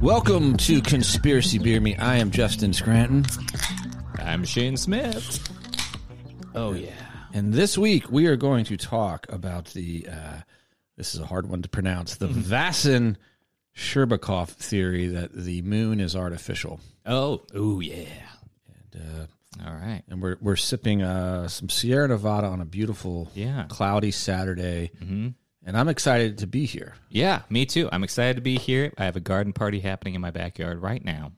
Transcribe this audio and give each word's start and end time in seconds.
Welcome 0.00 0.56
to 0.58 0.80
Conspiracy 0.82 1.58
Beer 1.58 1.80
Me. 1.80 1.96
I 1.96 2.16
am 2.16 2.30
Justin 2.30 2.72
Scranton. 2.72 3.24
I'm 4.18 4.44
Shane 4.44 4.76
Smith. 4.76 5.48
Oh 6.54 6.72
yeah. 6.72 6.90
And 7.32 7.52
this 7.52 7.76
week 7.78 8.10
we 8.10 8.26
are 8.26 8.36
going 8.36 8.64
to 8.66 8.76
talk 8.76 9.26
about 9.28 9.66
the 9.66 10.06
uh, 10.10 10.40
this 10.96 11.14
is 11.14 11.20
a 11.20 11.26
hard 11.26 11.48
one 11.48 11.62
to 11.62 11.68
pronounce, 11.68 12.16
the 12.16 12.28
Vasin 12.28 13.16
Sherbakov 13.76 14.48
theory 14.48 15.06
that 15.08 15.32
the 15.32 15.62
moon 15.62 16.00
is 16.00 16.14
artificial. 16.16 16.80
Oh, 17.06 17.42
oh 17.54 17.80
yeah. 17.80 18.06
And, 18.92 19.02
uh, 19.62 19.66
All 19.68 19.74
right. 19.74 20.02
and 20.08 20.20
we're 20.22 20.36
we're 20.40 20.56
sipping 20.56 21.02
uh, 21.02 21.48
some 21.48 21.68
Sierra 21.68 22.08
Nevada 22.08 22.46
on 22.48 22.60
a 22.60 22.64
beautiful 22.66 23.30
Yeah. 23.34 23.66
cloudy 23.68 24.10
Saturday. 24.10 24.90
Mm-hmm. 25.02 25.28
And 25.66 25.76
I'm 25.78 25.88
excited 25.88 26.38
to 26.38 26.46
be 26.46 26.66
here. 26.66 26.94
Yeah, 27.08 27.42
me 27.48 27.64
too. 27.66 27.88
I'm 27.90 28.04
excited 28.04 28.36
to 28.36 28.42
be 28.42 28.58
here. 28.58 28.92
I 28.98 29.04
have 29.06 29.16
a 29.16 29.20
garden 29.20 29.52
party 29.52 29.80
happening 29.80 30.14
in 30.14 30.20
my 30.20 30.30
backyard 30.30 30.82
right 30.82 31.02
now, 31.04 31.32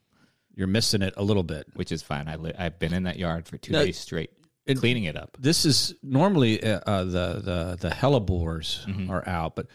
You're 0.55 0.67
missing 0.67 1.03
it 1.03 1.15
a 1.17 1.23
little 1.23 1.43
bit. 1.45 1.67
which 1.75 1.93
is 1.93 2.03
fine. 2.03 2.27
I 2.29 2.37
li- 2.37 2.53
I've 2.59 2.79
been 2.79 2.93
in 2.93 3.05
that 3.05 3.19
yard 3.19 3.47
for 3.47 3.57
two 3.59 3.73
No, 3.73 3.85
days 3.85 3.99
straight, 3.99 4.31
it- 4.67 4.79
cleaning 4.79 5.05
it 5.05 5.17
up. 5.17 5.37
This 5.39 5.65
is 5.65 5.95
normally 6.03 6.63
uh, 6.63 6.81
uh, 6.87 7.05
the 7.05 7.41
the 7.45 7.77
the 7.81 7.91
hellebores 7.91 8.85
Mm-hmm. 8.87 9.11
are 9.11 9.23
out, 9.29 9.55
but 9.55 9.67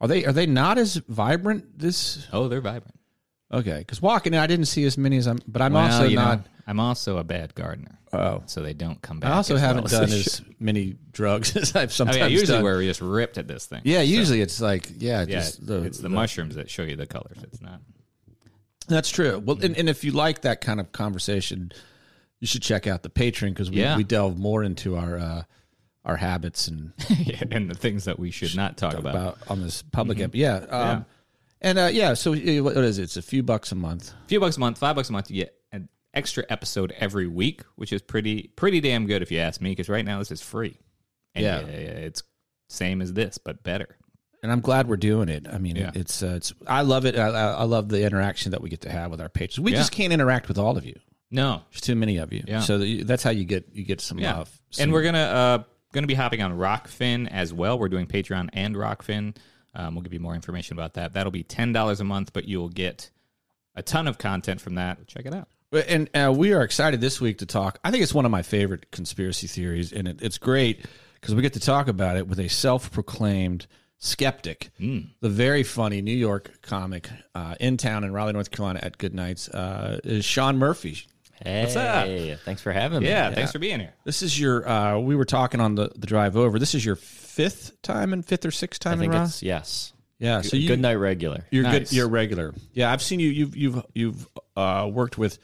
are 0.00 0.06
they 0.08 0.24
are 0.24 0.32
they 0.32 0.46
not 0.46 0.78
as 0.78 0.96
vibrant 1.08 1.78
this 1.78 2.26
Oh, 2.32 2.46
they're 2.48 2.60
vibrant. 2.60 2.94
Okay, 3.52 3.78
because 3.78 4.02
walking 4.02 4.34
in, 4.34 4.40
I 4.40 4.46
didn't 4.46 4.66
see 4.66 4.84
as 4.84 4.98
many 4.98 5.16
as 5.18 5.26
I'm, 5.26 5.38
but 5.46 5.62
I'm 5.62 5.72
Well, 5.74 5.84
also 5.84 6.04
you 6.04 6.16
know, 6.16 6.24
not. 6.24 6.46
I'm 6.66 6.80
also 6.80 7.18
a 7.18 7.24
bad 7.24 7.54
gardener, 7.54 7.96
Oh, 8.12 8.42
so 8.46 8.60
they 8.60 8.74
don't 8.74 9.00
come 9.00 9.20
back. 9.20 9.30
I 9.30 9.34
also 9.36 9.54
as 9.54 9.60
haven't 9.60 9.84
as 9.84 9.90
done 9.92 10.02
as 10.04 10.22
should. 10.24 10.60
many 10.60 10.96
drugs 11.12 11.54
as 11.56 11.76
I've 11.76 11.90
Oh, 11.90 11.92
sometimes 11.92 12.18
yeah, 12.18 12.26
usually 12.26 12.56
done. 12.58 12.64
we're 12.64 12.82
just 12.82 13.00
ripped 13.00 13.38
at 13.38 13.46
this 13.46 13.66
thing. 13.66 13.82
yeah, 13.84 14.00
usually 14.00 14.40
it's 14.40 14.60
like 14.60 14.88
yeah, 14.98 15.20
yeah. 15.20 15.24
just 15.26 15.64
the, 15.64 15.82
it's 15.84 15.98
the, 15.98 16.08
mushrooms 16.08 16.56
that 16.56 16.68
show 16.68 16.82
you 16.82 16.96
the 16.96 17.06
colors. 17.06 17.38
It's 17.44 17.60
not. 17.62 17.80
That's 18.88 19.10
true. 19.10 19.38
Well, 19.44 19.58
and, 19.62 19.76
and 19.76 19.88
if 19.88 20.02
you 20.04 20.12
like 20.12 20.42
that 20.42 20.60
kind 20.60 20.78
of 20.80 20.92
conversation, 20.92 21.72
you 22.40 22.46
should 22.46 22.62
check 22.62 22.86
out 22.86 23.02
the 23.02 23.10
Patreon 23.10 23.48
because 23.50 23.70
we, 23.70 23.78
Yeah. 23.78 23.96
we 23.96 24.04
delve 24.04 24.36
more 24.38 24.62
into 24.64 24.96
our 24.96 25.18
uh, 25.18 25.42
our 26.04 26.16
habits 26.16 26.66
and 26.68 26.92
yeah, 27.10 27.42
and 27.50 27.70
the 27.70 27.74
things 27.76 28.04
that 28.04 28.18
we 28.18 28.30
should 28.32 28.56
not 28.56 28.76
talk 28.76 28.94
about. 28.94 29.14
about 29.14 29.38
on 29.48 29.62
this 29.62 29.82
public. 29.82 30.18
ep- 30.20 30.34
Yeah, 30.34 30.56
um, 30.70 31.06
and 31.60 31.78
uh, 31.78 31.90
yeah. 31.92 32.14
So 32.14 32.32
uh, 32.34 32.62
what 32.62 32.76
is 32.78 32.98
it? 32.98 33.04
It's 33.04 33.16
a 33.16 33.22
few 33.22 33.42
bucks 33.42 33.72
a 33.72 33.74
month. 33.74 34.12
A 34.24 34.28
few 34.28 34.40
bucks 34.40 34.56
a 34.56 34.60
month, 34.60 34.78
five 34.78 34.96
bucks 34.96 35.08
a 35.08 35.12
month, 35.12 35.30
you 35.30 35.44
get 35.44 35.54
an 35.72 35.88
extra 36.14 36.44
episode 36.48 36.92
every 36.98 37.26
week, 37.26 37.62
which 37.76 37.92
is 37.92 38.02
pretty 38.02 38.50
pretty 38.56 38.80
damn 38.80 39.06
good 39.06 39.22
if 39.22 39.30
you 39.30 39.38
ask 39.38 39.60
me. 39.60 39.70
Because 39.70 39.88
right 39.88 40.04
now 40.04 40.18
this 40.18 40.30
is 40.30 40.42
free. 40.42 40.78
And 41.34 41.44
Yeah. 41.44 41.58
it's 41.60 42.22
same 42.68 43.00
as 43.02 43.12
this, 43.12 43.38
but 43.38 43.62
better. 43.62 43.96
and 44.42 44.52
I'm 44.52 44.60
glad 44.60 44.86
we're 44.86 44.96
doing 44.96 45.28
it. 45.28 45.46
I 45.50 45.58
mean, 45.58 45.76
Yeah. 45.76 45.90
it's 45.94 46.22
uh, 46.22 46.34
it's 46.36 46.52
I 46.66 46.82
love 46.82 47.04
it. 47.04 47.16
I, 47.18 47.28
I 47.28 47.52
I 47.52 47.62
love 47.64 47.88
the 47.88 48.04
interaction 48.04 48.52
that 48.52 48.60
we 48.60 48.68
get 48.68 48.82
to 48.82 48.90
have 48.90 49.10
with 49.10 49.20
our 49.20 49.28
patrons. 49.28 49.60
We 49.64 49.72
Yeah. 49.72 49.78
just 49.78 49.92
can't 49.92 50.12
interact 50.12 50.46
with 50.48 50.58
all 50.58 50.76
of 50.76 50.84
you. 50.84 50.98
No, 51.30 51.62
There's 51.72 51.80
too 51.80 51.96
many 51.96 52.18
of 52.18 52.32
you. 52.32 52.44
Yeah. 52.46 52.60
So 52.60 52.78
that 52.78 52.86
you- 52.86 53.04
that's 53.04 53.22
how 53.24 53.30
you 53.30 53.44
get 53.44 53.68
you 53.72 53.84
get 53.84 54.00
some 54.00 54.18
yeah, 54.18 54.36
love. 54.36 54.60
and 54.78 54.92
we're 54.92 55.02
gonna 55.02 55.18
uh 55.18 55.62
gonna 55.92 56.06
be 56.06 56.14
hopping 56.14 56.42
on 56.42 56.52
Rokfin 56.52 57.28
as 57.28 57.52
well. 57.52 57.78
We're 57.78 57.88
doing 57.88 58.06
Patreon 58.06 58.50
and 58.52 58.76
Rokfin. 58.76 59.34
Um, 59.76 59.94
we'll 59.94 60.02
give 60.02 60.12
you 60.14 60.20
more 60.20 60.34
information 60.34 60.76
about 60.76 60.94
that. 60.94 61.12
That'll 61.12 61.30
be 61.30 61.42
ten 61.44 61.72
dollars 61.72 62.00
a 62.00 62.04
month, 62.04 62.32
but 62.32 62.48
you'll 62.48 62.70
get 62.70 63.10
a 63.74 63.82
ton 63.82 64.08
of 64.08 64.16
content 64.18 64.60
from 64.60 64.74
that. 64.76 65.06
Check 65.06 65.26
it 65.26 65.34
out. 65.34 65.48
And 65.86 66.08
uh, 66.16 66.32
we 66.34 66.52
are 66.54 66.62
excited 66.62 67.00
this 67.00 67.20
week 67.20 67.38
to 67.38 67.46
talk. 67.46 67.78
I 67.84 67.90
think 67.90 68.02
it's 68.02 68.14
one 68.14 68.24
of 68.24 68.30
my 68.30 68.42
favorite 68.42 68.90
conspiracy 68.90 69.46
theories, 69.46 69.92
and 69.92 70.08
it, 70.08 70.22
it's 70.22 70.38
great 70.38 70.86
because 71.20 71.34
we 71.34 71.42
get 71.42 71.52
to 71.54 71.60
talk 71.60 71.88
about 71.88 72.16
it 72.16 72.26
with 72.26 72.38
a 72.40 72.48
self-proclaimed 72.48 73.66
skeptic, 73.98 74.70
Hmm. 74.78 75.00
the 75.20 75.28
very 75.28 75.62
funny 75.62 76.02
New 76.02 76.14
York 76.16 76.60
comic 76.62 77.08
uh, 77.34 77.54
in 77.60 77.76
town 77.76 78.04
in 78.04 78.12
Raleigh, 78.12 78.32
North 78.34 78.50
Carolina 78.50 78.80
at 78.82 78.96
Goodnights 78.98 79.48
is 80.04 80.24
Sean 80.24 80.56
Murphy. 80.58 81.06
Hey, 81.46 81.62
What's 81.62 81.76
up? 81.76 82.40
Thanks 82.44 82.60
for 82.60 82.72
having 82.72 83.00
me. 83.00 83.08
Yeah, 83.08 83.32
thanks 83.32 83.52
for 83.52 83.58
being 83.58 83.78
here. 83.80 83.94
This 84.04 84.22
is 84.22 84.38
your. 84.38 84.68
Uh, 84.68 84.98
we 84.98 85.14
were 85.14 85.24
talking 85.24 85.60
on 85.60 85.76
the, 85.76 85.90
the 85.96 86.06
drive 86.06 86.36
over. 86.36 86.58
This 86.58 86.74
is 86.74 86.84
your 86.84 86.96
fifth 86.96 87.80
time 87.82 88.12
and 88.12 88.24
fifth 88.24 88.44
or 88.44 88.50
sixth 88.50 88.80
time 88.80 88.94
in 88.94 88.98
think 89.00 89.12
Raleigh. 89.12 89.26
it's 89.26 89.42
yes. 89.42 89.92
Yeah, 90.18 90.40
so 90.40 90.56
you 90.56 90.66
Good 90.66 90.80
night, 90.80 90.94
regular. 90.94 91.44
You're 91.50 91.64
Nice. 91.64 91.90
good. 91.90 91.92
You're 91.92 92.08
regular. 92.08 92.54
Yeah, 92.72 92.90
I've 92.90 93.02
seen 93.02 93.20
you. 93.20 93.28
You've 93.28 93.54
you've 93.56 93.82
you've 93.94 94.28
uh, 94.56 94.88
worked 94.90 95.18
with 95.18 95.38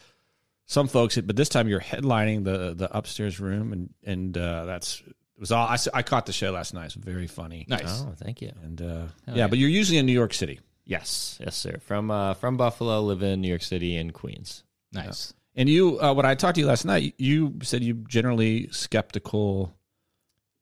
some 0.66 0.88
folks, 0.88 1.18
but 1.18 1.36
this 1.36 1.50
time 1.50 1.68
you're 1.68 1.80
headlining 1.80 2.44
the 2.44 2.74
the 2.74 2.96
upstairs 2.96 3.38
room, 3.38 3.72
and 3.72 3.90
and 4.02 4.36
uh, 4.36 4.64
that's 4.64 5.02
it 5.06 5.14
was 5.40 5.52
all. 5.52 5.66
I, 5.66 5.76
I 5.92 6.02
caught 6.02 6.26
the 6.26 6.32
show 6.32 6.50
last 6.52 6.72
night. 6.74 6.86
It's 6.86 6.94
very 6.94 7.26
funny. 7.26 7.66
Nice. 7.68 8.02
Oh, 8.02 8.14
thank 8.16 8.40
you. 8.40 8.50
And 8.64 8.80
uh, 8.80 9.02
yeah, 9.32 9.46
but 9.46 9.58
you're 9.58 9.68
usually 9.68 9.98
in 9.98 10.06
New 10.06 10.12
York 10.12 10.32
City, 10.34 10.58
Yes, 10.84 11.38
yes, 11.40 11.54
sir. 11.54 11.78
From 11.86 12.10
uh, 12.10 12.34
from 12.34 12.56
Buffalo, 12.56 13.02
live 13.02 13.22
in 13.22 13.40
New 13.42 13.48
York 13.48 13.62
City 13.62 13.96
and 13.96 14.12
Queens. 14.12 14.64
Nice. 14.92 15.32
And 15.56 15.68
you. 15.68 16.00
Uh, 16.00 16.12
when 16.14 16.26
I 16.26 16.34
talked 16.34 16.54
to 16.56 16.60
you 16.60 16.66
last 16.66 16.84
night, 16.84 17.14
you 17.18 17.54
said 17.62 17.82
you 17.82 17.94
generally 18.08 18.68
skeptical 18.70 19.74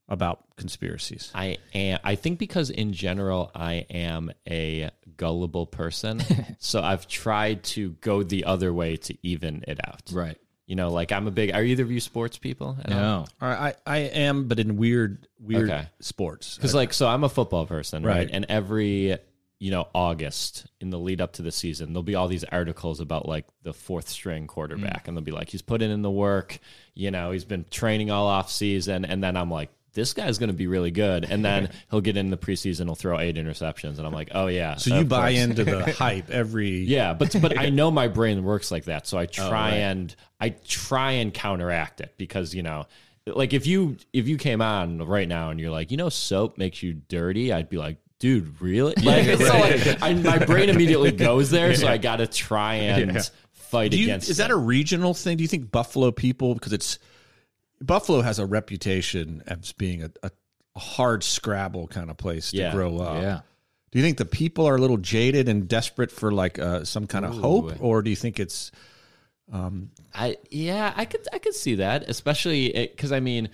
about 0.09 0.45
conspiracies. 0.57 1.31
I 1.35 1.59
am. 1.75 1.99
I 2.03 2.15
think 2.17 2.39
because 2.39 2.71
in 2.71 2.93
general, 2.93 3.51
I 3.55 3.87
am 3.91 4.33
a 4.49 4.91
gullible 5.17 5.67
person, 5.67 6.21
so 6.59 6.83
I've 6.83 7.07
tried 7.07 7.63
to 7.65 7.91
go 8.01 8.23
the 8.23 8.45
other 8.45 8.73
way 8.73 8.97
to 8.97 9.17
even 9.23 9.65
it 9.69 9.79
out. 9.87 10.11
Right. 10.13 10.37
You 10.67 10.77
know, 10.77 10.91
like 10.91 11.11
I'm 11.11 11.27
a 11.27 11.33
big. 11.33 11.53
Are 11.53 11.63
either 11.65 11.83
of 11.83 11.91
you 11.91 11.99
sports 12.01 12.39
people? 12.39 12.77
at 12.85 12.93
all? 12.93 12.99
No. 12.99 13.25
All 13.41 13.49
right, 13.49 13.77
I 13.87 13.93
I 13.93 13.99
am, 13.99 14.47
but 14.47 14.61
in 14.61 14.77
weird 14.77 15.27
weird 15.41 15.69
Okay. 15.71 15.89
sports. 16.01 16.57
Because 16.57 16.75
like, 16.75 16.93
so 16.93 17.09
I'm 17.09 17.25
a 17.25 17.29
football 17.29 17.67
person, 17.67 18.05
right? 18.05 18.19
Right. 18.19 18.31
And 18.33 18.47
every 18.49 19.19
you 19.61 19.71
know 19.71 19.87
August 19.95 20.67
in 20.81 20.91
the 20.91 20.99
lead 20.99 21.21
up 21.21 21.35
to 21.35 21.43
the 21.43 21.53
season, 21.53 21.93
there'll 21.93 22.03
be 22.03 22.17
all 22.17 22.27
these 22.27 22.45
articles 22.45 22.99
about 22.99 23.29
like 23.29 23.47
the 23.63 23.75
fourth 23.75 24.09
string 24.09 24.47
quarterback, 24.47 25.05
mm. 25.05 25.09
and 25.09 25.17
they'll 25.17 25.25
be 25.25 25.31
like, 25.31 25.51
he's 25.51 25.63
putting 25.63 25.91
in 25.91 26.03
the 26.03 26.11
work, 26.11 26.59
you 26.95 27.11
know, 27.11 27.31
he's 27.31 27.45
been 27.45 27.67
training 27.71 28.11
all 28.11 28.27
off 28.27 28.51
season, 28.51 29.05
and 29.05 29.23
then 29.23 29.37
I'm 29.37 29.51
like. 29.51 29.71
This 29.93 30.13
guy's 30.15 30.39
going 30.39 30.51
to 30.51 30.57
be 30.57 30.69
really 30.69 30.93
good, 30.93 31.25
and 31.29 31.45
then 31.45 31.69
he'll 31.91 32.01
get 32.01 32.17
in 32.17 32.31
the 32.31 32.37
preseason. 32.37 32.85
He'll 32.85 32.95
throw 32.95 33.19
eight 33.19 33.35
interceptions, 33.35 33.99
and 33.99 34.07
I'm 34.07 34.13
like, 34.13 34.29
"Oh 34.31 34.47
yeah." 34.47 34.77
so 34.77 34.97
you 34.97 35.05
buy 35.05 35.33
course. 35.33 35.43
into 35.43 35.65
the 35.65 35.93
hype 35.99 36.31
every. 36.31 36.85
Yeah, 36.85 37.13
but 37.13 37.35
but 37.43 37.59
I 37.59 37.71
know 37.71 37.91
my 37.91 38.07
brain 38.07 38.45
works 38.45 38.71
like 38.71 38.85
that, 38.85 39.09
so 39.09 39.19
I 39.19 39.25
oh, 39.25 39.27
try 39.27 39.49
right. 39.49 39.73
and 39.73 40.15
I 40.41 40.51
try 40.51 41.11
and 41.15 41.35
counteract 41.35 42.01
it 42.01 42.15
because 42.19 42.55
you 42.55 42.63
know, 42.63 42.87
like 43.27 43.53
if 43.53 43.67
you 43.67 43.97
if 44.13 44.29
you 44.29 44.37
came 44.37 44.63
on 44.63 44.99
right 44.99 45.27
now 45.27 45.51
and 45.51 45.59
you're 45.59 45.73
like, 45.73 45.91
you 45.91 45.97
know, 45.97 46.09
soap 46.09 46.57
makes 46.57 46.85
you 46.85 46.93
dirty, 46.93 47.53
I'd 47.53 47.69
be 47.69 47.77
like, 47.77 47.97
dude, 48.21 48.61
really? 48.63 48.95
Like, 49.03 49.27
so 49.39 49.59
like 49.59 50.01
I, 50.01 50.15
my 50.15 50.39
brain 50.39 50.69
immediately 50.69 51.11
goes 51.11 51.51
there, 51.51 51.75
so 51.75 51.89
I 51.89 51.99
got 51.99 52.17
to 52.17 52.29
try 52.29 52.77
and 52.77 53.29
fight 53.53 53.91
Do 53.91 53.99
you, 53.99 54.05
against. 54.05 54.31
is 54.31 54.37
that 54.37 54.53
a 54.53 54.57
regional 54.57 55.13
thing? 55.15 55.37
Do 55.37 55.43
you 55.43 55.49
think 55.49 55.73
Buffalo 55.73 56.13
people 56.13 56.55
because 56.55 56.73
it's 56.73 56.99
Buffalo 57.83 58.21
has 58.21 58.39
a 58.39 58.47
reputation 58.47 59.43
as 59.49 59.73
being 59.73 60.05
a, 60.05 60.11
a, 60.23 60.31
a 60.77 60.79
hard 60.79 61.25
scrabble 61.25 61.89
kind 61.89 62.11
of 62.11 62.17
place 62.17 62.51
to 62.53 62.59
Yeah. 62.59 62.73
grow 62.73 62.99
up. 62.99 63.23
Yeah. 63.23 63.41
Do 63.91 63.99
you 63.99 64.05
think 64.05 64.19
the 64.19 64.25
people 64.25 64.67
are 64.67 64.77
a 64.77 64.79
little 64.79 64.99
jaded 64.99 65.49
and 65.49 65.67
desperate 65.67 66.13
for 66.13 66.31
like 66.31 66.61
uh, 66.61 66.85
some 66.85 67.09
kind 67.09 67.25
of 67.25 67.37
hope, 67.37 67.81
or 67.81 68.03
do 68.03 68.11
you 68.11 68.15
think 68.17 68.39
it's 68.39 68.71
um, 69.53 69.91
I 70.15 70.37
yeah, 70.49 70.93
I 70.95 71.07
could 71.07 71.27
I 71.33 71.39
could 71.39 71.55
see 71.55 71.77
that, 71.77 72.09
especially 72.09 72.71
because 72.71 73.11
I 73.11 73.19
mean 73.19 73.49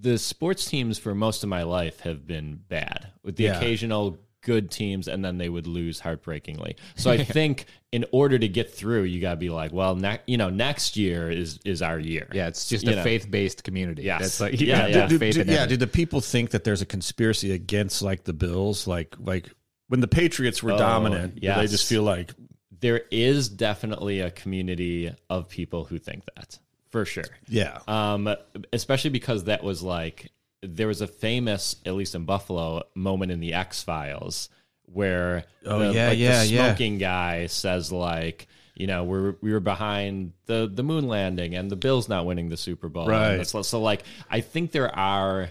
the 0.00 0.18
sports 0.18 0.64
teams 0.64 0.98
for 0.98 1.14
most 1.14 1.42
of 1.42 1.48
my 1.48 1.62
life 1.62 2.00
have 2.00 2.26
been 2.26 2.60
bad 2.68 3.12
with 3.22 3.36
the 3.36 3.44
Yeah. 3.44 3.56
occasional 3.58 4.18
good 4.44 4.70
teams, 4.72 5.06
and 5.06 5.24
then 5.24 5.38
they 5.38 5.48
would 5.48 5.68
lose 5.68 6.00
heartbreakingly. 6.00 6.74
So 6.96 7.10
I 7.12 7.22
think 7.24 7.66
in 7.92 8.04
order 8.10 8.38
to 8.38 8.48
get 8.48 8.72
through, 8.74 9.04
you 9.04 9.20
got 9.20 9.32
to 9.32 9.36
be 9.36 9.50
like, 9.50 9.72
well, 9.72 9.94
ne- 9.94 10.18
you 10.26 10.36
know, 10.36 10.50
next 10.50 10.96
year 10.96 11.30
is 11.30 11.60
is 11.64 11.80
our 11.82 11.98
year. 11.98 12.26
Yeah, 12.32 12.48
it's 12.48 12.68
just 12.68 12.84
You 12.84 12.92
a 12.92 12.96
know. 12.96 13.02
faith 13.04 13.30
based 13.30 13.62
community. 13.62 14.02
Yes. 14.02 14.20
That's 14.22 14.40
like 14.40 14.60
you 14.60 14.66
Yeah, 14.66 14.86
yeah. 14.88 14.96
have 15.02 15.10
do, 15.10 15.18
faith 15.18 15.34
do- 15.34 15.42
in 15.42 15.48
yeah? 15.48 15.66
Do 15.66 15.76
the 15.76 15.86
people 15.86 16.20
think 16.20 16.50
that 16.50 16.64
there's 16.64 16.82
a 16.82 16.86
conspiracy 16.86 17.52
against 17.52 18.02
like 18.02 18.24
the 18.24 18.32
Bills, 18.32 18.86
like 18.88 19.14
like 19.20 19.48
when 19.88 20.00
the 20.00 20.08
Patriots 20.08 20.62
were 20.62 20.72
oh, 20.72 20.78
dominant? 20.78 21.38
Yeah, 21.42 21.56
they 21.58 21.64
Oh, 21.64 21.66
just 21.68 21.88
feel 21.88 22.02
like 22.02 22.32
There 22.80 23.02
is 23.12 23.48
definitely 23.48 24.18
a 24.20 24.30
community 24.32 25.14
of 25.30 25.48
people 25.48 25.84
who 25.84 25.98
think 25.98 26.24
that 26.34 26.58
for 26.92 27.04
sure. 27.04 27.24
yeah, 27.48 27.80
Um, 27.88 28.32
especially 28.72 29.10
because 29.10 29.44
that 29.44 29.64
was 29.64 29.82
like 29.82 30.30
there 30.62 30.86
was 30.86 31.00
a 31.00 31.08
famous, 31.08 31.74
at 31.84 31.94
least 31.94 32.14
in 32.14 32.24
Buffalo, 32.24 32.84
moment 32.94 33.32
in 33.32 33.40
the 33.40 33.54
X 33.54 33.82
Files 33.82 34.48
where 34.84 35.44
Oh, 35.66 35.78
the, 35.80 35.92
yeah, 35.94 36.08
like, 36.10 36.18
yeah, 36.18 36.40
the 36.40 36.46
yeah. 36.46 36.66
smoking 36.68 36.98
guy 36.98 37.46
says 37.46 37.90
like, 37.90 38.46
you 38.74 38.86
know, 38.86 39.04
we're 39.04 39.34
we 39.40 39.52
were 39.52 39.60
behind 39.60 40.32
the 40.46 40.70
the 40.72 40.82
moon 40.82 41.08
landing 41.08 41.54
and 41.54 41.70
the 41.70 41.76
Bills 41.76 42.08
not 42.08 42.26
winning 42.26 42.48
the 42.48 42.56
Super 42.56 42.88
Bowl. 42.88 43.06
Right. 43.08 43.38
That's- 43.42 43.66
so 43.68 43.80
like 43.80 44.04
I 44.30 44.40
think 44.40 44.70
there 44.72 44.94
are 44.94 45.50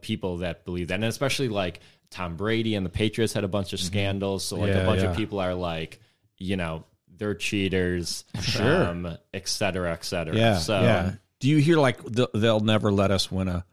people 0.00 0.38
that 0.38 0.64
believe 0.64 0.88
that, 0.88 0.94
and 0.96 1.04
especially 1.04 1.48
like 1.48 1.80
Tom 2.10 2.36
Brady 2.36 2.74
and 2.74 2.84
the 2.84 2.90
Patriots 2.90 3.32
had 3.34 3.44
a 3.44 3.48
bunch 3.48 3.72
of 3.72 3.80
scandals. 3.80 4.44
So 4.44 4.56
like 4.56 4.70
Mm-hmm. 4.70 4.76
Yeah, 4.78 4.82
a 4.82 4.86
bunch 4.86 5.02
yeah. 5.02 5.10
of 5.10 5.16
people 5.16 5.38
are 5.40 5.54
like, 5.54 6.00
you 6.38 6.56
know, 6.56 6.84
they're 7.18 7.34
cheaters, 7.34 8.24
Sure. 8.40 8.88
um, 8.88 9.16
et 9.34 9.48
cetera, 9.48 9.92
et 9.92 10.04
cetera. 10.04 10.34
yeah, 10.36 10.58
so 10.58 10.80
yeah. 10.80 11.12
Do 11.40 11.48
you 11.48 11.58
hear 11.58 11.78
like 11.78 12.02
the, 12.04 12.28
they'll 12.34 12.60
never 12.60 12.90
let 12.90 13.10
us 13.10 13.30
win 13.30 13.48
a 13.48 13.64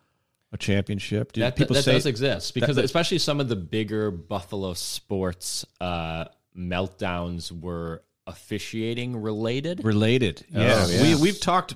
a 0.52 0.58
championship? 0.58 1.32
Do 1.34 1.42
that, 1.42 1.56
people 1.56 1.76
that 1.76 1.84
say 1.84 1.94
does 1.94 2.06
exist 2.06 2.54
because 2.54 2.76
that- 2.76 2.86
especially 2.86 3.18
some 3.20 3.40
of 3.40 3.50
the 3.50 3.56
bigger 3.56 4.12
Buffalo 4.12 4.74
sports 4.74 5.66
uh, 5.82 6.26
meltdowns 6.58 7.52
were 7.52 8.04
officiating 8.28 9.22
related. 9.22 9.84
related. 9.84 10.46
Yeah, 10.52 10.88
yeah. 10.88 11.02
we 11.02 11.16
we've 11.22 11.40
talked 11.40 11.76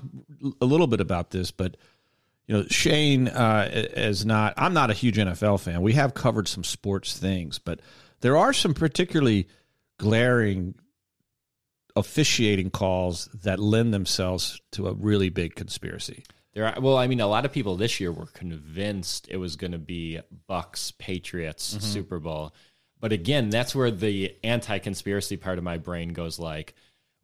a 0.60 0.64
little 0.64 0.86
bit 0.86 1.00
about 1.00 1.30
this, 1.30 1.50
but 1.50 1.76
you 2.46 2.56
know, 2.56 2.64
Shane 2.68 3.28
uh, 3.28 3.68
is 3.72 4.24
not. 4.26 4.54
I'm 4.56 4.74
not 4.74 4.90
a 4.90 4.94
huge 4.94 5.16
NFL 5.16 5.60
fan. 5.60 5.82
We 5.82 5.92
have 5.94 6.14
covered 6.14 6.48
some 6.48 6.64
sports 6.64 7.16
things, 7.18 7.58
but 7.58 7.80
there 8.20 8.36
are 8.36 8.52
some 8.52 8.74
particularly 8.74 9.46
glaring 9.98 10.74
officiating 11.96 12.70
calls 12.70 13.26
that 13.42 13.58
lend 13.58 13.92
themselves 13.94 14.60
to 14.72 14.88
a 14.88 14.92
really 14.94 15.28
big 15.28 15.54
conspiracy. 15.54 16.24
There 16.54 16.66
are, 16.66 16.80
well, 16.80 16.96
I 16.96 17.06
mean, 17.06 17.20
a 17.20 17.26
lot 17.28 17.44
of 17.44 17.52
people 17.52 17.76
this 17.76 18.00
year 18.00 18.10
were 18.12 18.26
convinced 18.26 19.28
it 19.30 19.36
was 19.36 19.56
going 19.56 19.72
to 19.72 19.78
be 19.78 20.20
Bucks 20.46 20.92
Patriots 20.98 21.74
Mm-hmm. 21.74 21.84
Super 21.86 22.18
Bowl, 22.18 22.52
but 23.00 23.12
again, 23.12 23.50
that's 23.50 23.74
where 23.74 23.90
the 23.90 24.34
anti-conspiracy 24.44 25.36
part 25.36 25.58
of 25.58 25.64
my 25.64 25.78
brain 25.78 26.12
goes 26.12 26.38
like, 26.38 26.74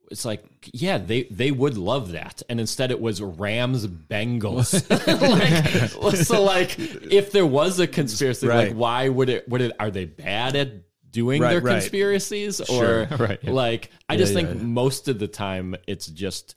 it's 0.09 0.25
like, 0.25 0.45
yeah, 0.73 0.99
they 0.99 1.25
they 1.25 1.51
would 1.51 1.77
love 1.77 2.13
that, 2.13 2.41
and 2.49 2.61
instead 2.61 2.93
it 2.93 3.01
was 3.01 3.21
Rams 3.21 3.89
Bengals. 3.89 4.73
like, 6.01 6.15
so, 6.17 6.45
like, 6.45 6.77
if 6.79 7.33
there 7.33 7.45
was 7.45 7.81
a 7.81 7.89
conspiracy, 7.89 8.47
Right. 8.47 8.69
like, 8.69 8.77
why 8.77 9.09
would 9.09 9.29
it? 9.29 9.49
Would 9.49 9.63
it? 9.63 9.73
Are 9.81 9.91
they 9.91 10.05
bad 10.05 10.55
at 10.55 10.86
doing 11.17 11.41
Right, 11.41 11.51
their 11.53 11.61
right. 11.63 11.81
conspiracies, 11.81 12.61
Sure. 12.67 13.09
or 13.11 13.17
Right, 13.19 13.39
yeah. 13.43 13.51
like? 13.65 13.91
I 14.09 14.17
just 14.19 14.35
Yeah, 14.35 14.43
think 14.43 14.59
yeah. 14.61 14.67
most 14.67 15.09
of 15.09 15.19
the 15.19 15.29
time 15.29 15.75
it's 15.87 16.07
just 16.07 16.55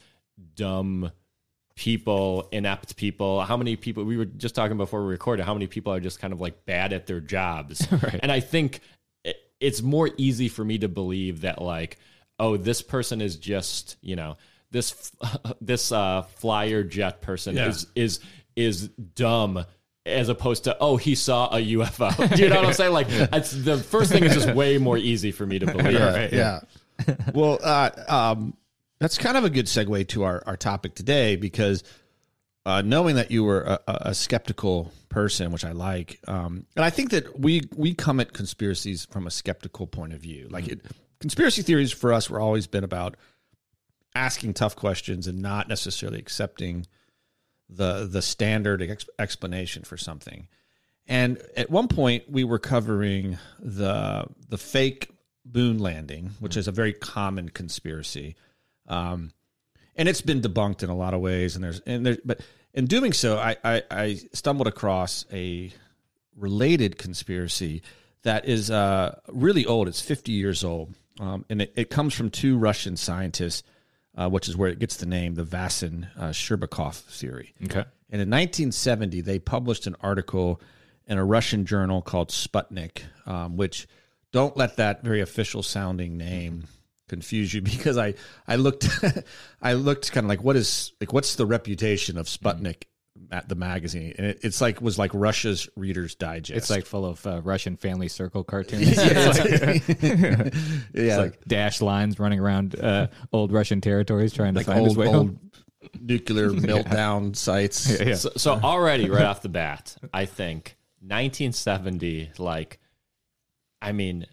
dumb 0.55 1.11
people, 1.75 2.49
inept 2.51 2.95
people. 2.97 3.41
How 3.41 3.55
many 3.55 3.75
people 3.77 4.03
we 4.03 4.17
were 4.17 4.25
just 4.25 4.53
talking 4.55 4.75
before 4.77 5.03
we 5.03 5.09
recorded? 5.11 5.45
How 5.45 5.53
many 5.53 5.67
people 5.67 5.93
are 5.93 5.99
just 6.01 6.19
kind 6.19 6.33
of 6.33 6.41
like 6.41 6.65
bad 6.65 6.91
at 6.93 7.07
their 7.07 7.21
jobs? 7.21 7.87
And 8.21 8.31
I 8.31 8.41
think 8.41 8.81
it- 9.23 9.37
it's 9.61 9.81
more 9.81 10.09
easy 10.17 10.49
for 10.49 10.63
me 10.65 10.77
to 10.79 10.89
believe 10.89 11.41
that 11.41 11.61
like, 11.61 11.97
oh, 12.37 12.57
this 12.57 12.81
person 12.81 13.21
is 13.21 13.37
just 13.37 13.95
you 14.01 14.15
know 14.17 14.37
this 14.71 15.11
this 15.61 15.91
uh, 15.91 16.23
flyer 16.37 16.83
jet 16.83 17.21
person 17.21 17.55
Yeah. 17.55 17.67
is 17.69 17.87
is 17.95 18.19
is 18.55 18.87
dumb. 18.89 19.65
As 20.09 20.29
opposed 20.29 20.65
to, 20.65 20.77
oh, 20.79 20.97
he 20.97 21.15
saw 21.15 21.47
a 21.55 21.65
UFO. 21.73 22.35
Do 22.35 22.43
you 22.43 22.49
know 22.49 22.57
what 22.57 22.65
I'm 22.65 22.73
saying? 22.73 22.93
Like, 22.93 23.07
it's, 23.09 23.51
the 23.51 23.77
first 23.77 24.11
thing 24.11 24.23
is 24.23 24.33
just 24.33 24.53
way 24.53 24.77
more 24.77 24.97
easy 24.97 25.31
for 25.31 25.45
me 25.45 25.59
to 25.59 25.65
believe. 25.65 25.93
yeah. 26.33 26.61
well, 27.33 27.59
uh, 27.63 27.89
um, 28.07 28.53
that's 28.99 29.17
kind 29.17 29.37
of 29.37 29.45
a 29.45 29.49
good 29.49 29.65
segue 29.65 30.07
to 30.09 30.23
our, 30.23 30.43
our 30.45 30.57
topic 30.57 30.95
today 30.95 31.35
because 31.35 31.83
uh, 32.65 32.81
knowing 32.81 33.15
that 33.15 33.31
you 33.31 33.43
were 33.43 33.61
a, 33.61 33.79
a 33.87 33.97
a 34.09 34.13
skeptical 34.13 34.91
person, 35.07 35.51
which 35.51 35.65
I 35.65 35.71
like, 35.71 36.19
um, 36.27 36.65
and 36.75 36.85
I 36.85 36.89
think 36.89 37.11
that 37.11 37.39
we 37.39 37.61
we 37.75 37.93
come 37.93 38.19
at 38.19 38.33
conspiracies 38.33 39.05
from 39.05 39.25
a 39.25 39.31
skeptical 39.31 39.87
point 39.87 40.13
of 40.13 40.19
view. 40.19 40.47
Like 40.49 40.67
it, 40.67 40.85
conspiracy 41.19 41.61
theories 41.61 41.91
for 41.91 42.13
us 42.13 42.29
were 42.29 42.39
always 42.39 42.67
been 42.67 42.83
about 42.83 43.15
asking 44.13 44.53
tough 44.53 44.75
questions 44.75 45.27
and 45.27 45.41
not 45.41 45.67
necessarily 45.67 46.19
accepting 46.19 46.85
the 47.69 48.07
the 48.09 48.21
standard 48.21 48.81
ex- 48.81 49.09
explanation 49.17 49.83
for 49.83 49.97
something. 49.97 50.47
And 51.07 51.41
at 51.55 51.69
one 51.69 51.87
point, 51.87 52.29
we 52.29 52.43
were 52.43 52.59
covering 52.59 53.37
the 53.59 54.25
the 54.47 54.57
fake 54.57 55.09
moon 55.51 55.79
landing, 55.79 56.31
which 56.39 56.57
is 56.57 56.67
a 56.67 56.71
very 56.71 56.93
common 56.93 57.49
conspiracy, 57.49 58.35
um, 58.87 59.31
and 59.95 60.07
it's 60.07 60.21
been 60.21 60.41
debunked 60.41 60.83
in 60.83 60.89
a 60.89 60.95
lot 60.95 61.13
of 61.13 61.21
ways. 61.21 61.55
And 61.55 61.63
there's 61.63 61.79
and 61.81 62.05
there, 62.05 62.17
but 62.23 62.41
in 62.73 62.85
doing 62.85 63.13
so, 63.13 63.37
I, 63.37 63.57
I, 63.63 63.83
I 63.89 64.19
stumbled 64.33 64.67
across 64.67 65.25
a 65.31 65.71
related 66.35 66.97
conspiracy 66.97 67.81
that 68.23 68.45
is 68.47 68.69
uh, 68.69 69.19
really 69.29 69.65
old. 69.65 69.87
It's 69.87 70.01
50 70.01 70.31
years 70.31 70.63
old, 70.63 70.93
um, 71.19 71.45
and 71.49 71.63
it, 71.63 71.73
it 71.75 71.89
comes 71.89 72.13
from 72.13 72.29
two 72.29 72.57
Russian 72.57 72.97
scientists, 72.97 73.63
uh, 74.17 74.29
which 74.29 74.47
is 74.47 74.57
where 74.57 74.69
it 74.69 74.79
gets 74.79 74.97
the 74.97 75.05
name, 75.05 75.35
the 75.35 75.43
Vasin 75.43 76.07
uh, 76.17 76.29
Sherbakov 76.29 76.95
theory. 76.95 77.53
Okay. 77.63 77.85
And 78.11 78.21
in 78.21 78.29
1970, 78.29 79.21
they 79.21 79.39
published 79.39 79.87
an 79.87 79.95
article 80.01 80.61
in 81.07 81.17
a 81.17 81.25
Russian 81.25 81.65
journal 81.65 82.01
called 82.01 82.29
Sputnik, 82.29 83.01
um, 83.25 83.57
which 83.57 83.87
don't 84.31 84.55
let 84.57 84.77
that 84.77 85.03
very 85.03 85.21
official 85.21 85.63
sounding 85.63 86.17
name 86.17 86.65
confuse 87.07 87.53
you 87.53 87.61
because 87.63 87.97
I 87.97 88.13
I 88.47 88.55
looked 88.55 88.87
I 89.61 89.73
looked 89.73 90.11
kind 90.11 90.25
of 90.25 90.29
like 90.29 90.43
what 90.43 90.55
is 90.55 90.93
like 91.01 91.11
what's 91.11 91.35
the 91.35 91.45
reputation 91.45 92.17
of 92.17 92.27
Sputnik 92.27 92.83
the 93.47 93.55
magazine 93.55 94.13
and 94.17 94.27
it, 94.27 94.39
it's 94.41 94.59
like 94.59 94.81
was 94.81 94.97
like 94.97 95.11
Russia's 95.13 95.69
Reader's 95.75 96.15
Digest. 96.15 96.57
It's 96.57 96.69
like 96.69 96.85
full 96.85 97.05
of 97.05 97.25
uh, 97.27 97.41
Russian 97.41 97.77
family 97.77 98.07
circle 98.07 98.43
cartoons. 98.43 98.97
yeah, 98.97 99.03
it's 99.07 100.03
like, 100.03 100.53
yeah, 100.93 101.17
like 101.19 101.45
dash 101.45 101.81
lines 101.81 102.19
running 102.19 102.39
around 102.39 102.79
uh, 102.79 103.07
old 103.31 103.51
Russian 103.51 103.81
territories 103.81 104.33
trying 104.33 104.53
to 104.53 104.59
like 104.59 104.65
find 104.65 104.85
his 104.85 104.97
way 104.97 105.07
old 105.07 105.15
home. 105.15 105.39
nuclear 105.99 106.49
meltdown 106.49 107.35
sites. 107.35 107.99
Yeah. 107.99 108.15
So, 108.15 108.31
so 108.35 108.53
already 108.53 109.09
right 109.09 109.25
off 109.25 109.41
the 109.41 109.49
bat, 109.49 109.95
I 110.11 110.25
think 110.25 110.75
1970, 111.01 112.31
like, 112.39 112.79
I 113.81 113.91
mean, 113.91 114.25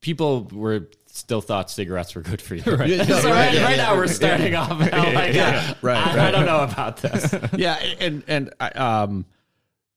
people 0.00 0.44
were 0.44 0.88
still 1.12 1.40
thought 1.40 1.70
cigarettes 1.70 2.14
were 2.14 2.22
good 2.22 2.40
for 2.40 2.54
you. 2.54 2.62
Right, 2.70 2.88
Yeah, 2.88 3.04
so 3.20 3.30
right, 3.30 3.52
yeah, 3.52 3.64
right 3.64 3.76
yeah. 3.76 3.84
now 3.84 3.96
we're 3.96 4.06
starting 4.06 4.54
off. 4.54 4.80
and 4.80 4.94
I'm 4.94 5.14
like, 5.14 5.34
yeah. 5.34 5.74
Right, 5.82 5.96
I, 5.96 6.28
I 6.28 6.30
don't 6.30 6.46
know 6.46 6.60
about 6.60 6.98
this. 6.98 7.34
yeah, 7.56 7.74
and 7.98 8.22
and 8.28 8.52
I, 8.60 8.68
um, 8.70 9.26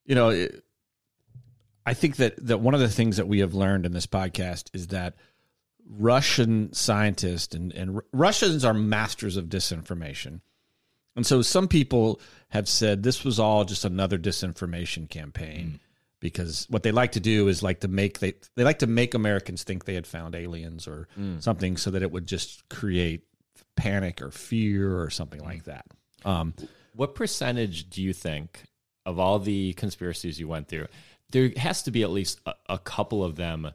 you 0.06 0.16
know, 0.16 0.30
it, 0.30 0.64
I 1.86 1.94
think 1.94 2.18
that 2.18 2.46
that 2.48 2.60
one 2.60 2.74
of 2.74 2.80
the 2.80 2.90
things 2.90 3.18
that 3.18 3.28
we 3.28 3.40
have 3.40 3.54
learned 3.54 3.86
in 3.86 3.94
this 3.94 4.08
podcast 4.08 4.70
is 4.74 4.88
that 4.88 5.16
Russian 5.88 6.74
scientists 6.74 7.54
and 7.54 7.72
and 7.74 8.02
Russians 8.12 8.66
are 8.66 8.74
masters 8.74 9.38
of 9.38 9.46
disinformation, 9.46 10.42
and 11.16 11.26
so 11.26 11.42
some 11.42 11.68
people 11.68 12.20
have 12.50 12.68
said 12.68 13.04
this 13.04 13.24
was 13.24 13.40
all 13.40 13.66
just 13.66 13.86
another 13.86 14.18
disinformation 14.18 15.10
campaign. 15.10 15.80
Because 16.24 16.66
what 16.70 16.84
they 16.84 16.92
like 16.92 17.12
to 17.12 17.20
do 17.20 17.50
is 17.50 17.62
like 17.62 17.82
to 17.82 17.88
make 17.90 18.20
they 18.20 18.34
they 18.56 18.64
like 18.64 18.80
to 18.80 18.88
make 18.88 19.14
Americans 19.14 19.64
think 19.64 19.84
they 19.86 19.94
had 19.94 20.08
found 20.08 20.34
aliens 20.36 20.88
or 20.88 21.08
something, 21.40 21.76
so 21.78 21.92
that 21.92 22.02
it 22.02 22.12
would 22.12 22.26
just 22.26 22.68
create 22.70 23.26
panic 23.76 24.22
or 24.22 24.32
fear 24.32 25.00
or 25.02 25.10
something 25.10 25.44
like 25.44 25.66
that. 25.66 25.86
Um, 26.26 26.54
What 26.96 27.14
percentage 27.16 27.90
do 27.90 28.02
you 28.02 28.14
think 28.14 28.64
of 29.06 29.20
all 29.20 29.38
the 29.40 29.74
conspiracies 29.74 30.40
you 30.40 30.48
went 30.48 30.68
through? 30.70 30.88
There 31.32 31.52
has 31.58 31.84
to 31.84 31.92
be 31.92 32.04
at 32.04 32.10
least 32.12 32.40
a, 32.46 32.54
a 32.70 32.78
couple 32.80 33.24
of 33.24 33.36
them 33.36 33.72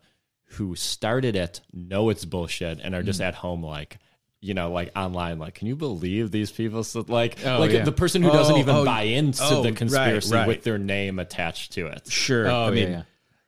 who 0.52 0.74
started 0.74 1.36
it, 1.36 1.60
know 1.72 2.08
it's 2.08 2.24
bullshit, 2.24 2.80
and 2.80 2.94
are 2.94 3.02
Mm. 3.02 3.06
just 3.06 3.20
at 3.20 3.34
home 3.34 3.62
like, 3.62 3.98
you 4.40 4.54
know, 4.54 4.70
like 4.70 4.92
online, 4.96 5.38
like, 5.38 5.54
can 5.54 5.66
you 5.66 5.76
believe 5.76 6.30
these 6.30 6.50
people? 6.50 6.84
So, 6.84 7.04
like, 7.08 7.38
Oh, 7.44 7.58
like 7.58 7.72
yeah. 7.72 7.84
the 7.84 7.92
person 7.92 8.22
who 8.22 8.30
doesn't 8.30 8.54
Oh, 8.54 8.58
even 8.60 8.74
oh, 8.76 8.84
buy 8.84 9.02
into 9.02 9.42
oh, 9.42 9.62
the 9.62 9.72
conspiracy 9.72 10.34
right. 10.34 10.46
with 10.46 10.62
their 10.62 10.78
name 10.78 11.18
attached 11.18 11.72
to 11.72 11.86
it. 11.88 12.08
Sure. 12.10 12.48
Oh, 12.48 12.66
I 12.66 12.70
mean, 12.70 12.90
yeah, 12.90 13.02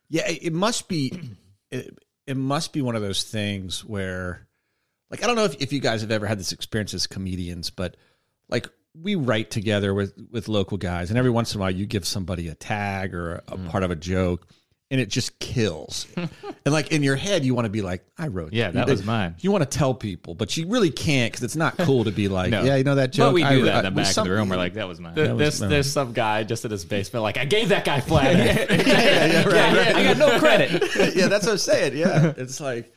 yeah, 0.09 0.27
it, 0.29 0.39
it 0.47 0.53
must 0.53 0.87
be. 0.87 1.11
It, 1.73 1.97
it 2.27 2.35
must 2.35 2.73
be 2.73 2.81
one 2.81 2.97
of 2.97 3.01
those 3.01 3.23
things 3.23 3.85
where, 3.85 4.45
like, 5.09 5.23
I 5.23 5.27
don't 5.27 5.37
know 5.37 5.45
if, 5.45 5.61
if 5.61 5.71
you 5.71 5.79
guys 5.79 6.01
have 6.01 6.11
ever 6.11 6.25
had 6.25 6.37
this 6.37 6.51
experience 6.51 6.93
as 6.93 7.07
comedians, 7.07 7.69
but 7.69 7.95
like 8.49 8.67
we 8.93 9.15
write 9.15 9.49
together 9.51 9.93
with 9.93 10.13
with 10.29 10.49
local 10.49 10.75
guys, 10.77 11.11
and 11.11 11.17
every 11.17 11.31
once 11.31 11.53
in 11.55 11.59
a 11.59 11.61
while 11.61 11.71
you 11.71 11.85
give 11.85 12.05
somebody 12.05 12.49
a 12.49 12.55
tag 12.55 13.15
or 13.15 13.35
a, 13.35 13.53
a 13.53 13.57
Mm. 13.57 13.69
part 13.69 13.83
of 13.85 13.91
a 13.91 13.95
joke. 13.95 14.45
And 14.91 14.99
it 14.99 15.07
just 15.07 15.39
kills, 15.39 16.05
and 16.17 16.29
like 16.65 16.91
in 16.91 17.01
your 17.01 17.15
head, 17.15 17.45
you 17.45 17.55
want 17.55 17.63
to 17.63 17.69
be 17.69 17.81
like, 17.81 18.03
"I 18.17 18.27
wrote." 18.27 18.51
Yeah, 18.51 18.71
that 18.71 18.87
was 18.89 19.05
mine. 19.05 19.35
You 19.39 19.49
want 19.49 19.61
to 19.63 19.77
tell 19.77 19.93
people, 19.93 20.35
but 20.35 20.57
you 20.57 20.67
really 20.67 20.89
can't 20.89 21.31
because 21.31 21.43
it's 21.45 21.55
not 21.55 21.77
cool 21.77 22.03
to 22.03 22.11
be 22.11 22.27
like, 22.39 22.49
No. 22.51 22.61
"Yeah, 22.63 22.75
you 22.75 22.83
know 22.83 22.95
that 22.95 23.13
joke." 23.13 23.27
But 23.29 23.33
we 23.35 23.43
I- 23.45 23.55
do 23.55 23.63
that 23.63 23.73
I- 23.85 23.87
in 23.87 23.95
the 23.95 24.01
back 24.01 24.17
of 24.17 24.25
the 24.25 24.29
room. 24.31 24.49
We're 24.49 24.57
like, 24.57 24.73
that 24.73 24.89
was 24.89 24.99
mine. 24.99 25.15
Th- 25.15 25.29
was- 25.29 25.37
This, 25.39 25.61
no. 25.61 25.69
there's 25.69 25.89
some 25.89 26.11
guy 26.11 26.43
just 26.43 26.65
in 26.65 26.71
his 26.71 26.83
basement, 26.83 27.23
like, 27.23 27.37
I 27.37 27.45
gave 27.45 27.69
that 27.69 27.85
guy 27.85 28.01
flat. 28.01 28.35
yeah, 28.69 29.43
right, 29.45 29.45
right. 29.77 29.95
I 29.95 30.03
got 30.03 30.17
no 30.17 30.37
credit. 30.39 30.71
yeah, 31.15 31.27
that's 31.29 31.45
what 31.45 31.53
I'm 31.53 31.57
saying. 31.57 31.95
Yeah, 31.95 32.33
it's 32.35 32.59
like 32.59 32.93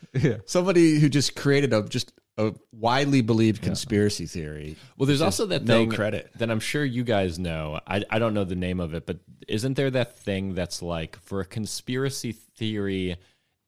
somebody 0.47 0.99
who 0.99 1.09
just 1.09 1.37
created 1.37 1.73
a 1.73 1.83
just 1.85 2.13
a 2.37 2.53
widely 2.73 3.21
believed 3.21 3.63
conspiracy 3.63 4.27
theory. 4.27 4.77
Well, 4.97 5.07
there's 5.07 5.23
also 5.23 5.47
that 5.47 5.65
no 5.65 5.79
thing 5.79 5.91
credit. 5.93 6.31
that 6.37 6.51
I'm 6.51 6.61
sure 6.61 6.85
you 6.85 7.05
guys 7.05 7.39
know. 7.39 7.79
I, 7.87 8.03
I 8.11 8.19
don't 8.19 8.35
know 8.35 8.45
the 8.45 8.57
name 8.57 8.81
of 8.81 8.93
it, 8.95 9.07
but 9.07 9.19
isn't 9.47 9.75
there 9.75 9.91
that 9.91 10.19
thing 10.19 10.55
that's 10.55 10.83
like 10.83 11.17
for 11.21 11.41
a 11.41 11.45
conspiracy 11.45 12.33
theory, 12.33 13.17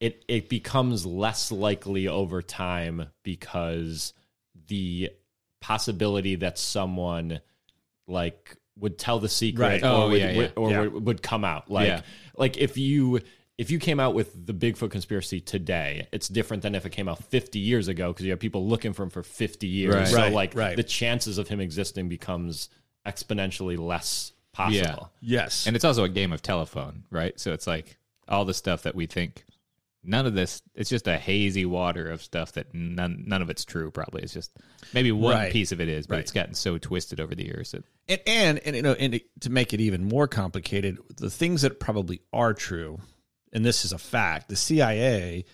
it 0.00 0.24
it 0.28 0.48
becomes 0.48 1.06
less 1.06 1.52
likely 1.52 2.08
over 2.08 2.42
time 2.42 3.06
because 3.22 4.12
the 4.66 5.10
possibility 5.60 6.34
that 6.36 6.58
someone 6.58 7.40
like 8.08 8.56
would 8.78 8.98
tell 8.98 9.18
the 9.18 9.28
secret 9.28 9.64
Right. 9.64 9.82
or, 9.84 9.86
Oh, 9.86 10.08
would, 10.10 10.20
yeah, 10.20 10.30
yeah. 10.32 10.48
or 10.56 10.70
Yeah. 10.70 10.80
would, 10.82 11.06
would 11.06 11.22
come 11.22 11.44
out 11.44 11.70
like 11.70 11.88
Yeah. 11.88 12.00
like 12.36 12.56
if 12.58 12.76
you 12.76 13.20
if 13.58 13.70
you 13.70 13.78
came 13.78 13.98
out 13.98 14.14
with 14.14 14.46
the 14.46 14.52
Bigfoot 14.52 14.90
conspiracy 14.90 15.40
today, 15.40 16.08
it's 16.12 16.28
different 16.28 16.62
than 16.62 16.74
if 16.74 16.84
it 16.84 16.90
came 16.90 17.08
out 17.08 17.22
50 17.24 17.58
years 17.58 17.88
ago 17.88 18.12
because 18.12 18.24
you 18.26 18.32
have 18.32 18.40
people 18.40 18.66
looking 18.66 18.92
for 18.92 19.02
him 19.04 19.10
for 19.10 19.22
50 19.22 19.66
years. 19.66 19.94
Right. 19.94 20.08
So 20.08 20.16
Right, 20.16 20.32
like 20.32 20.54
right. 20.54 20.76
the 20.76 20.82
chances 20.82 21.38
of 21.38 21.48
him 21.48 21.60
existing 21.60 22.08
becomes 22.08 22.68
exponentially 23.06 23.78
less 23.78 24.32
possible. 24.52 25.10
Yes, 25.20 25.66
And 25.66 25.76
it's 25.76 25.84
also 25.84 26.04
a 26.04 26.08
game 26.08 26.32
of 26.32 26.42
telephone, 26.42 27.04
right? 27.10 27.38
So 27.38 27.52
it's 27.52 27.66
like 27.66 27.96
all 28.28 28.44
the 28.44 28.54
stuff 28.54 28.82
that 28.82 28.94
we 28.94 29.06
think 29.06 29.44
none 30.08 30.24
of 30.26 30.34
this. 30.34 30.62
It's 30.74 30.88
just 30.90 31.06
a 31.08 31.16
hazy 31.18 31.64
water 31.66 32.10
of 32.10 32.22
stuff 32.22 32.52
that 32.52 32.72
none 32.74 33.24
none 33.26 33.42
of 33.42 33.50
it's 33.50 33.64
true. 33.64 33.90
Probably 33.90 34.22
it's 34.22 34.32
just 34.32 34.50
maybe 34.94 35.10
one 35.12 35.34
Right. 35.34 35.52
piece 35.52 35.72
of 35.72 35.80
it 35.80 35.88
is, 35.88 36.06
but 36.06 36.14
Right. 36.16 36.20
it's 36.20 36.30
gotten 36.32 36.54
so 36.54 36.78
twisted 36.78 37.20
over 37.20 37.34
the 37.34 37.44
years 37.44 37.72
that 37.72 37.82
and 38.08 38.20
and, 38.26 38.58
and 38.64 38.76
you 38.76 38.82
know, 38.82 38.92
and 38.92 39.20
to 39.40 39.50
make 39.50 39.72
it 39.74 39.80
even 39.80 40.04
more 40.04 40.28
complicated, 40.28 40.98
the 41.16 41.30
things 41.30 41.62
that 41.62 41.80
probably 41.80 42.20
are 42.32 42.54
true, 42.54 43.00
and 43.56 43.64
this 43.64 43.86
is 43.86 43.92
a 43.92 43.98
fact, 43.98 44.48
the 44.50 44.54
CIA 44.54 45.46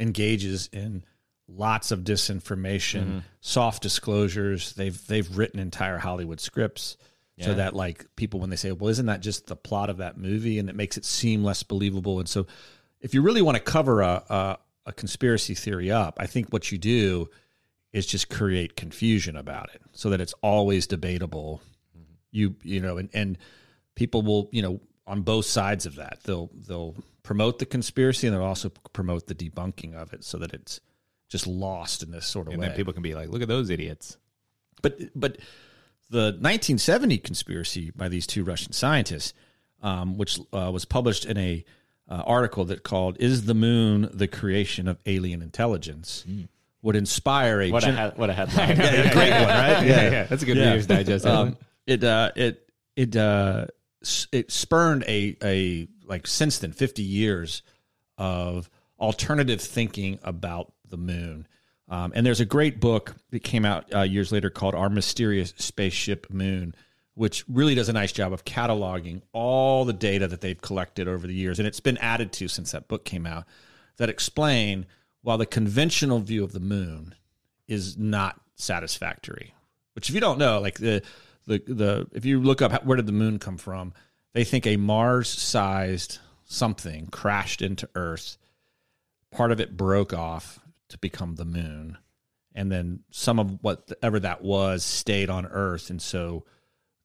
engages 0.00 0.70
in 0.72 1.04
lots 1.46 1.90
of 1.90 2.00
disinformation, 2.00 3.04
mm-hmm. 3.04 3.18
soft 3.40 3.82
disclosures. 3.82 4.72
They've 4.72 5.06
they've 5.06 5.36
written 5.36 5.60
entire 5.60 5.98
Hollywood 5.98 6.40
scripts 6.40 6.96
so 7.40 7.54
that 7.54 7.74
like 7.74 8.06
people 8.16 8.40
when 8.40 8.50
they 8.50 8.56
say, 8.56 8.72
"Well, 8.72 8.88
isn't 8.88 9.06
that 9.06 9.20
just 9.20 9.46
the 9.46 9.56
plot 9.56 9.90
of 9.90 9.98
that 9.98 10.16
movie?" 10.16 10.58
and 10.58 10.70
it 10.70 10.74
makes 10.74 10.96
it 10.96 11.04
seem 11.04 11.44
less 11.44 11.62
believable. 11.62 12.18
And 12.18 12.28
so, 12.28 12.46
if 13.00 13.12
you 13.12 13.20
really 13.20 13.42
want 13.42 13.56
to 13.56 13.62
cover 13.62 14.00
a 14.00 14.24
a, 14.28 14.58
a 14.86 14.92
conspiracy 14.92 15.54
theory 15.54 15.90
up, 15.90 16.16
I 16.18 16.26
think 16.26 16.48
what 16.48 16.72
you 16.72 16.78
do 16.78 17.28
is 17.92 18.06
just 18.06 18.30
create 18.30 18.74
confusion 18.74 19.36
about 19.36 19.68
it 19.74 19.82
so 19.92 20.10
that 20.10 20.20
it's 20.20 20.34
always 20.42 20.86
debatable 20.86 21.60
mm-hmm. 21.96 22.12
you 22.32 22.56
you 22.62 22.80
know 22.80 22.96
and 22.98 23.10
and 23.12 23.38
people 23.94 24.22
will 24.22 24.48
you 24.50 24.62
know 24.62 24.80
on 25.06 25.22
both 25.22 25.46
sides 25.46 25.86
of 25.86 25.96
that 25.96 26.18
they'll 26.24 26.50
they'll 26.66 26.94
promote 27.28 27.58
the 27.58 27.66
conspiracy 27.66 28.26
and 28.26 28.34
they'll 28.34 28.42
also 28.42 28.70
promote 28.94 29.26
the 29.26 29.34
debunking 29.34 29.94
of 29.94 30.14
it 30.14 30.24
so 30.24 30.38
that 30.38 30.54
it's 30.54 30.80
just 31.28 31.46
lost 31.46 32.02
in 32.02 32.10
this 32.10 32.26
sort 32.26 32.46
of 32.46 32.52
way. 32.52 32.54
and 32.54 32.60
way 32.62 32.68
then 32.68 32.76
people 32.76 32.94
can 32.94 33.02
be 33.02 33.14
like, 33.14 33.28
look 33.28 33.42
at 33.42 33.48
those 33.48 33.68
idiots. 33.68 34.16
but 34.80 34.98
but 35.14 35.36
the 36.08 36.32
1970 36.40 37.18
conspiracy 37.18 37.90
by 37.94 38.08
these 38.08 38.26
two 38.26 38.44
Russian 38.44 38.72
scientists, 38.72 39.34
um, 39.82 40.16
which 40.16 40.40
uh, 40.54 40.70
was 40.72 40.86
published 40.86 41.26
in 41.26 41.36
a 41.36 41.64
uh, 42.08 42.22
article 42.26 42.64
that 42.64 42.82
called 42.82 43.18
"Is 43.20 43.44
the 43.44 43.52
Moon 43.52 44.08
the 44.14 44.26
Creation 44.26 44.88
of 44.88 44.96
Alien 45.04 45.42
Intelligence?" 45.42 46.24
would 46.80 46.96
inspire 46.96 47.60
a 47.60 47.70
What 47.70 47.82
a 47.84 47.86
gen- 47.88 48.12
he- 48.12 48.18
what 48.18 48.30
a 48.30 48.32
headline. 48.40 48.76
yeah, 48.78 48.84
a 48.84 49.12
great 49.12 49.30
one, 49.32 49.42
right? 49.48 49.86
yeah, 49.86 50.22
that's 50.24 50.42
a 50.42 50.46
good 50.46 50.56
Yeah. 50.56 50.68
Reader's 50.70 50.86
Digest. 50.86 51.26
um, 51.26 51.58
it 51.86 52.02
uh, 52.02 52.30
it 52.36 52.66
it 52.96 53.14
uh, 53.14 53.66
it 54.32 54.50
spurned 54.50 55.04
a 55.06 55.36
a 55.44 55.88
like 56.08 56.26
since 56.26 56.58
then 56.58 56.72
50 56.72 57.02
years 57.02 57.62
of 58.16 58.68
alternative 58.98 59.60
thinking 59.60 60.18
about 60.22 60.72
the 60.88 60.96
moon. 60.96 61.46
Um, 61.88 62.12
and 62.14 62.26
there's 62.26 62.40
a 62.40 62.44
great 62.44 62.80
book 62.80 63.14
that 63.30 63.42
came 63.42 63.64
out 63.64 63.94
uh, 63.94 64.02
years 64.02 64.32
later 64.32 64.50
called 64.50 64.74
Our 64.74 64.90
Mysterious 64.90 65.54
Spaceship 65.56 66.28
Moon, 66.30 66.74
which 67.14 67.44
really 67.48 67.74
does 67.74 67.88
a 67.88 67.92
nice 67.92 68.12
job 68.12 68.32
of 68.32 68.44
cataloging 68.44 69.22
all 69.32 69.84
the 69.84 69.92
data 69.92 70.28
that 70.28 70.40
they've 70.40 70.60
collected 70.60 71.08
over 71.08 71.26
the 71.26 71.34
years. 71.34 71.58
And 71.58 71.66
it's 71.66 71.80
been 71.80 71.98
added 71.98 72.32
to 72.34 72.48
since 72.48 72.72
that 72.72 72.88
book 72.88 73.04
came 73.04 73.26
out 73.26 73.44
that 73.96 74.10
explain 74.10 74.86
while 75.22 75.38
the 75.38 75.46
conventional 75.46 76.20
view 76.20 76.44
of 76.44 76.52
the 76.52 76.60
moon 76.60 77.14
is 77.66 77.96
not 77.96 78.40
satisfactory. 78.54 79.54
Which, 79.94 80.08
if 80.08 80.14
you 80.14 80.20
don't 80.20 80.38
know, 80.38 80.60
like 80.60 80.78
the 80.78 81.02
the 81.46 81.62
the 81.66 82.06
if 82.12 82.24
you 82.24 82.40
look 82.40 82.62
up 82.62 82.70
how- 82.72 82.80
where 82.80 82.96
did 82.96 83.06
the 83.06 83.12
moon 83.12 83.38
come 83.38 83.56
from, 83.56 83.94
they 84.38 84.44
think 84.44 84.68
a 84.68 84.76
Mars-sized 84.76 86.20
something 86.44 87.08
crashed 87.08 87.60
into 87.60 87.88
Earth. 87.96 88.38
Part 89.32 89.50
of 89.50 89.58
it 89.58 89.76
broke 89.76 90.14
off 90.14 90.60
to 90.90 90.98
become 90.98 91.34
the 91.34 91.44
moon, 91.44 91.98
and 92.54 92.70
then 92.70 93.00
some 93.10 93.40
of 93.40 93.60
whatever 93.64 94.20
that 94.20 94.44
was 94.44 94.84
stayed 94.84 95.28
on 95.28 95.44
Earth, 95.44 95.90
and 95.90 96.00
so 96.00 96.44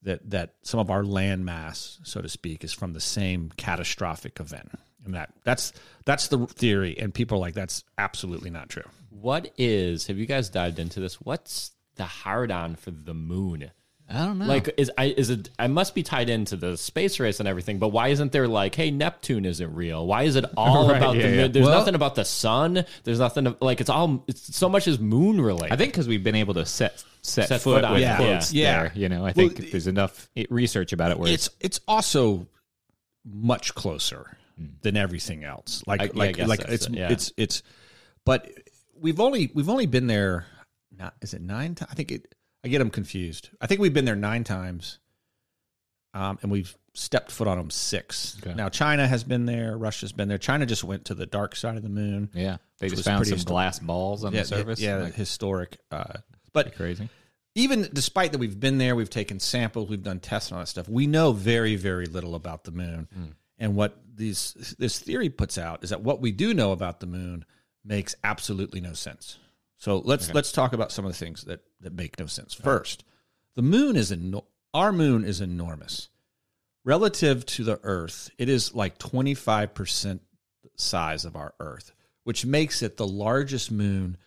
that 0.04 0.30
that 0.30 0.54
some 0.62 0.80
of 0.80 0.92
our 0.92 1.04
land 1.04 1.44
mass, 1.44 1.98
so 2.04 2.22
to 2.22 2.30
speak, 2.30 2.64
is 2.64 2.72
from 2.72 2.94
the 2.94 3.02
same 3.02 3.52
catastrophic 3.58 4.40
event. 4.40 4.70
And 5.04 5.16
that 5.16 5.34
that's 5.44 5.74
that's 6.06 6.28
the 6.28 6.46
theory, 6.46 6.96
and 7.00 7.12
people 7.12 7.40
are 7.40 7.42
like 7.42 7.56
that's 7.56 7.84
absolutely 7.98 8.52
not 8.52 8.70
true. 8.70 8.88
What 9.10 9.52
is? 9.58 10.06
Have 10.06 10.20
you 10.20 10.28
guys 10.28 10.50
dived 10.50 10.78
into 10.78 11.00
this? 11.00 11.16
What's 11.16 11.72
the 11.96 12.06
hard 12.06 12.52
on 12.52 12.76
for 12.76 12.92
the 12.92 13.16
moon? 13.16 13.72
I 14.10 14.26
don't 14.26 14.38
know. 14.38 14.46
Like, 14.46 14.74
is 14.78 14.92
I 14.98 15.06
is 15.06 15.30
it? 15.30 15.50
I 15.58 15.68
must 15.68 15.96
be 15.96 16.04
tied 16.04 16.30
into 16.30 16.56
the 16.56 16.78
space 16.78 17.20
race 17.20 17.40
and 17.40 17.48
everything. 17.48 17.80
But 17.80 17.90
why 17.90 18.10
isn't 18.10 18.32
there 18.32 18.48
like, 18.48 18.76
hey, 18.76 18.92
Neptune 18.92 19.46
isn't 19.46 19.74
real? 19.74 20.06
Why 20.06 20.24
is 20.24 20.36
it 20.36 20.46
all 20.58 20.88
Right, 20.90 20.98
about 20.98 21.16
yeah, 21.16 21.22
the 21.24 21.30
yeah. 21.30 21.42
moon? 21.44 21.52
There's 21.54 21.66
Well- 21.66 21.80
nothing 21.80 21.96
about 21.96 22.16
the 22.16 22.26
sun. 22.26 22.86
There's 23.04 23.20
nothing 23.20 23.56
like 23.62 23.82
it's 23.82 23.90
all. 23.90 24.24
It's 24.28 24.56
so 24.56 24.70
much 24.70 24.88
is 24.88 25.00
moon 25.00 25.40
related. 25.40 25.74
I 25.74 25.78
think 25.78 25.94
because 25.94 26.08
we've 26.08 26.24
been 26.24 26.36
able 26.36 26.54
to 26.56 26.66
set 26.66 27.04
set, 27.22 27.48
Set 27.48 27.62
foot, 27.62 27.76
foot 27.76 27.84
on 27.86 27.94
with 27.94 28.02
it. 28.02 28.04
Yeah. 28.04 28.18
quotes 28.18 28.54
Yeah. 28.54 28.84
there. 28.84 28.92
You 28.96 29.10
know, 29.10 29.20
I 29.20 29.22
Well, 29.22 29.34
think 29.34 29.60
it- 29.60 29.72
there's 29.72 29.88
enough 29.88 30.30
research 30.50 30.92
about 30.94 31.12
it 31.12 31.18
where 31.20 31.32
it's 31.32 31.50
it's 31.62 31.80
also 31.88 32.48
much 33.26 33.74
closer 33.74 34.38
hmm. 34.58 34.66
than 34.82 34.98
everything 34.98 35.44
else. 35.44 35.82
Like 35.88 36.02
I- 36.02 36.06
yeah, 36.06 36.12
I 36.14 36.18
like 36.18 36.36
guess 36.36 36.48
like 36.50 36.62
it's 36.68 36.88
it, 36.88 36.94
yeah. 36.94 37.10
it's 37.12 37.32
it's 37.38 37.64
but 38.26 38.50
we've 39.00 39.20
only 39.22 39.50
we've 39.54 39.70
only 39.70 39.86
been 39.86 40.08
there 40.08 40.46
not 40.98 41.14
is 41.22 41.34
it 41.34 41.42
9 41.42 41.76
times? 41.76 41.90
I 41.92 41.96
think 41.96 42.12
it 42.12 42.36
I 42.64 42.70
get 42.70 42.80
them 42.80 42.90
confused. 42.90 43.50
I 43.62 43.68
think 43.68 43.82
we've 43.82 43.94
been 43.94 44.06
there 44.06 44.16
9 44.16 44.44
times. 44.44 45.00
Um 46.14 46.40
and 46.42 46.52
we've 46.52 46.76
stepped 46.94 47.32
foot 47.32 47.48
on 47.48 47.58
them 47.58 47.70
6. 47.72 48.38
Okay. 48.42 48.54
Now 48.54 48.70
China 48.70 49.08
has 49.08 49.24
been 49.24 49.46
there, 49.46 49.78
Russia's 49.78 50.12
been 50.12 50.28
there. 50.28 50.38
China 50.38 50.66
just 50.66 50.84
went 50.84 51.06
to 51.06 51.16
the 51.16 51.26
dark 51.26 51.56
side 51.56 51.76
of 51.76 51.84
the 51.84 51.90
moon. 51.90 52.30
yeah, 52.34 52.58
they 52.80 52.90
just 52.90 53.04
found 53.04 53.26
some 53.26 53.40
histo- 53.40 53.46
glass 53.46 53.80
balls 53.80 54.24
on 54.24 54.34
yeah, 54.34 54.42
the 54.42 54.48
surface. 54.48 54.80
Yeah, 54.80 54.98
like, 54.98 55.14
historic 55.16 55.78
uh 55.92 56.20
but 56.54 56.76
crazy. 56.76 57.10
even 57.56 57.90
despite 57.92 58.32
that 58.34 58.38
we've 58.38 58.60
been 58.60 58.78
there, 58.78 58.96
we've 58.96 59.10
taken 59.10 59.40
samples, 59.40 59.90
we've 59.90 60.04
done 60.04 60.20
tests 60.20 60.52
and 60.52 60.58
all 60.58 60.62
that 60.62 60.68
stuff. 60.68 60.88
We 60.88 61.08
know 61.08 61.32
very, 61.32 61.76
very 61.76 62.06
little 62.06 62.36
about 62.36 62.64
the 62.64 62.72
moon. 62.72 63.08
And 63.58 63.76
what 63.76 64.00
these 64.16 64.76
this 64.78 65.00
theory 65.00 65.30
puts 65.30 65.58
out 65.58 65.84
is 65.84 65.90
that 65.90 66.02
what 66.02 66.22
we 66.22 66.32
do 66.32 66.54
know 66.54 66.72
about 66.72 67.00
the 67.00 67.08
moon 67.08 67.46
makes 67.84 68.14
absolutely 68.24 68.82
no 68.82 68.94
sense. 68.94 69.40
So 69.78 69.98
let's 69.98 70.34
let's 70.34 70.52
talk 70.52 70.74
about 70.74 70.92
some 70.92 71.06
of 71.06 71.12
the 71.12 71.18
things 71.18 71.44
that 71.46 71.62
that 71.82 71.94
make 71.94 72.20
no 72.20 72.26
sense. 72.26 72.54
First, 72.54 73.04
the 73.56 73.62
moon 73.62 73.96
is 73.96 74.12
eno- 74.12 74.46
our 74.74 74.92
moon 74.92 75.26
is 75.26 75.42
enormous 75.42 76.10
relative 76.86 77.46
to 77.46 77.64
the 77.64 77.80
Earth. 77.84 78.30
It 78.38 78.50
is 78.50 78.74
like 78.74 78.98
twenty 78.98 79.34
five 79.34 79.74
percent 79.74 80.22
size 80.76 81.26
of 81.26 81.36
our 81.36 81.54
Earth, 81.60 81.92
which 82.24 82.46
makes 82.46 82.82
it 82.82 82.98
the 82.98 83.08
largest 83.08 83.72
moon 83.72 84.18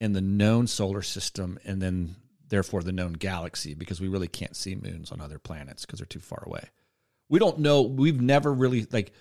in 0.00 0.12
the 0.12 0.20
known 0.20 0.66
solar 0.66 1.02
system 1.02 1.58
and 1.64 1.80
then 1.80 2.16
therefore 2.48 2.82
the 2.82 2.92
known 2.92 3.14
galaxy 3.14 3.74
because 3.74 4.00
we 4.00 4.08
really 4.08 4.28
can't 4.28 4.56
see 4.56 4.74
moons 4.74 5.10
on 5.10 5.20
other 5.20 5.38
planets 5.38 5.84
because 5.84 5.98
they're 5.98 6.06
too 6.06 6.20
far 6.20 6.42
away. 6.46 6.62
We 7.28 7.38
don't 7.38 7.58
know 7.58 7.82
we've 7.82 8.20
never 8.20 8.52
really 8.52 8.86
like 8.92 9.12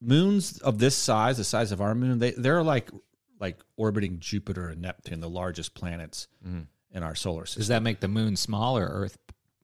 moons 0.00 0.58
of 0.58 0.78
this 0.78 0.96
size, 0.96 1.36
the 1.38 1.44
size 1.44 1.72
of 1.72 1.80
our 1.80 1.94
moon, 1.94 2.18
they 2.18 2.32
they're 2.32 2.62
like 2.62 2.90
like 3.40 3.58
orbiting 3.76 4.18
Jupiter 4.18 4.68
and 4.68 4.82
Neptune, 4.82 5.20
the 5.20 5.28
largest 5.28 5.74
planets 5.74 6.28
in 6.44 7.02
our 7.02 7.14
solar 7.14 7.46
system. 7.46 7.60
Does 7.60 7.68
that 7.68 7.82
make 7.82 8.00
the 8.00 8.08
moon 8.08 8.36
small 8.36 8.78
or 8.78 8.86
Earth, 8.86 9.18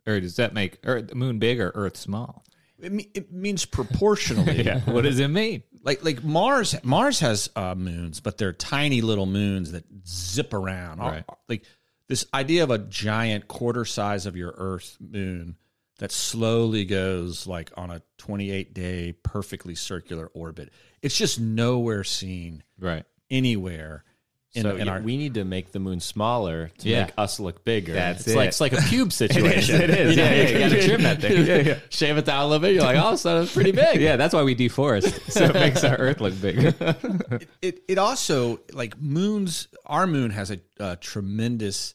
or 0.06 0.20
does 0.20 0.36
that 0.36 0.54
make 0.54 0.78
Earth, 0.84 1.08
the 1.08 1.14
moon 1.14 1.38
big 1.38 1.60
or 1.60 1.72
Earth 1.74 1.96
small? 1.96 2.44
It, 2.78 2.92
me- 2.92 3.10
it 3.14 3.32
means 3.32 3.64
proportionally. 3.64 4.64
what 4.84 5.02
does 5.02 5.18
it 5.18 5.28
mean? 5.28 5.62
Like 5.82 6.04
like 6.04 6.24
Mars 6.24 6.74
Mars 6.82 7.20
has 7.20 7.50
uh, 7.56 7.74
moons, 7.74 8.20
but 8.20 8.38
they're 8.38 8.52
tiny 8.52 9.00
little 9.00 9.26
moons 9.26 9.72
that 9.72 9.84
zip 10.06 10.52
around. 10.54 10.98
Right. 10.98 11.24
Like 11.48 11.64
this 12.08 12.26
idea 12.34 12.62
of 12.64 12.70
a 12.70 12.78
giant 12.78 13.48
quarter 13.48 13.84
size 13.84 14.26
of 14.26 14.36
your 14.36 14.54
Earth 14.56 14.96
moon 15.00 15.56
that 15.98 16.10
slowly 16.10 16.84
goes 16.84 17.46
like 17.46 17.70
on 17.76 17.90
a 17.90 18.02
28 18.18 18.74
day 18.74 19.12
perfectly 19.22 19.74
circular 19.74 20.26
orbit. 20.34 20.72
It's 21.02 21.16
just 21.16 21.38
nowhere 21.40 22.04
seen 22.04 22.62
Right. 22.78 23.04
Anywhere 23.30 24.04
in, 24.54 24.62
so 24.62 24.76
in 24.76 24.88
our 24.88 25.00
we 25.00 25.16
need 25.16 25.34
to 25.34 25.44
make 25.44 25.72
the 25.72 25.80
moon 25.80 25.98
smaller 25.98 26.70
to 26.78 26.88
Yeah. 26.88 27.06
make 27.06 27.14
us 27.18 27.40
look 27.40 27.64
bigger. 27.64 27.92
That's 27.92 28.26
it's 28.26 28.36
like 28.36 28.44
it. 28.44 28.48
it's 28.48 28.60
like 28.60 28.72
a 28.72 28.82
cube 28.82 29.12
situation. 29.12 29.80
it 29.82 29.90
is. 29.90 30.10
You 30.16 30.22
know, 30.22 30.30
Yeah, 30.30 30.34
yeah, 30.42 30.48
you 30.48 30.58
gotta 30.60 30.86
trim 30.86 31.02
that 31.02 31.20
thing. 31.20 31.46
Yeah, 31.46 31.56
yeah. 31.58 31.78
Shave 31.88 32.16
it 32.18 32.24
down 32.24 32.40
a 32.42 32.46
little 32.46 32.60
bit. 32.60 32.74
You're 32.74 32.84
like, 32.84 32.98
oh, 33.02 33.16
so 33.16 33.42
it's 33.42 33.52
pretty 33.52 33.72
big. 33.72 34.00
Yeah, 34.00 34.14
that's 34.16 34.32
why 34.32 34.44
we 34.44 34.54
deforest, 34.54 35.20
so 35.32 35.46
it 35.46 35.54
makes 35.54 35.82
our 35.82 35.96
Earth 35.96 36.20
look 36.20 36.40
bigger. 36.40 36.72
it 37.60 37.82
it 37.88 37.98
also 37.98 38.60
like 38.72 39.00
moons 39.00 39.66
our 39.86 40.06
moon 40.06 40.30
has 40.30 40.52
a, 40.52 40.60
a 40.78 40.94
tremendous 40.96 41.94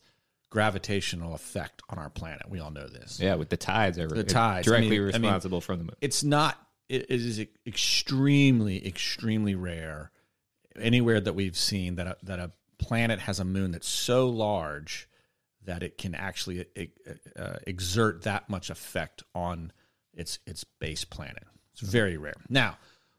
gravitational 0.50 1.36
effect 1.36 1.82
on 1.90 1.98
our 1.98 2.10
planet. 2.10 2.42
We 2.50 2.60
all 2.60 2.72
know 2.72 2.88
this. 2.88 3.20
yeah, 3.22 3.36
with 3.36 3.48
the 3.50 3.58
tides, 3.58 3.98
are 4.00 4.08
The 4.08 4.24
tides. 4.26 4.68
I 4.68 4.72
directly 4.72 5.00
mean- 5.00 5.00
I 5.00 5.12
mean- 5.14 5.22
responsible 5.22 5.62
from 5.62 5.78
the 5.78 5.84
moon. 5.86 5.96
it's 6.02 6.24
not 6.26 6.58
it 6.90 7.04
it 7.04 7.22
is 7.22 7.40
extremely 7.66 8.86
extremely 8.86 9.56
rare 9.56 10.12
anywhere 10.78 11.20
that 11.20 11.34
we've 11.34 11.58
seen 11.58 11.96
that 11.96 12.08
a, 12.08 12.18
that 12.24 12.40
a 12.40 12.52
planet 12.78 13.20
has 13.20 13.40
a 13.40 13.46
moon 13.46 13.72
that's 13.72 13.88
so 13.88 14.28
large 14.28 15.08
that 15.66 15.84
it 15.84 15.98
can 15.98 16.16
actually 16.16 16.66
uh, 17.38 17.58
exert 17.68 18.24
that 18.24 18.50
much 18.50 18.70
effect 18.70 19.24
on 19.36 19.72
its 20.14 20.40
its 20.46 20.64
base 20.64 21.06
planet. 21.06 21.44
It's 21.74 21.82
very 21.82 22.18
rare. 22.18 22.42
Now, 22.50 22.78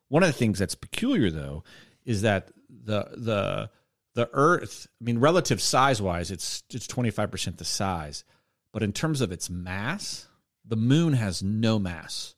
one 0.09 0.23
of 0.23 0.29
the 0.29 0.33
things 0.35 0.59
that's 0.59 0.75
peculiar 0.75 1.31
though 1.31 1.65
is 2.05 2.23
that 2.23 2.51
the 2.69 3.09
the 3.17 3.71
the 4.15 4.29
Earth, 4.33 4.89
I 5.01 5.05
mean, 5.05 5.19
relative 5.19 5.63
size 5.63 6.03
wise, 6.03 6.31
it's 6.31 6.65
it's 6.71 6.87
twenty 6.87 7.11
five 7.11 7.31
percent 7.31 7.59
the 7.59 7.65
size, 7.65 8.25
but 8.73 8.83
in 8.83 8.93
terms 8.93 9.21
of 9.21 9.31
its 9.31 9.49
mass, 9.49 10.27
the 10.65 10.77
Moon 10.77 11.13
has 11.13 11.43
no 11.43 11.79
mass, 11.79 12.35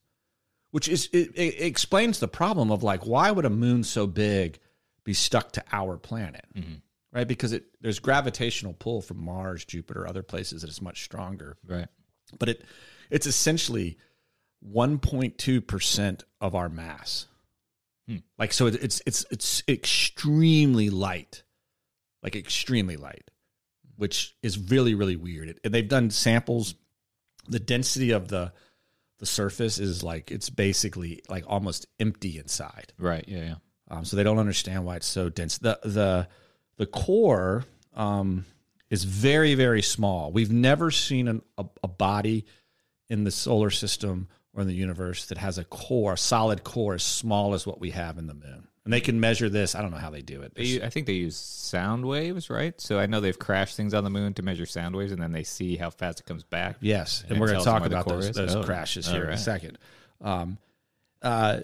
which 0.71 0.89
is 0.89 1.09
it, 1.13 1.31
it 1.35 1.61
explains 1.61 2.19
the 2.19 2.29
problem 2.29 2.71
of 2.71 2.83
like 2.83 3.07
why 3.07 3.31
would 3.31 3.45
a 3.45 3.51
moon 3.51 3.85
so 3.85 4.07
big 4.07 4.59
be 5.05 5.15
stuck 5.15 5.53
to 5.53 5.65
our 5.73 5.97
planet, 5.97 6.45
mm-hmm. 6.55 6.75
right? 7.13 7.27
Because 7.27 7.53
it 7.53 7.65
there's 7.81 7.99
gravitational 7.99 8.75
pull 8.75 9.03
from 9.03 9.25
Mars, 9.25 9.65
Jupiter, 9.65 10.07
other 10.07 10.23
places 10.23 10.63
that 10.63 10.71
is 10.71 10.83
much 10.83 11.05
stronger. 11.05 11.57
Right. 11.67 11.89
But 12.39 12.49
it 12.49 12.65
it's 13.11 13.27
essentially 13.27 13.99
1.2 14.69 15.67
percent 15.67 16.25
of 16.41 16.55
our 16.55 16.69
mass. 16.69 17.27
Hmm. 18.09 18.19
Like 18.39 18.53
so, 18.53 18.67
it- 18.67 18.83
it's 18.83 19.03
it's 19.07 19.27
it's 19.31 19.63
extremely 19.69 20.91
light, 20.91 21.43
like 22.23 22.37
extremely 22.37 22.97
light, 22.97 23.31
which 23.97 24.37
is 24.43 24.59
really 24.59 24.95
really 24.95 25.17
weird. 25.17 25.61
And 25.65 25.75
they've 25.75 25.89
done 25.89 26.11
samples. 26.11 26.75
The 27.49 27.61
density 27.61 28.13
of 28.13 28.29
the 28.29 28.53
the 29.19 29.27
surface 29.27 29.79
is 29.79 30.03
like 30.03 30.31
it's 30.31 30.51
basically 30.51 31.23
like 31.29 31.45
almost 31.47 31.87
empty 32.01 32.39
inside. 32.39 32.93
Right. 32.99 33.25
Yeah. 33.29 33.39
Yeah. 33.45 33.55
Um, 33.93 34.05
so 34.07 34.17
they 34.17 34.23
don't 34.23 34.39
understand 34.39 34.87
why 34.87 34.97
it's 34.97 35.07
so 35.07 35.29
dense. 35.29 35.59
The 35.59 35.79
the 35.85 36.27
the 36.79 36.87
core 36.87 37.65
um, 37.95 38.47
is 38.89 39.05
very 39.05 39.55
very 39.55 39.83
small. 39.83 40.33
We've 40.33 40.51
never 40.51 40.91
seen 40.91 41.29
an, 41.29 41.43
a, 41.59 41.67
a 41.83 41.89
body 41.89 42.47
in 43.11 43.25
the 43.25 43.31
solar 43.31 43.71
system 43.71 44.29
or 44.55 44.63
in 44.63 44.69
the 44.69 44.75
universe 44.75 45.27
that 45.27 45.39
has 45.39 45.59
a 45.59 45.65
core, 45.65 46.15
a 46.15 46.19
solid 46.19 46.65
core 46.65 46.95
as 46.95 47.03
small 47.03 47.53
as 47.53 47.67
what 47.67 47.81
we 47.81 47.91
have 47.91 48.17
in 48.17 48.27
the 48.27 48.35
moon. 48.35 48.67
And 48.85 48.93
they 48.93 49.01
can 49.01 49.21
measure 49.21 49.49
this. 49.49 49.75
I 49.75 49.83
don't 49.83 49.93
know 49.93 49.99
how 49.99 50.11
they 50.11 50.23
do 50.23 50.43
it. 50.43 50.55
They, 50.55 50.83
I 50.83 50.89
think 50.89 51.07
they 51.07 51.13
use 51.13 51.37
sound 51.37 52.05
waves, 52.05 52.51
right? 52.51 52.79
So 52.81 52.99
I 52.99 53.07
know 53.07 53.21
they've 53.21 53.39
crashed 53.39 53.77
things 53.77 53.95
on 53.95 54.03
the 54.03 54.11
moon 54.11 54.35
to 54.35 54.43
measure 54.43 54.67
sound 54.67 54.97
waves, 54.97 55.13
and 55.13 55.23
then 55.23 55.31
they 55.31 55.45
see 55.45 55.77
how 55.77 55.91
fast 55.91 56.19
it 56.19 56.27
comes 56.27 56.43
back. 56.43 56.77
Yes, 56.81 57.23
and 57.29 57.37
it 57.37 57.41
we're 57.41 57.47
going 57.47 57.61
to 57.61 57.65
talk 57.65 57.87
about 57.87 58.09
those, 58.09 58.33
those 58.33 58.57
Oh, 58.57 58.65
crashes 58.65 59.07
here 59.07 59.25
in 59.25 59.31
a 59.31 59.39
second. 59.39 59.79
Um, 60.21 60.59
uh, 61.23 61.61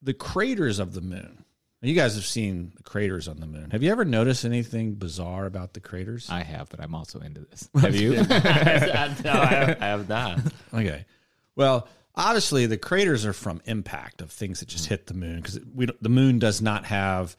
the 0.00 0.14
craters 0.14 0.78
of 0.78 0.94
the 0.94 1.00
moon. 1.00 1.37
You 1.80 1.94
guys 1.94 2.16
have 2.16 2.24
seen 2.26 2.72
the 2.76 2.82
craters 2.82 3.28
on 3.28 3.38
the 3.38 3.46
moon. 3.46 3.70
Have 3.70 3.84
you 3.84 3.92
ever 3.92 4.04
noticed 4.04 4.44
anything 4.44 4.94
bizarre 4.94 5.46
about 5.46 5.74
the 5.74 5.80
craters? 5.80 6.28
I 6.28 6.42
have, 6.42 6.68
but 6.70 6.80
I'm 6.80 6.94
also 6.94 7.20
into 7.20 7.40
this. 7.42 7.68
Have 7.80 7.94
you? 8.00 8.10
no, 8.24 8.24
I, 8.26 9.76
I 9.80 9.86
have 9.86 10.08
not. 10.08 10.40
Okay. 10.74 11.04
Well, 11.54 11.86
obviously 12.16 12.66
the 12.66 12.78
craters 12.78 13.24
are 13.24 13.32
from 13.32 13.60
impact 13.66 14.22
of 14.22 14.32
things 14.32 14.58
that 14.60 14.68
just 14.68 14.86
hit 14.86 15.06
the 15.06 15.14
moon 15.14 15.36
because 15.36 15.60
we 15.72 15.86
don't- 15.86 16.02
the 16.02 16.08
moon 16.08 16.40
does 16.40 16.60
not 16.60 16.84
have 16.86 17.36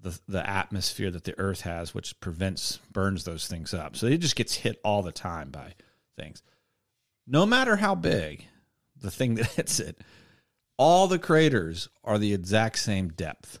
the 0.00 0.16
the 0.28 0.48
atmosphere 0.48 1.10
that 1.10 1.24
the 1.24 1.36
Earth 1.38 1.62
has, 1.62 1.92
which 1.92 2.18
prevents 2.20 2.78
burns 2.92 3.24
those 3.24 3.48
things 3.48 3.74
up. 3.74 3.96
So 3.96 4.06
it 4.06 4.18
just 4.18 4.36
gets 4.36 4.54
hit 4.54 4.78
all 4.84 5.02
the 5.02 5.10
time 5.10 5.50
by 5.50 5.72
things. 6.16 6.40
No 7.26 7.44
matter 7.46 7.74
how 7.74 7.96
big 7.96 8.44
the 9.00 9.10
thing 9.10 9.34
that 9.36 9.46
hits 9.46 9.80
it, 9.80 10.00
all 10.78 11.06
the 11.08 11.18
craters 11.18 11.88
are 12.04 12.18
the 12.18 12.32
exact 12.34 12.78
same 12.78 13.08
depth. 13.08 13.58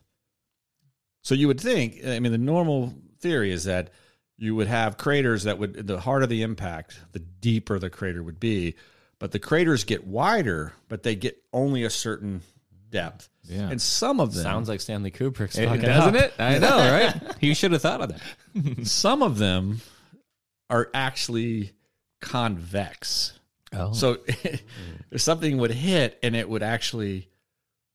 So 1.22 1.34
you 1.34 1.48
would 1.48 1.60
think, 1.60 2.04
I 2.06 2.18
mean, 2.20 2.32
the 2.32 2.38
normal 2.38 2.94
theory 3.20 3.50
is 3.52 3.64
that 3.64 3.90
you 4.38 4.54
would 4.54 4.66
have 4.68 4.96
craters 4.98 5.44
that 5.44 5.58
would, 5.58 5.86
the 5.86 5.98
harder 6.00 6.26
the 6.26 6.42
impact, 6.42 7.00
the 7.12 7.18
deeper 7.20 7.78
the 7.78 7.90
crater 7.90 8.22
would 8.22 8.38
be. 8.38 8.74
But 9.18 9.32
the 9.32 9.38
craters 9.38 9.84
get 9.84 10.06
wider, 10.06 10.74
but 10.88 11.02
they 11.02 11.14
get 11.14 11.42
only 11.52 11.84
a 11.84 11.90
certain 11.90 12.42
depth. 12.90 13.30
Yeah. 13.44 13.70
And 13.70 13.80
some 13.80 14.20
of 14.20 14.34
them, 14.34 14.42
Sounds 14.42 14.68
like 14.68 14.80
Stanley 14.82 15.10
Kubrick's 15.10 15.56
It- 15.58 15.66
fucking 15.68 15.82
doesn't 15.82 16.16
up. 16.16 16.22
it? 16.22 16.34
I 16.38 16.58
know, 16.60 16.76
right? 16.78 17.34
you 17.40 17.54
should 17.54 17.72
have 17.72 17.80
thought 17.82 18.02
of 18.02 18.10
that. 18.10 18.86
some 18.86 19.22
of 19.22 19.38
them 19.38 19.80
are 20.68 20.90
actually 20.92 21.72
convex. 22.20 23.38
Oh, 23.72 23.92
So 23.92 24.18
if 25.10 25.20
something 25.20 25.58
would 25.58 25.70
hit 25.72 26.18
and 26.22 26.34
it 26.36 26.48
would 26.48 26.62
actually 26.62 27.28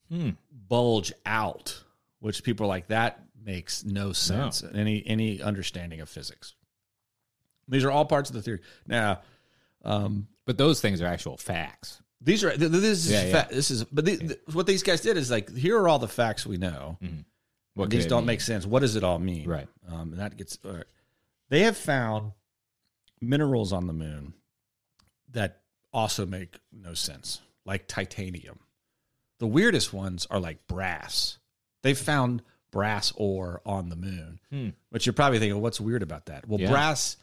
Hmm. 0.10 0.32
bulge 0.52 1.14
out, 1.26 1.82
which 2.20 2.44
people 2.44 2.66
are 2.66 2.70
like 2.70 2.88
that 2.88 3.24
makes 3.44 3.86
no 3.86 4.12
sense. 4.12 4.62
in 4.62 4.76
Any 4.76 5.06
any 5.08 5.42
understanding 5.42 6.02
of 6.02 6.10
physics. 6.10 6.54
These 7.70 7.86
are 7.86 7.92
all 7.92 8.06
parts 8.06 8.30
of 8.30 8.36
the 8.36 8.42
theory. 8.42 8.60
Now, 8.86 9.22
um, 9.86 10.28
but 10.46 10.58
those 10.58 10.82
things 10.82 11.02
are 11.02 11.06
actual 11.08 11.38
facts. 11.38 12.02
these 12.20 12.44
are 12.44 12.50
th- 12.50 12.60
th- 12.60 12.72
this 12.72 13.06
is 13.06 13.12
Yeah, 13.12 13.24
yeah. 13.26 13.48
this 13.50 13.72
is 13.72 13.86
but 13.86 14.04
the, 14.06 14.16
the- 14.18 14.40
what 14.52 14.68
these 14.68 14.84
guys 14.84 15.00
did 15.02 15.16
is 15.18 15.32
like 15.32 15.50
here 15.56 15.80
are 15.80 15.88
all 15.88 15.98
the 16.00 16.08
facts 16.10 16.46
we 16.46 16.58
know. 16.58 16.98
What 17.74 17.90
these 17.90 18.06
don't 18.06 18.24
mean? 18.24 18.28
make 18.28 18.42
sense. 18.42 18.66
What 18.66 18.82
does 18.82 18.98
it 18.98 19.04
all 19.06 19.18
mean? 19.18 19.48
Right. 19.48 19.68
Um, 19.90 20.12
and 20.12 20.20
that 20.20 20.36
gets. 20.36 20.58
They 21.50 21.62
have 21.64 21.78
found 21.78 22.34
minerals 23.22 23.72
on 23.72 23.88
the 23.88 23.94
moon 23.94 24.34
that 25.32 25.62
also 25.94 26.26
make 26.26 26.60
no 26.72 26.94
sense, 26.94 27.42
like 27.66 27.88
titanium. 27.88 28.60
The 29.40 29.48
weirdest 29.48 29.92
ones 29.94 30.28
are 30.30 30.40
like 30.40 30.68
brass. 30.68 31.38
They 31.84 31.94
found 31.94 32.42
brass 32.72 33.12
ore 33.18 33.62
on 33.66 33.90
the 33.90 33.96
moon, 33.96 34.40
Hmm. 34.50 34.70
but 34.92 35.06
you're 35.06 35.14
probably 35.14 35.40
thinking, 35.40 35.60
what's 35.62 35.82
weird 35.82 36.04
about 36.04 36.28
that? 36.28 36.48
Well, 36.48 36.60
Yeah. 36.60 36.70
brass 36.72 37.18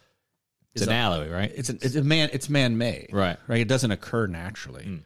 It's 0.74 0.82
is 0.82 0.88
an 0.88 0.94
alloy, 0.94 1.30
right? 1.30 1.50
it's 1.54 1.70
an, 1.70 1.78
it's 1.80 1.94
a 1.94 2.02
man 2.04 2.28
it's 2.32 2.48
man 2.50 2.76
made 2.76 3.08
Right. 3.12 3.38
right 3.46 3.60
it 3.60 3.68
doesn't 3.68 3.90
occur 3.90 4.26
naturally 4.26 5.02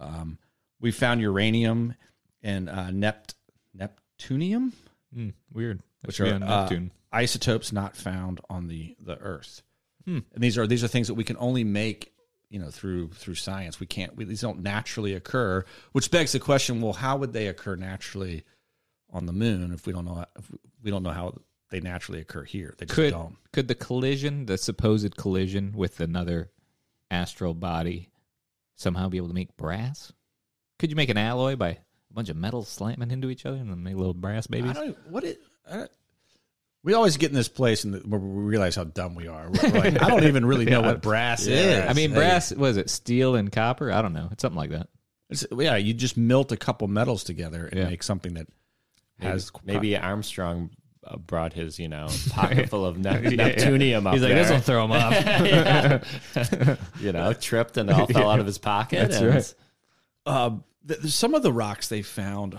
um, 0.00 0.38
we 0.80 0.90
found 0.90 1.20
uranium 1.20 1.94
and 2.42 2.68
uh, 2.68 2.88
nept 2.90 3.34
neptunium 3.78 4.72
Hmm, 5.14 5.30
weird. 5.52 5.78
That 6.02 6.06
which 6.08 6.20
are 6.20 6.34
on 6.34 6.42
uh, 6.42 6.68
isotopes 7.12 7.72
not 7.72 7.96
found 7.96 8.40
on 8.50 8.66
the 8.68 8.96
the 9.00 9.16
earth 9.18 9.62
and 10.06 10.24
these 10.36 10.58
are 10.58 10.66
these 10.66 10.82
are 10.84 10.88
things 10.88 11.06
that 11.08 11.14
we 11.14 11.24
can 11.24 11.36
only 11.38 11.64
make 11.64 12.12
you 12.56 12.62
know 12.62 12.70
through 12.70 13.08
through 13.10 13.34
science 13.34 13.78
we 13.78 13.86
can't 13.86 14.16
we, 14.16 14.24
these 14.24 14.40
don't 14.40 14.62
naturally 14.62 15.14
occur 15.14 15.62
which 15.92 16.10
begs 16.10 16.32
the 16.32 16.40
question 16.40 16.80
well 16.80 16.94
how 16.94 17.16
would 17.16 17.32
they 17.32 17.48
occur 17.48 17.76
naturally 17.76 18.44
on 19.12 19.26
the 19.26 19.32
moon 19.32 19.72
if 19.72 19.86
we 19.86 19.92
don't 19.92 20.06
know 20.06 20.24
if 20.38 20.50
we 20.82 20.90
don't 20.90 21.02
know 21.02 21.10
how 21.10 21.34
they 21.70 21.80
naturally 21.80 22.20
occur 22.20 22.44
here 22.44 22.74
they 22.78 22.86
just 22.86 22.96
could 22.96 23.12
don't 23.12 23.36
could 23.56 23.68
the 23.68 23.74
collision, 23.74 24.44
the 24.44 24.58
supposed 24.58 25.16
collision 25.16 25.72
with 25.74 26.00
another 26.00 26.50
astral 27.10 27.54
body, 27.54 28.10
somehow 28.74 29.08
be 29.08 29.16
able 29.16 29.28
to 29.28 29.34
make 29.34 29.56
brass? 29.56 30.12
Could 30.78 30.90
you 30.90 30.96
make 30.96 31.08
an 31.08 31.16
alloy 31.16 31.56
by 31.56 31.68
a 31.70 31.78
bunch 32.12 32.28
of 32.28 32.36
metals 32.36 32.68
slamming 32.68 33.10
into 33.10 33.30
each 33.30 33.46
other 33.46 33.56
and 33.56 33.70
then 33.70 33.82
make 33.82 33.96
little 33.96 34.12
brass 34.12 34.46
I 34.46 34.52
babies? 34.52 34.74
don't. 34.74 34.94
What 35.08 35.24
it? 35.24 35.40
I 35.66 35.86
we 36.86 36.94
always 36.94 37.16
get 37.18 37.30
in 37.30 37.34
this 37.36 37.48
place 37.48 37.82
and 37.84 38.00
where 38.10 38.20
we 38.20 38.44
realize 38.44 38.76
how 38.76 38.84
dumb 38.84 39.14
we 39.16 39.26
are. 39.26 39.50
We're 39.50 39.70
like, 39.70 40.00
I 40.00 40.08
don't 40.08 40.24
even 40.24 40.46
really 40.46 40.64
know 40.66 40.80
what 40.82 41.02
brass 41.02 41.46
is. 41.46 41.84
I 41.84 41.92
mean, 41.92 42.10
Hey, 42.10 42.16
brass 42.16 42.52
was 42.52 42.76
it 42.76 42.88
steel 42.88 43.34
and 43.34 43.50
copper? 43.50 43.90
I 43.90 44.00
don't 44.02 44.12
know. 44.12 44.28
It's 44.30 44.40
something 44.40 44.56
like 44.56 44.70
that. 44.70 44.88
it's- 45.28 45.44
yeah, 45.58 45.74
you 45.76 45.92
just 45.92 46.16
melt 46.16 46.52
a 46.52 46.56
couple 46.56 46.86
metals 46.88 47.24
together 47.24 47.66
and 47.66 47.80
Yeah. 47.80 47.88
make 47.88 48.04
something 48.04 48.34
that 48.34 48.46
has 49.18 49.50
Maybe 49.64 49.96
Armstrong 49.96 50.70
uh, 51.04 51.16
brought 51.16 51.52
his, 51.54 51.78
you 51.78 51.88
know, 51.88 52.06
pocket 52.30 52.68
full 52.70 52.84
of 52.86 52.98
ne- 52.98 53.20
Neptunium 53.36 54.06
up 54.06 54.12
He's 54.14 54.22
like, 54.22 54.30
there. 54.32 54.44
this 54.44 54.50
will 54.50 54.60
throw 54.60 54.84
him 54.84 54.92
off. 54.92 55.14
you 57.00 57.12
know, 57.12 57.32
tripped 57.32 57.76
and 57.78 57.90
all 57.90 58.06
fell 58.06 58.30
out 58.30 58.38
of 58.40 58.46
his 58.46 58.58
pocket. 58.58 59.10
That's 59.10 59.16
and 59.16 59.28
right. 59.34 59.54
Um, 60.26 60.64
th- 60.86 61.00
th- 61.00 61.12
some 61.12 61.34
of 61.34 61.42
the 61.42 61.52
rocks 61.52 61.88
they 61.88 62.02
found 62.02 62.58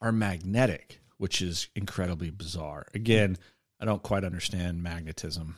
are 0.00 0.12
magnetic, 0.12 1.00
which 1.18 1.42
is 1.42 1.68
incredibly 1.74 2.30
bizarre. 2.30 2.86
Again, 2.94 3.36
I 3.80 3.84
don't 3.84 4.02
quite 4.02 4.24
understand 4.24 4.82
magnetism, 4.82 5.56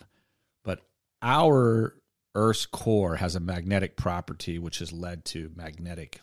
but 0.65 0.81
our 1.23 1.95
Earth's 2.35 2.67
core 2.67 3.17
has 3.17 3.35
a 3.37 3.41
magnetic 3.41 3.97
property, 3.97 4.59
which 4.59 4.79
has 4.81 4.93
led 4.93 5.25
to 5.27 5.51
magnetic 5.57 6.21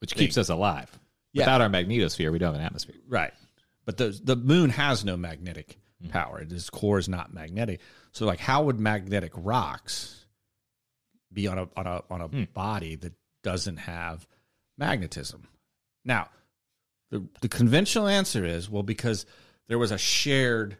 Which 0.00 0.14
keeps 0.14 0.36
us 0.38 0.48
alive. 0.48 0.90
Yeah. 1.32 1.42
Without 1.42 1.60
our 1.60 1.68
magnetosphere, 1.68 2.30
we 2.32 2.38
don't 2.38 2.52
have 2.52 2.60
an 2.60 2.64
atmosphere. 2.66 2.96
Right. 3.06 3.32
But 3.84 3.96
the 3.96 4.18
the 4.22 4.36
moon 4.36 4.70
has 4.70 5.04
no 5.04 5.16
magnetic 5.16 5.78
Hmm. 6.02 6.08
power. 6.10 6.40
Its 6.40 6.70
core 6.70 6.98
is 6.98 7.08
not 7.08 7.34
magnetic. 7.34 7.80
So 8.12 8.24
like 8.26 8.38
how 8.38 8.62
would 8.64 8.78
magnetic 8.78 9.32
rocks 9.34 10.26
be 11.32 11.46
on 11.48 11.58
a 11.58 11.68
on 11.76 11.86
a 11.86 12.02
on 12.10 12.20
a 12.20 12.28
Hmm. 12.28 12.44
body 12.54 12.94
that 12.96 13.12
doesn't 13.42 13.78
have 13.78 14.26
magnetism? 14.76 15.48
Now, 16.04 16.28
the 17.10 17.26
the 17.40 17.48
conventional 17.48 18.06
answer 18.06 18.44
is 18.44 18.70
well 18.70 18.82
because 18.84 19.26
there 19.68 19.78
was 19.78 19.90
a 19.90 19.98
shared 19.98 20.76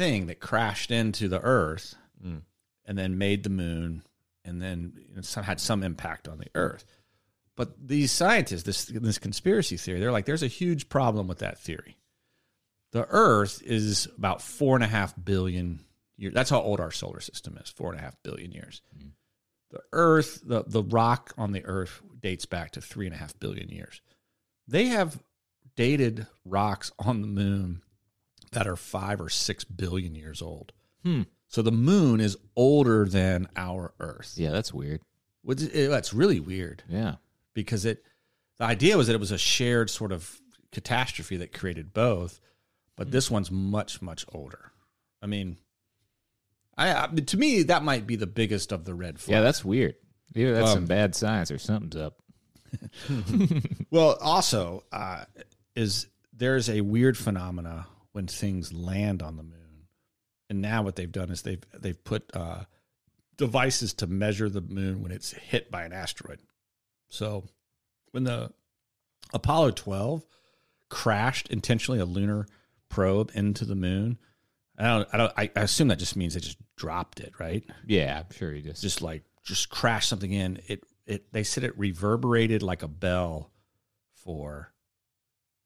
thing 0.00 0.28
that 0.28 0.40
crashed 0.40 0.90
into 0.90 1.28
the 1.28 1.40
earth 1.40 1.94
Hmm. 2.22 2.38
and 2.86 2.96
then 2.96 3.18
made 3.18 3.44
the 3.44 3.50
moon 3.50 4.02
and 4.44 4.60
then 4.62 4.94
you 5.08 5.16
know, 5.16 5.20
some, 5.22 5.44
had 5.44 5.60
some 5.60 5.82
impact 5.82 6.26
on 6.26 6.38
the 6.38 6.48
earth. 6.54 6.84
But 7.54 7.86
these 7.86 8.10
scientists, 8.10 8.62
this 8.62 8.86
this 8.86 9.18
conspiracy 9.18 9.76
theory, 9.76 10.00
they're 10.00 10.12
like, 10.12 10.24
there's 10.24 10.42
a 10.42 10.46
huge 10.48 10.88
problem 10.88 11.28
with 11.28 11.40
that 11.40 11.58
theory. 11.58 11.98
The 12.92 13.06
Earth 13.10 13.62
is 13.62 14.08
about 14.16 14.40
four 14.40 14.76
and 14.76 14.84
a 14.84 14.88
half 14.88 15.14
billion 15.22 15.84
years. 16.16 16.32
That's 16.32 16.48
how 16.50 16.62
old 16.62 16.80
our 16.80 16.90
solar 16.90 17.20
system 17.20 17.58
is, 17.62 17.68
four 17.68 17.90
and 17.90 18.00
a 18.00 18.02
half 18.02 18.16
billion 18.22 18.52
years. 18.52 18.80
The 19.70 19.80
Earth, 19.92 20.40
the, 20.42 20.64
the 20.66 20.82
rock 20.82 21.34
on 21.36 21.52
the 21.52 21.64
Earth 21.66 22.00
dates 22.18 22.46
back 22.46 22.72
to 22.72 22.80
three 22.80 23.06
and 23.06 23.14
a 23.14 23.18
half 23.18 23.38
billion 23.38 23.68
years. 23.68 24.00
They 24.66 24.86
have 24.86 25.22
dated 25.76 26.26
rocks 26.44 26.92
on 26.98 27.20
the 27.20 27.28
moon 27.28 27.82
that 28.52 28.66
are 28.66 28.76
five 28.76 29.20
or 29.20 29.28
six 29.28 29.64
billion 29.64 30.14
years 30.14 30.42
old. 30.42 30.72
Hmm. 31.04 31.22
So 31.48 31.62
the 31.62 31.72
moon 31.72 32.20
is 32.20 32.36
older 32.56 33.06
than 33.06 33.48
our 33.56 33.92
Earth. 34.00 34.34
Yeah, 34.36 34.50
that's 34.50 34.72
weird. 34.72 35.00
Which 35.42 35.62
is- 35.62 35.88
That's 35.88 36.12
really 36.12 36.38
weird 36.40 36.82
Yeah. 36.88 37.16
because 37.54 37.84
it 37.84 38.04
the 38.58 38.64
idea 38.64 38.96
was 38.98 39.06
that 39.06 39.14
it 39.14 39.20
was 39.20 39.30
a 39.32 39.38
shared 39.38 39.88
sort 39.88 40.12
of 40.12 40.40
catastrophe 40.70 41.36
that 41.38 41.52
created 41.52 41.92
both 41.92 42.40
but 42.96 43.10
this 43.10 43.30
one's 43.30 43.50
much 43.50 44.02
much 44.02 44.26
older. 44.32 44.70
I 45.22 45.26
mean, 45.26 45.56
I, 46.76 46.92
I 47.04 47.06
to 47.06 47.36
me 47.38 47.62
that 47.64 47.82
might 47.82 48.06
be 48.06 48.16
the 48.16 48.26
biggest 48.26 48.70
of 48.72 48.84
the 48.84 48.94
red 48.94 49.18
flags. 49.18 49.30
Yeah, 49.32 49.40
that's 49.40 49.64
weird. 49.64 49.94
Either 50.34 50.52
that's 50.54 50.68
Um, 50.70 50.74
some 50.74 50.86
bad 50.86 51.14
science 51.14 51.50
or 51.50 51.58
something's 51.58 51.96
up. 51.96 52.20
Well, 53.90 54.16
also, 54.20 54.84
uh, 54.92 55.24
is 55.74 56.06
there's 56.32 56.68
a 56.70 56.80
weird 56.82 57.16
phenomena 57.18 57.86
when 58.12 58.26
things 58.26 58.72
land 58.72 59.22
on 59.22 59.36
the 59.36 59.42
moon, 59.42 59.86
and 60.48 60.60
now 60.60 60.82
what 60.82 60.96
they've 60.96 61.10
done 61.10 61.30
is 61.30 61.42
they've 61.42 61.62
they've 61.78 62.02
put 62.02 62.30
uh, 62.34 62.64
devices 63.36 63.92
to 63.94 64.06
measure 64.06 64.48
the 64.48 64.60
moon 64.60 65.02
when 65.02 65.12
it's 65.12 65.32
hit 65.32 65.70
by 65.70 65.84
an 65.84 65.92
asteroid. 65.92 66.40
So, 67.08 67.44
when 68.12 68.24
the 68.24 68.52
Apollo 69.32 69.72
12 69.72 70.24
crashed 70.88 71.48
intentionally 71.48 72.00
a 72.00 72.04
lunar 72.04 72.46
probe 72.88 73.30
into 73.34 73.64
the 73.64 73.74
moon, 73.74 74.18
I 74.78 74.84
don't, 74.84 75.08
I 75.12 75.16
don't, 75.16 75.32
I 75.36 75.50
I 75.56 75.60
assume 75.62 75.88
that 75.88 75.98
just 75.98 76.16
means 76.16 76.34
they 76.34 76.40
just 76.40 76.58
dropped 76.76 77.20
it, 77.20 77.32
right? 77.38 77.64
Yeah, 77.86 78.20
I'm 78.20 78.34
sure 78.34 78.52
he 78.52 78.62
just. 78.62 78.82
just 78.82 79.02
like 79.02 79.22
just 79.44 79.70
crashed 79.70 80.08
something 80.08 80.32
in 80.32 80.60
it 80.66 80.84
it 81.06 81.32
they 81.32 81.42
said 81.42 81.64
it 81.64 81.76
reverberated 81.78 82.62
like 82.62 82.82
a 82.82 82.88
bell 82.88 83.50
for 84.14 84.72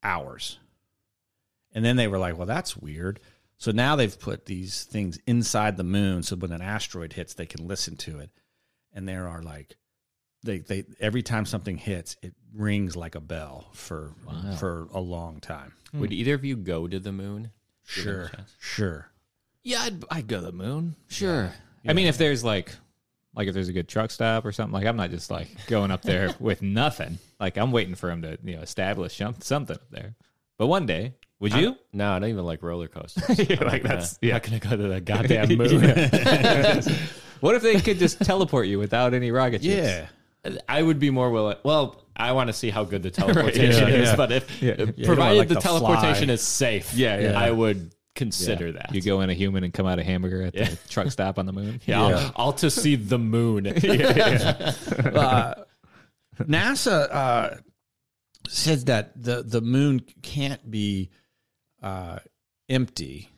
hours 0.01 0.59
and 1.75 1.85
then 1.85 1.95
they 1.95 2.07
were 2.07 2.17
like 2.17 2.35
well 2.35 2.47
that's 2.47 2.75
weird 2.75 3.19
so 3.57 3.71
now 3.71 3.95
they've 3.95 4.19
put 4.19 4.45
these 4.45 4.85
things 4.85 5.19
inside 5.27 5.77
the 5.77 5.83
moon 5.83 6.23
so 6.23 6.35
when 6.35 6.51
an 6.51 6.61
asteroid 6.61 7.13
hits 7.13 7.35
they 7.35 7.45
can 7.45 7.67
listen 7.67 7.95
to 7.95 8.17
it 8.19 8.31
and 8.93 9.07
there 9.07 9.27
are 9.27 9.43
like 9.43 9.75
they 10.41 10.59
they 10.59 10.83
every 10.99 11.21
time 11.21 11.45
something 11.45 11.77
hits 11.77 12.17
it 12.23 12.33
rings 12.53 12.95
like 12.95 13.15
a 13.15 13.19
bell 13.19 13.69
for 13.73 14.13
for 14.57 14.87
a 14.93 14.99
long 14.99 15.39
time 15.39 15.73
hmm. 15.91 15.99
Would 15.99 16.13
either 16.13 16.33
of 16.33 16.43
you 16.43 16.55
go 16.55 16.87
to 16.87 16.99
the 16.99 17.11
moon? 17.11 17.51
sure 17.83 18.31
sure 18.59 19.11
Yeah, 19.63 19.81
I'd, 19.81 20.05
I'd 20.11 20.27
go 20.27 20.39
to 20.39 20.45
the 20.45 20.51
moon. 20.51 20.95
Sure. 21.07 21.51
I 21.87 21.93
mean, 21.93 22.05
if 22.05 22.19
there's 22.19 22.43
like, 22.43 22.71
like 23.35 23.47
if 23.47 23.55
there's 23.55 23.67
a 23.67 23.73
good 23.73 23.87
truck 23.89 24.11
stop 24.11 24.45
or 24.45 24.51
something, 24.51 24.73
like 24.73 24.85
I'm 24.85 24.95
not 24.95 25.09
just 25.09 25.31
like 25.31 25.47
going 25.67 25.89
up 25.89 26.03
there 26.03 26.33
with 26.39 26.61
nothing. 26.61 27.17
Like 27.39 27.57
I'm 27.57 27.71
waiting 27.71 27.95
for 27.95 28.11
him 28.11 28.21
to 28.21 28.37
you 28.43 28.55
know 28.55 28.61
establish 28.61 29.17
something 29.17 29.75
up 29.75 29.89
there. 29.89 30.15
But 30.57 30.67
one 30.67 30.85
day, 30.85 31.15
would 31.39 31.53
you? 31.53 31.75
No, 31.93 32.11
I 32.13 32.19
don't 32.19 32.29
even 32.29 32.45
like 32.45 32.63
roller 32.63 32.87
coasters. 32.87 33.23
Yeah, 33.49 33.57
I'm 33.61 33.67
like 33.67 33.83
that's- 33.83 34.17
gonna, 34.17 34.27
yeah. 34.29 34.33
not 34.33 34.43
gonna 34.43 34.59
go 34.59 34.69
to 34.77 34.87
the 34.89 35.01
goddamn 35.01 35.57
moon. 35.57 36.83
What 37.41 37.53
if 37.55 37.61
they 37.61 37.79
could 37.81 37.99
just 37.99 38.21
teleport 38.21 38.67
you 38.67 38.79
without 38.79 39.13
any 39.13 39.29
rocket 39.29 39.61
ships? 39.63 39.75
yeah 39.87 40.07
I 40.69 40.81
would 40.81 40.99
be 40.99 41.09
more 41.09 41.29
willing. 41.31 41.57
Well, 41.63 42.01
I 42.15 42.31
want 42.31 42.47
to 42.47 42.53
see 42.53 42.69
how 42.69 42.83
good 42.85 43.03
the 43.03 43.11
teleportation 43.11 43.87
yeah, 43.89 43.95
is, 43.95 44.09
yeah. 44.09 44.15
but 44.15 44.31
if 44.31 44.61
you 44.61 44.73
don't 44.75 45.03
provided 45.05 45.37
like 45.39 45.47
the 45.49 45.55
to 45.55 45.61
teleportation 45.61 46.29
is 46.29 46.41
safe, 46.41 46.93
Yeah, 46.93 47.19
yeah. 47.19 47.39
I 47.39 47.51
would 47.51 47.93
consider 48.15 48.71
that. 48.71 48.93
You 48.95 49.01
go 49.01 49.21
in 49.21 49.29
a 49.29 49.33
human 49.33 49.63
and 49.65 49.73
come 49.73 49.85
out 49.87 49.99
a 49.99 50.03
hamburger 50.03 50.43
at 50.43 50.53
the 50.53 50.77
truck 50.87 51.11
stop 51.11 51.37
on 51.39 51.45
the 51.45 51.51
moon. 51.53 51.81
yeah, 51.85 52.07
Yeah. 52.07 52.15
I'll, 52.17 52.31
I'll 52.47 52.53
to 52.53 52.69
see 52.71 52.95
the 52.95 53.19
moon. 53.19 53.67
uh, 53.67 53.73
NASA 56.39 57.07
uh, 57.11 57.49
says 58.47 58.85
that 58.85 59.21
the 59.21 59.43
the 59.43 59.61
moon 59.61 60.01
can't 60.21 60.69
be 60.69 61.09
uh, 61.85 62.19
empty, 62.67 63.29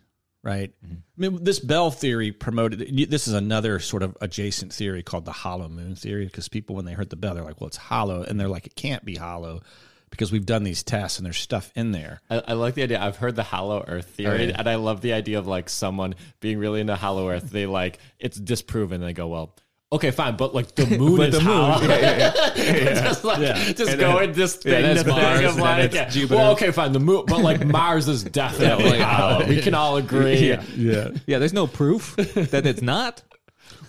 right? 0.43 0.71
I 0.83 0.88
mean, 1.17 1.43
this 1.43 1.60
Bell 1.60 1.91
theory 1.91 2.31
promoted. 2.31 2.79
This 3.10 3.27
is 3.27 3.33
another 3.33 3.79
sort 3.79 4.01
of 4.03 4.17
adjacent 4.21 4.73
theory 4.73 5.03
called 5.03 5.25
the 5.25 5.31
hollow 5.31 5.67
moon 5.69 5.95
theory, 5.95 6.25
because 6.25 6.47
people 6.47 6.75
when 6.75 6.86
they 6.86 6.93
heard 6.93 7.10
the 7.10 7.15
bell, 7.15 7.36
they're 7.36 7.43
like, 7.43 7.60
"Well, 7.62 7.67
it's 7.67 7.77
hollow," 7.77 8.23
and 8.23 8.39
they're 8.39 8.47
like, 8.47 8.65
"It 8.65 8.75
can't 8.75 9.05
be 9.05 9.15
hollow." 9.15 9.62
Because 10.10 10.31
we've 10.31 10.45
done 10.45 10.63
these 10.63 10.83
tests 10.83 11.19
and 11.19 11.25
there's 11.25 11.38
stuff 11.38 11.69
in 11.75 11.91
there. 11.91 12.21
I, 12.29 12.41
I 12.47 12.53
like 12.53 12.75
the 12.75 12.83
idea. 12.83 12.97
I've 12.97 13.17
heard 13.17 13.36
the 13.36 13.43
hollow 13.43 13.83
Earth 13.86 14.05
theory, 14.12 14.39
Oh, 14.39 14.47
yeah. 14.47 14.55
and 14.57 14.69
I 14.69 14.75
love 14.75 15.01
the 15.01 15.12
idea 15.12 15.38
of 15.38 15.47
like 15.47 15.67
someone 15.67 16.15
being 16.39 16.60
really 16.60 16.79
into 16.79 16.95
hollow 16.95 17.29
Earth. 17.29 17.49
They 17.51 17.65
like 17.65 17.99
it's 18.17 18.39
disproven. 18.39 19.01
They 19.01 19.12
go, 19.12 19.27
well, 19.27 19.53
okay, 19.91 20.12
fine, 20.12 20.36
but 20.36 20.54
like 20.54 20.76
the 20.76 20.86
moon 20.97 21.21
is 21.21 21.38
hollow. 21.39 21.80
just 22.56 23.23
like 23.23 23.76
just 23.76 23.97
go 23.97 24.19
in 24.19 24.34
this 24.34 24.56
thing, 24.58 24.84
that's 24.84 25.04
the 25.04 25.10
Mars, 25.12 25.23
thing 25.23 25.38
and 25.38 25.45
of 25.45 25.58
like, 25.58 25.93
yeah, 25.93 26.10
Jupiter. 26.10 26.36
well, 26.36 26.52
okay, 26.52 26.71
fine, 26.71 26.91
the 26.91 27.00
moon, 27.00 27.23
but 27.28 27.39
like 27.39 27.65
Mars 27.65 28.08
is 28.08 28.23
definitely 28.23 29.00
hollow. 29.00 29.47
We 29.47 29.62
can 29.62 29.73
all 29.73 29.97
agree. 29.97 30.47
Yeah. 30.50 30.63
Yeah. 30.76 31.10
Yeah, 31.26 31.39
there's 31.39 31.54
no 31.54 31.67
proof 31.67 32.15
that 32.15 32.65
it's 32.65 32.82
not. 32.82 33.23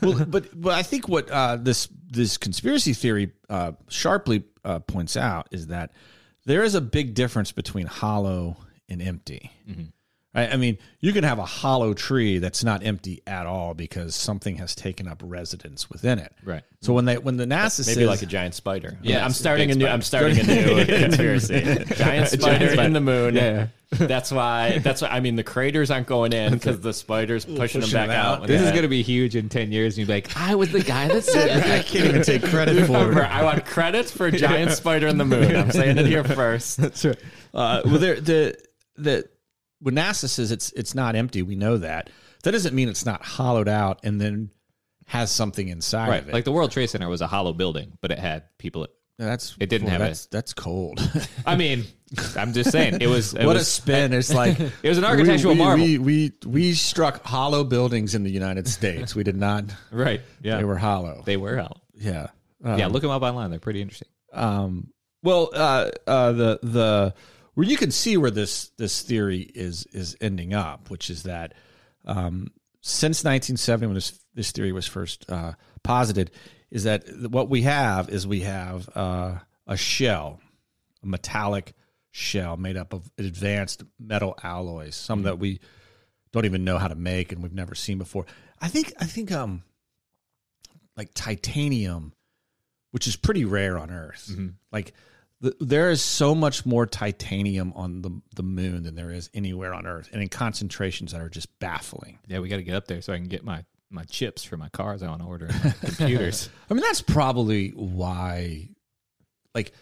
well, 0.02 0.24
but 0.26 0.60
but 0.60 0.74
I 0.74 0.82
think 0.82 1.08
what 1.08 1.30
uh, 1.30 1.56
this 1.56 1.88
this 2.10 2.36
conspiracy 2.38 2.92
theory 2.92 3.32
uh, 3.48 3.72
sharply 3.88 4.44
uh, 4.64 4.78
points 4.80 5.16
out 5.16 5.48
is 5.50 5.68
that 5.68 5.92
there 6.46 6.62
is 6.62 6.74
a 6.74 6.80
big 6.80 7.14
difference 7.14 7.52
between 7.52 7.86
hollow 7.86 8.56
and 8.88 9.02
empty. 9.02 9.50
Right? 9.66 9.86
I 10.46 10.56
mean, 10.56 10.78
you 11.00 11.12
can 11.12 11.24
have 11.24 11.38
a 11.38 11.44
hollow 11.44 11.94
tree 11.94 12.38
that's 12.38 12.62
not 12.64 12.84
empty 12.84 13.22
at 13.26 13.46
all 13.46 13.74
because 13.74 14.14
something 14.14 14.56
has 14.56 14.74
taken 14.74 15.08
up 15.08 15.20
residence 15.24 15.90
within 15.90 16.18
it. 16.18 16.32
Right. 16.44 16.62
So 16.80 16.92
when 16.92 17.04
they 17.06 17.18
when 17.18 17.36
the 17.36 17.44
NASA 17.44 17.84
Maybe 17.86 18.00
says 18.00 18.08
like 18.08 18.22
a 18.22 18.26
giant 18.26 18.54
spider. 18.54 18.96
Yeah, 19.02 19.16
Yeah, 19.16 19.24
I'm 19.24 19.30
it's 19.30 19.36
a 19.38 19.40
starting 19.42 19.70
a 19.70 19.74
new. 19.74 19.80
spider. 19.84 19.92
I'm 19.94 20.02
starting 20.02 20.38
a 20.40 20.44
new 20.44 20.84
conspiracy. 21.02 21.84
Giant 21.94 22.28
spider 22.28 22.80
in 22.82 22.92
the 22.92 23.00
moon. 23.00 23.34
Yeah. 23.34 23.66
That's 23.90 24.30
why. 24.30 24.78
That's 24.78 25.00
why. 25.02 25.08
I 25.08 25.20
mean, 25.20 25.34
the 25.36 25.42
craters 25.42 25.90
aren't 25.90 26.06
going 26.06 26.32
in 26.34 26.52
because 26.52 26.80
the 26.80 26.92
spiders 26.92 27.44
pushing, 27.46 27.58
Pushing 27.58 27.80
them 27.80 27.90
back 27.90 28.08
them 28.08 28.16
out. 28.16 28.42
out. 28.42 28.46
This 28.46 28.60
is 28.62 28.70
going 28.70 28.82
to 28.82 28.88
be 28.88 29.02
huge 29.02 29.34
in 29.34 29.48
10 29.48 29.72
years. 29.72 29.94
And 29.94 30.06
you'll 30.06 30.08
be 30.08 30.22
like, 30.28 30.36
I 30.36 30.54
was 30.54 30.70
the 30.70 30.82
guy 30.82 31.08
that 31.08 31.22
said 31.24 31.62
I 31.70 31.82
can't 31.82 32.04
even 32.06 32.22
take 32.22 32.42
credit 32.44 32.74
for 32.86 32.92
Remember, 32.92 33.22
it. 33.22 33.30
I 33.30 33.42
want 33.42 33.64
credits 33.64 34.10
for 34.12 34.30
giant 34.30 34.72
spider 34.72 35.06
in 35.08 35.16
the 35.18 35.24
moon. 35.24 35.56
I'm 35.56 35.70
saying 35.72 35.96
it 35.98 36.06
here 36.06 36.22
first. 36.22 36.76
That's 36.76 37.04
right. 37.04 37.18
Uh, 37.54 37.80
well, 37.86 37.98
there, 37.98 38.20
the 38.20 38.56
the 38.98 39.28
when 39.80 39.94
NASA 39.94 40.28
says 40.28 40.50
it's 40.50 40.72
it's 40.72 40.94
not 40.94 41.14
empty, 41.16 41.42
we 41.42 41.56
know 41.56 41.78
that. 41.78 42.10
That 42.44 42.52
doesn't 42.52 42.74
mean 42.74 42.88
it's 42.88 43.04
not 43.06 43.24
hollowed 43.24 43.68
out 43.68 44.00
and 44.04 44.20
then 44.20 44.50
has 45.06 45.30
something 45.30 45.68
inside 45.68 46.08
Right. 46.08 46.22
of 46.22 46.28
it. 46.28 46.32
Like 46.34 46.44
the 46.44 46.52
World 46.52 46.70
Trade 46.70 46.88
Center 46.88 47.08
was 47.08 47.20
a 47.20 47.26
hollow 47.26 47.52
building, 47.52 47.96
but 48.00 48.10
it 48.10 48.18
had 48.18 48.44
people. 48.58 48.86
that's 49.18 49.56
It 49.58 49.68
didn't 49.70 49.86
boy, 49.86 49.92
have 49.92 50.00
that's, 50.00 50.26
That's 50.26 50.52
cold. 50.52 51.00
I 51.46 51.56
mean, 51.56 51.84
I'm 52.36 52.52
just 52.52 52.70
saying 52.70 52.98
it 53.00 53.06
was. 53.08 53.34
It 53.38 53.44
what 53.46 53.56
a 53.56 53.60
was, 53.60 53.68
spin! 53.68 54.12
It's 54.12 54.32
like 54.32 54.58
It 54.82 54.88
was 54.88 54.98
an 54.98 55.04
architectural 55.04 55.54
we, 55.54 55.58
we, 55.60 55.64
marvel. 55.64 55.84
We, 55.86 55.98
we 55.98 56.32
we 56.46 56.72
struck 56.74 57.24
hollow 57.24 57.64
buildings 57.64 58.14
in 58.14 58.22
the 58.22 58.30
United 58.30 58.68
States. 58.68 59.14
We 59.14 59.24
did 59.24 59.36
not. 59.36 59.64
right. 59.90 60.20
Yeah. 60.42 60.58
They 60.58 60.64
were 60.64 60.76
hollow. 60.76 61.22
They 61.24 61.36
were 61.36 61.56
hollow. 61.56 61.80
yeah. 61.94 62.28
yeah. 62.64 62.86
Look 62.88 63.02
them 63.02 63.10
up 63.10 63.22
online. 63.22 63.50
They're 63.50 63.58
pretty 63.60 63.80
interesting. 63.82 64.08
Um, 64.32 64.92
well, 65.22 65.50
uh, 65.54 65.90
uh, 66.06 66.32
the 66.32 66.58
the 66.62 67.14
where 67.58 67.66
you 67.66 67.76
can 67.76 67.90
see 67.90 68.16
where 68.16 68.30
this 68.30 68.68
this 68.76 69.02
theory 69.02 69.40
is 69.40 69.84
is 69.86 70.16
ending 70.20 70.54
up, 70.54 70.90
which 70.90 71.10
is 71.10 71.24
that 71.24 71.54
um, 72.04 72.52
since 72.82 73.24
1970, 73.24 73.86
when 73.86 73.94
this 73.94 74.16
this 74.32 74.52
theory 74.52 74.70
was 74.70 74.86
first 74.86 75.28
uh, 75.28 75.54
posited, 75.82 76.30
is 76.70 76.84
that 76.84 77.02
what 77.28 77.48
we 77.50 77.62
have 77.62 78.10
is 78.10 78.28
we 78.28 78.42
have 78.42 78.88
uh, 78.94 79.38
a 79.66 79.76
shell, 79.76 80.38
a 81.02 81.06
metallic 81.08 81.72
shell 82.12 82.56
made 82.56 82.76
up 82.76 82.92
of 82.92 83.10
advanced 83.18 83.82
metal 83.98 84.38
alloys, 84.40 84.94
some 84.94 85.24
that 85.24 85.40
we 85.40 85.58
don't 86.30 86.44
even 86.44 86.62
know 86.62 86.78
how 86.78 86.86
to 86.86 86.94
make 86.94 87.32
and 87.32 87.42
we've 87.42 87.52
never 87.52 87.74
seen 87.74 87.98
before. 87.98 88.24
I 88.60 88.68
think 88.68 88.92
I 89.00 89.04
think 89.04 89.32
um 89.32 89.64
like 90.96 91.10
titanium, 91.12 92.12
which 92.92 93.08
is 93.08 93.16
pretty 93.16 93.44
rare 93.44 93.76
on 93.76 93.90
Earth. 93.90 94.28
Like 94.70 94.94
the, 95.40 95.54
there 95.60 95.90
is 95.90 96.02
so 96.02 96.34
much 96.34 96.66
more 96.66 96.86
titanium 96.86 97.72
on 97.74 98.02
the 98.02 98.10
the 98.34 98.42
moon 98.42 98.82
than 98.82 98.94
there 98.94 99.10
is 99.10 99.30
anywhere 99.34 99.72
on 99.72 99.86
Earth, 99.86 100.08
and 100.12 100.20
in 100.20 100.28
concentrations 100.28 101.12
that 101.12 101.20
are 101.20 101.28
just 101.28 101.58
baffling. 101.60 102.18
Yeah, 102.26 102.40
we 102.40 102.48
got 102.48 102.56
to 102.56 102.62
get 102.62 102.74
up 102.74 102.86
there 102.86 103.00
so 103.00 103.12
I 103.12 103.16
can 103.16 103.28
get 103.28 103.44
my 103.44 103.64
my 103.90 104.04
chips 104.04 104.44
for 104.44 104.56
my 104.56 104.68
cars 104.68 105.02
I 105.02 105.08
want 105.08 105.22
to 105.22 105.28
order 105.28 105.48
my 105.64 105.74
computers. 105.80 106.50
I 106.70 106.74
mean, 106.74 106.82
that's 106.82 107.00
probably 107.00 107.70
why, 107.70 108.68
like, 109.54 109.72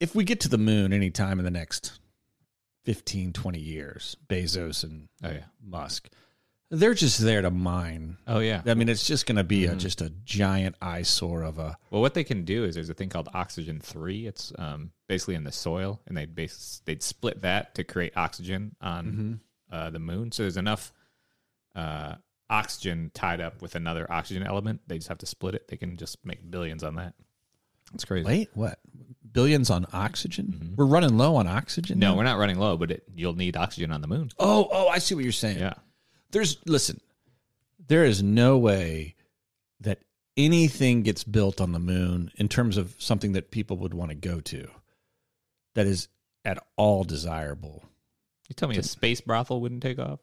if 0.00 0.14
we 0.14 0.24
get 0.24 0.40
to 0.40 0.48
the 0.48 0.58
moon 0.58 0.92
anytime 0.92 1.38
in 1.38 1.44
the 1.44 1.50
next 1.50 2.00
15, 2.86 3.32
20 3.32 3.58
years, 3.58 4.16
Bezos 4.28 4.82
and 4.82 5.08
Oh 5.22 5.30
yeah. 5.30 5.44
Musk, 5.62 6.08
they're 6.70 6.94
just 6.94 7.20
there 7.20 7.42
to 7.42 7.50
mine. 7.50 8.16
Oh 8.26 8.40
yeah. 8.40 8.62
I 8.66 8.74
mean, 8.74 8.88
it's 8.88 9.06
just 9.06 9.26
going 9.26 9.36
to 9.36 9.44
be 9.44 9.66
a, 9.66 9.76
just 9.76 10.00
a 10.00 10.10
giant 10.24 10.76
eyesore 10.82 11.42
of 11.42 11.58
a. 11.58 11.78
Well, 11.90 12.00
what 12.00 12.14
they 12.14 12.24
can 12.24 12.44
do 12.44 12.64
is 12.64 12.74
there's 12.74 12.90
a 12.90 12.94
thing 12.94 13.08
called 13.08 13.28
oxygen 13.34 13.80
three. 13.80 14.26
It's 14.26 14.52
um, 14.58 14.90
basically 15.08 15.36
in 15.36 15.44
the 15.44 15.52
soil, 15.52 16.00
and 16.06 16.16
they'd 16.16 16.34
base, 16.34 16.82
they'd 16.84 17.02
split 17.02 17.42
that 17.42 17.74
to 17.76 17.84
create 17.84 18.16
oxygen 18.16 18.74
on 18.80 19.40
uh, 19.70 19.90
the 19.90 19.98
moon. 19.98 20.32
So 20.32 20.42
there's 20.42 20.56
enough 20.56 20.92
uh, 21.74 22.16
oxygen 22.50 23.10
tied 23.14 23.40
up 23.40 23.62
with 23.62 23.74
another 23.74 24.10
oxygen 24.10 24.42
element. 24.42 24.80
They 24.86 24.96
just 24.96 25.08
have 25.08 25.18
to 25.18 25.26
split 25.26 25.54
it. 25.54 25.68
They 25.68 25.76
can 25.76 25.96
just 25.96 26.24
make 26.24 26.50
billions 26.50 26.82
on 26.82 26.96
that. 26.96 27.14
It's 27.94 28.04
crazy. 28.04 28.26
Wait, 28.26 28.48
what? 28.54 28.80
Billions 29.30 29.70
on 29.70 29.86
oxygen? 29.92 30.74
We're 30.76 30.86
running 30.86 31.16
low 31.16 31.36
on 31.36 31.46
oxygen? 31.46 31.98
No, 31.98 32.10
now? 32.10 32.16
we're 32.16 32.24
not 32.24 32.38
running 32.38 32.58
low, 32.58 32.76
but 32.76 32.90
it, 32.90 33.04
you'll 33.14 33.36
need 33.36 33.56
oxygen 33.56 33.92
on 33.92 34.00
the 34.00 34.08
moon. 34.08 34.30
Oh, 34.38 34.68
oh, 34.72 34.88
I 34.88 34.98
see 34.98 35.14
what 35.14 35.22
you're 35.22 35.32
saying. 35.32 35.58
Yeah. 35.58 35.74
There's 36.30 36.58
listen, 36.66 37.00
there 37.86 38.04
is 38.04 38.22
no 38.22 38.58
way 38.58 39.14
that 39.80 40.00
anything 40.36 41.02
gets 41.02 41.24
built 41.24 41.60
on 41.60 41.72
the 41.72 41.78
moon 41.78 42.30
in 42.36 42.48
terms 42.48 42.76
of 42.76 42.94
something 42.98 43.32
that 43.32 43.50
people 43.50 43.76
would 43.78 43.94
want 43.94 44.10
to 44.10 44.16
go 44.16 44.40
to 44.40 44.68
that 45.74 45.86
is 45.86 46.08
at 46.44 46.58
all 46.76 47.04
desirable 47.04 47.84
You 48.48 48.54
tell 48.54 48.68
me 48.68 48.76
a 48.76 48.82
space 48.82 49.20
brothel 49.20 49.60
wouldn't 49.60 49.82
take 49.82 49.98
off? 49.98 50.20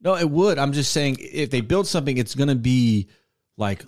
No, 0.00 0.16
it 0.16 0.28
would. 0.28 0.58
I'm 0.58 0.72
just 0.72 0.92
saying 0.92 1.18
if 1.20 1.50
they 1.50 1.60
build 1.60 1.86
something, 1.86 2.16
it's 2.16 2.34
going 2.34 2.48
to 2.48 2.56
be 2.56 3.08
like 3.56 3.84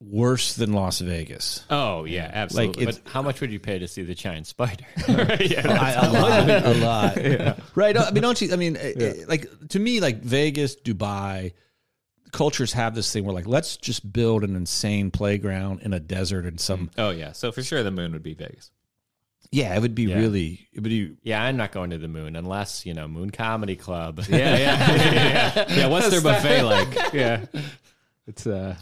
worse 0.00 0.54
than 0.54 0.72
Las 0.72 1.00
Vegas. 1.00 1.64
Oh 1.70 2.04
yeah, 2.04 2.30
absolutely. 2.32 2.82
it's- 2.84 2.98
But 2.98 3.10
how 3.10 3.22
much 3.22 3.40
would 3.40 3.50
you 3.50 3.58
pay 3.60 3.78
to 3.78 3.88
see 3.88 4.02
the 4.02 4.14
giant 4.14 4.46
spider? 4.46 4.84
I, 5.08 5.12
a 6.02 6.12
lot, 6.12 6.48
a 6.50 6.74
lot. 6.74 7.58
Right? 7.74 7.96
I 7.96 8.10
mean, 8.12 8.22
don't 8.22 8.40
you? 8.40 8.52
I 8.52 8.56
mean, 8.56 8.76
eh, 8.76 8.92
eh, 8.98 9.12
like 9.26 9.46
to 9.70 9.78
me, 9.78 10.00
like 10.00 10.22
Vegas, 10.22 10.76
Dubai, 10.76 11.52
cultures 12.32 12.72
have 12.74 12.94
this 12.94 13.12
thing 13.12 13.24
where 13.24 13.34
like 13.34 13.46
let's 13.46 13.76
just 13.76 14.12
build 14.12 14.44
an 14.44 14.54
insane 14.54 15.10
playground 15.10 15.80
in 15.82 15.92
a 15.92 16.00
desert 16.00 16.44
and 16.46 16.60
some. 16.60 16.90
oh 16.98 17.10
yeah, 17.10 17.32
so 17.32 17.50
for 17.50 17.62
sure 17.62 17.82
the 17.82 17.90
moon 17.90 18.12
would 18.12 18.22
be 18.22 18.34
Vegas. 18.34 18.70
Yeah, 19.50 19.74
it 19.74 19.80
would 19.80 19.94
be 19.94 20.02
Yeah. 20.04 20.18
really. 20.18 20.68
It 20.74 20.80
would 20.80 20.90
be. 20.90 21.16
yeah, 21.22 21.42
I'm 21.42 21.56
not 21.56 21.72
going 21.72 21.88
to 21.90 21.98
the 21.98 22.06
moon 22.08 22.36
unless 22.36 22.84
you 22.84 22.92
know 22.94 23.08
Moon 23.08 23.30
Comedy 23.30 23.76
Club. 23.76 24.20
Yeah, 24.28 24.36
yeah, 24.36 24.56
yeah. 24.58 25.04
yeah. 25.56 25.64
yeah 25.74 25.86
what's 25.88 26.10
their 26.10 26.20
buffet 26.20 26.62
like? 26.62 27.12
Yeah, 27.14 27.46
it's 28.26 28.46
uh. 28.46 28.76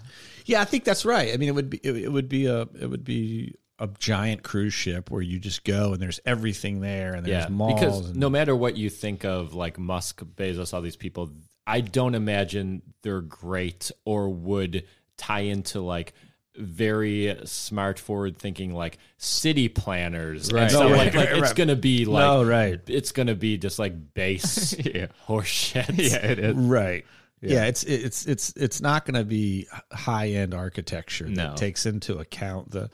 Yeah, 0.46 0.60
I 0.60 0.64
think 0.64 0.84
that's 0.84 1.04
right. 1.04 1.32
I 1.32 1.36
mean, 1.36 1.48
it 1.48 1.54
would 1.54 1.68
be. 1.70 1.78
It, 1.82 1.96
it 1.96 2.12
would 2.12 2.28
be 2.28 2.46
a. 2.46 2.62
It 2.62 2.88
would 2.88 3.04
be 3.04 3.54
a 3.78 3.88
giant 3.98 4.42
cruise 4.42 4.72
ship 4.72 5.10
where 5.10 5.20
you 5.20 5.38
just 5.38 5.62
go 5.62 5.92
and 5.92 6.00
there's 6.00 6.18
everything 6.24 6.80
there 6.80 7.12
and 7.14 7.26
there's 7.26 7.44
Yeah, 7.44 7.48
malls. 7.50 7.74
because 7.74 8.06
and, 8.10 8.16
no 8.16 8.30
matter 8.30 8.56
what 8.56 8.74
you 8.78 8.88
think 8.88 9.26
of 9.26 9.52
like 9.54 9.78
Musk, 9.78 10.22
Bezos, 10.24 10.72
all 10.72 10.80
these 10.80 10.96
people, 10.96 11.30
I 11.66 11.82
don't 11.82 12.14
imagine 12.14 12.80
they're 13.02 13.20
great 13.20 13.90
or 14.06 14.30
would 14.30 14.84
tie 15.18 15.40
into 15.40 15.82
like 15.82 16.14
very 16.56 17.36
smart, 17.44 17.98
forward 17.98 18.38
thinking 18.38 18.72
like 18.72 18.96
city 19.18 19.68
planners. 19.68 20.50
Right. 20.50 20.62
And 20.62 20.70
so 20.72 20.88
No, 20.88 20.96
like, 20.96 20.98
right, 20.98 21.14
like 21.14 21.28
right, 21.30 21.38
it's 21.38 21.48
right. 21.48 21.56
gonna 21.56 21.76
be 21.76 22.06
oh, 22.06 22.10
like 22.12 22.22
no, 22.24 22.44
right, 22.44 22.80
it's 22.86 23.12
gonna 23.12 23.34
be 23.34 23.58
just 23.58 23.78
like 23.78 24.14
base 24.14 24.74
Yeah. 24.78 25.08
horseshit. 25.28 25.98
Yeah, 25.98 26.16
it 26.30 26.38
is. 26.38 26.54
right. 26.56 27.04
Yeah. 27.42 27.64
it's 27.66 27.84
it's 27.84 28.26
it's 28.26 28.52
it's 28.56 28.80
not 28.80 29.04
going 29.04 29.14
to 29.14 29.24
be 29.24 29.66
high 29.92 30.28
end 30.30 30.54
architecture 30.54 31.26
No. 31.28 31.48
that 31.48 31.56
takes 31.56 31.86
into 31.86 32.18
account 32.18 32.70
the 32.70 32.90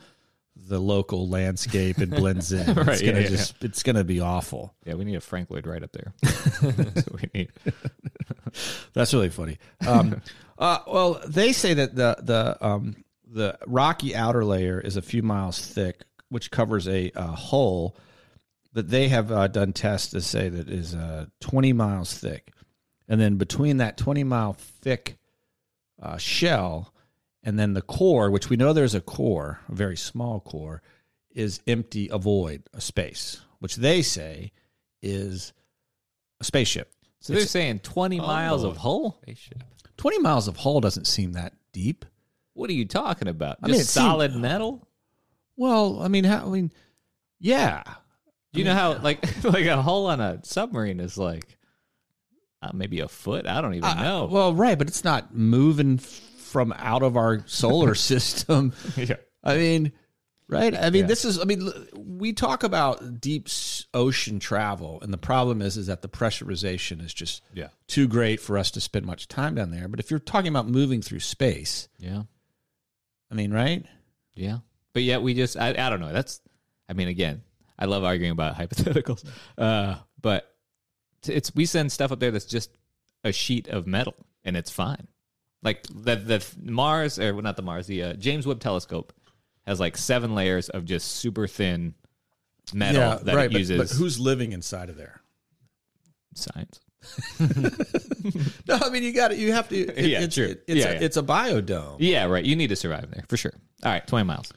the 0.55 0.79
local 0.79 1.27
landscape 1.27 1.97
and 1.97 2.11
blends 2.11 2.51
in. 2.51 2.65
Right, 2.75 2.87
it's 2.89 3.01
gonna 3.01 3.21
yeah, 3.21 3.27
just 3.27 3.63
it's 3.63 3.83
gonna 3.83 4.03
be 4.03 4.19
awful. 4.19 4.73
Yeah, 4.85 4.93
we 4.95 5.03
need 5.05 5.15
a 5.15 5.21
Frank 5.21 5.49
Lloyd 5.49 5.65
Wright 5.67 5.83
up 5.83 5.91
there. 5.91 6.13
That's 6.21 7.09
we 7.09 7.29
need. 7.33 7.51
That's 8.93 9.13
really 9.13 9.29
funny. 9.29 9.57
Um, 9.85 10.21
uh, 10.57 10.79
well, 10.87 11.21
they 11.27 11.53
say 11.53 11.73
that 11.73 11.95
the 11.95 12.17
the 12.21 12.65
um, 12.65 12.95
the 13.25 13.57
rocky 13.65 14.15
outer 14.15 14.45
layer 14.45 14.79
is 14.79 14.95
a 14.95 15.01
few 15.01 15.23
miles 15.23 15.59
thick, 15.59 16.03
which 16.29 16.51
covers 16.51 16.87
a, 16.87 17.11
uh 17.15 17.27
hole 17.27 17.97
that 18.73 18.89
they 18.89 19.07
have 19.07 19.31
uh, 19.31 19.47
done 19.47 19.73
tests 19.73 20.11
to 20.11 20.21
say 20.21 20.49
that 20.49 20.69
is 20.69 20.95
uh, 20.95 21.25
20 21.41 21.73
miles 21.73 22.13
thick, 22.17 22.51
and 23.07 23.19
then 23.19 23.35
between 23.35 23.77
that 23.77 23.97
20 23.97 24.23
mile 24.23 24.53
thick 24.53 25.17
uh, 26.01 26.17
shell 26.17 26.93
and 27.43 27.59
then 27.59 27.73
the 27.73 27.81
core, 27.81 28.29
which 28.31 28.49
we 28.49 28.55
know 28.57 28.73
there's 28.73 28.95
a 28.95 29.01
core, 29.01 29.59
a 29.69 29.75
very 29.75 29.97
small 29.97 30.39
core, 30.39 30.81
is 31.31 31.61
empty, 31.67 32.07
a 32.11 32.17
void, 32.17 32.63
a 32.73 32.79
space, 32.81 33.41
which 33.59 33.75
they 33.77 34.01
say 34.01 34.51
is 35.01 35.51
a 36.39 36.43
spaceship. 36.43 36.91
So 37.19 37.33
they're 37.33 37.45
saying 37.45 37.79
20 37.79 38.19
miles 38.19 38.63
Oh. 38.63 38.69
of 38.69 38.77
hull? 38.77 39.21
20 39.97 40.19
miles 40.19 40.47
of 40.47 40.57
hull 40.57 40.79
doesn't 40.81 41.05
seem 41.07 41.33
that 41.33 41.53
deep. 41.71 42.05
What 42.53 42.69
are 42.69 42.73
you 42.73 42.85
talking 42.85 43.27
about? 43.27 43.57
I 43.63 43.67
Just 43.67 43.71
mean, 43.71 43.81
it 43.81 43.85
seemed- 43.85 44.03
solid 44.05 44.35
metal? 44.35 44.87
Well, 45.55 46.01
I 46.01 46.07
mean, 46.07 46.23
how, 46.23 46.45
I 46.45 46.49
mean, 46.49 46.71
yeah. 47.39 47.83
Do 48.53 48.59
you 48.59 48.65
know 48.65 48.73
how 48.73 48.97
like 49.01 49.43
like 49.43 49.65
a 49.65 49.81
hull 49.81 50.05
on 50.07 50.19
a 50.19 50.39
submarine 50.43 50.99
is 50.99 51.17
like 51.17 51.57
uh, 52.63 52.71
maybe 52.73 52.99
a 52.99 53.07
foot? 53.07 53.45
I 53.47 53.61
don't 53.61 53.73
even 53.75 53.89
Uh, 53.89 54.03
know. 54.03 54.25
well, 54.25 54.53
right, 54.53 54.77
but 54.77 54.87
it's 54.87 55.03
not 55.03 55.35
moving 55.35 55.97
from 55.97 56.73
out 56.77 57.03
of 57.03 57.17
our 57.17 57.43
solar 57.47 57.95
system. 58.11 58.73
yeah. 58.95 59.15
I 59.43 59.57
mean, 59.57 59.91
right? 60.47 60.73
I 60.75 60.89
mean, 60.89 61.01
Yeah. 61.01 61.07
this 61.07 61.25
is. 61.25 61.39
I 61.39 61.43
mean, 61.43 61.69
we 61.95 62.31
talk 62.33 62.63
about 62.63 63.19
deep 63.19 63.47
ocean 63.93 64.39
travel, 64.39 64.99
and 65.01 65.11
the 65.11 65.17
problem 65.17 65.61
is, 65.61 65.77
is 65.77 65.87
that 65.87 66.01
the 66.01 66.07
pressurization 66.09 67.03
is 67.03 67.13
just 67.13 67.41
Yeah. 67.53 67.69
too 67.87 68.07
great 68.07 68.39
for 68.39 68.57
us 68.57 68.71
to 68.71 68.81
spend 68.81 69.05
much 69.05 69.27
time 69.27 69.55
down 69.55 69.71
there. 69.71 69.87
But 69.87 69.99
if 69.99 70.09
you're 70.11 70.19
talking 70.19 70.49
about 70.49 70.67
moving 70.67 71.01
through 71.01 71.19
space, 71.21 71.87
Yeah. 71.99 72.23
I 73.31 73.35
mean, 73.35 73.51
right? 73.51 73.85
Yeah. 74.35 74.59
But 74.93 75.01
yet 75.03 75.23
we 75.23 75.33
just 75.33 75.57
I, 75.57 75.69
I 75.69 75.89
don't 75.89 75.99
know. 75.99 76.13
That's 76.13 76.39
I 76.87 76.93
mean 76.93 77.07
again, 77.07 77.41
I 77.79 77.85
love 77.85 78.03
arguing 78.03 78.31
about 78.31 78.55
hypotheticals. 78.55 79.23
Uh 79.57 79.95
but 80.21 80.52
it's 81.29 81.53
we 81.55 81.65
send 81.65 81.91
stuff 81.91 82.11
up 82.11 82.19
there 82.19 82.31
that's 82.31 82.45
just 82.45 82.71
a 83.23 83.31
sheet 83.31 83.67
of 83.67 83.87
metal 83.87 84.15
and 84.43 84.55
it's 84.57 84.69
fine. 84.71 85.07
Like 85.61 85.83
the 85.83 86.15
the 86.15 86.45
Mars 86.61 87.17
or 87.19 87.33
well, 87.33 87.41
not 87.43 87.55
the 87.55 87.61
Mars, 87.61 87.87
the 87.87 88.03
uh, 88.03 88.13
James 88.13 88.45
Webb 88.45 88.59
telescope 88.59 89.13
has 89.65 89.79
like 89.79 89.95
seven 89.97 90.35
layers 90.35 90.69
of 90.69 90.83
just 90.85 91.07
super 91.09 91.47
thin 91.47 91.93
metal 92.73 93.17
that 93.23 93.35
right. 93.35 93.45
it 93.45 93.51
but- 93.53 93.59
uses 93.59 93.77
but 93.77 93.97
who's 93.97 94.19
living 94.19 94.51
inside 94.51 94.89
of 94.89 94.97
there? 94.97 95.21
science. 96.35 96.79
No, 98.67 98.77
I 98.81 98.89
mean, 98.89 99.03
you 99.03 99.11
got 99.13 99.31
it. 99.33 99.37
You 99.37 99.51
have 99.51 99.67
to. 99.69 99.75
It, 99.75 100.05
Yeah, 100.05 100.21
it's, 100.21 100.35
true. 100.35 100.45
it- 100.45 100.63
it's, 100.67 100.79
Yeah, 100.79 100.91
a, 100.91 100.93
yeah. 100.93 100.99
it's 101.01 101.17
a 101.17 101.23
biodome. 101.23 101.97
Yeah, 101.99 102.25
right. 102.25 102.43
You 102.43 102.55
need 102.55 102.67
to 102.67 102.75
survive 102.77 103.11
there 103.11 103.25
for 103.27 103.35
sure. 103.35 103.51
All 103.83 103.91
right, 103.91 104.05
20 104.07 104.25
miles. 104.25 104.51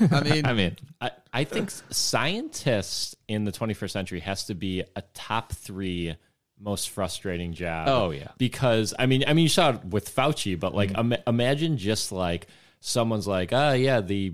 I 0.00 0.20
mean, 0.22 0.46
I 0.46 0.52
mean. 0.52 0.76
I, 1.00 1.10
I 1.32 1.44
think 1.44 1.70
scientists 1.90 3.14
in 3.28 3.44
the 3.44 3.52
21st 3.52 3.90
century 3.90 4.20
has 4.20 4.44
to 4.46 4.54
be 4.54 4.82
a 4.94 5.02
top 5.14 5.52
three 5.52 6.16
most 6.58 6.88
frustrating 6.90 7.52
job. 7.52 7.88
Oh, 7.88 8.10
yeah. 8.10 8.28
because 8.38 8.94
I 8.98 9.06
mean, 9.06 9.24
I 9.26 9.34
mean, 9.34 9.42
you 9.42 9.48
saw 9.50 9.70
it 9.74 9.84
with 9.84 10.14
Fauci, 10.14 10.58
but 10.58 10.74
like, 10.74 10.90
Mm-hmm. 10.90 11.00
ima- 11.00 11.22
imagine 11.26 11.76
just 11.76 12.12
like 12.12 12.46
someone's 12.80 13.26
like, 13.26 13.52
oh 13.52 13.72
yeah, 13.74 14.00
the 14.00 14.32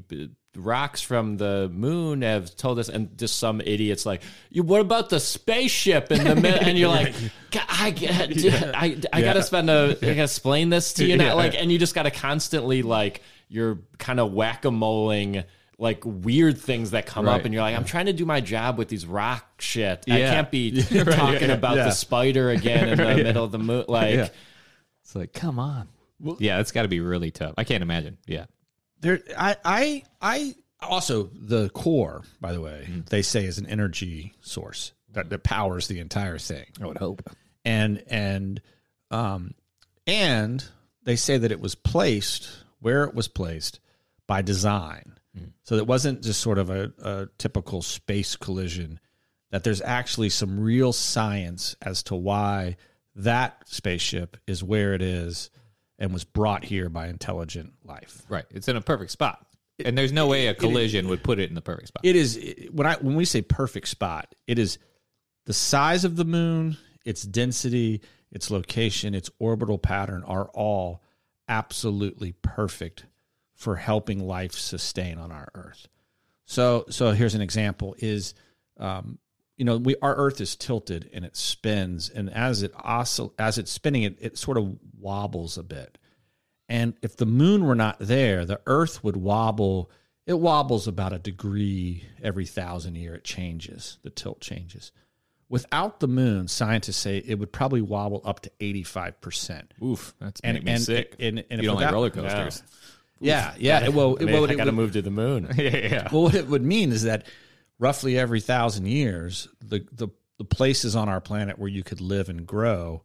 rocks 0.55 1.01
from 1.01 1.37
the 1.39 1.69
moon 1.73 2.23
have 2.23 2.55
told 2.55 2.79
us, 2.79 2.89
and 2.89 3.17
just 3.19 3.39
some 3.39 3.61
idiots 3.61 4.07
like, 4.07 4.23
you, 4.51 4.63
what 4.63 4.81
about 4.81 5.09
the 5.09 5.19
spaceship 5.19 6.13
in 6.13 6.23
the 6.25 6.37
middle? 6.37 6.61
And 6.69 6.79
you're 6.79 6.89
like, 6.91 7.15
I 7.69 7.91
get, 7.91 8.31
I, 8.77 8.99
I 9.13 9.23
gotta 9.23 9.43
spend 9.43 9.69
a, 9.71 9.97
I 10.01 10.07
gotta 10.07 10.23
explain 10.23 10.69
this 10.69 10.93
to 10.95 11.05
you 11.05 11.17
now, 11.17 11.29
Yeah. 11.29 11.33
like, 11.35 11.55
and 11.57 11.73
you 11.73 11.79
just 11.79 11.95
gotta 11.95 12.11
constantly 12.13 12.83
like, 12.83 13.23
you're 13.53 13.79
kind 13.99 14.19
of 14.19 14.33
whack 14.33 14.65
a 14.65 14.71
moling. 14.71 15.45
Like 15.79 16.03
weird 16.05 16.59
things 16.59 16.93
that 16.93 17.07
come 17.07 17.27
up, 17.27 17.45
and 17.45 17.53
you're 17.53 17.63
like, 17.63 17.75
I'm 17.77 17.85
trying 17.85 18.07
to 18.07 18.13
do 18.13 18.25
my 18.25 18.41
job 18.41 18.79
with 18.79 18.89
these 18.89 19.05
rock 19.05 19.61
shit. 19.61 20.05
I 20.09 20.19
can't 20.19 20.49
be 20.51 20.81
talking 20.83 21.51
about 21.51 21.77
yeah. 21.77 21.85
the 21.87 21.91
spider 21.91 22.51
again 22.51 22.89
in 22.91 22.99
the 23.17 23.25
middle 23.25 23.45
of 23.45 23.51
the 23.51 23.59
moon. 23.59 23.85
Like, 23.89 24.15
Yeah. 24.15 24.29
It's 25.03 25.17
like, 25.17 25.33
come 25.33 25.59
on. 25.59 25.89
yeah, 26.39 26.61
it's 26.61 26.71
got 26.71 26.83
to 26.83 26.89
be 26.89 27.01
really 27.01 27.33
tough. 27.33 27.55
I 27.59 27.65
can't 27.65 27.83
imagine. 27.83 28.19
Yeah. 28.27 28.45
there. 29.01 29.21
I, 29.37 29.57
I, 29.65 30.03
I. 30.21 30.55
Also, 30.81 31.31
the 31.35 31.69
core, 31.71 32.23
by 32.41 32.53
the 32.53 32.61
way, 32.61 32.87
they 33.11 33.23
say 33.23 33.45
is 33.45 33.59
an 33.59 33.67
energy 33.67 34.35
source 34.41 34.93
that, 35.15 35.31
that 35.31 35.43
powers 35.43 35.89
the 35.89 35.99
entire 35.99 36.39
thing. 36.39 36.67
I 36.81 36.87
would 36.87 36.99
hope. 36.99 37.29
and 37.65 38.05
and 38.09 38.61
um 39.11 39.55
and 40.07 40.65
they 41.05 41.17
say 41.17 41.39
that 41.39 41.51
it 41.51 41.61
was 41.61 41.75
placed 41.75 42.51
where 42.83 43.05
it 43.05 43.15
was 43.15 43.29
placed 43.29 43.81
by 44.27 44.43
design 44.43 45.15
hmm. 45.37 45.47
so 45.63 45.77
it 45.77 45.87
wasn't 45.87 46.23
just 46.23 46.41
sort 46.41 46.59
of 46.59 46.71
a, 46.71 46.93
a 47.03 47.29
typical 47.39 47.83
space 47.83 48.37
collision 48.37 49.01
that 49.51 49.65
there's 49.65 49.83
actually 49.83 50.31
some 50.31 50.61
real 50.61 50.93
science 50.93 51.77
as 51.83 52.03
to 52.03 52.15
why 52.15 52.77
that 53.15 53.63
spaceship 53.67 54.37
is 54.47 54.63
where 54.63 54.95
it 54.95 55.03
is 55.03 55.51
and 55.99 56.13
was 56.13 56.25
brought 56.25 56.65
here 56.65 56.89
by 56.89 57.09
intelligent 57.09 57.73
life 57.85 58.23
Right. 58.29 58.45
It's 58.51 58.69
in 58.69 58.77
a 58.77 58.81
perfect 58.81 59.11
spot. 59.13 59.47
And 59.85 59.97
there's 59.97 60.13
no 60.13 60.27
way 60.27 60.49
a 60.49 60.55
collision 60.55 61.09
would 61.09 61.23
put 61.23 61.39
it 61.39 61.49
in 61.49 61.55
the 61.55 61.63
perfect 61.63 61.89
spot. 61.89 62.05
it 62.05 62.15
is 62.15 62.39
when 62.71 62.87
I 62.87 62.97
when 62.97 63.15
we 63.15 63.25
say 63.25 63.43
perfect 63.43 63.89
spot, 63.89 64.35
it 64.47 64.59
is 64.59 64.79
the 65.47 65.53
size 65.53 66.05
of 66.05 66.17
the 66.17 66.25
moon, 66.25 66.77
its 67.05 67.23
density, 67.23 68.01
its 68.31 68.51
location, 68.51 69.15
its 69.15 69.31
orbital 69.39 69.79
pattern 69.79 70.23
are 70.25 70.51
all 70.55 71.03
absolutely 71.49 72.33
perfect 72.43 73.07
for 73.55 73.77
helping 73.77 74.19
life 74.19 74.53
sustain 74.53 75.19
on 75.19 75.31
our 75.31 75.49
Earth. 75.55 75.89
So 76.45 76.85
so 76.91 77.13
here's 77.13 77.35
an 77.35 77.41
example: 77.41 77.95
is 77.99 78.35
um, 78.79 79.19
you 79.57 79.65
know 79.65 79.79
we 79.79 79.97
our 80.03 80.15
Earth 80.17 80.41
is 80.41 80.57
tilted 80.57 81.09
and 81.13 81.25
it 81.25 81.37
spins, 81.37 82.11
and 82.11 82.29
as 82.31 82.63
it 82.63 82.75
oscill- 82.75 83.33
as 83.39 83.59
it's 83.59 83.71
spinning, 83.71 84.03
it 84.03 84.19
it 84.21 84.39
sort 84.39 84.59
of 84.59 84.77
wobbles 84.99 85.57
a 85.57 85.63
bit. 85.63 85.99
And 86.69 86.95
if 87.03 87.17
the 87.17 87.27
moon 87.27 87.65
were 87.65 87.75
not 87.75 87.99
there, 87.99 88.45
the 88.45 88.61
Earth 88.67 89.05
would 89.05 89.17
wobble. 89.17 89.91
It 90.27 90.39
wobbles 90.39 90.87
about 90.87 91.13
a 91.13 91.19
degree 91.19 92.05
every 92.23 92.47
thousand 92.47 92.95
year. 92.95 93.15
It 93.15 93.25
changes. 93.25 93.99
The 94.03 94.11
tilt 94.11 94.41
changes. 94.41 94.93
Without 95.53 96.01
the 96.01 96.09
moon, 96.09 96.49
scientists 96.49 96.97
say 96.97 97.19
it 97.19 97.39
would 97.39 97.53
probably 97.53 97.83
wobble 97.83 98.23
up 98.25 98.41
to 98.41 98.51
eighty-five 98.59 99.21
percent. 99.21 99.73
Oof. 99.85 100.15
That's 100.19 100.41
And 100.41 100.55
making 100.55 100.65
me 100.67 100.73
and, 100.73 100.83
sick. 100.83 101.15
and, 101.21 101.39
and 101.39 101.61
if 101.61 101.63
you 101.63 101.69
don't 101.69 101.77
like 101.77 101.93
roller 101.93 102.11
coasters. 102.11 102.63
Yeah, 103.21 103.55
yeah. 103.59 103.89
well, 103.89 104.17
I, 104.21 104.25
mean, 104.25 104.33
well, 104.35 104.49
I 104.51 104.53
it 104.55 104.57
gotta 104.57 104.71
would- 104.71 104.75
move 104.77 104.93
to 104.95 105.03
the 105.03 105.11
moon. 105.11 105.49
Yeah. 105.57 105.77
yeah. 105.77 106.09
well, 106.11 106.23
what 106.23 106.35
it 106.35 106.49
would 106.49 106.65
mean 106.65 106.91
is 106.91 107.03
that 107.05 107.27
roughly 107.79 108.19
every 108.19 108.41
thousand 108.41 108.87
years, 108.87 109.47
the 109.65 109.87
the, 109.93 110.09
the 110.39 110.45
places 110.45 110.97
on 110.97 111.09
our 111.09 111.21
planet 111.21 111.59
where 111.59 111.69
you 111.69 111.85
could 111.85 112.01
live 112.01 112.29
and 112.31 112.47
grow, 112.47 113.03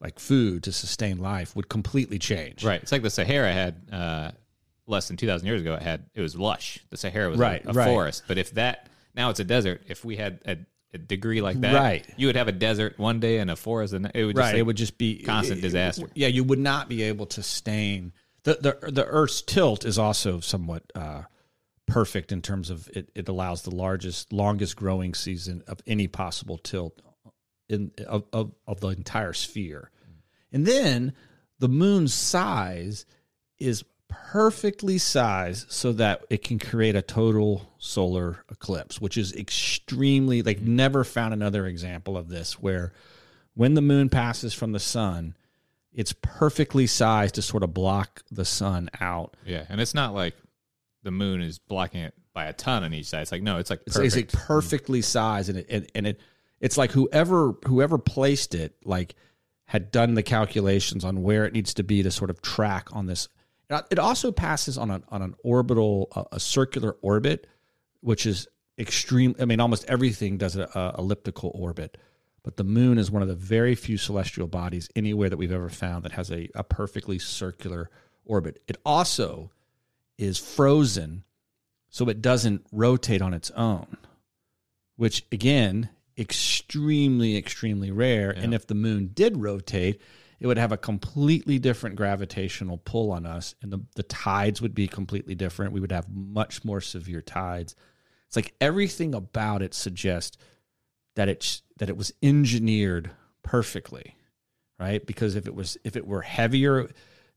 like 0.00 0.18
food 0.20 0.62
to 0.64 0.72
sustain 0.72 1.18
life, 1.18 1.56
would 1.56 1.68
completely 1.70 2.18
change. 2.18 2.62
Right. 2.62 2.82
It's 2.82 2.92
like 2.92 3.02
the 3.02 3.10
Sahara 3.10 3.52
had 3.52 3.74
uh, 3.90 4.30
less 4.86 5.08
than 5.08 5.16
2,000 5.16 5.46
years 5.46 5.62
ago. 5.62 5.74
It 5.74 5.82
had 5.82 6.04
it 6.14 6.20
was 6.20 6.36
lush. 6.36 6.78
The 6.90 6.96
Sahara 6.98 7.30
was 7.30 7.40
a- 7.40 7.42
Right, 7.42 7.62
a, 7.64 7.72
right. 7.72 7.86
forest. 7.86 8.24
But 8.28 8.36
if 8.38 8.50
that 8.52 8.88
now 9.16 9.30
it's 9.30 9.40
a 9.40 9.44
desert, 9.44 9.82
if 9.88 10.04
we 10.04 10.16
had 10.16 10.38
a, 10.44 10.52
a 10.52 10.58
degree 10.98 11.40
like 11.40 11.60
that, 11.60 11.74
Right. 11.74 12.06
you 12.16 12.26
would 12.26 12.36
have 12.36 12.48
a 12.48 12.52
desert 12.52 12.98
one 12.98 13.20
day 13.20 13.38
and 13.38 13.50
a 13.50 13.56
forest, 13.56 13.92
and 13.94 14.10
it 14.14 14.24
would 14.24 14.36
just 14.36 14.44
right. 14.46 14.56
it 14.56 14.62
would 14.62 14.76
just 14.76 14.98
be 14.98 15.22
constant 15.22 15.58
it- 15.58 15.62
disaster. 15.62 16.08
Yeah, 16.14 16.28
you 16.28 16.44
would 16.44 16.58
not 16.58 16.88
be 16.88 17.02
able 17.02 17.26
to 17.26 17.42
sustain 17.42 18.12
the 18.42 18.54
the 18.82 18.90
the 18.90 19.04
Earth's 19.06 19.42
tilt 19.42 19.84
is 19.84 19.98
also 19.98 20.40
somewhat 20.40 20.82
uh, 20.94 21.22
perfect 21.86 22.32
in 22.32 22.42
terms 22.42 22.70
of 22.70 22.88
it. 22.94 23.10
It 23.14 23.28
allows 23.28 23.62
the 23.62 23.74
largest, 23.74 24.32
longest 24.32 24.76
growing 24.76 25.14
season 25.14 25.62
of 25.66 25.80
any 25.86 26.08
possible 26.08 26.58
tilt 26.58 27.00
in 27.68 27.92
of 28.06 28.24
of, 28.32 28.52
of 28.66 28.80
the 28.80 28.88
entire 28.88 29.32
sphere, 29.32 29.90
and 30.52 30.66
then 30.66 31.12
the 31.58 31.68
moon's 31.68 32.14
size 32.14 33.04
is 33.58 33.84
perfectly 34.10 34.98
sized 34.98 35.70
so 35.70 35.92
that 35.92 36.24
it 36.28 36.42
can 36.44 36.58
create 36.58 36.94
a 36.96 37.02
total 37.02 37.72
solar 37.78 38.44
eclipse, 38.50 39.00
which 39.00 39.16
is 39.16 39.34
extremely 39.34 40.42
like 40.42 40.60
never 40.60 41.04
found 41.04 41.32
another 41.32 41.66
example 41.66 42.16
of 42.16 42.28
this 42.28 42.60
where 42.60 42.92
when 43.54 43.74
the 43.74 43.80
moon 43.82 44.08
passes 44.08 44.52
from 44.52 44.72
the 44.72 44.80
sun, 44.80 45.34
it's 45.92 46.12
perfectly 46.20 46.86
sized 46.86 47.34
to 47.36 47.42
sort 47.42 47.62
of 47.62 47.74
block 47.74 48.22
the 48.30 48.44
sun 48.44 48.90
out. 49.00 49.36
yeah. 49.44 49.64
And 49.68 49.80
it's 49.80 49.94
not 49.94 50.14
like 50.14 50.34
the 51.02 51.10
moon 51.10 51.40
is 51.40 51.58
blocking 51.58 52.02
it 52.02 52.14
by 52.32 52.46
a 52.46 52.52
ton 52.52 52.84
on 52.84 52.94
each 52.94 53.06
side. 53.06 53.22
It's 53.22 53.32
like 53.32 53.42
no, 53.42 53.58
it's 53.58 53.70
like 53.70 53.80
It's, 53.86 53.96
it's 53.96 54.16
like 54.16 54.30
perfectly 54.32 55.02
sized, 55.02 55.48
and 55.48 55.58
it 55.58 55.66
and, 55.68 55.90
and 55.94 56.06
it 56.06 56.20
it's 56.60 56.78
like 56.78 56.92
whoever 56.92 57.54
whoever 57.66 57.98
placed 57.98 58.54
it 58.54 58.76
like 58.84 59.14
had 59.64 59.90
done 59.90 60.14
the 60.14 60.22
calculations 60.22 61.04
on 61.04 61.22
where 61.22 61.44
it 61.44 61.52
needs 61.52 61.74
to 61.74 61.82
be 61.82 62.02
to 62.02 62.10
sort 62.10 62.30
of 62.30 62.40
track 62.42 62.88
on 62.92 63.06
this. 63.06 63.28
It 63.90 63.98
also 63.98 64.32
passes 64.32 64.76
on 64.76 64.90
an 64.90 65.04
on 65.08 65.22
an 65.22 65.34
orbital 65.44 66.08
a, 66.14 66.36
a 66.36 66.40
circular 66.40 66.96
orbit, 67.02 67.46
which 68.00 68.26
is 68.26 68.48
extreme. 68.78 69.34
I 69.38 69.44
mean, 69.44 69.60
almost 69.60 69.84
everything 69.86 70.38
does 70.38 70.56
an 70.56 70.66
elliptical 70.98 71.52
orbit, 71.54 71.96
but 72.42 72.56
the 72.56 72.64
moon 72.64 72.98
is 72.98 73.10
one 73.10 73.22
of 73.22 73.28
the 73.28 73.34
very 73.34 73.74
few 73.74 73.96
celestial 73.96 74.46
bodies 74.46 74.88
anywhere 74.96 75.28
that 75.28 75.36
we've 75.36 75.52
ever 75.52 75.68
found 75.68 76.04
that 76.04 76.12
has 76.12 76.30
a, 76.30 76.48
a 76.54 76.64
perfectly 76.64 77.18
circular 77.18 77.90
orbit. 78.24 78.62
It 78.66 78.76
also 78.84 79.50
is 80.18 80.38
frozen 80.38 81.24
so 81.90 82.08
it 82.08 82.22
doesn't 82.22 82.64
rotate 82.72 83.20
on 83.20 83.34
its 83.34 83.50
own, 83.50 83.96
which 84.96 85.26
again, 85.32 85.90
extremely, 86.16 87.36
extremely 87.36 87.90
rare. 87.90 88.30
And 88.30 88.54
if 88.54 88.66
the 88.66 88.74
moon 88.74 89.10
did 89.12 89.36
rotate, 89.36 90.00
it 90.40 90.46
would 90.46 90.58
have 90.58 90.72
a 90.72 90.78
completely 90.78 91.58
different 91.58 91.96
gravitational 91.96 92.78
pull 92.78 93.12
on 93.12 93.26
us, 93.26 93.54
and 93.60 93.70
the, 93.70 93.80
the 93.94 94.02
tides 94.02 94.62
would 94.62 94.74
be 94.74 94.88
completely 94.88 95.34
different. 95.34 95.72
We 95.72 95.80
would 95.80 95.92
have 95.92 96.08
much 96.08 96.64
more 96.64 96.80
severe 96.80 97.20
tides. 97.20 97.76
It's 98.26 98.36
like 98.36 98.54
everything 98.60 99.14
about 99.14 99.60
it 99.60 99.74
suggests 99.74 100.38
that 101.16 101.28
it's 101.28 101.62
that 101.78 101.90
it 101.90 101.96
was 101.96 102.12
engineered 102.22 103.10
perfectly, 103.42 104.16
right? 104.78 105.04
Because 105.04 105.36
if 105.36 105.46
it 105.46 105.54
was 105.54 105.76
if 105.84 105.94
it 105.94 106.06
were 106.06 106.22
heavier, 106.22 106.88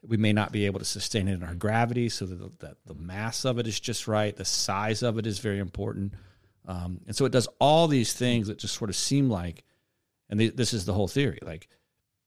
we 0.02 0.16
may 0.16 0.32
not 0.32 0.54
be 0.54 0.66
able 0.66 0.80
to 0.80 0.86
sustain 0.86 1.28
it 1.28 1.34
in 1.34 1.44
our 1.44 1.56
gravity. 1.56 2.08
So 2.08 2.26
that 2.26 2.60
the, 2.60 2.78
the 2.86 2.94
mass 2.94 3.44
of 3.44 3.60
it 3.60 3.68
is 3.68 3.80
just 3.80 4.08
right. 4.08 4.36
The 4.36 4.46
size 4.46 5.04
of 5.04 5.18
it 5.18 5.28
is 5.28 5.39
very 5.39 5.60
important, 5.60 6.13
um, 6.68 7.02
and 7.06 7.16
so 7.16 7.26
it 7.26 7.34
does 7.34 7.50
all 7.60 7.89
these 7.89 8.13
things 8.13 8.48
that 8.48 8.60
just 8.60 8.76
sort 8.76 8.89
of 8.89 8.96
seem 8.96 9.30
like, 9.30 9.66
and 10.30 10.39
th- 10.39 10.56
this 10.56 10.74
is 10.74 10.86
the 10.86 10.94
whole 10.94 11.10
theory. 11.10 11.39
Like 11.42 11.68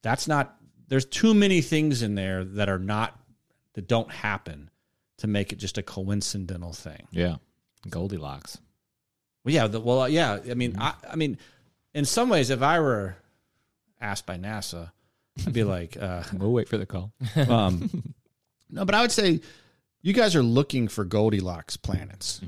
that's 0.02 0.28
not. 0.28 0.54
There's 0.88 1.04
too 1.04 1.34
many 1.34 1.60
things 1.60 2.02
in 2.02 2.14
there 2.14 2.44
that 2.44 2.68
are 2.68 2.78
not 2.78 3.18
that 3.74 3.88
don't 3.88 4.10
happen 4.10 4.70
to 5.18 5.26
make 5.26 5.52
it 5.52 5.56
just 5.56 5.78
a 5.78 5.82
coincidental 5.82 6.72
thing. 6.72 7.06
yeah. 7.10 7.36
Goldilocks. 7.88 8.58
Well, 9.44 9.54
yeah. 9.54 9.66
The, 9.68 9.78
well, 9.80 10.08
yeah. 10.08 10.40
I 10.50 10.54
mean, 10.54 10.76
I, 10.78 10.94
I 11.08 11.14
mean, 11.14 11.38
in 11.94 12.04
some 12.04 12.28
ways, 12.28 12.50
if 12.50 12.62
I 12.62 12.80
were 12.80 13.16
asked 14.00 14.26
by 14.26 14.36
NASA, 14.38 14.90
I'd 15.46 15.52
be 15.52 15.62
like, 15.62 15.96
uh, 16.00 16.22
We'll 16.32 16.52
wait 16.52 16.68
for 16.68 16.78
the 16.78 16.86
call. 16.86 17.12
um, 17.48 18.14
no, 18.70 18.84
but 18.84 18.94
I 18.94 19.02
would 19.02 19.12
say 19.12 19.40
you 20.02 20.12
guys 20.12 20.34
are 20.34 20.42
looking 20.42 20.88
for 20.88 21.04
Goldilocks 21.04 21.76
planets. 21.76 22.40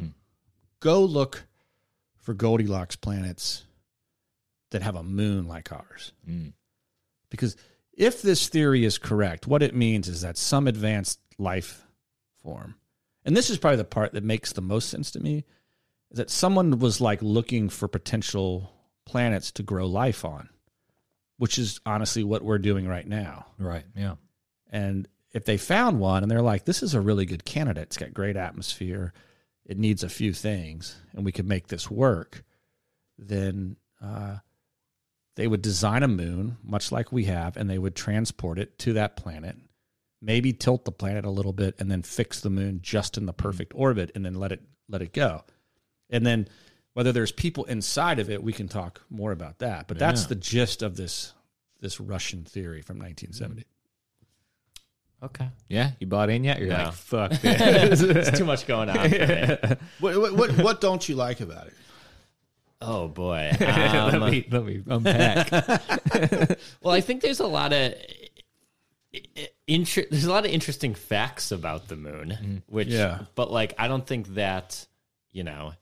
Go 0.80 1.02
look 1.04 1.44
for 2.20 2.34
Goldilocks 2.34 2.96
planets 2.96 3.64
that 4.70 4.82
have 4.82 4.96
a 4.96 5.02
moon 5.02 5.46
like 5.46 5.70
ours. 5.72 6.12
Mm. 6.28 6.52
Because 7.30 7.56
if 7.98 8.22
this 8.22 8.48
theory 8.48 8.84
is 8.84 8.96
correct, 8.96 9.46
what 9.46 9.62
it 9.62 9.74
means 9.74 10.08
is 10.08 10.22
that 10.22 10.38
some 10.38 10.68
advanced 10.68 11.18
life 11.36 11.84
form, 12.42 12.76
and 13.24 13.36
this 13.36 13.50
is 13.50 13.58
probably 13.58 13.76
the 13.76 13.84
part 13.84 14.12
that 14.12 14.24
makes 14.24 14.52
the 14.52 14.62
most 14.62 14.88
sense 14.88 15.10
to 15.10 15.20
me, 15.20 15.44
is 16.12 16.18
that 16.18 16.30
someone 16.30 16.78
was 16.78 17.00
like 17.00 17.20
looking 17.20 17.68
for 17.68 17.88
potential 17.88 18.72
planets 19.04 19.50
to 19.52 19.64
grow 19.64 19.86
life 19.86 20.24
on, 20.24 20.48
which 21.38 21.58
is 21.58 21.80
honestly 21.84 22.22
what 22.22 22.42
we're 22.42 22.58
doing 22.58 22.86
right 22.86 23.06
now. 23.06 23.46
Right. 23.58 23.84
Yeah. 23.96 24.14
And 24.70 25.08
if 25.32 25.44
they 25.44 25.56
found 25.56 25.98
one 25.98 26.22
and 26.22 26.30
they're 26.30 26.40
like, 26.40 26.64
this 26.64 26.82
is 26.82 26.94
a 26.94 27.00
really 27.00 27.26
good 27.26 27.44
candidate, 27.44 27.82
it's 27.82 27.98
got 27.98 28.14
great 28.14 28.36
atmosphere, 28.36 29.12
it 29.66 29.76
needs 29.76 30.04
a 30.04 30.08
few 30.08 30.32
things, 30.32 30.96
and 31.12 31.24
we 31.24 31.32
could 31.32 31.46
make 31.46 31.66
this 31.66 31.90
work, 31.90 32.44
then 33.18 33.76
uh, 34.00 34.36
they 35.38 35.46
would 35.46 35.62
design 35.62 36.02
a 36.02 36.08
moon, 36.08 36.56
much 36.64 36.90
like 36.90 37.12
we 37.12 37.26
have, 37.26 37.56
and 37.56 37.70
they 37.70 37.78
would 37.78 37.94
transport 37.94 38.58
it 38.58 38.76
to 38.80 38.94
that 38.94 39.16
planet, 39.16 39.56
maybe 40.20 40.52
tilt 40.52 40.84
the 40.84 40.90
planet 40.90 41.24
a 41.24 41.30
little 41.30 41.52
bit, 41.52 41.76
and 41.78 41.88
then 41.88 42.02
fix 42.02 42.40
the 42.40 42.50
moon 42.50 42.80
just 42.82 43.16
in 43.16 43.24
the 43.24 43.32
mm-hmm. 43.32 43.48
perfect 43.48 43.72
orbit, 43.76 44.10
and 44.16 44.26
then 44.26 44.34
let 44.34 44.50
it 44.50 44.60
let 44.88 45.00
it 45.00 45.12
go. 45.12 45.44
And 46.10 46.26
then 46.26 46.48
whether 46.94 47.12
there's 47.12 47.30
people 47.30 47.64
inside 47.66 48.18
of 48.18 48.28
it, 48.28 48.42
we 48.42 48.52
can 48.52 48.66
talk 48.66 49.00
more 49.10 49.30
about 49.30 49.60
that. 49.60 49.86
But 49.86 50.00
that's 50.00 50.22
Yeah. 50.22 50.28
the 50.28 50.34
gist 50.34 50.82
of 50.82 50.96
this 50.96 51.34
this 51.78 52.00
Russian 52.00 52.42
theory 52.42 52.82
from 52.82 52.98
1970. 52.98 53.62
Mm-hmm. 53.62 55.26
Okay. 55.26 55.50
Yeah. 55.68 55.92
You 56.00 56.08
bought 56.08 56.30
in 56.30 56.42
yet? 56.42 56.58
You're 56.58 56.70
No. 56.70 56.86
like, 56.86 56.94
fuck 56.94 57.30
this. 57.42 58.00
It's 58.00 58.36
too 58.36 58.44
much 58.44 58.66
going 58.66 58.90
on. 58.90 59.08
For 59.08 59.16
me. 59.16 59.76
What, 60.00 60.20
what, 60.20 60.32
what, 60.32 60.50
what 60.58 60.80
don't 60.80 61.08
you 61.08 61.14
like 61.14 61.40
about 61.40 61.68
it? 61.68 61.74
Oh 62.80 63.08
boy. 63.08 63.50
let, 63.60 64.14
Um, 64.14 64.30
me, 64.30 64.46
let 64.50 64.64
me 64.64 64.82
unpack. 64.86 65.50
well, 66.82 66.94
I 66.94 67.00
think 67.00 67.22
there's 67.22 67.40
a 67.40 67.46
lot 67.46 67.72
of 67.72 67.94
inter- 69.66 70.04
there's 70.10 70.24
a 70.26 70.30
lot 70.30 70.44
of 70.44 70.50
interesting 70.50 70.94
facts 70.94 71.50
about 71.50 71.88
the 71.88 71.96
moon, 71.96 72.62
which 72.68 72.88
Yeah. 72.88 73.22
but 73.34 73.50
like 73.50 73.74
I 73.78 73.88
don't 73.88 74.06
think 74.06 74.34
that 74.34 74.86
you 75.32 75.44
know 75.44 75.72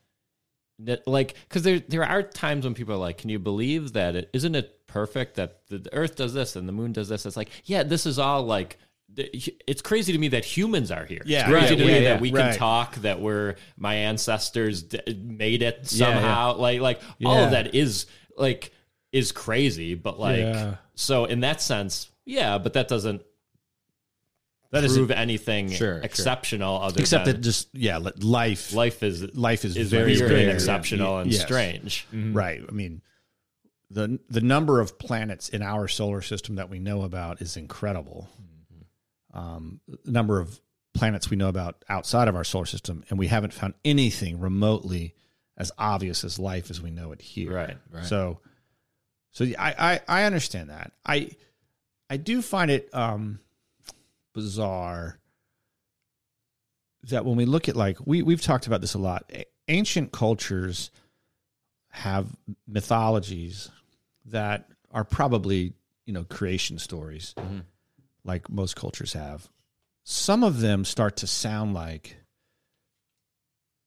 that 0.81 1.07
like 1.07 1.35
because 1.49 1.63
there 1.63 1.81
there 1.81 2.05
are 2.05 2.23
times 2.23 2.65
when 2.65 2.75
people 2.75 2.95
are 2.95 2.99
like, 2.99 3.19
can 3.19 3.31
you 3.31 3.39
believe 3.39 3.93
that 3.95 4.15
it 4.17 4.31
isn't 4.33 4.55
it 4.55 4.87
perfect 4.87 5.35
that 5.37 5.67
the 5.69 5.89
Earth 5.93 6.17
does 6.17 6.33
this 6.35 6.57
and 6.57 6.69
the 6.69 6.73
moon 6.73 6.93
does 6.93 7.09
this? 7.09 7.27
It's 7.27 7.37
like 7.37 7.51
yeah, 7.65 7.83
this 7.83 8.07
is 8.07 8.19
all 8.19 8.43
like. 8.43 8.79
It's 9.17 9.81
crazy 9.83 10.13
to 10.13 10.19
me 10.19 10.29
that 10.29 10.45
humans 10.45 10.91
are 10.91 11.05
here. 11.07 11.23
Yeah. 11.25 11.41
it's 11.41 11.49
crazy 11.49 11.75
Right, 11.75 11.79
to 11.79 11.85
me 11.87 11.93
yeah, 11.95 12.01
that 12.13 12.21
we 12.21 12.31
right. 12.33 12.51
can 12.51 12.59
talk, 12.59 12.97
that 12.97 13.21
we're 13.21 13.57
my 13.79 13.95
ancestors 13.95 14.83
d- 14.83 15.01
made 15.23 15.63
it 15.63 15.91
Yeah, 15.93 16.09
yeah. 16.09 16.15
somehow. 16.15 16.57
Like, 16.57 16.81
like 16.81 17.01
all 17.25 17.45
of 17.45 17.51
that 17.53 17.75
is 17.75 18.07
like 18.37 18.73
is 19.13 19.33
crazy, 19.33 19.95
but 19.95 20.19
like 20.21 20.77
so 20.95 21.25
in 21.25 21.41
that 21.41 21.63
sense, 21.63 22.11
yeah, 22.25 22.59
but 22.59 22.75
that 22.75 22.89
doesn't 22.89 23.23
That 24.73 24.85
prove 24.85 25.11
anything 25.11 25.69
Sure, 25.71 25.77
sure. 25.79 26.01
exceptional 26.03 26.83
other 26.83 27.01
except 27.01 27.25
than 27.25 27.37
that 27.37 27.41
just 27.41 27.69
yeah, 27.73 27.99
life 28.19 28.75
life 28.75 29.03
is 29.03 29.35
life 29.35 29.65
is, 29.65 29.77
is 29.77 29.91
very 29.91 30.19
and 30.21 30.51
exceptional 30.51 31.19
and 31.21 31.33
Yes. 31.33 31.41
strange. 31.43 32.07
Mm-hmm. 32.09 32.19
Mm-hmm. 32.29 32.37
Right. 32.37 32.63
I 32.69 32.73
mean, 32.73 33.01
the 33.91 34.19
the 34.29 34.41
number 34.43 34.81
of 34.81 34.99
planets 34.99 35.49
in 35.49 35.63
our 35.63 35.89
solar 35.89 36.21
system 36.21 36.57
that 36.57 36.69
we 36.69 36.79
know 36.81 37.03
about 37.03 37.41
is 37.41 37.57
incredible. 37.57 38.29
Um, 39.37 39.81
the 40.05 40.11
number 40.11 40.41
of 40.41 40.59
planets 40.95 41.29
we 41.31 41.37
know 41.37 41.49
about 41.49 41.85
outside 41.89 42.27
of 42.27 42.35
our 42.35 42.45
solar 42.45 42.65
system, 42.67 43.05
and 43.11 43.19
we 43.19 43.27
haven't 43.27 43.53
found 43.53 43.75
anything 43.85 44.41
remotely 44.41 45.15
as 45.59 45.71
obvious 45.79 46.25
as 46.25 46.39
life 46.39 46.71
as 46.71 46.81
we 46.81 46.91
know 46.91 47.13
it 47.13 47.21
here. 47.21 47.53
Right, 47.53 47.77
right. 47.91 48.05
So, 48.05 48.41
so 49.33 49.45
yeah, 49.45 49.63
I, 49.63 49.75
I 49.79 50.01
I 50.09 50.25
understand 50.25 50.71
that. 50.71 50.93
I 51.05 51.31
I 52.09 52.17
do 52.17 52.41
find 52.41 52.71
it 52.71 52.89
um 52.95 53.41
bizarre 54.35 55.19
that 57.05 57.25
when 57.25 57.37
we 57.37 57.45
look 57.45 57.69
at 57.69 57.77
like 57.77 57.99
we 58.05 58.23
we've 58.23 58.43
talked 58.43 58.67
about 58.67 58.81
this 58.81 58.95
a 58.95 58.99
lot. 58.99 59.31
Ancient 59.69 60.13
cultures 60.13 60.91
have 61.91 62.29
mythologies 62.69 63.71
that 64.27 64.69
are 64.93 65.05
probably 65.05 65.73
you 66.05 66.13
know 66.13 66.25
creation 66.25 66.79
stories, 66.79 67.35
like 68.27 68.51
most 68.51 68.77
cultures 68.77 69.13
have. 69.15 69.49
Some 70.05 70.45
of 70.45 70.61
them 70.61 70.85
start 70.85 71.17
to 71.19 71.27
sound 71.27 71.75
like 71.75 72.17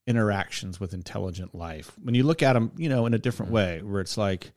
interactions 0.07 0.79
with 0.79 0.93
intelligent 0.93 1.53
life. 1.53 1.91
When 2.01 2.15
you 2.15 2.23
look 2.23 2.41
at 2.41 2.53
them, 2.53 2.71
you 2.77 2.89
know, 2.89 3.05
in 3.05 3.13
a 3.13 3.19
different 3.19 3.51
way, 3.51 3.81
where 3.83 4.01
it's 4.01 4.17
like 4.17 4.51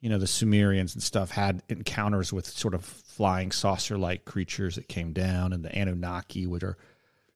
you 0.00 0.08
know 0.08 0.18
the 0.18 0.26
Sumerians 0.26 0.94
and 0.94 1.02
stuff 1.02 1.30
had 1.30 1.62
encounters 1.68 2.32
with 2.32 2.46
sort 2.46 2.74
of 2.74 2.84
flying 2.84 3.52
saucer 3.52 3.98
like 3.98 4.24
creatures 4.24 4.76
that 4.76 4.88
came 4.88 5.12
down, 5.12 5.52
and 5.52 5.64
the 5.64 5.76
Anunnaki 5.76 6.46
would 6.46 6.62
or 6.62 6.78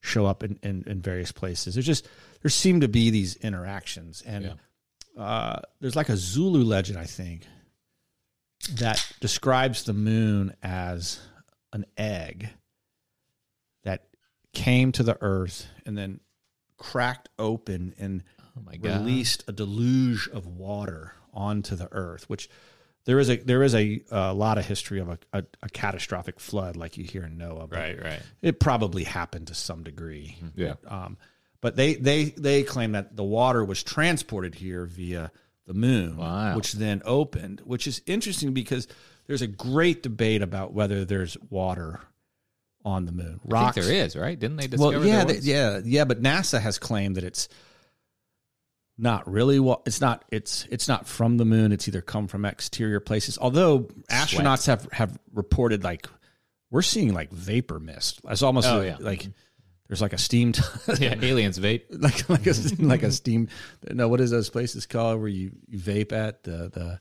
show 0.01 0.26
up 0.26 0.42
in, 0.42 0.59
in, 0.62 0.84
in 0.86 1.01
various 1.01 1.32
places. 1.32 1.74
There's 1.74 1.86
just 1.86 2.09
there 2.42 2.51
seem 2.51 2.80
to 2.80 2.88
be 2.88 3.11
these 3.11 3.36
interactions, 3.36 4.22
and 4.22 4.44
uh, 5.18 5.61
there's 5.80 5.97
like 5.97 6.09
a 6.09 6.16
Zulu 6.16 6.62
legend, 6.62 6.99
I 6.99 7.05
think, 7.05 7.42
that 8.74 9.05
describes 9.20 9.84
the 9.84 9.92
moon 9.92 10.55
as 10.62 11.20
an 11.77 11.87
egg 11.97 12.49
that 13.85 14.07
came 14.53 14.93
to 14.93 15.03
the 15.03 15.16
earth 15.20 15.66
and 15.85 15.97
then 15.97 16.20
cracked 16.77 17.29
open 17.39 17.95
and 17.99 18.22
Oh 18.59 18.62
my 18.64 18.77
god. 18.77 19.01
released 19.03 19.45
a 19.49 19.53
deluge 19.53 20.29
of 20.33 20.47
water 20.47 21.12
onto 21.35 21.77
the 21.77 21.89
earth, 21.93 22.27
which 22.31 22.49
there 23.05 23.18
is 23.18 23.29
a 23.29 23.37
there 23.37 23.62
is 23.62 23.74
a, 23.74 24.03
a 24.11 24.33
lot 24.33 24.57
of 24.57 24.64
history 24.64 24.99
of 24.99 25.11
a, 25.11 25.18
a, 25.35 25.45
a 25.62 25.68
catastrophic 25.68 26.41
flood 26.41 26.74
like 26.74 26.97
you 26.97 27.05
hear 27.05 27.24
in 27.24 27.37
Noah. 27.37 27.66
but 27.66 27.79
Right, 27.79 28.03
right. 28.03 28.22
It 28.41 28.59
probably 28.59 29.05
happened 29.05 29.49
to 29.49 29.55
some 29.55 29.83
degree. 29.83 30.39
Yeah. 30.55 30.74
Um, 30.87 31.18
but 31.61 31.77
they 31.77 31.95
they 31.97 32.24
they 32.31 32.62
claim 32.62 32.93
that 32.93 33.14
the 33.14 33.24
water 33.24 33.62
was 33.62 33.83
transported 33.83 34.55
here 34.55 34.87
via 34.87 35.31
the 35.66 35.74
moon, 35.74 36.16
Wow. 36.16 36.57
which 36.57 36.72
then 36.72 37.03
opened, 37.05 37.61
which 37.64 37.87
is 37.87 38.01
interesting 38.07 38.55
because 38.55 38.89
there's 39.27 39.43
a 39.43 39.47
great 39.47 40.03
debate 40.03 40.43
about 40.43 40.72
whether 40.72 41.05
there's 41.05 41.37
water 41.51 42.01
on 42.85 43.05
the 43.07 43.12
moon. 43.12 43.41
I 43.53 43.70
think 43.72 43.85
there 43.87 43.95
is, 43.95 44.14
right? 44.16 44.39
Didn't 44.39 44.57
they 44.59 44.66
discover 44.68 44.99
well, 44.99 45.07
yeah, 45.07 45.16
there 45.18 45.27
they- 45.27 45.35
was? 45.37 45.47
yeah, 45.47 45.81
yeah. 45.85 46.05
But 46.05 46.22
NASA 46.22 46.61
has 46.61 46.79
claimed 46.79 47.16
that 47.16 47.24
it's 47.24 47.49
not 48.99 49.31
really. 49.31 49.59
Wa- 49.61 49.81
it's 49.85 50.01
not. 50.01 50.24
It's 50.31 50.66
it's 50.70 50.89
not 50.89 51.07
from 51.07 51.37
the 51.37 51.45
moon. 51.45 51.72
It's 51.72 51.87
either 51.89 52.01
come 52.01 52.29
from 52.29 52.45
exterior 52.45 53.01
places. 53.01 53.39
Although 53.39 53.89
astronauts 54.11 54.66
have 54.66 54.89
have 54.93 55.18
reported 55.35 55.85
like 55.85 56.07
we're 56.70 56.83
seeing 56.83 57.12
like 57.12 57.31
vapor 57.31 57.79
mist. 57.79 58.20
It's 58.29 58.43
almost 58.43 58.68
Oh, 58.68 58.79
like, 58.79 58.87
yeah. 58.87 58.97
like 59.01 59.29
there's 59.89 60.01
like 60.01 60.12
a 60.14 60.18
steam. 60.18 60.53
T- 60.53 60.62
yeah, 60.99 61.14
aliens 61.20 61.59
vape. 61.59 61.83
like 61.91 62.29
like 62.31 62.47
a 62.47 62.55
like 62.83 63.03
a 63.03 63.12
steam. 63.12 63.49
No, 63.91 64.09
what 64.09 64.20
is 64.20 64.31
those 64.31 64.49
places 64.49 64.87
called 64.87 65.18
where 65.20 65.29
you, 65.29 65.53
you 65.68 65.79
vape 65.79 66.12
at 66.12 66.43
the 66.45 66.70
the 66.72 67.01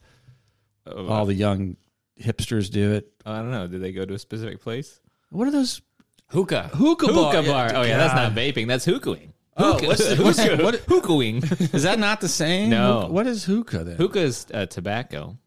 Oh, 0.88 1.08
all 1.08 1.24
uh, 1.24 1.26
the 1.26 1.34
young 1.34 1.78
hipsters 2.20 2.70
do 2.72 2.94
it. 2.94 3.12
I 3.26 3.38
don't 3.40 3.52
know. 3.52 3.68
Do 3.68 3.80
they 3.80 3.92
go 3.92 4.06
to 4.06 4.14
a 4.14 4.20
specific 4.20 4.62
place? 4.62 5.00
What 5.30 5.48
are 5.48 5.52
those 5.52 5.82
Hookah. 6.30 6.70
hookah, 6.74 7.08
Hookah 7.08 7.44
bar? 7.44 7.70
bar. 7.70 7.72
Oh 7.76 7.82
yeah, 7.84 7.98
that's 7.98 8.14
not 8.16 8.34
vaping. 8.34 8.68
That's 8.68 8.86
hookahing. 8.86 9.32
Oh, 9.58 9.74
Hookah. 9.74 9.88
what's 9.88 10.16
the- 10.16 10.24
what's 10.24 10.38
the- 10.38 10.64
what- 10.64 10.76
hookahing? 10.88 11.44
Is 11.74 11.84
that 11.84 12.00
not 12.00 12.20
the 12.22 12.28
same? 12.28 12.70
No. 12.70 13.02
Hookah- 13.02 13.12
What 13.14 13.28
is 13.28 13.44
hookah 13.46 13.84
then? 13.84 13.96
Hookah 13.98 14.20
is 14.20 14.48
uh, 14.54 14.66
tobacco. 14.66 15.38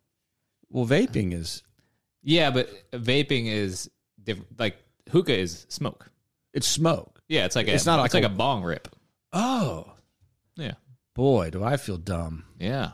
Well, 0.71 0.87
vaping 0.87 1.33
is 1.35 1.63
Yeah, 2.23 2.51
but 2.51 2.69
vaping 2.93 3.47
is 3.47 3.91
different. 4.23 4.59
Like 4.59 4.77
hookah 5.11 5.37
is 5.37 5.67
smoke. 5.69 6.11
it's 6.55 6.67
smoke. 6.67 7.21
Yeah, 7.29 7.45
it's 7.45 7.57
like 7.57 7.69
a, 7.69 7.75
It's 7.75 7.85
not 7.87 8.03
it's 8.05 8.15
like 8.15 8.23
like 8.23 8.31
a- 8.31 8.35
a 8.35 8.37
bong 8.37 8.63
rip. 8.63 8.89
Oh 9.33 9.93
Yeah, 10.57 10.75
boy, 11.15 11.51
do 11.51 11.63
I 11.65 11.77
feel 11.77 11.97
dumb. 11.99 12.45
yeah. 12.59 12.93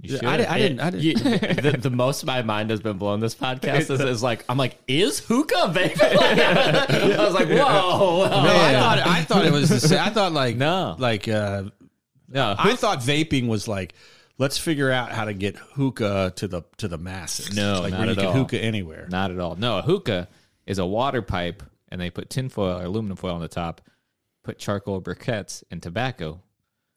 You 0.00 0.10
should. 0.16 0.24
I, 0.24 0.36
di- 0.36 0.46
I 0.46 0.58
didn't. 0.58 0.80
I 0.80 0.90
didn't. 0.90 1.02
You- 1.04 1.14
the, 1.70 1.78
the 1.80 1.90
most 1.90 2.24
my 2.26 2.42
mind 2.42 2.70
has 2.70 2.80
been 2.80 2.98
blown 2.98 3.20
this 3.20 3.34
podcast 3.34 3.90
is, 3.90 4.00
is 4.00 4.22
like 4.22 4.44
I'm 4.48 4.58
like 4.58 4.76
is 4.86 5.20
hookah 5.20 5.72
vaping? 5.72 6.18
I 7.18 7.24
was 7.24 7.32
like 7.34 7.48
whoa, 7.48 8.18
whoa. 8.18 8.28
no, 8.28 8.36
I 8.36 8.72
thought 8.72 8.98
I 8.98 9.22
thought 9.22 9.44
it 9.46 9.52
was 9.52 9.68
the 9.70 9.80
same. 9.80 10.00
I 10.00 10.10
thought 10.10 10.32
like 10.32 10.56
No. 10.56 10.96
like 10.98 11.26
uh, 11.28 11.64
no. 12.28 12.54
I 12.58 12.74
thought 12.76 12.98
vaping 13.00 13.48
was 13.48 13.66
like 13.68 13.94
let's 14.36 14.58
figure 14.58 14.90
out 14.90 15.12
how 15.12 15.24
to 15.24 15.32
get 15.32 15.56
hookah 15.56 16.32
to 16.36 16.48
the 16.48 16.62
to 16.78 16.88
the 16.88 16.98
masses. 16.98 17.54
No, 17.56 17.80
like 17.80 17.92
not 17.92 17.98
where 18.00 18.06
you 18.06 18.12
at 18.12 18.18
can 18.18 18.26
all. 18.26 18.32
hookah 18.32 18.58
anywhere. 18.60 19.06
Not 19.10 19.30
at 19.30 19.38
all. 19.38 19.54
No, 19.56 19.78
a 19.78 19.82
hookah 19.82 20.28
is 20.66 20.78
a 20.78 20.86
water 20.86 21.22
pipe, 21.22 21.62
and 21.88 22.00
they 22.00 22.10
put 22.10 22.30
tinfoil 22.30 22.80
or 22.80 22.84
aluminum 22.84 23.16
foil 23.16 23.34
on 23.34 23.40
the 23.40 23.48
top, 23.48 23.80
put 24.42 24.58
charcoal 24.58 25.00
briquettes 25.00 25.62
and 25.70 25.82
tobacco. 25.82 26.40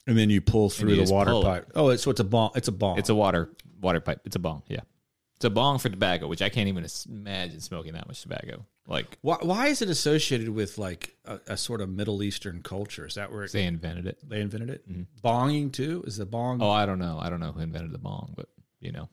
And 0.08 0.18
then 0.18 0.30
you 0.30 0.41
pull 0.41 0.70
through 0.70 0.93
you 0.93 1.05
the 1.05 1.12
water 1.12 1.32
pull 1.32 1.43
pipe. 1.43 1.72
Oh, 1.76 1.89
it's 1.89 2.03
so 2.03 2.12
it's 2.12 2.20
a 2.20 2.24
bong. 2.24 2.51
It's 2.55 2.68
a 2.68 2.72
bong. 2.72 2.97
It's 2.97 3.10
a 3.10 3.16
water 3.16 3.49
water 3.82 3.99
pipe. 3.99 4.22
It's 4.26 4.36
a 4.36 4.39
bong. 4.39 4.64
Yeah, 4.68 4.80
it's 5.36 5.45
a 5.45 5.49
bong 5.49 5.80
for 5.80 5.89
tobacco, 5.89 6.28
which 6.28 6.41
I 6.41 6.49
can't 6.49 6.68
even 6.70 6.88
imagine 7.10 7.60
smoking 7.60 7.93
that 7.93 8.08
much 8.08 8.22
tobacco. 8.22 8.66
Like 8.88 9.18
why, 9.22 9.38
why 9.41 9.68
is 9.68 9.82
it 9.82 9.89
associated 9.89 10.47
with 10.49 10.78
like 10.78 11.16
a, 11.26 11.39
a 11.47 11.58
sort 11.58 11.82
of 11.82 11.89
Middle 11.89 12.24
Eastern 12.24 12.64
culture? 12.64 13.05
Is 13.05 13.16
that 13.16 13.32
where 13.32 13.43
it, 13.43 13.51
they 13.51 13.66
invented 13.66 14.08
it. 14.08 14.18
they 14.28 14.39
invented 14.39 14.70
it? 14.70 14.89
Mm-hmm. 14.89 15.28
Bonging 15.28 15.74
too? 15.74 16.03
Is 16.08 16.18
the 16.18 16.26
bong? 16.26 16.62
Oh, 16.62 16.70
I 16.70 16.86
don't 16.86 16.99
know. 16.99 17.20
I 17.22 17.30
don't 17.30 17.41
know 17.41 17.51
who 17.51 17.60
invented 17.60 17.91
the 17.91 17.97
bong, 17.97 18.34
but 18.36 18.47
you 18.80 18.93
know, 18.93 19.10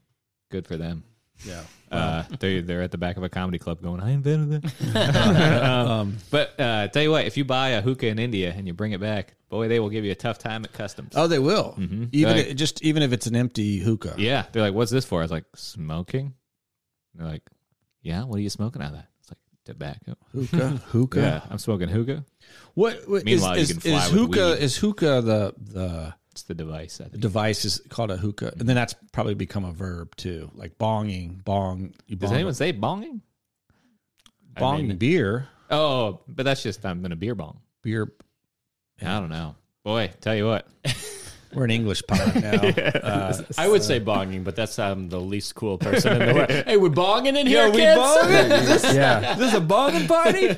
good 0.51 0.66
for 0.68 0.76
them. 0.76 1.03
Yeah. 1.47 1.62
Uh, 1.91 2.24
they 2.41 2.61
they're 2.61 2.82
at 2.82 2.91
the 2.91 2.99
back 2.99 3.16
of 3.16 3.22
a 3.22 3.28
comedy 3.28 3.59
club 3.59 3.80
going, 3.80 4.01
"I 4.01 4.11
invented 4.11 4.62
that." 4.62 5.64
um, 5.64 6.16
but 6.30 6.59
uh, 6.59 6.89
tell 6.89 7.03
you 7.03 7.11
what, 7.11 7.24
if 7.26 7.37
you 7.37 7.45
buy 7.45 7.70
a 7.70 7.80
hookah 7.82 8.09
in 8.09 8.18
India 8.18 8.53
and 8.57 8.66
you 8.66 8.72
bring 8.74 8.93
it 8.93 9.01
back, 9.01 9.35
boy, 9.49 9.68
they 9.68 9.78
will 9.78 9.91
give 9.91 10.05
you 10.05 10.11
a 10.11 10.16
tough 10.16 10.39
time 10.39 10.64
at 10.64 10.72
customs. 10.72 11.12
Oh, 11.14 11.26
they 11.28 11.39
will. 11.39 11.74
Even 12.12 12.37
Like- 12.37 12.47
if, 12.49 12.57
just 12.57 12.82
even 12.82 13.03
if 13.05 13.12
it's 13.12 13.26
an 13.28 13.37
empty 13.37 13.78
hookah. 13.78 14.14
Yeah, 14.18 14.47
they're 14.53 14.62
like, 14.62 14.74
"What's 14.74 14.91
this 14.91 15.05
for?" 15.05 15.20
I 15.20 15.22
was 15.24 15.30
like, 15.30 15.45
"Smoking." 15.55 16.35
They're 17.14 17.28
like, 17.28 17.43
"Yeah, 18.03 18.24
what 18.24 18.39
are 18.39 18.43
you 18.43 18.51
smoking 18.51 18.82
out 18.82 18.89
of 18.89 18.95
that?" 18.95 19.07
It's 19.20 19.30
like 19.30 19.39
tobacco. 19.64 20.16
Hookah. 20.32 20.68
Hookah. 20.89 21.20
Yeah, 21.20 21.41
I'm 21.49 21.59
smoking 21.59 21.89
hookah. 21.89 22.24
What, 22.74 23.09
what 23.09 23.18
is, 23.18 23.24
Meanwhile, 23.24 23.57
you 23.57 23.62
is, 23.62 23.70
can 23.72 23.80
fly 23.80 24.07
is 24.07 24.12
with 24.12 24.20
hookah 24.20 24.51
weed. 24.55 24.62
is 24.62 24.76
hookah 24.78 25.20
the 25.22 25.55
the 25.59 26.14
It's 26.35 26.43
the 26.43 26.55
device. 26.55 27.01
I 27.01 27.05
think. 27.05 27.20
device 27.22 27.64
is 27.64 27.80
called 27.89 28.11
a 28.11 28.16
hookah, 28.16 28.55
and 28.59 28.68
then 28.68 28.74
that's 28.74 28.93
probably 29.12 29.35
become 29.35 29.64
a 29.64 29.70
verb 29.70 30.16
too, 30.16 30.51
like 30.57 30.76
bonging, 30.78 31.45
bong. 31.45 31.95
You 32.09 32.16
Does 32.16 32.30
bong, 32.30 32.35
anyone 32.35 32.55
say 32.55 32.72
bonging? 32.72 33.20
bonging 34.57 34.89
mean- 34.89 34.97
beer, 34.99 35.49
Oh, 35.70 36.22
but 36.26 36.43
that's 36.45 36.61
just 36.62 36.85
I'm 36.85 37.05
in 37.05 37.12
a 37.12 37.16
beer 37.16 37.37
bong. 37.37 37.61
beer? 37.82 38.12
I 39.01 39.20
don't 39.20 39.28
know. 39.28 39.55
Boy, 39.85 40.11
tell 40.20 40.35
you 40.35 40.47
what. 40.47 40.66
We're 41.55 41.64
an 41.64 41.70
English 41.70 42.02
pod 42.07 42.34
now. 42.42 42.52
uh, 42.52 43.42
I 43.59 43.68
would 43.68 43.82
say 43.82 44.00
bonging, 44.00 44.42
but 44.44 44.57
that's 44.57 44.78
um, 44.78 45.09
the 45.09 45.20
least 45.20 45.55
cool 45.55 45.78
person 45.78 46.20
in 46.20 46.28
the 46.28 46.34
world. 46.34 46.50
Hey, 46.66 46.76
we're 46.76 46.88
bonging 46.88 47.38
in 47.38 47.46
here, 47.46 47.70
kids. 47.70 48.84
yeah, 48.94 49.34
this 49.34 49.52
is 49.52 49.55
a 49.55 49.61
bonging 49.61 50.09
party? 50.09 50.48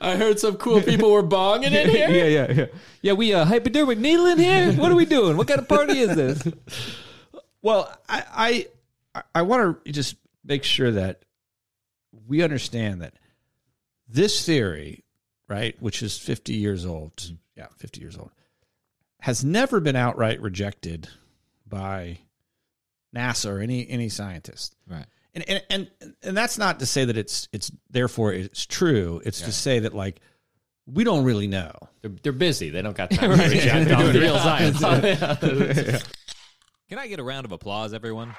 I 0.00 0.16
heard 0.16 0.40
some 0.40 0.56
cool 0.56 0.80
people 0.82 1.10
were 1.12 1.22
bonging 1.22 1.72
in 1.72 1.88
here. 1.88 2.08
yeah, 2.08 2.24
yeah, 2.24 2.52
yeah. 2.52 2.66
Yeah, 3.02 3.12
we 3.12 3.32
uh, 3.34 3.44
hypodermic 3.44 3.98
needle 3.98 4.26
in 4.26 4.38
here. 4.38 4.72
What 4.72 4.90
are 4.90 4.94
we 4.96 5.04
doing? 5.06 5.36
What 5.36 5.48
kind 5.48 5.60
of 5.60 5.68
party 5.68 5.98
is 6.00 6.14
this? 6.16 6.42
Well, 7.62 7.94
I 8.08 8.66
I, 9.14 9.22
I 9.34 9.42
want 9.42 9.84
to 9.84 9.92
just 9.92 10.16
make 10.44 10.64
sure 10.64 10.90
that 10.92 11.22
we 12.26 12.42
understand 12.42 13.02
that 13.02 13.14
this 14.08 14.44
theory, 14.44 15.04
right, 15.48 15.74
which 15.80 16.02
is 16.02 16.18
50 16.18 16.54
years 16.54 16.84
old, 16.86 17.30
yeah, 17.56 17.66
50 17.76 18.00
years 18.00 18.16
old, 18.16 18.30
has 19.24 19.42
never 19.42 19.80
been 19.80 19.96
outright 19.96 20.38
rejected 20.42 21.08
by 21.66 22.18
NASA 23.16 23.50
or 23.50 23.58
any 23.58 23.88
any 23.88 24.10
scientist. 24.10 24.76
Right. 24.86 25.06
And 25.32 25.48
and 25.48 25.62
and, 25.70 25.90
and 26.22 26.36
that's 26.36 26.58
not 26.58 26.80
to 26.80 26.86
say 26.86 27.06
that 27.06 27.16
it's 27.16 27.48
it's 27.50 27.72
therefore 27.88 28.34
it's 28.34 28.66
true. 28.66 29.22
It's 29.24 29.40
to 29.40 29.50
say 29.50 29.78
that 29.78 29.94
like 29.94 30.20
we 30.84 31.04
don't 31.04 31.24
really 31.24 31.46
know. 31.46 31.72
They're, 32.02 32.12
they're 32.22 32.32
busy. 32.32 32.68
They 32.68 32.82
don't 32.82 32.94
got 32.94 33.12
time 33.12 33.30
to 33.38 33.48
reject 33.48 33.90
all 33.92 34.04
the 34.04 34.20
real 34.20 34.38
science. 34.38 34.78
Can 36.90 36.98
I 36.98 37.06
get 37.06 37.18
a 37.18 37.24
round 37.24 37.46
of 37.46 37.52
applause, 37.52 37.94
everyone? 37.94 38.28
All 38.28 38.36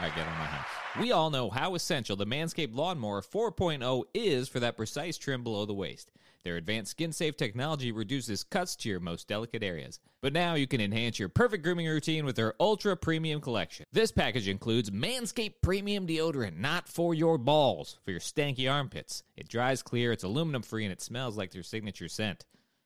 right, 0.00 0.16
get 0.16 0.26
on 0.26 0.38
my 0.38 0.46
house. 0.46 0.66
We 0.98 1.12
all 1.12 1.28
know 1.28 1.50
how 1.50 1.74
essential 1.74 2.16
the 2.16 2.24
Manscaped 2.24 2.74
Lawnmower 2.74 3.20
4.0 3.20 4.04
is 4.14 4.48
for 4.48 4.60
that 4.60 4.78
precise 4.78 5.18
trim 5.18 5.42
below 5.42 5.66
the 5.66 5.74
waist. 5.74 6.10
Their 6.44 6.56
advanced 6.56 6.90
skin 6.90 7.12
safe 7.12 7.38
technology 7.38 7.90
reduces 7.90 8.44
cuts 8.44 8.76
to 8.76 8.90
your 8.90 9.00
most 9.00 9.26
delicate 9.28 9.62
areas. 9.62 9.98
But 10.20 10.34
now 10.34 10.54
you 10.54 10.66
can 10.66 10.78
enhance 10.78 11.18
your 11.18 11.30
perfect 11.30 11.64
grooming 11.64 11.86
routine 11.86 12.26
with 12.26 12.36
their 12.36 12.52
ultra 12.60 12.98
premium 12.98 13.40
collection. 13.40 13.86
This 13.92 14.12
package 14.12 14.46
includes 14.46 14.90
Manscaped 14.90 15.62
Premium 15.62 16.06
Deodorant, 16.06 16.58
not 16.58 16.86
for 16.86 17.14
your 17.14 17.38
balls, 17.38 17.98
for 18.04 18.10
your 18.10 18.20
stanky 18.20 18.70
armpits. 18.70 19.22
It 19.38 19.48
dries 19.48 19.82
clear, 19.82 20.12
it's 20.12 20.24
aluminum 20.24 20.60
free, 20.60 20.84
and 20.84 20.92
it 20.92 21.00
smells 21.00 21.38
like 21.38 21.50
their 21.50 21.62
signature 21.62 22.08
scent. 22.08 22.44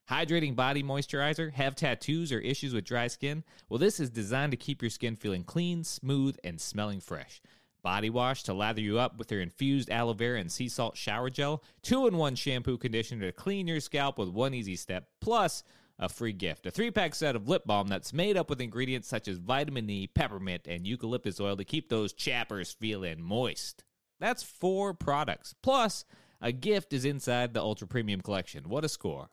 Hydrating 0.08 0.54
body 0.54 0.84
moisturizer? 0.84 1.52
Have 1.52 1.74
tattoos 1.74 2.32
or 2.32 2.38
issues 2.38 2.72
with 2.72 2.84
dry 2.84 3.08
skin? 3.08 3.42
Well, 3.68 3.78
this 3.78 3.98
is 3.98 4.08
designed 4.08 4.52
to 4.52 4.56
keep 4.56 4.82
your 4.82 4.90
skin 4.90 5.16
feeling 5.16 5.42
clean, 5.42 5.82
smooth, 5.82 6.36
and 6.44 6.60
smelling 6.60 7.00
fresh. 7.00 7.42
Body 7.82 8.10
wash 8.10 8.42
to 8.44 8.54
lather 8.54 8.80
you 8.80 8.98
up 8.98 9.18
with 9.18 9.28
their 9.28 9.40
infused 9.40 9.90
aloe 9.90 10.12
vera 10.12 10.40
and 10.40 10.50
sea 10.50 10.68
salt 10.68 10.96
shower 10.96 11.30
gel. 11.30 11.62
Two 11.82 12.06
in 12.06 12.16
one 12.16 12.34
shampoo 12.34 12.78
conditioner 12.78 13.26
to 13.26 13.32
clean 13.32 13.66
your 13.66 13.80
scalp 13.80 14.18
with 14.18 14.28
one 14.28 14.54
easy 14.54 14.76
step. 14.76 15.08
Plus, 15.20 15.62
a 15.98 16.08
free 16.08 16.32
gift 16.32 16.64
a 16.66 16.70
three 16.70 16.90
pack 16.90 17.14
set 17.14 17.34
of 17.34 17.48
lip 17.48 17.64
balm 17.66 17.88
that's 17.88 18.12
made 18.12 18.36
up 18.36 18.48
with 18.48 18.60
ingredients 18.60 19.08
such 19.08 19.26
as 19.26 19.38
vitamin 19.38 19.90
E, 19.90 20.06
peppermint, 20.06 20.66
and 20.66 20.86
eucalyptus 20.86 21.40
oil 21.40 21.56
to 21.56 21.64
keep 21.64 21.88
those 21.88 22.12
chappers 22.12 22.72
feeling 22.72 23.20
moist. 23.20 23.84
That's 24.20 24.42
four 24.42 24.94
products. 24.94 25.54
Plus, 25.62 26.04
a 26.40 26.52
gift 26.52 26.92
is 26.92 27.04
inside 27.04 27.52
the 27.52 27.60
Ultra 27.60 27.88
Premium 27.88 28.20
Collection. 28.20 28.68
What 28.68 28.84
a 28.84 28.88
score! 28.88 29.28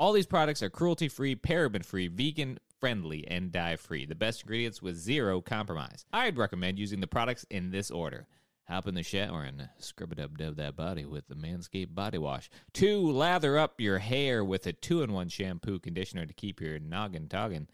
All 0.00 0.12
these 0.12 0.26
products 0.26 0.62
are 0.62 0.70
cruelty 0.70 1.08
free, 1.08 1.34
paraben 1.34 1.84
free, 1.84 2.06
vegan, 2.08 2.58
friendly 2.80 3.26
and 3.28 3.52
dye 3.52 3.76
free. 3.76 4.06
The 4.06 4.14
best 4.14 4.42
ingredients 4.42 4.82
with 4.82 4.96
zero 4.96 5.40
compromise. 5.40 6.04
I'd 6.12 6.38
recommend 6.38 6.78
using 6.78 7.00
the 7.00 7.06
products 7.06 7.46
in 7.50 7.70
this 7.70 7.90
order. 7.90 8.26
Hop 8.68 8.86
in 8.86 8.94
the 8.94 9.02
shower 9.02 9.44
and 9.44 9.68
scrub 9.78 10.12
a 10.12 10.14
dub 10.14 10.36
dub 10.36 10.56
that 10.56 10.76
body 10.76 11.06
with 11.06 11.26
the 11.26 11.34
Manscaped 11.34 11.94
body 11.94 12.18
wash. 12.18 12.50
Two, 12.74 13.10
lather 13.10 13.56
up 13.56 13.80
your 13.80 13.98
hair 13.98 14.44
with 14.44 14.66
a 14.66 14.74
two 14.74 15.02
in 15.02 15.12
one 15.12 15.28
shampoo 15.28 15.78
conditioner 15.78 16.26
to 16.26 16.34
keep 16.34 16.60
your 16.60 16.78
noggin 16.78 17.28
toggin. 17.28 17.68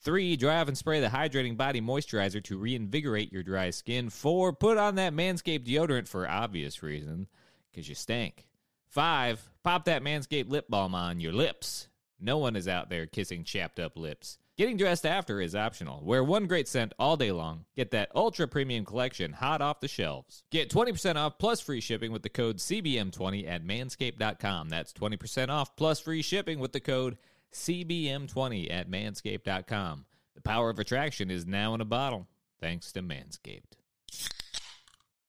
Three, 0.00 0.36
dry 0.36 0.60
off 0.60 0.68
and 0.68 0.78
spray 0.78 1.00
the 1.00 1.08
hydrating 1.08 1.56
body 1.56 1.80
moisturizer 1.80 2.42
to 2.44 2.56
reinvigorate 2.56 3.32
your 3.32 3.42
dry 3.42 3.70
skin. 3.70 4.10
Four, 4.10 4.52
put 4.52 4.78
on 4.78 4.94
that 4.94 5.12
Manscaped 5.12 5.66
deodorant 5.66 6.06
for 6.06 6.28
obvious 6.28 6.84
reason, 6.84 7.26
because 7.72 7.88
you 7.88 7.96
stink. 7.96 8.46
Five, 8.86 9.50
pop 9.64 9.86
that 9.86 10.04
Manscaped 10.04 10.48
lip 10.48 10.66
balm 10.68 10.94
on 10.94 11.18
your 11.18 11.32
lips. 11.32 11.88
No 12.20 12.38
one 12.38 12.56
is 12.56 12.68
out 12.68 12.90
there 12.90 13.06
kissing 13.06 13.44
chapped 13.44 13.78
up 13.78 13.96
lips. 13.96 14.38
Getting 14.56 14.76
dressed 14.76 15.06
after 15.06 15.40
is 15.40 15.54
optional. 15.54 16.02
Wear 16.04 16.24
one 16.24 16.46
great 16.46 16.66
scent 16.66 16.92
all 16.98 17.16
day 17.16 17.30
long. 17.30 17.64
Get 17.76 17.92
that 17.92 18.10
ultra 18.12 18.48
premium 18.48 18.84
collection 18.84 19.32
hot 19.32 19.62
off 19.62 19.78
the 19.78 19.86
shelves. 19.86 20.42
Get 20.50 20.68
20% 20.68 21.14
off 21.14 21.38
plus 21.38 21.60
free 21.60 21.80
shipping 21.80 22.10
with 22.10 22.22
the 22.22 22.28
code 22.28 22.58
CBM20 22.58 23.48
at 23.48 23.64
manscaped.com. 23.64 24.68
That's 24.68 24.92
20% 24.92 25.48
off 25.48 25.76
plus 25.76 26.00
free 26.00 26.22
shipping 26.22 26.58
with 26.58 26.72
the 26.72 26.80
code 26.80 27.18
CBM20 27.52 28.72
at 28.72 28.90
manscaped.com. 28.90 30.06
The 30.34 30.42
power 30.42 30.70
of 30.70 30.80
attraction 30.80 31.30
is 31.30 31.46
now 31.46 31.74
in 31.74 31.80
a 31.80 31.84
bottle, 31.84 32.26
thanks 32.60 32.90
to 32.92 33.02
Manscaped. 33.02 33.76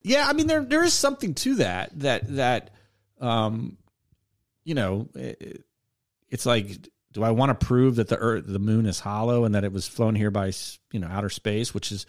Yeah, 0.02 0.28
I 0.28 0.34
mean 0.34 0.48
there 0.48 0.64
there 0.64 0.84
is 0.84 0.94
something 0.94 1.34
to 1.36 1.56
that 1.56 2.00
that 2.00 2.36
that 2.36 2.72
um 3.20 3.78
you 4.64 4.74
know 4.74 5.10
it, 5.16 5.66
it's 6.30 6.46
like 6.46 6.88
do 7.12 7.24
I 7.24 7.32
want 7.32 7.58
to 7.60 7.66
prove 7.66 7.96
that 7.96 8.08
the 8.08 8.18
earth 8.18 8.44
the 8.48 8.60
moon 8.60 8.86
is 8.86 9.00
hollow 9.00 9.44
and 9.46 9.56
that 9.56 9.64
it 9.64 9.72
was 9.72 9.88
flown 9.88 10.16
here 10.16 10.32
by 10.32 10.52
you 10.92 11.00
know 11.00 11.08
outer 11.08 11.30
space 11.30 11.74
which 11.74 11.92
is 11.92 12.06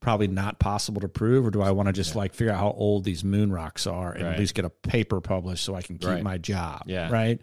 probably 0.00 0.28
not 0.28 0.58
possible 0.58 1.00
to 1.00 1.08
prove 1.08 1.46
or 1.46 1.50
do 1.50 1.62
I 1.62 1.70
want 1.70 1.86
to 1.88 1.92
just 1.92 2.14
like 2.14 2.34
figure 2.34 2.52
out 2.52 2.58
how 2.60 2.70
old 2.72 3.04
these 3.04 3.24
moon 3.24 3.50
rocks 3.50 3.86
are 3.86 4.12
and 4.12 4.24
Right. 4.24 4.34
at 4.34 4.38
least 4.38 4.54
get 4.54 4.64
a 4.64 4.70
paper 4.70 5.20
published 5.20 5.64
so 5.64 5.74
I 5.74 5.82
can 5.82 5.98
keep 5.98 6.08
Right. 6.08 6.22
my 6.22 6.38
job 6.38 6.82
Yeah. 6.86 7.10
right 7.10 7.40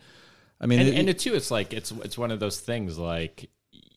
I 0.61 0.65
mean 0.67 0.79
and, 0.79 0.89
it- 0.89 0.95
and 0.95 1.09
it 1.09 1.19
too, 1.19 1.33
it's 1.35 1.51
like 1.51 1.73
it's 1.73 1.91
it's 1.91 2.17
one 2.17 2.31
of 2.31 2.39
those 2.39 2.59
things 2.59 2.97
like 2.97 3.49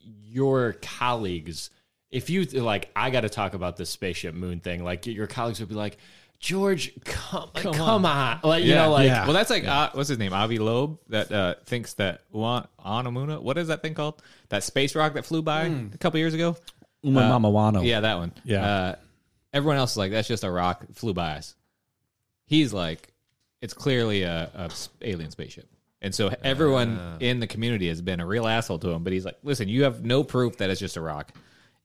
your 0.05 0.75
colleagues. 0.83 1.71
If 2.11 2.31
you 2.31 2.45
like, 2.45 2.91
I 2.95 3.11
got 3.11 3.23
to 3.23 3.29
talk 3.29 3.55
about 3.55 3.77
this 3.77 3.91
spaceship 3.91 4.35
moon 4.35 4.61
thing. 4.61 4.85
Like 4.85 5.07
your 5.07 5.27
colleagues 5.27 5.61
would 5.61 5.69
be 5.69 5.75
like, 5.75 5.99
George, 6.39 6.93
come, 7.05 7.49
come, 7.55 8.05
on. 8.05 8.41
like 8.45 8.63
you 8.65 8.75
know, 8.75 8.91
like 8.91 9.07
Yeah. 9.07 9.25
well, 9.25 9.33
that's 9.33 9.51
like 9.51 9.65
uh, 9.65 9.91
what's 9.95 10.09
his 10.09 10.19
name, 10.19 10.33
Avi 10.33 10.59
Loeb, 10.59 10.99
that 11.09 11.33
uh, 11.33 11.55
thinks 11.65 11.95
that 11.95 12.23
Wa- 12.31 12.67
Anamuna. 12.85 13.41
What 13.41 13.57
is 13.59 13.69
that 13.69 13.83
thing 13.83 13.95
called? 13.95 14.23
That 14.51 14.63
space 14.63 14.95
rock 14.95 15.15
that 15.15 15.25
flew 15.25 15.43
by 15.43 15.63
a 15.65 15.99
couple 15.99 16.19
years 16.21 16.35
ago. 16.35 16.57
Uma 17.03 17.23
Mamawano. 17.23 17.85
Yeah, 17.87 18.01
that 18.01 18.19
one. 18.19 18.33
Yeah. 18.45 18.65
Uh, 18.67 18.95
everyone 19.53 19.77
else 19.79 19.93
is 19.93 19.97
like, 19.97 20.11
that's 20.13 20.29
just 20.29 20.45
a 20.45 20.51
rock 20.51 20.85
flew 20.95 21.15
by 21.15 21.37
us. 21.37 21.55
He's 22.47 22.73
like, 22.73 23.13
it's 23.61 23.75
clearly 23.75 24.23
a, 24.23 24.51
a 24.55 24.61
s- 24.65 24.89
alien 25.03 25.31
spaceship. 25.31 25.69
And 26.03 26.15
so 26.15 26.31
everyone 26.45 27.17
in 27.21 27.41
the 27.41 27.47
community 27.47 27.89
has 27.89 28.03
been 28.03 28.21
a 28.21 28.27
real 28.27 28.47
asshole 28.47 28.79
to 28.81 28.91
him. 28.91 29.03
But 29.03 29.13
he's 29.15 29.25
like, 29.25 29.39
listen, 29.43 29.69
you 29.69 29.85
have 29.85 30.05
no 30.05 30.23
proof 30.23 30.59
that 30.59 30.69
it's 30.71 30.79
just 30.81 30.97
a 30.97 31.01
rock. 31.01 31.33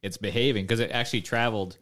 It's 0.02 0.18
behaving 0.18 0.66
because 0.66 0.80
it 0.82 0.92
actually 0.92 1.22
traveled 1.22 1.78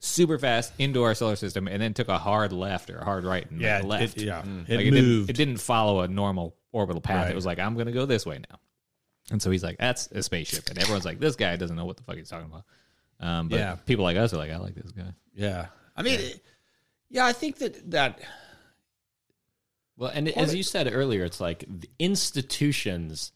super 0.00 0.38
fast 0.38 0.72
into 0.78 1.02
our 1.02 1.14
solar 1.14 1.36
system 1.36 1.66
and 1.68 1.82
then 1.82 1.92
took 1.94 2.08
a 2.08 2.18
hard 2.18 2.52
left 2.52 2.88
or 2.90 2.98
a 2.98 3.04
hard 3.04 3.24
right 3.24 3.50
and 3.50 3.60
yeah 3.60 3.78
like 3.78 4.00
left. 4.02 4.16
it, 4.18 4.22
yeah 4.24 4.38
Like, 4.38 4.46
it 4.68 4.80
it, 4.80 4.90
didn't, 4.90 4.94
moved 5.04 5.30
it 5.30 5.32
didn't 5.36 5.56
follow 5.58 6.00
a 6.00 6.08
normal 6.08 6.54
orbital 6.72 7.00
path. 7.00 7.24
Right. 7.24 7.32
It 7.32 7.34
was 7.34 7.46
like, 7.46 7.58
I'm 7.58 7.74
going 7.74 7.86
to 7.86 7.92
go 7.92 8.06
this 8.06 8.24
way 8.26 8.38
now. 8.50 8.58
And 9.30 9.42
so 9.42 9.50
he's 9.50 9.62
like, 9.64 9.76
that's 9.78 10.06
a 10.12 10.22
spaceship. 10.22 10.68
And 10.70 10.78
everyone's 10.78 11.04
like, 11.04 11.18
this 11.18 11.36
guy 11.36 11.56
doesn't 11.56 11.76
know 11.76 11.84
what 11.84 11.96
the 11.96 12.02
fuck 12.02 12.16
he's 12.16 12.28
talking 12.28 12.46
about. 12.50 12.64
Um, 13.20 13.48
but 13.48 13.58
Yeah. 13.58 13.74
people 13.86 14.04
like 14.04 14.16
us 14.16 14.32
are 14.32 14.36
like, 14.38 14.50
I 14.50 14.56
like 14.58 14.74
this 14.74 14.92
guy. 14.92 15.12
yeah 15.34 15.66
I 15.96 16.02
mean 16.02 16.20
it- 16.20 16.44
yeah 17.10 17.26
I 17.26 17.32
think 17.32 17.58
that 17.58 17.90
that 17.90 18.20
Well, 19.96 20.10
and 20.14 20.28
as 20.28 20.54
you 20.54 20.62
said 20.62 20.88
earlier, 20.92 21.24
it's 21.24 21.40
like 21.40 21.64
the 21.68 21.88
institutions 21.98 23.32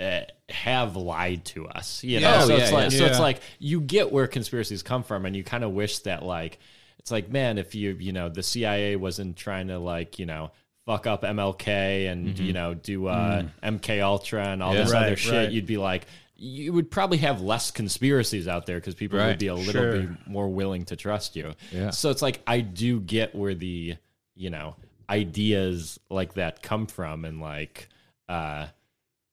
uh, 0.00 0.20
have 0.48 0.96
lied 0.96 1.44
to 1.46 1.66
us. 1.68 2.02
You 2.04 2.20
know, 2.20 2.28
Yeah. 2.30 2.44
so 2.44 2.54
Oh, 2.54 2.56
it's 2.56 2.72
like 2.72 2.92
yeah. 2.92 2.98
so 2.98 3.04
it's 3.06 3.18
like 3.20 3.40
you 3.58 3.80
get 3.80 4.12
where 4.12 4.26
conspiracies 4.26 4.82
come 4.82 5.02
from, 5.02 5.24
and 5.26 5.34
you 5.36 5.42
kind 5.44 5.64
of 5.64 5.72
wish 5.72 5.98
that 6.00 6.22
like 6.24 6.58
it's 6.98 7.10
like 7.10 7.30
man, 7.30 7.58
if 7.58 7.74
you 7.74 7.96
you 7.98 8.12
know 8.12 8.28
the 8.28 8.42
CIA 8.42 8.96
wasn't 8.96 9.36
trying 9.36 9.68
to 9.68 9.78
like 9.78 10.18
you 10.18 10.26
know 10.26 10.50
fuck 10.86 11.06
up 11.06 11.22
MLK 11.22 12.10
and 12.10 12.38
you 12.38 12.52
know 12.52 12.74
do 12.74 13.06
uh, 13.08 13.42
MK 13.62 14.00
Ultra 14.02 14.46
and 14.48 14.62
all 14.62 14.74
Yeah. 14.74 14.84
this 14.84 14.92
Right, 14.92 15.06
other 15.06 15.16
shit, 15.16 15.32
right. 15.34 15.50
you'd 15.50 15.66
be 15.66 15.76
like. 15.78 16.06
You 16.40 16.72
would 16.74 16.88
probably 16.88 17.18
have 17.18 17.40
less 17.40 17.72
conspiracies 17.72 18.46
out 18.46 18.64
there 18.64 18.76
because 18.76 18.94
people 18.94 19.18
would 19.18 19.40
be 19.40 19.48
a 19.48 19.56
little 19.56 19.72
Sure. 19.72 20.02
bit 20.02 20.08
more 20.28 20.48
willing 20.48 20.84
to 20.84 20.94
trust 20.94 21.34
you. 21.34 21.52
Yeah. 21.72 21.90
So 21.90 22.10
it's 22.10 22.22
like 22.22 22.40
I 22.46 22.60
do 22.60 23.00
get 23.00 23.34
where 23.34 23.56
the 23.56 23.96
you 24.36 24.48
know 24.50 24.76
ideas 25.10 25.98
like 26.10 26.34
that 26.34 26.62
come 26.62 26.86
from, 26.86 27.24
and 27.24 27.40
like 27.40 27.88
uh, 28.28 28.68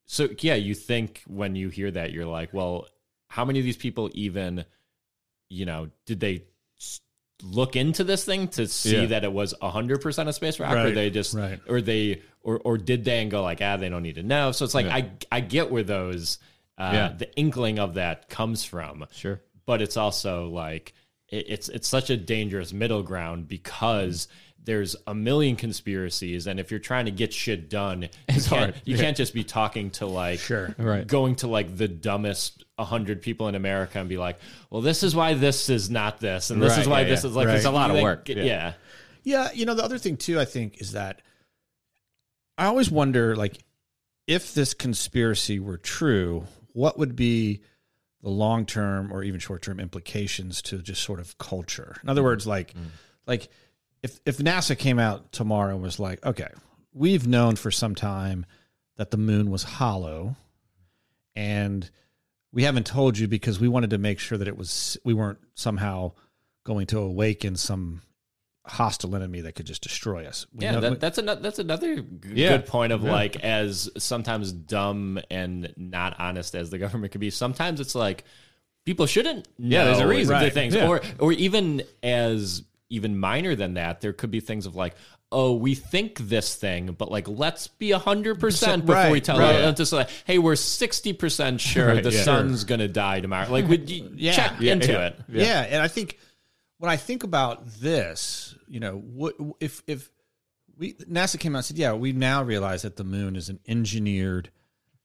so 0.05 0.29
yeah, 0.39 0.55
you 0.55 0.75
think 0.75 1.23
when 1.27 1.55
you 1.55 1.69
hear 1.69 1.89
that 1.91 2.11
you're 2.11 2.25
like, 2.25 2.53
well, 2.53 2.87
how 3.27 3.43
many 3.45 3.59
of 3.59 3.65
these 3.65 3.77
people 3.77 4.09
even 4.13 4.65
you 5.49 5.65
know 5.65 5.89
did 6.05 6.19
they 6.19 6.43
look 7.43 7.75
into 7.75 8.03
this 8.03 8.23
thing 8.23 8.47
to 8.47 8.67
see 8.67 9.01
Yeah. 9.01 9.05
that 9.07 9.23
it 9.23 9.31
was 9.33 9.53
100% 9.61 10.27
a 10.27 10.33
space 10.33 10.59
rock 10.59 10.75
or 10.75 10.91
they 10.91 11.09
just 11.09 11.33
right. 11.33 11.59
or 11.67 11.81
they 11.81 12.21
or 12.41 12.59
or 12.59 12.77
did 12.77 13.03
they 13.03 13.21
and 13.21 13.29
go 13.29 13.41
like 13.43 13.61
ah 13.61 13.75
they 13.77 13.89
don't 13.89 14.03
need 14.03 14.15
to 14.15 14.23
know 14.23 14.51
so 14.53 14.63
it's 14.63 14.73
like 14.73 14.85
Yeah. 14.85 14.95
i 14.95 15.11
i 15.33 15.39
get 15.41 15.69
where 15.69 15.83
those 15.83 16.39
uh 16.77 16.91
Yeah. 16.93 17.07
the 17.17 17.35
inkling 17.35 17.77
of 17.77 17.95
that 17.95 18.29
comes 18.29 18.63
from 18.63 19.05
Sure. 19.11 19.41
but 19.65 19.81
it's 19.81 19.97
also 19.97 20.47
like 20.47 20.93
it, 21.27 21.45
it's 21.49 21.67
it's 21.69 21.87
such 21.89 22.09
a 22.09 22.15
dangerous 22.17 22.71
middle 22.71 23.03
ground 23.03 23.47
because 23.49 24.29
there's 24.65 24.95
a 25.07 25.15
million 25.15 25.55
conspiracies 25.55 26.47
and 26.47 26.59
if 26.59 26.71
you're 26.71 26.79
trying 26.79 27.05
to 27.05 27.11
get 27.11 27.31
shit 27.31 27.69
done 27.69 28.03
you 28.03 28.09
can't, 28.27 28.45
hard. 28.45 28.81
you 28.83 28.97
can't 28.97 29.15
just 29.15 29.33
be 29.33 29.43
talking 29.43 29.89
to 29.91 30.05
like 30.05 30.39
Sure. 30.39 30.73
Right. 30.77 31.05
going 31.07 31.35
to 31.37 31.47
like 31.47 31.77
the 31.77 31.87
dumbest 31.87 32.63
100 32.75 33.21
people 33.21 33.47
in 33.47 33.55
america 33.55 33.99
and 33.99 34.09
be 34.09 34.17
like 34.17 34.37
well 34.69 34.81
this 34.81 35.03
is 35.03 35.15
why 35.15 35.33
this 35.33 35.69
is 35.69 35.89
not 35.89 36.19
this 36.19 36.49
and 36.49 36.61
this 36.61 36.71
Right, 36.71 36.81
is 36.81 36.87
why 36.87 37.01
yeah, 37.01 37.07
this 37.09 37.23
yeah. 37.23 37.29
is 37.29 37.35
like 37.35 37.47
Right. 37.47 37.55
It's 37.57 37.65
a 37.65 37.71
lot 37.71 37.89
of 37.89 37.95
like, 37.95 38.03
work, 38.03 38.29
yeah. 38.29 38.43
yeah. 38.43 38.73
Yeah, 39.25 39.49
you 39.53 39.65
know, 39.65 39.73
the 39.73 39.83
other 39.83 39.97
thing 39.97 40.17
too, 40.17 40.39
I 40.39 40.45
think, 40.45 40.79
is 40.79 40.91
that 40.93 41.21
I 42.57 42.67
always 42.67 42.89
wonder, 42.89 43.35
like, 43.35 43.57
if 44.27 44.53
this 44.53 44.73
conspiracy 44.73 45.59
were 45.59 45.77
true, 45.77 46.45
what 46.73 46.97
would 46.97 47.15
be 47.15 47.61
the 48.21 48.29
long 48.29 48.65
term 48.65 49.11
or 49.11 49.23
even 49.23 49.39
short 49.39 49.63
term 49.63 49.79
implications 49.79 50.61
to 50.63 50.77
just 50.77 51.01
sort 51.01 51.19
of 51.19 51.37
culture? 51.39 51.97
In 52.03 52.09
other 52.09 52.23
words, 52.23 52.45
like, 52.45 52.73
mm. 52.73 52.85
like 53.25 53.49
if 54.03 54.19
if 54.25 54.37
NASA 54.37 54.77
came 54.77 54.99
out 54.99 55.31
tomorrow 55.31 55.73
and 55.73 55.81
was 55.83 55.99
like, 55.99 56.25
okay, 56.25 56.49
we've 56.93 57.27
known 57.27 57.55
for 57.55 57.71
some 57.71 57.95
time 57.95 58.45
that 58.97 59.11
the 59.11 59.17
moon 59.17 59.49
was 59.51 59.63
hollow, 59.63 60.35
and 61.35 61.89
we 62.53 62.63
haven't 62.63 62.85
told 62.85 63.17
you 63.17 63.27
because 63.27 63.59
we 63.59 63.67
wanted 63.67 63.89
to 63.91 63.97
make 63.97 64.19
sure 64.19 64.37
that 64.37 64.47
it 64.47 64.57
was 64.57 64.97
we 65.03 65.13
weren't 65.13 65.39
somehow 65.55 66.11
going 66.63 66.87
to 66.87 66.99
awaken 66.99 67.55
some 67.55 68.01
hostile 68.67 69.15
enemy 69.15 69.41
that 69.41 69.53
could 69.53 69.65
just 69.67 69.83
destroy 69.83 70.25
us. 70.25 70.47
We 70.53 70.63
Yeah, 70.65 70.79
that, 70.79 70.99
that's 70.99 71.17
another 71.19 71.41
that's 71.41 71.59
another 71.59 71.97
g- 71.97 72.05
Yeah. 72.33 72.57
good 72.57 72.65
point 72.65 72.93
of 72.93 73.03
like 73.03 73.35
as 73.43 73.89
sometimes 73.97 74.51
dumb 74.51 75.19
and 75.29 75.71
not 75.77 76.15
honest 76.19 76.55
as 76.55 76.69
the 76.71 76.77
government 76.85 77.11
could 77.11 77.21
be. 77.21 77.29
Sometimes 77.29 77.79
it's 77.79 77.93
like 77.95 78.23
people 78.85 79.05
shouldn't. 79.05 79.47
Yeah, 79.59 79.85
there's 79.85 79.99
a 79.99 80.07
reason. 80.07 80.33
Right. 80.33 80.51
things, 80.53 80.73
Yeah. 80.73 80.87
or 80.87 81.01
or 81.19 81.33
even 81.33 81.83
as 82.01 82.63
even 82.89 83.17
minor 83.19 83.55
than 83.55 83.75
that, 83.75 84.01
there 84.01 84.13
could 84.13 84.31
be 84.31 84.39
things 84.39 84.65
of 84.65 84.75
like. 84.75 84.95
Oh, 85.31 85.55
we 85.55 85.75
think 85.75 86.19
this 86.19 86.55
thing, 86.55 86.95
but 86.97 87.11
like, 87.11 87.27
let's 87.27 87.67
be 87.67 87.91
hundred 87.91 88.39
percent 88.39 88.85
before 88.85 89.09
we 89.09 89.19
tell 89.19 89.39
right. 89.39 89.55
it. 89.55 89.75
Just 89.75 89.91
like, 89.91 90.07
hey, 90.23 90.37
we're 90.37 90.55
sixty 90.55 91.11
percent 91.13 91.59
sure 91.59 91.87
Right, 91.87 92.03
the 92.03 92.11
yeah. 92.11 92.21
sun's 92.23 92.63
gonna 92.63 92.87
die 92.87 93.19
tomorrow. 93.19 93.49
Like, 93.51 93.67
would 93.67 93.89
you 93.89 94.11
check 94.31 94.53
Yeah, 94.59 94.73
into 94.73 94.91
yeah. 94.93 95.07
it? 95.07 95.19
yeah. 95.27 95.61
and 95.61 95.81
I 95.81 95.87
think 95.89 96.19
when 96.77 96.89
I 96.91 96.95
think 96.95 97.23
about 97.23 97.65
this, 97.65 98.55
you 98.67 98.79
know, 98.79 98.97
what 98.97 99.35
if 99.59 99.81
if 99.87 100.09
we 100.77 100.93
NASA 100.93 101.39
came 101.39 101.55
out 101.55 101.59
and 101.59 101.65
said, 101.65 101.77
yeah, 101.77 101.93
we 101.93 102.13
now 102.13 102.43
realize 102.43 102.83
that 102.83 102.95
the 102.95 103.03
moon 103.03 103.35
is 103.35 103.49
an 103.49 103.59
engineered 103.67 104.51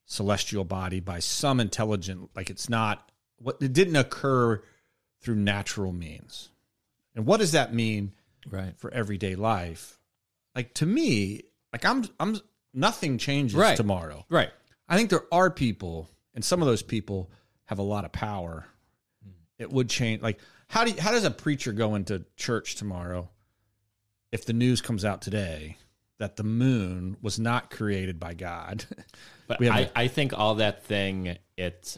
celestial 0.04 0.64
body 0.64 1.00
by 1.00 1.18
some 1.18 1.58
intelligent, 1.60 2.30
like 2.36 2.50
it's 2.50 2.68
not 2.68 3.10
what 3.38 3.56
it 3.60 3.72
didn't 3.72 3.96
occur 3.96 4.62
through 5.22 5.36
natural 5.36 5.92
means. 5.92 6.49
And 7.14 7.26
what 7.26 7.40
does 7.40 7.52
that 7.52 7.74
mean 7.74 8.12
Right. 8.48 8.78
for 8.78 8.90
everyday 8.92 9.34
life? 9.34 9.98
Like 10.54 10.74
to 10.74 10.86
me, 10.86 11.42
like 11.72 11.84
I'm 11.84 12.04
I'm 12.18 12.38
nothing 12.72 13.18
changes 13.18 13.56
Right. 13.56 13.76
tomorrow. 13.76 14.24
Right. 14.28 14.50
I 14.88 14.96
think 14.96 15.10
there 15.10 15.24
are 15.32 15.50
people, 15.50 16.08
and 16.34 16.44
some 16.44 16.60
of 16.62 16.66
those 16.66 16.82
people 16.82 17.30
have 17.66 17.78
a 17.78 17.82
lot 17.82 18.04
of 18.04 18.12
power. 18.12 18.66
It 19.58 19.70
would 19.70 19.88
change. 19.88 20.22
Like, 20.22 20.40
how 20.68 20.84
do 20.84 20.90
you, 20.92 21.00
how 21.00 21.10
does 21.12 21.24
a 21.24 21.30
preacher 21.30 21.72
go 21.72 21.94
into 21.94 22.24
church 22.36 22.74
tomorrow 22.76 23.28
if 24.32 24.44
the 24.46 24.52
news 24.52 24.80
comes 24.80 25.04
out 25.04 25.20
today 25.22 25.76
that 26.18 26.36
the 26.36 26.42
moon 26.44 27.16
was 27.22 27.38
not 27.38 27.70
created 27.70 28.18
by 28.18 28.34
God? 28.34 28.84
But 29.48 29.60
I, 29.66 29.80
a- 29.80 29.90
I 29.96 30.06
think 30.08 30.32
all 30.38 30.54
that 30.56 30.84
thing 30.84 31.36
it 31.56 31.96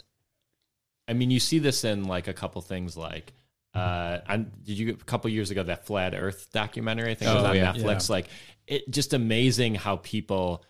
I 1.06 1.12
mean, 1.12 1.30
you 1.30 1.38
see 1.40 1.58
this 1.58 1.84
in 1.84 2.04
like 2.04 2.26
a 2.28 2.32
couple 2.32 2.62
things 2.62 2.96
like. 2.96 3.34
Uh, 3.74 4.18
and 4.28 4.50
did 4.64 4.78
you 4.78 4.90
a 4.92 5.04
couple 5.04 5.30
years 5.30 5.50
ago 5.50 5.62
that 5.62 5.86
flat 5.86 6.14
Earth 6.14 6.48
documentary? 6.52 7.10
I 7.10 7.14
think 7.14 7.30
it 7.30 7.34
was 7.34 7.44
Oh, 7.44 7.46
on 7.48 7.56
yeah. 7.56 7.72
Netflix. 7.72 8.10
Like, 8.10 8.26
it 8.66 8.90
just 8.90 9.12
amazing 9.14 9.74
how 9.76 9.96
people 9.96 10.64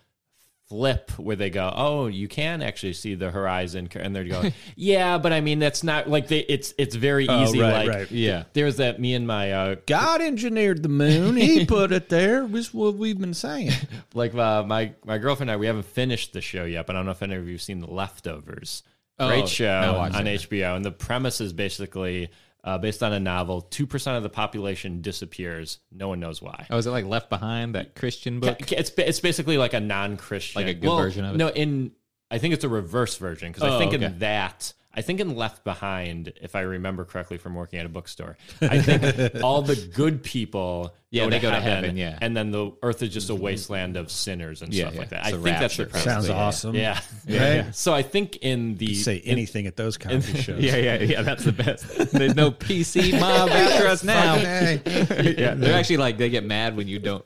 flip 0.69 1.11
where 1.19 1.35
they 1.35 1.49
go, 1.49 1.71
oh, 1.75 2.07
you 2.07 2.27
can 2.29 2.61
actually 2.61 2.93
see 2.93 3.13
the 3.15 3.29
horizon, 3.29 3.89
and 3.95 4.15
they're 4.15 4.23
going, 4.23 4.53
yeah, 4.75 5.17
but 5.17 5.33
I 5.33 5.41
mean 5.41 5.59
that's 5.59 5.83
not 5.83 6.09
like 6.09 6.29
they. 6.29 6.39
It's 6.39 6.73
it's 6.77 6.95
very 6.95 7.27
Oh, 7.27 7.43
easy. 7.43 7.59
right, 7.59 7.85
like, 7.85 7.89
right. 7.89 8.11
Yeah. 8.11 8.45
there's 8.53 8.77
that 8.77 8.99
me 8.99 9.13
and 9.13 9.27
my 9.27 9.51
uh, 9.51 9.75
God 9.85 10.21
engineered 10.21 10.81
the 10.81 10.89
moon. 10.89 11.35
He 11.35 11.65
put 11.67 11.91
it 11.91 12.07
there. 12.09 12.45
Was 12.45 12.73
what 12.73 12.95
we've 12.95 13.19
been 13.19 13.33
saying. 13.33 13.71
like 14.13 14.33
uh, 14.33 14.63
my 14.63 14.93
my 15.05 15.17
girlfriend 15.17 15.49
and 15.49 15.55
I, 15.55 15.57
we 15.57 15.67
haven't 15.67 15.85
finished 15.85 16.31
the 16.33 16.41
show 16.41 16.63
yet, 16.63 16.87
but 16.87 16.95
I 16.95 16.99
don't 16.99 17.05
know 17.05 17.11
if 17.11 17.21
any 17.21 17.35
of 17.35 17.45
you 17.45 17.53
have 17.53 17.61
seen 17.61 17.81
The 17.81 17.91
Leftovers. 17.91 18.83
Great 19.19 19.43
Oh, 19.43 19.47
show 19.47 19.81
no, 19.81 19.97
on 19.97 20.11
HBO, 20.25 20.75
and 20.75 20.83
the 20.83 20.91
premise 20.91 21.39
is 21.39 21.53
basically 21.53 22.29
uh, 22.63 22.77
based 22.77 23.03
on 23.03 23.13
a 23.13 23.19
novel. 23.19 23.61
Two 23.61 23.85
percent 23.85 24.17
of 24.17 24.23
the 24.23 24.29
population 24.29 25.01
disappears. 25.01 25.79
No 25.91 26.07
one 26.07 26.19
knows 26.19 26.41
why. 26.41 26.65
Oh, 26.69 26.77
is 26.77 26.87
it 26.87 26.91
like 26.91 27.05
Left 27.05 27.29
Behind, 27.29 27.75
that 27.75 27.95
Christian 27.95 28.39
book? 28.39 28.71
It's 28.71 28.91
it's 28.97 29.19
basically 29.19 29.57
like 29.57 29.73
a 29.73 29.79
non-Christian, 29.79 30.61
Like 30.61 30.75
a 30.75 30.79
good 30.79 30.95
version 30.95 31.25
of 31.25 31.35
it? 31.35 31.37
No, 31.37 31.49
in 31.49 31.91
I 32.31 32.37
think 32.39 32.53
it's 32.53 32.63
a 32.63 32.69
reverse 32.69 33.17
version 33.17 33.51
because 33.51 33.63
I 33.63 33.75
Oh, 33.75 33.79
think 33.79 33.93
okay. 33.93 34.05
in 34.05 34.19
that 34.19 34.73
I 34.93 35.01
think 35.01 35.19
in 35.19 35.35
Left 35.35 35.63
Behind, 35.63 36.31
if 36.41 36.55
I 36.55 36.61
remember 36.61 37.03
correctly 37.05 37.37
from 37.37 37.55
working 37.55 37.79
at 37.79 37.85
a 37.85 37.89
bookstore, 37.89 38.37
I 38.61 38.79
think 38.79 39.35
all 39.43 39.61
the 39.63 39.75
good 39.75 40.21
people 40.23 40.93
Yeah, 41.09 41.23
go 41.23 41.29
they 41.31 41.37
to 41.37 41.41
go 41.41 41.49
to 41.49 41.55
heaven, 41.59 41.73
heaven, 41.83 41.97
yeah. 41.97 42.17
and 42.21 42.37
then 42.37 42.51
the 42.51 42.71
earth 42.83 43.01
is 43.01 43.09
just 43.11 43.29
a 43.31 43.35
wasteland 43.35 43.97
of 43.97 44.11
sinners 44.11 44.61
and 44.61 44.71
Yeah, 44.73 44.83
stuff 44.85 44.93
yeah. 44.93 44.99
like 44.99 45.09
that. 45.09 45.19
It's 45.25 45.27
I 45.33 45.37
a 45.37 45.41
think 45.41 45.59
that's 45.59 45.77
the 45.77 45.83
rapture, 45.85 45.91
premise. 45.91 46.03
Sounds 46.13 46.27
Yeah. 46.29 46.35
awesome. 46.35 46.75
Yeah. 47.25 47.63
Right? 47.63 47.75
So 47.75 47.93
I 47.93 48.01
think 48.03 48.37
in 48.41 48.75
the 48.77 48.85
you 48.87 48.95
Say 48.95 49.21
anything 49.25 49.65
at 49.67 49.75
those 49.77 49.97
comedy 49.97 50.41
shows. 50.41 50.59
yeah, 50.63 50.75
yeah, 50.75 50.97
yeah. 51.01 51.21
That's 51.23 51.43
the 51.45 51.51
best. 51.53 52.11
There's 52.11 52.35
no 52.35 52.51
PC 52.51 53.19
mob 53.19 53.49
after 53.49 53.87
us 53.87 54.03
now. 54.03 54.35
yeah, 54.35 55.53
they're 55.55 55.73
actually 55.77 55.97
like 55.97 56.17
they 56.17 56.29
get 56.29 56.43
mad 56.43 56.75
when 56.75 56.87
you 56.87 56.99
don't 56.99 57.25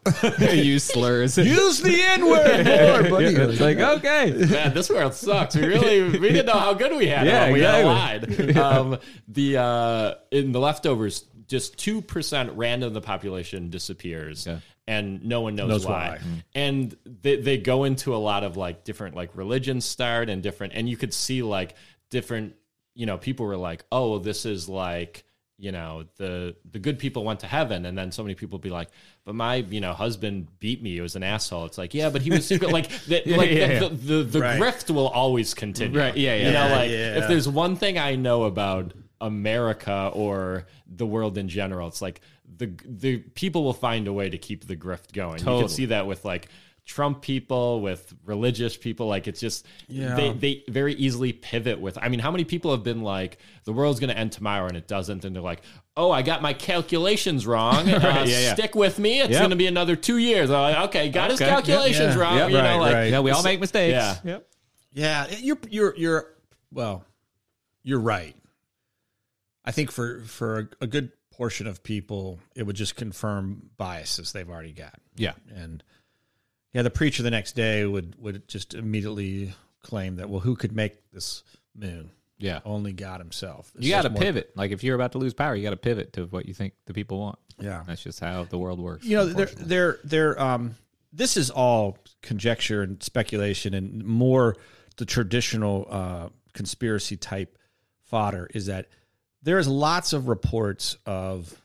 use 0.54 0.84
slurs. 0.84 1.38
Use 1.38 1.82
the 1.82 2.02
N 2.02 2.26
word 2.28 2.66
more, 2.66 3.10
buddy. 3.10 3.26
it's 3.36 3.60
like 3.60 3.78
okay, 3.80 4.32
man, 4.32 4.74
this 4.74 4.90
world 4.90 5.14
sucks. 5.14 5.56
We 5.56 5.66
really 5.66 6.18
we 6.20 6.30
didn't 6.30 6.46
know 6.46 6.60
how 6.60 6.74
good 6.74 6.96
we 6.96 7.08
had 7.08 7.26
Yeah, 7.26 7.46
it. 7.48 7.57
We 7.60 7.66
exactly. 7.66 8.54
lied. 8.54 8.58
Um, 8.58 8.98
the 9.28 9.58
uh, 9.58 10.14
in 10.32 10.52
the 10.52 10.60
leftovers, 10.60 11.26
just 11.48 11.78
two 11.78 12.02
percent 12.02 12.52
random 12.54 12.88
of 12.88 12.94
the 12.94 13.02
population 13.02 13.70
disappears. 13.70 14.46
Yeah. 14.46 14.60
And 14.90 15.26
no 15.26 15.42
one 15.42 15.56
knows, 15.56 15.70
Knows 15.70 15.86
why. 15.86 16.18
why. 16.22 16.44
And 16.56 16.96
they, 17.04 17.36
they 17.36 17.58
go 17.58 17.84
into 17.84 18.16
a 18.16 18.18
lot 18.18 18.46
of 18.46 18.56
like 18.56 18.86
different 18.86 19.16
like 19.16 19.36
religions 19.36 19.84
start 19.84 20.30
and 20.30 20.42
different 20.42 20.74
and 20.76 20.88
you 20.88 20.96
could 20.96 21.14
see 21.14 21.44
like 21.44 21.76
different 22.10 22.56
you 22.96 23.06
know 23.06 23.18
people 23.18 23.46
were 23.46 23.58
like 23.58 23.84
oh 23.92 24.18
this 24.18 24.46
is 24.46 24.70
like 24.70 25.26
you 25.60 25.72
know 25.72 26.06
the 26.18 26.56
the 26.72 26.80
good 26.80 27.00
people 27.00 27.24
went 27.24 27.40
to 27.42 27.48
heaven. 27.48 27.86
And 27.86 27.98
then 27.98 28.12
so 28.12 28.24
many 28.24 28.36
people 28.36 28.60
be 28.60 28.70
like 28.70 28.90
but 29.26 29.36
my 29.36 29.56
you 29.56 29.82
know 29.82 29.94
husband 29.94 30.48
beat 30.60 30.82
me. 30.82 30.94
He 30.94 31.02
was 31.02 31.16
an 31.16 31.24
asshole. 31.24 31.66
It's 31.66 31.78
like 31.78 31.94
yeah 31.94 32.10
but 32.10 32.22
he 32.22 32.30
was 32.30 32.50
like 32.62 32.90
the, 33.06 33.24
like 33.26 33.50
yeah, 33.50 33.68
the, 33.68 33.74
yeah. 33.74 33.80
the, 33.80 33.90
the, 33.90 34.24
the 34.24 34.40
Right. 34.40 34.62
grift 34.62 34.90
will 34.92 35.08
always 35.08 35.54
continue. 35.54 36.00
Right, 36.00 36.16
yeah, 36.16 36.36
yeah, 36.36 36.46
you 36.48 36.54
know 36.54 36.76
like 36.76 36.92
yeah. 36.92 37.18
if 37.18 37.28
there's 37.28 37.50
one 37.50 37.76
thing 37.76 37.98
i 37.98 38.16
know 38.16 38.44
about 38.44 38.94
america 39.20 40.12
or 40.14 40.68
the 40.96 41.06
world 41.06 41.38
in 41.40 41.50
general 41.50 41.88
it's 41.88 42.02
like 42.04 42.22
the 42.58 42.72
the 42.86 43.18
people 43.18 43.64
will 43.64 43.74
find 43.74 44.08
a 44.08 44.14
way 44.14 44.30
to 44.30 44.38
keep 44.38 44.68
the 44.68 44.76
grift 44.76 45.14
going. 45.14 45.40
You 45.40 45.46
can 45.46 45.70
see 45.70 45.86
that 45.88 46.08
with 46.08 46.26
like 46.26 46.50
Trump 46.88 47.22
people, 47.22 47.82
with 47.82 48.14
religious 48.26 48.76
people, 48.78 49.08
like 49.08 49.28
it's 49.28 49.40
just 49.42 49.66
Yeah. 49.90 50.16
they 50.16 50.32
they 50.32 50.64
very 50.70 50.94
easily 50.96 51.34
pivot 51.34 51.80
with. 51.80 51.98
I 52.02 52.08
mean, 52.08 52.20
how 52.22 52.32
many 52.32 52.46
people 52.46 52.72
have 52.72 52.82
been 52.82 53.02
like, 53.02 53.38
the 53.66 53.74
world's 53.74 54.00
going 54.00 54.10
to 54.10 54.18
end 54.18 54.32
tomorrow 54.32 54.68
and 54.68 54.78
it 54.78 54.88
doesn't, 54.88 55.26
and 55.26 55.36
they're 55.36 55.44
like, 55.44 55.62
oh, 55.98 56.10
I 56.12 56.22
got 56.22 56.42
my 56.42 56.54
calculations 56.54 57.46
wrong. 57.46 57.90
Uh, 57.90 58.24
yeah, 58.26 58.40
yeah. 58.40 58.54
Stick 58.54 58.74
with 58.74 58.98
me. 59.00 59.20
It's 59.20 59.32
Yep. 59.32 59.40
going 59.42 59.50
to 59.50 59.56
be 59.58 59.68
another 59.68 59.96
two 59.98 60.18
years. 60.18 60.50
I'm 60.50 60.62
like, 60.74 60.90
okay, 60.90 61.10
got 61.10 61.30
his 61.32 61.42
Okay. 61.42 61.50
Yep. 61.52 61.66
calculations 61.66 62.16
Yeah. 62.16 62.22
wrong. 62.22 62.38
Yep. 62.38 62.50
you 62.52 62.58
know, 62.58 62.78
like 62.80 62.94
right. 62.94 63.12
yeah, 63.12 63.20
we 63.20 63.32
all 63.32 63.44
make 63.44 63.60
mistakes. 63.60 63.92
Yeah. 63.92 64.16
Yep. 64.24 64.48
Yeah, 64.94 65.28
you're 65.42 65.58
you're 65.70 65.96
you're 65.98 66.34
well, 66.72 67.04
you're 67.84 68.00
right. 68.00 68.36
I 69.66 69.72
think 69.72 69.92
for 69.92 70.22
for 70.22 70.60
a, 70.60 70.68
a 70.86 70.88
good 70.88 71.12
portion 71.32 71.68
of 71.68 71.84
people, 71.84 72.40
it 72.56 72.64
would 72.64 72.76
just 72.78 72.96
confirm 72.96 73.70
biases 73.78 74.32
they've 74.32 74.50
already 74.50 74.72
got, 74.72 74.96
Yeah. 75.18 75.34
and 75.54 75.84
yeah, 76.78 76.84
the 76.84 76.92
preacher 76.92 77.24
the 77.24 77.32
next 77.32 77.56
day 77.56 77.86
would 77.86 78.16
would 78.20 78.48
just 78.48 78.76
immediately 78.76 79.54
claim 79.82 80.18
that 80.18 80.30
well, 80.30 80.42
who 80.42 80.56
could 80.56 80.72
make 80.74 80.94
this 81.12 81.44
moon? 81.76 82.12
Yeah. 82.38 82.60
Only 82.66 82.94
God 82.94 83.20
Himself. 83.20 83.72
It's 83.76 83.84
You 83.84 83.92
got 83.92 84.04
to 84.04 84.12
pivot. 84.12 84.52
Like 84.56 84.70
if 84.70 84.84
you're 84.84 84.94
about 84.94 85.14
to 85.14 85.18
lose 85.18 85.34
power, 85.34 85.56
you 85.56 85.64
got 85.64 85.72
to 85.72 85.76
pivot 85.76 86.14
to 86.14 86.26
what 86.28 86.46
you 86.46 86.54
think 86.54 86.74
the 86.86 86.94
people 86.94 87.18
want. 87.20 87.40
Yeah, 87.60 87.84
That's 87.88 88.04
just 88.04 88.20
how 88.20 88.44
the 88.44 88.60
world 88.60 88.80
works. 88.80 89.04
you 89.06 89.18
know 89.18 89.26
they're 89.26 89.48
they're 89.48 90.00
they're 90.04 90.40
um 90.40 90.76
this 91.12 91.36
is 91.36 91.50
all 91.50 91.98
conjecture 92.22 92.84
and 92.84 93.02
speculation 93.02 93.74
and 93.74 94.06
more 94.06 94.56
the 94.98 95.06
traditional 95.06 95.88
uh 95.90 96.30
conspiracy 96.54 97.18
type 97.18 97.58
fodder 98.04 98.48
is 98.54 98.68
that 98.68 98.86
there's 99.42 99.68
lots 99.68 100.14
of 100.14 100.28
reports 100.28 100.96
of 101.08 101.60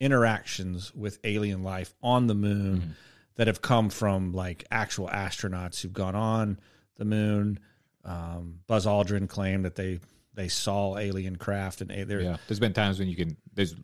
interactions 0.00 0.94
with 0.94 1.18
alien 1.24 1.62
life 1.62 1.94
on 2.02 2.26
the 2.28 2.34
moon 2.34 2.94
that 3.38 3.46
have 3.46 3.62
come 3.62 3.88
from 3.88 4.34
like 4.34 4.64
actual 4.70 5.08
astronauts 5.08 5.80
who've 5.80 5.92
gone 5.92 6.14
on 6.14 6.60
the 6.98 7.06
moon 7.06 7.58
um, 8.04 8.60
Buzz 8.66 8.86
Aldrin 8.86 9.28
claimed 9.28 9.64
that 9.64 9.76
they 9.76 10.00
they 10.34 10.48
saw 10.48 10.96
alien 10.96 11.36
craft 11.36 11.80
and 11.80 11.90
they're 11.90 12.20
yeah. 12.20 12.36
There's 12.46 12.60
been 12.60 12.72
times 12.72 12.98
when 12.98 13.08
you 13.08 13.16
can. 13.16 13.36
There's 13.54 13.74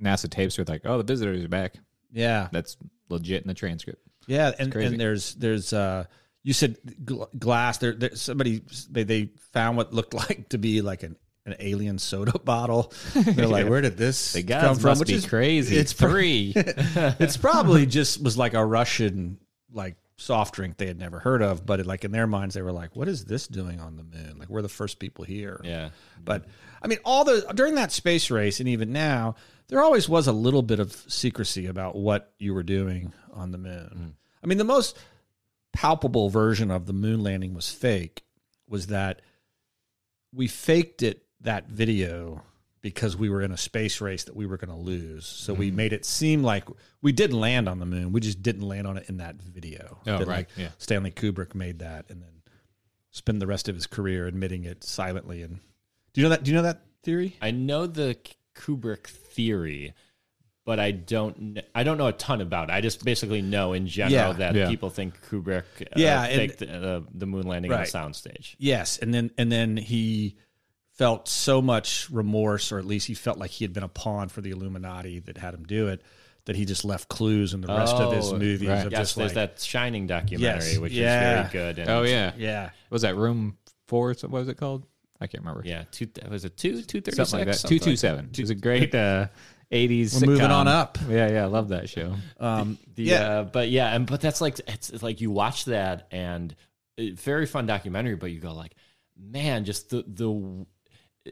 NASA 0.00 0.30
tapes 0.30 0.56
where 0.56 0.64
like, 0.68 0.82
oh, 0.84 0.98
the 0.98 1.04
visitors 1.04 1.44
are 1.44 1.48
back. 1.48 1.74
yeah 2.12 2.48
That's 2.52 2.76
legit 3.08 3.42
in 3.42 3.48
the 3.48 3.54
transcript. 3.54 4.02
Yeah, 4.26 4.52
and, 4.58 4.74
and 4.74 5.00
there's 5.00 5.34
there's 5.34 5.72
uh 5.72 6.04
you 6.42 6.52
said 6.52 6.76
gl- 7.04 7.28
glass 7.38 7.78
there, 7.78 7.92
there 7.92 8.14
somebody 8.14 8.62
they 8.90 9.04
they 9.04 9.30
found 9.52 9.76
what 9.76 9.92
looked 9.92 10.14
like 10.28 10.48
to 10.50 10.58
be 10.58 10.80
like 10.82 11.02
an 11.02 11.16
an 11.46 11.54
alien 11.60 11.98
soda 11.98 12.38
bottle. 12.44 12.92
They're 13.14 13.46
like, 13.46 13.68
where 13.68 13.80
did 13.80 13.96
this 13.96 14.32
The 14.34 14.42
come 14.42 14.76
from? 14.76 14.90
must 14.90 15.00
Which 15.00 15.08
be 15.08 15.14
is 15.14 15.26
crazy. 15.26 15.76
it's 15.76 15.92
free. 15.92 16.52
it's 16.56 17.36
probably 17.36 17.86
just 17.86 18.22
was 18.22 18.36
like 18.36 18.54
a 18.54 18.64
Russian 18.64 19.38
like 19.72 19.96
soft 20.18 20.54
drink 20.54 20.78
they 20.78 20.86
had 20.86 20.98
never 20.98 21.18
heard 21.18 21.42
of, 21.42 21.64
but 21.66 21.80
it, 21.80 21.86
like 21.86 22.04
in 22.04 22.10
their 22.10 22.26
minds 22.26 22.54
they 22.54 22.62
were 22.62 22.72
like, 22.72 22.96
what 22.96 23.06
is 23.08 23.24
this 23.26 23.46
doing 23.46 23.80
on 23.80 23.96
the 23.96 24.02
moon? 24.02 24.36
Like 24.38 24.48
we're 24.48 24.62
the 24.62 24.68
first 24.68 24.98
people 24.98 25.24
here. 25.24 25.60
Yeah. 25.64 25.90
But 26.24 26.46
I 26.82 26.88
mean, 26.88 26.98
all 27.04 27.24
the 27.24 27.46
during 27.54 27.74
that 27.76 27.92
space 27.92 28.30
race, 28.30 28.58
and 28.60 28.68
even 28.68 28.92
now, 28.92 29.36
there 29.68 29.80
always 29.82 30.08
was 30.08 30.26
a 30.26 30.32
little 30.32 30.62
bit 30.62 30.80
of 30.80 30.92
secrecy 31.08 31.66
about 31.66 31.96
what 31.96 32.32
you 32.38 32.54
were 32.54 32.62
doing 32.62 33.12
on 33.32 33.50
the 33.50 33.58
moon. 33.58 33.90
Mm. 33.94 34.12
I 34.42 34.46
mean, 34.46 34.58
the 34.58 34.64
most 34.64 34.96
palpable 35.72 36.30
version 36.30 36.70
of 36.70 36.86
the 36.86 36.92
moon 36.92 37.22
landing 37.22 37.52
was 37.52 37.70
fake. 37.70 38.22
Was 38.68 38.86
that 38.88 39.20
we 40.32 40.48
faked 40.48 41.02
it 41.02 41.25
that 41.40 41.68
video 41.68 42.42
because 42.82 43.16
we 43.16 43.28
were 43.28 43.42
in 43.42 43.50
a 43.52 43.56
space 43.56 44.00
race 44.00 44.24
that 44.24 44.36
we 44.36 44.46
were 44.46 44.56
going 44.56 44.70
to 44.70 44.76
lose. 44.80 45.26
So 45.26 45.52
we 45.54 45.70
made 45.70 45.92
it 45.92 46.04
seem 46.04 46.42
like 46.44 46.64
we 47.02 47.10
did 47.12 47.32
land 47.32 47.68
on 47.68 47.78
the 47.80 47.86
moon. 47.86 48.12
We 48.12 48.20
just 48.20 48.42
didn't 48.42 48.62
land 48.62 48.86
on 48.86 48.96
it 48.96 49.08
in 49.08 49.16
that 49.16 49.36
video. 49.42 49.98
Oh, 50.06 50.18
That, 50.18 50.26
right, 50.26 50.28
like, 50.28 50.48
yeah. 50.56 50.68
Stanley 50.78 51.10
Kubrick 51.10 51.54
made 51.54 51.80
that 51.80 52.06
and 52.10 52.22
then 52.22 52.42
spend 53.10 53.42
the 53.42 53.46
rest 53.46 53.68
of 53.68 53.74
his 53.74 53.86
career 53.86 54.26
admitting 54.26 54.64
it 54.64 54.84
silently. 54.84 55.42
And 55.42 55.58
do 56.12 56.20
you 56.20 56.22
know 56.24 56.28
that? 56.30 56.44
Do 56.44 56.50
you 56.50 56.56
know 56.56 56.62
that 56.62 56.82
theory? 57.02 57.36
I 57.42 57.50
know 57.50 57.86
the 57.86 58.16
Kubrick 58.54 59.06
theory, 59.08 59.92
but 60.64 60.78
I 60.78 60.92
don't. 60.92 61.58
I 61.74 61.82
don't 61.82 61.98
know 61.98 62.06
a 62.06 62.12
ton 62.12 62.40
about 62.40 62.68
it. 62.70 62.72
I 62.72 62.80
just 62.82 63.04
basically 63.04 63.42
know 63.42 63.72
in 63.72 63.86
general 63.88 64.12
Yeah. 64.30 64.32
that 64.34 64.54
Yeah. 64.54 64.68
people 64.68 64.90
think 64.90 65.20
Kubrick 65.28 65.64
uh, 65.80 65.84
Yeah, 65.96 66.22
and- 66.24 66.52
faked 66.52 66.62
uh, 66.62 67.00
the 67.12 67.26
moon 67.26 67.46
landing 67.48 67.72
on 67.72 67.78
a 67.78 67.80
Right. 67.80 67.88
soundstage. 67.88 68.54
Yes, 68.58 68.98
and 68.98 69.12
then 69.12 69.32
and 69.36 69.50
then 69.50 69.76
he 69.76 70.36
felt 70.96 71.28
so 71.28 71.60
much 71.62 72.08
remorse, 72.10 72.72
or 72.72 72.78
at 72.78 72.84
least 72.84 73.06
he 73.06 73.14
felt 73.14 73.38
like 73.38 73.50
he 73.50 73.64
had 73.64 73.72
been 73.72 73.82
a 73.82 73.88
pawn 73.88 74.28
for 74.28 74.40
the 74.40 74.50
Illuminati 74.50 75.20
that 75.20 75.36
had 75.36 75.54
him 75.54 75.64
do 75.64 75.88
it, 75.88 76.02
that 76.46 76.56
he 76.56 76.64
just 76.64 76.84
left 76.84 77.08
clues 77.08 77.52
in 77.54 77.60
the 77.60 77.68
rest 77.68 77.94
of 77.96 78.12
his 78.12 78.32
Oh, 78.32 78.38
movies 78.38 78.68
right. 78.68 78.86
of 78.86 78.92
Yes, 78.92 79.00
just 79.00 79.16
there's 79.16 79.34
like, 79.36 79.52
that 79.56 79.60
Shining 79.60 80.06
documentary, 80.06 80.70
Yes, 80.70 80.78
which 80.78 80.92
yeah. 80.92 81.44
is 81.46 81.52
very 81.52 81.64
good. 81.64 81.78
And 81.80 81.90
oh 81.90 82.02
yeah. 82.02 82.32
yeah, 82.36 82.70
was 82.90 83.02
that 83.02 83.16
room 83.16 83.58
four? 83.88 84.08
What 84.14 84.30
was 84.30 84.48
it 84.48 84.56
called? 84.56 84.86
I 85.20 85.26
can't 85.26 85.42
remember. 85.44 85.62
yeah. 85.66 85.84
Two 85.90 86.06
was 86.30 86.44
it 86.44 86.56
two 86.56 86.82
two 86.82 87.00
thirty 87.00 87.16
Something 87.16 87.40
like 87.40 87.48
six? 87.54 87.62
that. 87.62 87.68
Two 87.68 87.78
two 87.78 87.96
seven. 87.96 88.28
It 88.32 88.38
was 88.40 88.50
a 88.50 88.54
great 88.54 88.94
uh, 88.94 89.28
'80s. 89.72 90.20
We're 90.20 90.26
moving 90.28 90.50
on 90.50 90.68
up. 90.68 90.98
Yeah, 91.08 91.30
yeah. 91.30 91.42
I 91.42 91.46
love 91.46 91.68
that 91.70 91.88
show. 91.88 92.14
um, 92.38 92.78
The, 92.94 93.02
yeah, 93.02 93.20
uh, 93.40 93.42
but 93.44 93.68
yeah, 93.68 93.94
and 93.94 94.06
but 94.06 94.20
that's 94.20 94.40
like 94.40 94.60
it's, 94.68 94.90
it's 94.90 95.02
like 95.02 95.20
you 95.20 95.30
watch 95.30 95.64
that 95.66 96.06
and 96.10 96.54
it, 96.96 97.18
very 97.18 97.46
fun 97.46 97.66
documentary, 97.66 98.14
but 98.16 98.30
you 98.30 98.40
go 98.40 98.52
like, 98.54 98.74
man, 99.18 99.64
just 99.64 99.88
the 99.90 100.04
the 100.06 100.66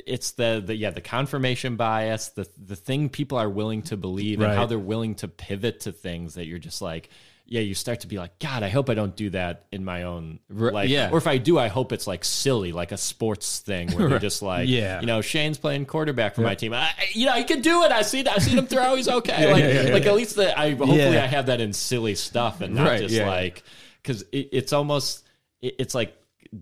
it's 0.06 0.32
the, 0.32 0.62
the 0.64 0.74
yeah 0.74 0.90
the 0.90 1.00
confirmation 1.00 1.76
bias 1.76 2.28
the 2.28 2.48
the 2.66 2.76
thing 2.76 3.08
people 3.08 3.38
are 3.38 3.48
willing 3.50 3.82
to 3.82 3.96
believe 3.96 4.40
and 4.40 4.52
how 4.52 4.66
they're 4.66 4.78
willing 4.78 5.14
to 5.14 5.28
pivot 5.28 5.80
to 5.80 5.92
things 5.92 6.34
that 6.34 6.46
you're 6.46 6.58
just 6.58 6.82
like 6.82 7.08
yeah 7.46 7.60
you 7.60 7.74
start 7.74 8.00
to 8.00 8.06
be 8.06 8.16
like 8.16 8.38
god 8.38 8.62
i 8.62 8.70
hope 8.70 8.88
i 8.88 8.94
don't 8.94 9.16
do 9.16 9.28
that 9.28 9.66
in 9.70 9.84
my 9.84 10.04
own 10.04 10.38
like 10.48 10.88
yeah. 10.88 11.10
or 11.12 11.18
if 11.18 11.26
i 11.26 11.36
do 11.36 11.58
i 11.58 11.68
hope 11.68 11.92
it's 11.92 12.06
like 12.06 12.24
silly 12.24 12.72
like 12.72 12.90
a 12.90 12.96
sports 12.96 13.58
thing 13.60 13.90
where 13.92 14.08
you're 14.08 14.18
just 14.18 14.40
like 14.40 14.66
Yeah. 14.66 15.00
you 15.00 15.06
know 15.06 15.20
shane's 15.20 15.58
playing 15.58 15.84
quarterback 15.84 16.34
for 16.34 16.40
my 16.40 16.54
team. 16.54 16.72
I, 16.72 16.90
you 17.12 17.26
know 17.26 17.32
he 17.34 17.44
can 17.44 17.60
do 17.60 17.82
it. 17.84 17.92
I 17.92 18.00
see 18.02 18.26
i 18.26 18.38
seen 18.38 18.56
him 18.58 18.66
throw. 18.66 18.96
He's 18.96 19.08
okay. 19.20 19.52
Like 19.52 19.62
yeah, 19.62 19.82
yeah, 19.82 19.92
like 19.92 20.06
at 20.06 20.14
least 20.14 20.36
the, 20.36 20.58
i 20.58 20.70
hopefully 20.70 21.18
i 21.18 21.26
have 21.26 21.46
that 21.46 21.60
in 21.60 21.72
silly 21.74 22.14
stuff 22.14 22.62
and 22.62 22.74
not 22.74 22.86
Right, 22.86 23.00
just 23.00 23.20
like 23.20 23.62
because 24.02 24.22
it, 24.32 24.48
it's 24.52 24.72
almost 24.72 25.26
it, 25.60 25.74
it's 25.78 25.94
like 25.94 26.16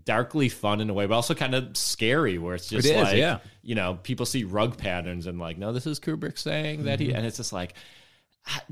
darkly 0.04 0.48
fun 0.48 0.80
in 0.80 0.88
a 0.90 0.94
way, 0.94 1.06
but 1.06 1.14
also 1.14 1.34
kind 1.34 1.54
of 1.54 1.76
scary 1.76 2.38
where 2.38 2.54
it's 2.54 2.68
just 2.68 2.86
It 2.86 2.96
is, 2.96 3.02
like 3.02 3.16
yeah. 3.16 3.38
you 3.62 3.74
know 3.74 3.98
people 4.02 4.26
see 4.26 4.44
rug 4.44 4.76
patterns 4.78 5.26
and 5.26 5.38
like 5.38 5.58
no, 5.58 5.72
this 5.72 5.86
is 5.86 6.00
Kubrick 6.00 6.38
saying 6.38 6.84
that 6.84 6.98
Mm-hmm. 6.98 7.08
he 7.10 7.14
and 7.14 7.26
it's 7.26 7.36
just 7.36 7.52
like, 7.52 7.74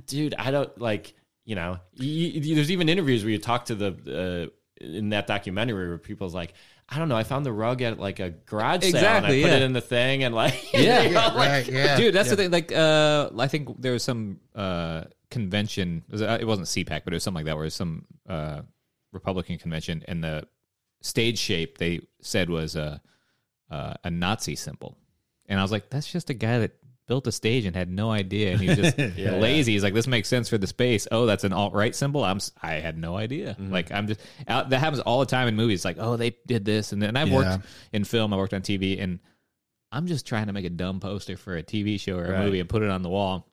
dude, 0.06 0.34
I 0.38 0.50
don't 0.50 0.76
like 0.80 1.14
you 1.44 1.54
know. 1.54 1.78
You, 1.94 2.08
you- 2.10 2.54
there's 2.54 2.70
even 2.70 2.88
interviews 2.88 3.22
where 3.24 3.30
you 3.32 3.38
talk 3.38 3.66
to 3.66 3.74
the 3.74 4.50
uh, 4.80 4.84
in 4.84 5.10
that 5.10 5.26
documentary 5.26 5.88
where 5.88 5.98
people's 5.98 6.34
like. 6.34 6.54
I 6.92 6.98
don't 6.98 7.08
know. 7.08 7.16
I 7.16 7.22
found 7.22 7.46
the 7.46 7.52
rug 7.52 7.82
at 7.82 8.00
like 8.00 8.18
a 8.18 8.30
garage 8.30 8.82
sale 8.82 8.96
and 8.96 8.96
I 8.96 8.98
Exactly, 9.28 9.42
put 9.42 9.50
yeah. 9.50 9.56
it 9.58 9.62
in 9.62 9.72
the 9.74 9.80
thing 9.80 10.24
and 10.24 10.34
like 10.34 10.72
Yeah. 10.74 11.02
you 11.02 11.10
know, 11.10 11.20
like- 11.20 11.36
right. 11.36 11.68
Yeah, 11.68 11.96
Dude, 11.96 12.12
that's 12.12 12.26
yeah. 12.30 12.34
the 12.34 12.42
thing. 12.42 12.50
Like, 12.50 12.72
uh, 12.72 13.30
I 13.38 13.46
think 13.46 13.80
there 13.80 13.92
was 13.92 14.02
some 14.02 14.40
uh, 14.56 15.04
convention. 15.30 16.02
It, 16.08 16.12
was, 16.12 16.22
uh, 16.22 16.38
it 16.40 16.46
wasn't 16.46 16.66
CPAC, 16.66 17.02
but 17.04 17.12
it 17.12 17.14
was 17.14 17.22
something 17.22 17.36
like 17.36 17.44
that, 17.44 17.54
where 17.54 17.62
it 17.62 17.66
was 17.68 17.74
some 17.76 18.06
uh, 18.28 18.62
Republican 19.12 19.56
convention, 19.58 20.02
and 20.08 20.24
the 20.24 20.48
stage 21.00 21.38
shape 21.38 21.78
they 21.78 22.00
said 22.20 22.50
was 22.50 22.76
a 22.76 23.00
uh, 23.70 23.94
a 24.04 24.10
Nazi 24.10 24.56
symbol, 24.56 24.96
and 25.48 25.58
I 25.58 25.62
was 25.62 25.70
like, 25.72 25.90
that's 25.90 26.10
just 26.10 26.28
a 26.30 26.34
guy 26.34 26.58
that 26.60 26.72
built 27.06 27.26
a 27.26 27.32
stage 27.32 27.64
and 27.64 27.74
had 27.74 27.88
no 27.90 28.10
idea, 28.10 28.52
and 28.52 28.60
he 28.60 28.68
was 28.68 28.76
just 28.76 28.98
lazy. 29.18 29.72
He's 29.72 29.82
like, 29.82 29.94
this 29.94 30.06
makes 30.06 30.28
sense 30.28 30.48
for 30.48 30.58
the 30.58 30.66
space. 30.66 31.06
Oh, 31.10 31.26
that's 31.26 31.44
an 31.44 31.52
alt 31.52 31.72
right 31.72 31.94
symbol. 31.94 32.24
I'm 32.24 32.38
I 32.62 32.74
had 32.74 32.96
no 32.98 33.16
idea. 33.16 33.56
Like, 33.58 33.90
I'm 33.92 34.06
just 34.06 34.20
out, 34.48 34.70
that 34.70 34.78
happens 34.78 35.00
all 35.00 35.20
the 35.20 35.26
time 35.26 35.46
in 35.48 35.56
movies. 35.56 35.84
Like, 35.84 35.96
oh, 36.00 36.16
they 36.16 36.36
did 36.46 36.64
this, 36.64 36.92
and 36.92 37.00
then 37.02 37.16
I've 37.16 37.28
Yeah. 37.28 37.34
worked 37.36 37.64
in 37.92 38.04
film. 38.04 38.32
I 38.32 38.36
worked 38.36 38.54
on 38.54 38.62
TV, 38.62 39.00
and 39.00 39.18
I'm 39.92 40.06
just 40.06 40.26
trying 40.26 40.46
to 40.46 40.52
make 40.52 40.64
a 40.64 40.70
dumb 40.70 41.00
poster 41.00 41.36
for 41.36 41.56
a 41.56 41.62
TV 41.62 41.98
show 41.98 42.16
or 42.16 42.26
a 42.26 42.30
Right. 42.32 42.44
movie 42.44 42.60
and 42.60 42.68
put 42.68 42.82
it 42.82 42.90
on 42.90 43.02
the 43.02 43.08
wall. 43.08 43.46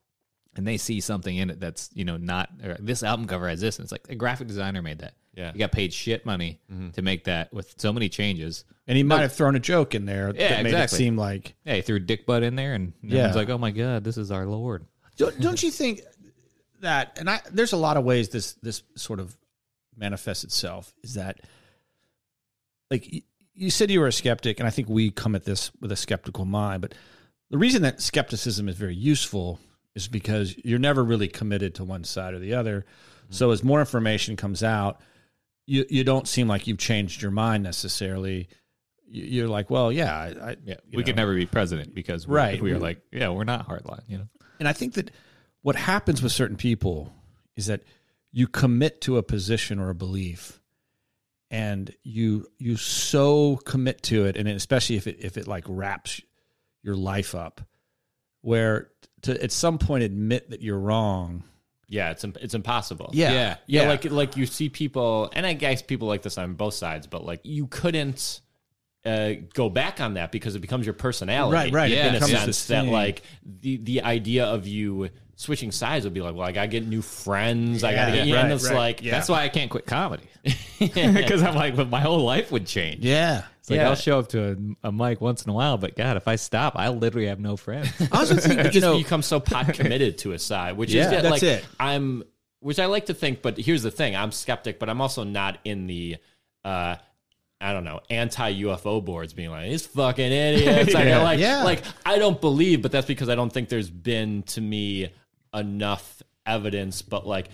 And 0.56 0.66
they 0.68 0.78
see 0.78 1.02
something 1.02 1.36
in 1.36 1.52
it 1.52 1.60
that's, 1.60 1.90
you 1.94 2.04
know, 2.06 2.18
not 2.18 2.50
or 2.64 2.78
this 2.80 3.04
album 3.04 3.28
cover 3.28 3.48
has 3.48 3.62
this. 3.62 3.78
And 3.78 3.84
it's 3.86 3.92
like 3.92 4.08
a 4.10 4.16
graphic 4.16 4.48
designer 4.48 4.82
made 4.82 5.00
that. 5.00 5.14
Yeah. 5.38 5.52
You 5.54 5.60
got 5.60 5.72
paid 5.72 5.94
shit 5.94 6.26
money 6.26 6.60
mm-hmm. 6.72 6.90
to 6.92 7.02
make 7.04 7.26
that 7.26 7.54
with 7.54 7.76
so 7.78 7.94
many 7.94 8.10
changes. 8.10 8.66
And 8.88 8.98
he 8.98 9.04
might 9.04 9.22
have 9.22 9.34
thrown 9.34 9.56
a 9.56 9.60
joke 9.60 9.94
in 9.94 10.06
there 10.06 10.34
Yeah, 10.34 10.50
that 10.50 10.64
made 10.64 10.70
exactly. 10.72 10.96
it 10.96 10.98
seem 10.98 11.16
like 11.16 11.56
Yeah, 11.64 11.76
he 11.76 11.82
threw 11.82 12.00
Dick 12.00 12.26
Butt 12.26 12.42
in 12.42 12.56
there 12.56 12.74
and 12.74 12.94
Yeah. 13.04 13.20
everyone's 13.20 13.36
like, 13.36 13.50
oh 13.50 13.60
my 13.60 13.70
God, 13.72 14.04
this 14.04 14.18
is 14.18 14.32
our 14.32 14.48
Lord. 14.48 14.86
Don't, 15.18 15.40
don't 15.40 15.62
you 15.62 15.70
think 15.70 16.02
that? 16.82 17.20
And 17.20 17.30
I, 17.30 17.40
there's 17.52 17.74
a 17.74 17.78
lot 17.78 17.98
of 17.98 18.04
ways 18.04 18.30
this 18.30 18.54
this 18.64 18.84
sort 18.96 19.20
of 19.20 19.38
manifests 19.96 20.44
itself. 20.44 20.94
Is 21.04 21.16
that 21.16 21.40
like 22.90 23.08
y- 23.12 23.24
you 23.54 23.70
said 23.72 23.90
you 23.90 24.00
were 24.00 24.08
a 24.08 24.12
skeptic, 24.14 24.60
and 24.60 24.68
I 24.68 24.70
think 24.70 24.90
we 24.90 25.10
come 25.12 25.36
at 25.36 25.44
this 25.46 25.72
with 25.82 25.92
a 25.92 25.96
skeptical 25.96 26.46
mind. 26.46 26.82
But 26.82 26.94
the 27.50 27.58
reason 27.58 27.82
that 27.82 28.02
skepticism 28.02 28.70
is 28.70 28.76
very 28.76 28.96
useful 28.96 29.60
is 29.96 30.08
because 30.08 30.56
you're 30.64 30.78
never 30.80 31.04
really 31.04 31.28
committed 31.28 31.76
to 31.76 31.84
one 31.84 32.04
side 32.04 32.34
or 32.36 32.40
the 32.40 32.54
other. 32.54 32.82
Mm-hmm. 32.82 33.34
So 33.34 33.52
as 33.52 33.64
more 33.64 33.80
information 33.80 34.36
comes 34.36 34.62
out, 34.64 35.02
you 35.68 35.86
you 35.90 36.04
don't 36.04 36.28
seem 36.28 36.48
like 36.48 36.66
you've 36.66 36.78
changed 36.80 37.22
your 37.22 37.32
mind 37.32 37.62
necessarily. 37.64 38.48
You- 39.08 39.24
You're 39.26 39.48
like, 39.48 39.70
well, 39.70 39.92
yeah, 39.92 40.16
I, 40.18 40.50
I 40.52 40.56
Yeah. 40.66 40.76
We 40.94 41.04
could 41.04 41.16
never 41.16 41.36
be 41.36 41.46
president 41.46 41.94
because 41.94 42.28
Right. 42.28 42.60
we 42.62 42.74
were 42.74 42.80
like, 42.80 43.02
yeah, 43.12 43.30
we're 43.30 43.44
not 43.44 43.68
hardline, 43.68 44.04
you 44.08 44.18
know? 44.18 44.28
And 44.60 44.68
I 44.68 44.74
think 44.74 44.96
that 44.96 45.12
what 45.62 45.76
happens 45.76 46.22
with 46.24 46.32
certain 46.32 46.58
people 46.58 47.14
is 47.56 47.68
that 47.68 47.84
you 48.32 48.48
commit 48.48 49.02
to 49.02 49.18
a 49.18 49.24
position 49.24 49.80
or 49.80 49.90
a 49.90 49.96
belief 49.96 50.60
and 51.52 51.94
you 52.04 52.46
you 52.58 52.76
so 52.76 53.56
commit 53.58 54.02
to 54.04 54.26
it 54.26 54.36
and 54.36 54.48
especially 54.50 54.98
if 54.98 55.08
it 55.08 55.18
if 55.20 55.38
it 55.38 55.48
like 55.48 55.64
wraps 55.68 56.20
your 56.84 56.96
life 56.96 57.34
up 57.34 57.62
where 58.42 58.90
to 59.22 59.42
at 59.42 59.52
some 59.52 59.78
point 59.78 60.04
admit 60.04 60.50
that 60.50 60.62
you're 60.62 60.78
wrong 60.80 61.44
yeah, 61.88 62.12
it's 62.12 62.24
im- 62.24 62.36
it's 62.42 62.54
impossible. 62.54 63.10
Yeah. 63.14 63.32
Yeah. 63.32 63.56
Yeah, 63.68 63.82
Yeah. 63.84 63.88
like 63.90 64.06
like 64.06 64.38
you 64.38 64.46
see 64.46 64.70
people, 64.70 65.30
and 65.34 65.46
I 65.46 65.54
guess 65.54 65.82
people 65.82 66.08
like 66.08 66.22
this 66.22 66.38
on 66.38 66.54
both 66.54 66.74
sides, 66.74 67.08
but 67.08 67.24
like 67.26 67.42
you 67.44 67.68
couldn't 67.68 68.42
uh, 69.06 69.34
go 69.54 69.70
back 69.70 70.02
on 70.02 70.16
that 70.16 70.32
because 70.32 70.56
it 70.56 70.60
becomes 70.60 70.86
your 70.86 70.94
personality, 70.94 71.54
Right, 71.56 71.74
right. 71.74 71.92
It 71.92 72.06
In 72.06 72.16
a 72.16 72.22
sense 72.22 72.66
that 72.68 72.84
thing. 72.84 72.92
like 72.92 73.22
the 73.44 73.78
the 73.78 74.02
idea 74.02 74.46
of 74.46 74.68
you 74.68 75.10
switching 75.36 75.72
sides 75.72 76.04
would 76.04 76.14
be 76.16 76.22
like, 76.22 76.36
well, 76.36 76.48
I 76.48 76.52
gotta 76.52 76.68
get 76.68 76.86
new 76.88 77.02
friends, 77.02 77.84
I 77.84 77.94
gotta 77.94 78.18
Yeah, 78.18 78.26
get, 78.26 78.34
right, 78.36 78.44
and 78.46 78.54
it's 78.54 78.66
right. 78.66 78.76
like 78.76 79.04
Yeah. 79.04 79.12
That's 79.12 79.30
why 79.30 79.44
I 79.44 79.50
can't 79.50 79.70
quit 79.70 79.86
comedy. 79.86 80.24
Because 80.80 81.42
I'm 81.44 81.56
like, 81.56 81.76
but 81.76 81.90
my 81.90 82.02
whole 82.02 82.24
life 82.24 82.52
would 82.52 82.66
change. 82.66 83.04
yeah 83.06 83.44
It's 83.60 83.70
like 83.70 83.78
Yeah. 83.78 83.90
I'll 83.90 83.96
show 83.96 84.20
up 84.20 84.30
to 84.30 84.58
a, 84.84 84.88
a 84.88 84.92
mic 84.92 85.22
once 85.22 85.44
in 85.44 85.50
a 85.52 85.54
while, 85.54 85.78
but 85.78 85.96
God, 85.96 86.18
if 86.18 86.28
I 86.28 86.36
stop, 86.38 86.74
I 86.76 86.90
literally 86.90 87.28
have 87.28 87.40
no 87.40 87.56
friends. 87.56 87.90
I 88.12 88.18
also 88.18 88.36
think 88.36 88.48
you 88.50 88.56
that, 88.64 88.66
you 88.66 88.72
just 88.72 88.82
know 88.84 88.98
become 88.98 89.22
so 89.22 89.40
pot 89.40 89.74
committed 89.74 90.18
to 90.20 90.32
a 90.34 90.40
side, 90.40 90.76
which 90.76 90.92
Yeah, 90.92 91.06
is 91.06 91.12
that, 91.12 91.22
that's 91.24 91.32
like 91.32 91.44
it. 91.44 91.66
I'm, 91.80 92.24
which 92.60 92.80
I 92.80 92.88
like 92.88 93.06
to 93.06 93.14
think. 93.14 93.42
But 93.44 93.58
here's 93.60 93.84
the 93.84 93.92
thing: 93.92 94.16
I'm 94.16 94.32
skeptic, 94.32 94.80
but 94.80 94.90
I'm 94.90 95.00
also 95.02 95.24
not 95.24 95.60
in 95.64 95.86
the, 95.86 96.18
uh, 96.66 96.96
I 97.60 97.74
don't 97.74 97.84
know, 97.84 98.02
anti 98.10 98.62
UFO 98.62 99.04
boards 99.04 99.34
being 99.34 99.50
like 99.50 99.70
these 99.70 99.86
fucking 99.88 100.32
idiots. 100.32 100.94
I 100.96 101.04
Yeah. 101.04 101.18
go 101.18 101.24
like, 101.24 101.40
Yeah. 101.40 101.64
like 101.64 101.84
I 102.06 102.18
don't 102.20 102.40
believe, 102.40 102.82
but 102.82 102.92
that's 102.92 103.08
because 103.08 103.30
I 103.30 103.36
don't 103.36 103.52
think 103.52 103.70
there's 103.70 103.90
been 103.90 104.44
to 104.44 104.62
me 104.62 105.10
enough 105.54 106.22
evidence. 106.46 107.02
But 107.02 107.26
like. 107.28 107.50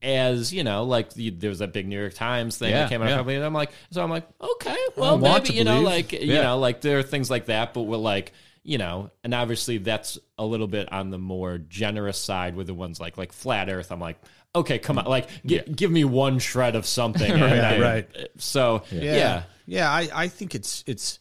As 0.00 0.52
you 0.54 0.62
know, 0.62 0.84
like 0.84 1.12
the, 1.14 1.30
there 1.30 1.50
was 1.50 1.58
that 1.58 1.72
big 1.72 1.88
New 1.88 1.98
York 1.98 2.14
Times 2.14 2.56
thing 2.56 2.70
Yeah, 2.70 2.82
that 2.82 2.88
came 2.88 3.02
out, 3.02 3.08
yeah. 3.08 3.14
a 3.14 3.16
couple 3.16 3.32
of- 3.32 3.36
and 3.38 3.44
I'm 3.44 3.52
like, 3.52 3.72
so 3.90 4.00
I'm 4.00 4.08
like, 4.10 4.28
okay, 4.40 4.76
well, 4.94 5.18
maybe 5.18 5.46
to 5.48 5.52
you 5.54 5.64
know, 5.64 5.82
believe. 5.82 5.86
like 5.86 6.12
you 6.12 6.34
know, 6.34 6.56
like 6.56 6.80
there 6.82 7.00
are 7.00 7.02
things 7.02 7.28
like 7.28 7.46
that, 7.46 7.74
but 7.74 7.82
we're 7.82 7.96
like, 7.96 8.32
you 8.62 8.78
know, 8.78 9.10
and 9.24 9.34
obviously 9.34 9.78
that's 9.78 10.16
a 10.38 10.46
little 10.46 10.68
bit 10.68 10.92
on 10.92 11.10
the 11.10 11.18
more 11.18 11.58
generous 11.58 12.16
side 12.16 12.54
with 12.54 12.68
the 12.68 12.74
ones 12.74 13.00
like 13.00 13.18
like 13.18 13.32
flat 13.32 13.68
Earth. 13.68 13.90
I'm 13.90 13.98
like, 13.98 14.20
okay, 14.54 14.78
come 14.78 14.98
on, 14.98 15.06
like 15.06 15.28
gi- 15.44 15.62
give 15.74 15.90
me 15.90 16.04
one 16.04 16.38
shred 16.38 16.76
of 16.76 16.86
something, 16.86 17.30
Right, 17.40 17.42
I- 17.42 17.80
right. 17.80 18.28
So 18.38 18.82
yeah. 18.90 19.16
yeah, 19.16 19.42
yeah, 19.66 19.90
I, 19.90 20.08
I 20.12 20.28
think 20.28 20.54
it's 20.54 20.82
it's 20.86 21.18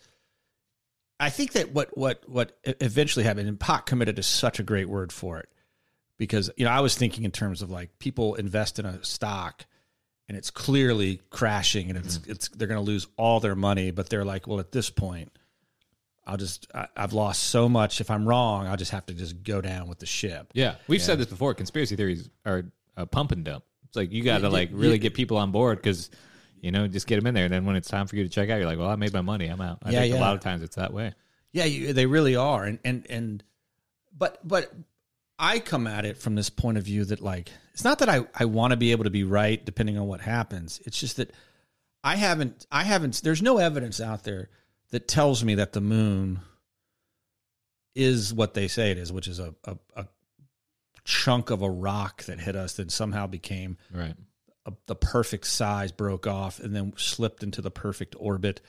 i 1.19 1.29
think 1.29 1.53
that 1.53 1.73
what 1.73 1.95
what 1.97 2.23
what 2.27 2.57
eventually 2.63 3.25
happened 3.25 3.47
and 3.47 3.59
pot 3.59 3.85
committed 3.85 4.17
is 4.19 4.25
such 4.25 4.59
a 4.59 4.63
great 4.63 4.87
word 4.87 5.11
for 5.11 5.39
it 5.39 5.49
because 6.17 6.49
you 6.57 6.65
know 6.65 6.71
i 6.71 6.79
was 6.79 6.95
thinking 6.95 7.23
in 7.23 7.31
terms 7.31 7.61
of 7.61 7.69
like 7.69 7.97
people 7.99 8.35
invest 8.35 8.79
in 8.79 8.85
a 8.85 9.03
stock 9.03 9.65
and 10.27 10.37
it's 10.37 10.51
clearly 10.51 11.21
crashing 11.29 11.89
and 11.89 11.97
it's 11.97 12.19
mm-hmm. 12.19 12.31
it's 12.31 12.49
they're 12.49 12.67
going 12.67 12.79
to 12.79 12.85
lose 12.85 13.07
all 13.17 13.39
their 13.39 13.55
money 13.55 13.91
but 13.91 14.09
they're 14.09 14.25
like 14.25 14.47
well 14.47 14.59
at 14.59 14.71
this 14.71 14.89
point 14.89 15.31
i'll 16.25 16.37
just 16.37 16.67
I, 16.73 16.87
i've 16.95 17.13
lost 17.13 17.43
so 17.43 17.67
much. 17.67 18.01
If 18.01 18.11
i'm 18.11 18.27
wrong 18.27 18.67
i'll 18.67 18.77
just 18.77 18.91
have 18.91 19.05
to 19.07 19.13
just 19.13 19.43
go 19.43 19.61
down 19.61 19.87
with 19.87 19.99
the 19.99 20.05
ship. 20.05 20.51
Yeah, 20.53 20.75
we've 20.87 21.01
said 21.01 21.19
this 21.19 21.27
before. 21.27 21.53
Conspiracy 21.53 21.95
theories 21.95 22.29
are 22.45 22.65
a 22.97 23.05
pump 23.05 23.31
and 23.31 23.45
dump. 23.45 23.63
It's 23.85 23.95
like 23.95 24.11
you 24.11 24.23
got 24.23 24.39
to 24.39 24.49
like 24.49 24.69
really 24.73 24.97
get 24.97 25.13
people 25.13 25.37
on 25.37 25.51
board 25.51 25.77
because 25.77 26.09
you 26.59 26.71
know 26.71 26.87
just 26.87 27.07
get 27.07 27.15
them 27.15 27.27
in 27.27 27.33
there. 27.33 27.45
And 27.45 27.53
then 27.53 27.65
when 27.65 27.77
it's 27.77 27.87
time 27.87 28.07
for 28.07 28.17
you 28.17 28.23
to 28.23 28.29
check 28.29 28.49
out, 28.49 28.57
you're 28.57 28.65
like, 28.65 28.77
well, 28.77 28.89
I 28.89 28.95
made 28.97 29.13
my 29.13 29.21
money. 29.21 29.47
I'm 29.47 29.61
out. 29.61 29.79
I 29.83 29.91
Yeah, 29.91 30.01
think 30.01 30.13
yeah. 30.15 30.19
a 30.19 30.21
lot 30.21 30.35
of 30.35 30.41
times 30.41 30.63
it's 30.63 30.75
that 30.75 30.91
way. 30.91 31.13
Yeah, 31.53 31.63
you, 31.63 31.93
they 31.93 32.05
really 32.05 32.35
are, 32.35 32.65
and 32.65 32.79
and 32.83 33.05
and, 33.09 33.43
but 34.15 34.45
but 34.45 34.73
I 35.39 35.59
come 35.59 35.87
at 35.87 36.03
it 36.03 36.17
from 36.17 36.35
this 36.35 36.49
point 36.49 36.77
of 36.77 36.83
view 36.83 37.05
that 37.05 37.21
like 37.21 37.49
it's 37.73 37.85
not 37.85 37.99
that 37.99 38.09
I 38.09 38.25
I 38.35 38.45
want 38.45 38.71
to 38.71 38.77
be 38.77 38.91
able 38.91 39.05
to 39.05 39.09
be 39.09 39.23
right 39.23 39.63
depending 39.63 39.97
on 39.97 40.07
what 40.07 40.19
happens. 40.19 40.81
It's 40.85 40.99
just 40.99 41.15
that 41.17 41.31
I 42.03 42.15
haven't 42.17 42.65
I 42.71 42.83
haven't. 42.83 43.21
There's 43.23 43.41
no 43.41 43.57
evidence 43.59 44.01
out 44.01 44.23
there 44.25 44.49
that 44.91 45.07
tells 45.07 45.43
me 45.43 45.55
that 45.55 45.71
the 45.73 45.81
moon 45.81 46.41
is 47.95 48.33
what 48.33 48.53
they 48.53 48.67
say 48.67 48.91
it 48.91 48.97
is, 48.97 49.11
which 49.11 49.27
is 49.27 49.39
a 49.39 49.55
a, 49.65 49.77
a 49.95 50.07
chunk 51.07 51.49
of 51.51 51.61
a 51.61 51.69
rock 51.69 52.23
that 52.25 52.37
hit 52.37 52.55
us 52.57 52.73
that 52.73 52.91
somehow 52.91 53.25
became 53.25 53.77
Right. 53.93 54.13
a, 54.65 54.73
the 54.87 54.95
perfect 54.95 55.47
size, 55.47 55.93
broke 55.93 56.27
off, 56.27 56.59
and 56.59 56.75
then 56.75 56.91
slipped 56.97 57.43
into 57.43 57.61
the 57.61 57.71
perfect 57.71 58.13
orbit, 58.19 58.59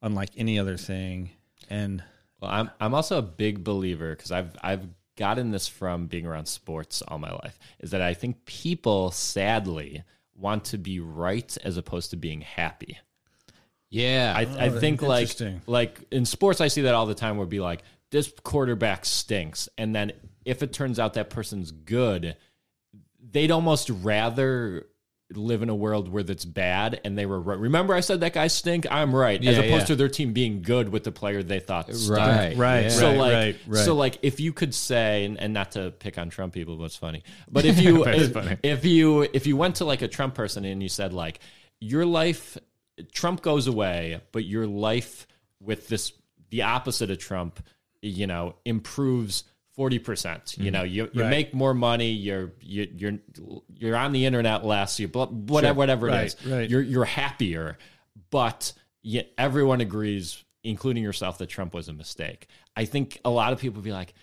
unlike 0.00 0.30
any 0.36 0.60
other 0.60 0.76
thing. 0.76 1.30
And 1.68 2.04
Well, 2.40 2.52
I'm 2.52 2.70
I'm 2.80 2.94
also 2.94 3.18
a 3.18 3.22
big 3.22 3.64
believer 3.64 4.14
because 4.14 4.30
I've 4.30 4.56
I've 4.62 4.86
gotten 5.16 5.50
this 5.50 5.66
from 5.66 6.06
being 6.06 6.24
around 6.24 6.46
sports 6.46 7.02
all 7.02 7.18
my 7.18 7.32
life. 7.32 7.58
Is 7.80 7.90
that 7.90 8.00
I 8.00 8.14
think 8.14 8.44
people 8.46 9.10
sadly 9.10 10.04
want 10.36 10.66
to 10.66 10.78
be 10.78 11.00
right 11.00 11.56
as 11.64 11.76
opposed 11.76 12.10
to 12.10 12.16
being 12.16 12.42
happy. 12.42 12.96
Yeah. 13.90 14.32
I, 14.36 14.42
I 14.42 14.68
oh, 14.68 14.78
think 14.78 15.02
like 15.02 15.22
interesting. 15.22 15.62
like 15.66 15.98
in 16.12 16.24
sports, 16.24 16.60
I 16.60 16.68
see 16.68 16.82
that 16.82 16.94
all 16.94 17.06
the 17.06 17.14
time. 17.16 17.36
Where 17.36 17.42
it'd 17.42 17.50
be 17.50 17.58
like 17.58 17.82
this 18.10 18.32
quarterback 18.42 19.04
stinks, 19.04 19.68
and 19.76 19.94
then 19.94 20.12
if 20.44 20.62
it 20.62 20.72
turns 20.72 20.98
out 20.98 21.14
that 21.14 21.30
person's 21.30 21.70
good, 21.70 22.36
they'd 23.20 23.50
almost 23.50 23.90
rather 23.90 24.86
live 25.34 25.60
in 25.60 25.68
a 25.68 25.74
world 25.74 26.08
where 26.08 26.22
that's 26.22 26.44
bad 26.44 27.00
and 27.04 27.18
they 27.18 27.26
were 27.26 27.38
right. 27.38 27.58
Remember 27.58 27.94
I 27.94 28.00
said 28.00 28.20
that 28.20 28.32
guy 28.32 28.46
stink? 28.46 28.86
I'm 28.90 29.14
right. 29.14 29.42
As 29.44 29.58
opposed 29.58 29.72
yeah. 29.72 29.84
to 29.84 29.96
their 29.96 30.08
team 30.08 30.32
being 30.32 30.62
good 30.62 30.88
with 30.88 31.04
the 31.04 31.12
player 31.12 31.42
they 31.42 31.60
thought 31.60 31.92
stunk. 31.94 32.18
Right. 32.18 32.56
Right. 32.56 32.82
Yeah. 32.84 32.88
So 32.88 33.08
Right, 33.08 33.18
like, 33.18 33.32
right, 33.32 33.56
right. 33.66 33.84
so 33.84 33.94
like, 33.94 34.18
if 34.22 34.40
you 34.40 34.52
could 34.52 34.74
say, 34.74 35.26
and, 35.26 35.38
and 35.38 35.52
not 35.52 35.72
to 35.72 35.90
pick 35.90 36.16
on 36.16 36.30
Trump 36.30 36.54
people, 36.54 36.76
but 36.76 36.84
it's 36.84 36.96
funny. 36.96 37.24
But 37.50 37.66
if 37.66 37.80
you, 37.80 38.04
if, 38.06 38.58
if 38.62 38.84
you, 38.84 39.28
if 39.32 39.46
you 39.46 39.56
went 39.56 39.76
to 39.76 39.84
like 39.84 40.00
a 40.00 40.08
Trump 40.08 40.34
person 40.34 40.64
and 40.64 40.82
you 40.82 40.88
said 40.88 41.12
like, 41.12 41.40
your 41.78 42.06
life, 42.06 42.56
Trump 43.12 43.42
goes 43.42 43.66
away, 43.66 44.20
but 44.32 44.44
your 44.44 44.66
life 44.66 45.26
with 45.60 45.88
this, 45.88 46.12
the 46.50 46.62
opposite 46.62 47.10
of 47.10 47.18
Trump, 47.18 47.60
you 48.02 48.26
know, 48.26 48.54
improves. 48.64 49.44
Forty 49.74 50.00
percent. 50.00 50.56
You 50.58 50.64
mm-hmm. 50.64 50.72
know, 50.72 50.82
you, 50.82 51.08
you 51.12 51.22
Right. 51.22 51.30
make 51.30 51.54
more 51.54 51.72
money. 51.72 52.10
You're 52.10 52.50
you, 52.60 52.88
you're 52.96 53.18
you're 53.76 53.96
on 53.96 54.10
the 54.10 54.26
internet 54.26 54.64
less. 54.66 54.98
You 54.98 55.06
blah- 55.06 55.26
whatever 55.28 55.78
whatever 55.78 56.08
it 56.08 56.12
Right, 56.12 56.26
is. 56.26 56.46
right. 56.46 56.68
You're 56.68 56.80
you're 56.82 57.04
happier, 57.04 57.78
but 58.30 58.72
yet 59.02 59.30
everyone 59.38 59.80
agrees, 59.80 60.42
including 60.64 61.04
yourself, 61.04 61.38
that 61.38 61.46
Trump 61.46 61.74
was 61.74 61.88
a 61.88 61.92
mistake. 61.92 62.48
I 62.76 62.86
think 62.86 63.20
a 63.24 63.30
lot 63.30 63.52
of 63.52 63.60
people 63.60 63.80
be 63.80 63.92
like, 63.92 64.14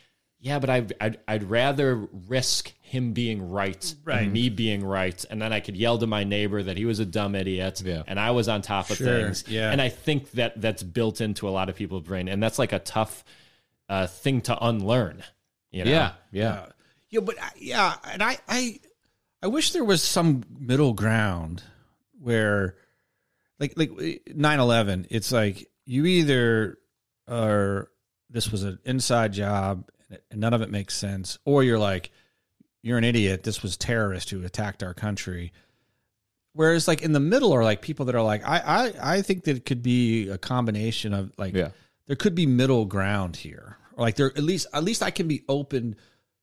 "Yeah, 0.42 0.60
but 0.60 0.70
I'd 0.70 0.94
I'd, 1.00 1.20
I'd 1.26 1.44
rather 1.50 2.06
risk 2.28 2.74
him 2.82 3.14
being 3.14 3.50
right, 3.50 3.96
Right. 4.04 4.24
than 4.26 4.34
me 4.34 4.50
being 4.50 4.84
right, 4.84 5.24
and 5.30 5.42
then 5.42 5.54
I 5.54 5.62
could 5.62 5.78
yell 5.78 5.98
to 6.00 6.06
my 6.08 6.26
neighbor 6.26 6.64
that 6.64 6.76
he 6.76 6.84
was 6.84 7.00
a 7.00 7.06
dumb 7.06 7.34
idiot, 7.34 7.82
Yeah. 7.86 8.04
and 8.08 8.20
I 8.20 8.32
was 8.32 8.50
on 8.50 8.62
top 8.62 8.90
of 8.90 8.98
Sure, 8.98 9.08
things." 9.08 9.46
yeah. 9.48 9.72
and 9.72 9.82
I 9.82 9.88
think 9.88 10.32
that 10.32 10.60
that's 10.60 10.84
built 10.84 11.22
into 11.22 11.48
a 11.48 11.52
lot 11.52 11.70
of 11.70 11.76
people's 11.78 12.04
brain, 12.04 12.28
and 12.28 12.44
that's 12.44 12.60
like 12.60 12.74
a 12.74 12.80
tough 12.80 13.24
uh, 13.90 14.08
thing 14.08 14.42
to 14.42 14.58
unlearn. 14.66 15.24
You 15.72 15.86
know? 15.86 15.92
Yeah, 15.92 16.12
yeah. 16.32 16.42
Yeah, 16.54 16.66
yeah, 17.10 17.20
but 17.22 17.42
I- 17.42 17.52
yeah, 17.58 17.96
and 18.12 18.24
I, 18.24 18.38
I, 18.48 18.80
I 19.44 19.48
wish 19.48 19.72
there 19.72 19.84
was 19.84 20.02
some 20.02 20.44
middle 20.58 20.94
ground 20.94 21.64
where, 22.20 22.76
like, 23.60 23.74
like 23.78 23.90
9-11, 23.92 25.08
It's 25.10 25.32
like 25.32 25.70
you 25.86 26.06
either 26.06 26.78
are 27.28 27.90
this 28.30 28.52
was 28.52 28.64
an 28.64 28.80
inside 28.86 29.34
job 29.34 29.88
and 30.32 30.42
none 30.42 30.54
of 30.54 30.62
it 30.62 30.70
makes 30.72 30.96
sense, 30.96 31.38
or 31.46 31.64
you're 31.64 31.80
like, 31.80 32.12
you're 32.82 32.98
an 32.98 33.04
idiot. 33.04 33.44
This 33.44 33.62
was 33.64 33.78
terrorists 33.78 34.30
who 34.32 34.44
attacked 34.44 34.84
our 34.84 34.94
country. 34.94 35.52
Whereas, 36.54 36.88
like 36.88 37.02
in 37.02 37.12
the 37.12 37.20
middle, 37.20 37.52
are 37.54 37.64
like 37.64 37.82
people 37.82 38.06
that 38.06 38.16
are 38.16 38.22
like, 38.22 38.44
I, 38.48 38.60
I, 39.02 39.16
I 39.18 39.22
think 39.22 39.44
that 39.46 39.58
it 39.58 39.66
could 39.66 39.82
be 39.84 40.30
a 40.30 40.38
combination 40.38 41.14
of 41.14 41.32
like, 41.38 41.54
Yeah. 41.56 41.70
There 42.08 42.16
could 42.16 42.36
be 42.36 42.46
middle 42.46 42.86
ground 42.86 43.36
here, 43.38 43.78
or 43.94 44.06
like 44.06 44.16
there 44.16 44.28
at 44.28 44.44
least 44.44 44.68
at 44.74 44.84
least 44.84 45.02
I 45.04 45.12
can 45.12 45.28
be 45.28 45.44
open 45.50 45.96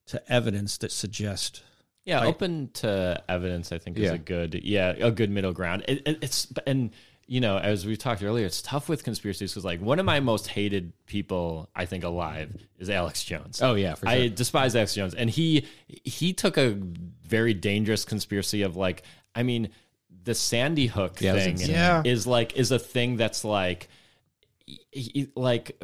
to 0.07 0.33
evidence 0.33 0.79
that 0.79 0.93
suggest. 0.93 1.63
Yeah, 2.05 2.19
Like- 2.21 2.29
open 2.31 2.71
to 2.75 3.23
evidence, 3.29 3.71
I 3.71 3.79
think, 3.79 3.97
is 3.97 4.05
Yeah. 4.05 4.15
a 4.15 4.19
good, 4.19 4.61
yeah, 4.65 4.95
a 4.99 5.13
good 5.13 5.31
middle 5.31 5.53
ground. 5.53 5.85
It, 5.87 6.03
it, 6.05 6.19
it's 6.23 6.53
and 6.67 6.91
you 7.29 7.41
know, 7.41 7.57
as 7.57 7.87
we 7.87 7.97
talked 7.97 8.23
earlier, 8.25 8.45
it's 8.45 8.61
tough 8.61 8.89
with 8.89 9.05
conspiracies 9.05 9.53
because 9.53 9.65
like 9.65 9.81
one 9.81 10.01
of 10.01 10.05
my 10.05 10.19
most 10.19 10.49
hated 10.49 10.93
people 11.07 11.71
I 11.77 11.87
think 11.87 12.03
alive 12.03 12.53
is 12.79 12.91
Alex 12.91 13.23
Jones. 13.23 13.63
Oh, 13.63 13.75
yeah, 13.75 13.95
for 13.95 14.07
sure. 14.07 14.15
I 14.17 14.27
despise 14.29 14.75
Alex 14.75 14.95
Jones, 14.95 15.15
and 15.15 15.31
he 15.31 15.65
he 15.87 16.33
took 16.33 16.59
a 16.59 16.77
very 17.25 17.55
dangerous 17.55 18.05
conspiracy 18.05 18.63
of 18.63 18.75
like, 18.77 19.05
I 19.37 19.45
mean, 19.45 19.69
the 20.25 20.35
Sandy 20.35 20.89
Hook 20.89 21.21
Yeah, 21.21 21.35
thing. 21.35 21.59
Yeah. 21.61 22.03
is 22.05 22.27
like 22.27 22.57
is 22.57 22.73
a 22.73 22.79
thing 22.81 23.17
that's 23.17 23.45
like, 23.45 23.83
he- 23.85 23.87
he- 23.87 23.89
like. 25.37 25.83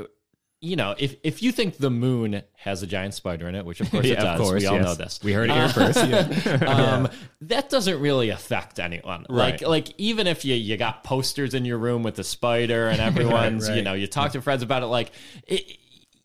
You 0.61 0.75
know, 0.75 0.97
if 0.99 1.15
if 1.23 1.41
you 1.41 1.53
think 1.53 1.77
the 1.77 1.89
moon 1.89 2.43
has 2.57 2.83
a 2.83 2.87
giant 2.89 3.15
spider 3.15 3.49
in 3.49 3.55
it, 3.55 3.65
which 3.65 3.81
of 3.81 3.89
course 3.93 4.05
it 4.07 4.17
does, 4.17 4.41
of 4.41 4.45
course. 4.45 4.61
we 4.61 4.67
all 4.67 4.75
yes. 4.75 4.85
know 4.85 4.95
this. 4.97 5.21
We 5.23 5.33
heard 5.33 5.51
it 5.51 5.55
here 5.55 5.69
first. 5.69 5.99
um, 6.65 7.09
that 7.43 7.71
doesn't 7.71 8.01
really 8.01 8.31
affect 8.31 8.81
anyone. 8.81 9.25
Like, 9.29 9.61
Right. 9.61 9.69
like 9.69 9.89
even 9.99 10.27
if 10.27 10.45
you 10.45 10.57
you 10.57 10.77
got 10.77 11.05
posters 11.05 11.55
in 11.55 11.65
your 11.65 11.79
room 11.79 12.03
with 12.03 12.17
the 12.17 12.25
spider 12.25 12.89
and 12.89 13.01
everyone's, 13.11 13.69
right. 13.69 13.77
you 13.77 13.83
know, 13.85 13.93
you 13.95 14.09
talk 14.09 14.33
to 14.33 14.43
friends 14.43 14.65
about 14.65 14.83
it. 14.83 14.87
Like, 14.87 15.13
it, 15.47 15.79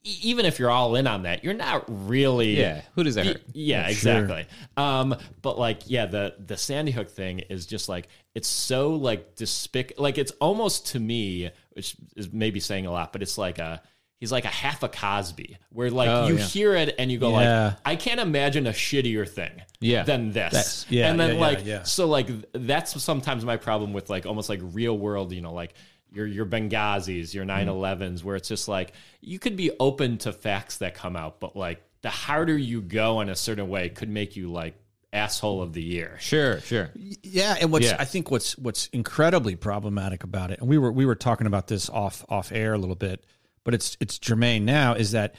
even 0.04 0.48
if 0.48 0.58
you're 0.58 0.72
all 0.72 0.96
in 0.96 1.06
on 1.06 1.24
that, 1.24 1.44
you're 1.44 1.54
not 1.54 1.86
really. 1.88 2.58
Yeah. 2.60 2.82
Who 2.96 3.04
does 3.04 3.14
that 3.14 3.28
hurt? 3.28 3.42
Yeah, 3.54 3.84
Sure. 3.84 3.92
exactly. 3.92 4.48
Um, 4.76 5.16
but 5.44 5.60
like, 5.60 5.84
yeah, 5.86 6.08
the 6.08 6.34
the 6.44 6.58
Sandy 6.58 6.92
Hook 6.92 7.12
thing 7.12 7.38
is 7.52 7.68
just 7.68 7.88
like 7.88 8.08
it's 8.34 8.48
so 8.48 8.96
like 8.96 9.36
despic. 9.36 9.92
Like 10.00 10.18
it's 10.18 10.32
almost 10.42 10.88
to 10.88 11.00
me, 11.00 11.52
which 11.74 11.96
is 12.16 12.32
maybe 12.32 12.60
saying 12.60 12.86
a 12.86 12.92
lot, 12.92 13.14
but 13.14 13.22
it's 13.22 13.38
like 13.38 13.60
a. 13.60 13.82
He's 14.20 14.32
like 14.32 14.46
a 14.46 14.50
half 14.50 14.84
a 14.84 14.88
Cosby, 14.88 15.58
where 15.70 15.92
like 15.92 16.08
Oh, 16.08 16.28
you 16.28 16.38
yeah. 16.38 16.44
hear 16.46 16.76
it 16.76 16.96
and 16.98 17.12
you 17.12 17.18
go 17.18 17.38
Yeah. 17.42 17.66
like, 17.66 17.76
I 17.84 17.96
can't 17.98 18.22
imagine 18.22 18.68
a 18.68 18.72
shittier 18.72 19.28
thing 19.28 19.52
Yeah. 19.82 20.04
than 20.04 20.32
this. 20.32 20.54
That's- 20.54 20.86
yeah, 20.88 21.10
and 21.10 21.20
then 21.20 21.36
yeah, 21.36 21.42
like 21.42 21.66
yeah. 21.66 21.84
so 21.84 22.08
like 22.08 22.30
that's 22.54 23.02
sometimes 23.04 23.44
my 23.44 23.58
problem 23.58 23.92
with 23.92 24.10
like 24.10 24.26
almost 24.26 24.48
like 24.48 24.62
real 24.64 24.98
world, 24.98 25.34
you 25.34 25.42
know, 25.42 25.52
like 25.52 25.74
your 26.14 26.26
your 26.26 26.46
Benghazis, 26.46 27.34
your 27.34 27.44
mm-hmm. 27.44 27.70
9/11s 27.70 28.24
where 28.24 28.38
it's 28.38 28.48
just 28.48 28.70
like 28.70 28.94
you 29.20 29.40
could 29.40 29.58
be 29.58 29.72
open 29.78 30.18
to 30.20 30.32
facts 30.32 30.78
that 30.78 30.94
come 30.94 31.18
out, 31.18 31.42
but 31.42 31.58
like 31.58 31.84
the 32.02 32.10
harder 32.10 32.58
you 32.58 32.82
go 32.82 33.20
in 33.20 33.28
a 33.28 33.36
certain 33.36 33.68
way 33.68 33.90
could 33.90 34.10
make 34.10 34.38
you 34.38 34.50
like 34.50 34.76
asshole 35.14 35.62
of 35.62 35.74
the 35.74 35.82
year. 35.82 36.18
Sure, 36.20 36.60
sure. 36.62 36.90
Yeah, 36.96 37.56
and 37.62 37.72
what's 37.72 37.86
Yeah. 37.86 37.98
I 38.00 38.06
think 38.06 38.32
what's 38.32 38.58
what's 38.58 38.88
incredibly 38.88 39.56
problematic 39.56 40.24
about 40.24 40.52
it, 40.52 40.60
and 40.60 40.68
we 40.68 40.78
were 40.78 40.92
we 40.92 41.06
were 41.06 41.16
talking 41.16 41.48
about 41.48 41.68
this 41.68 41.90
off 41.90 42.26
off 42.30 42.52
air 42.52 42.74
a 42.74 42.78
little 42.78 42.96
bit, 42.96 43.24
but 43.64 43.74
it's 43.74 43.96
it's 44.00 44.20
germane 44.20 44.66
now, 44.66 44.94
is 44.94 45.12
that 45.12 45.36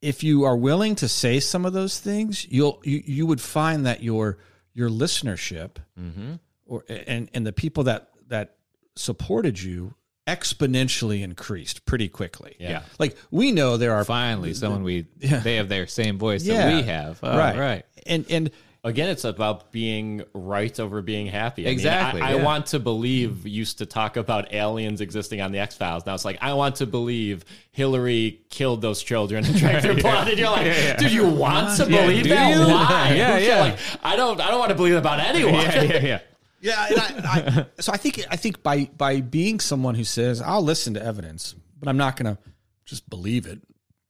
if 0.00 0.22
you 0.22 0.44
are 0.44 0.56
willing 0.56 0.94
to 0.96 1.08
say 1.08 1.40
some 1.40 1.66
of 1.66 1.72
those 1.72 1.98
things, 1.98 2.46
you'll 2.50 2.80
you, 2.84 3.02
you 3.04 3.26
would 3.26 3.40
find 3.40 3.84
that 3.86 4.02
your 4.02 4.38
your 4.72 4.88
listenership 4.88 5.76
mm-hmm. 5.98 6.34
or 6.66 6.84
and 6.88 7.28
and 7.34 7.46
the 7.46 7.52
people 7.52 7.84
that 7.84 8.10
that 8.28 8.56
supported 8.96 9.60
you 9.60 9.94
exponentially 10.26 11.22
increased 11.22 11.84
pretty 11.86 12.08
quickly. 12.08 12.56
Yeah. 12.58 12.82
Like 12.98 13.16
we 13.30 13.52
know 13.52 13.76
there 13.76 13.94
are 13.94 14.04
Finally, 14.04 14.54
someone 14.54 14.82
we 14.82 15.06
Yeah. 15.18 15.40
they 15.40 15.56
have 15.56 15.68
their 15.68 15.86
same 15.86 16.18
voice 16.18 16.44
Yeah. 16.44 16.66
that 16.68 16.76
we 16.76 16.82
have. 16.82 17.18
Oh, 17.22 17.36
right 17.36 17.56
right. 17.58 17.84
and 18.06 18.24
and 18.30 18.50
Again, 18.82 19.10
it's 19.10 19.24
about 19.26 19.72
being 19.72 20.22
right 20.32 20.80
over 20.80 21.02
being 21.02 21.26
happy. 21.26 21.64
I 21.64 21.66
mean, 21.66 21.72
Exactly, 21.74 22.22
I, 22.22 22.30
I 22.30 22.34
yeah. 22.36 22.42
want 22.42 22.64
to 22.68 22.78
believe 22.78 23.46
used 23.46 23.76
to 23.76 23.84
talk 23.84 24.16
about 24.16 24.54
aliens 24.54 25.02
existing 25.02 25.42
on 25.42 25.52
the 25.52 25.58
X 25.58 25.76
Files. 25.76 26.06
Now 26.06 26.14
it's 26.14 26.24
like 26.24 26.38
I 26.40 26.54
want 26.54 26.76
to 26.76 26.86
believe 26.86 27.44
Hillary 27.72 28.40
killed 28.48 28.80
those 28.80 29.02
children 29.02 29.44
and 29.44 29.54
drank 29.54 29.82
their 29.82 29.92
blood. 30.00 30.28
And 30.28 30.38
you're 30.38 30.48
like, 30.48 30.96
dude, 30.96 31.12
you 31.12 31.28
want 31.28 31.76
to 31.76 31.84
believe 31.84 32.22
do 32.22 32.28
that? 32.30 32.56
you? 32.56 32.72
Why? 32.72 33.12
Yeah, 33.14 33.36
yeah. 33.48 33.60
Like, 33.60 33.78
I 34.02 34.16
don't. 34.16 34.40
I 34.40 34.48
don't 34.50 34.58
want 34.58 34.70
to 34.70 34.76
believe 34.76 34.94
about 34.96 35.20
anyone. 35.20 35.52
Yeah, 35.52 35.82
yeah, 35.82 36.20
yeah. 36.60 36.86
Yeah, 36.90 37.12
and 37.16 37.26
I, 37.26 37.38
I, 37.60 37.66
so 37.80 37.92
I 37.92 37.96
think 37.96 38.24
I 38.30 38.36
think 38.36 38.62
by 38.62 38.84
by 38.96 39.20
being 39.20 39.60
someone 39.60 39.94
who 39.94 40.04
says 40.04 40.40
I'll 40.40 40.62
listen 40.62 40.94
to 40.94 41.02
evidence, 41.02 41.54
but 41.78 41.88
I'm 41.88 41.96
not 41.96 42.16
going 42.16 42.34
to 42.36 42.42
just 42.84 43.08
believe 43.08 43.46
it. 43.46 43.60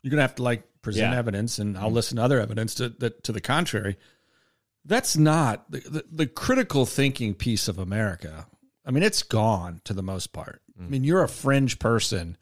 You're 0.03 0.11
going 0.11 0.19
to 0.19 0.23
have 0.23 0.37
to 0.37 0.43
like 0.43 0.65
present 0.83 1.13
Yeah. 1.13 1.19
evidence, 1.19 1.59
and 1.59 1.77
I'll 1.77 1.87
mm-hmm. 1.87 1.95
listen 1.95 2.17
to 2.17 2.23
other 2.23 2.41
evidence 2.41 2.75
to 2.77 2.89
that 3.01 3.23
to 3.25 3.33
the 3.33 3.41
contrary. 3.41 3.97
That's 4.85 5.17
not 5.17 5.71
the, 5.71 5.81
the 5.81 6.05
the 6.11 6.27
critical 6.27 6.87
thinking 6.87 7.35
piece 7.35 7.69
of 7.69 7.79
America. 7.79 8.47
I 8.85 8.91
mean, 8.91 9.03
it's 9.03 9.23
gone 9.23 9.81
to 9.85 9.93
the 9.93 10.03
most 10.03 10.33
part. 10.33 10.63
I 10.79 10.85
mm. 10.85 10.91
mean, 10.91 11.05
you're 11.05 11.23
a 11.23 11.29
fringe 11.29 11.79
person 11.79 12.39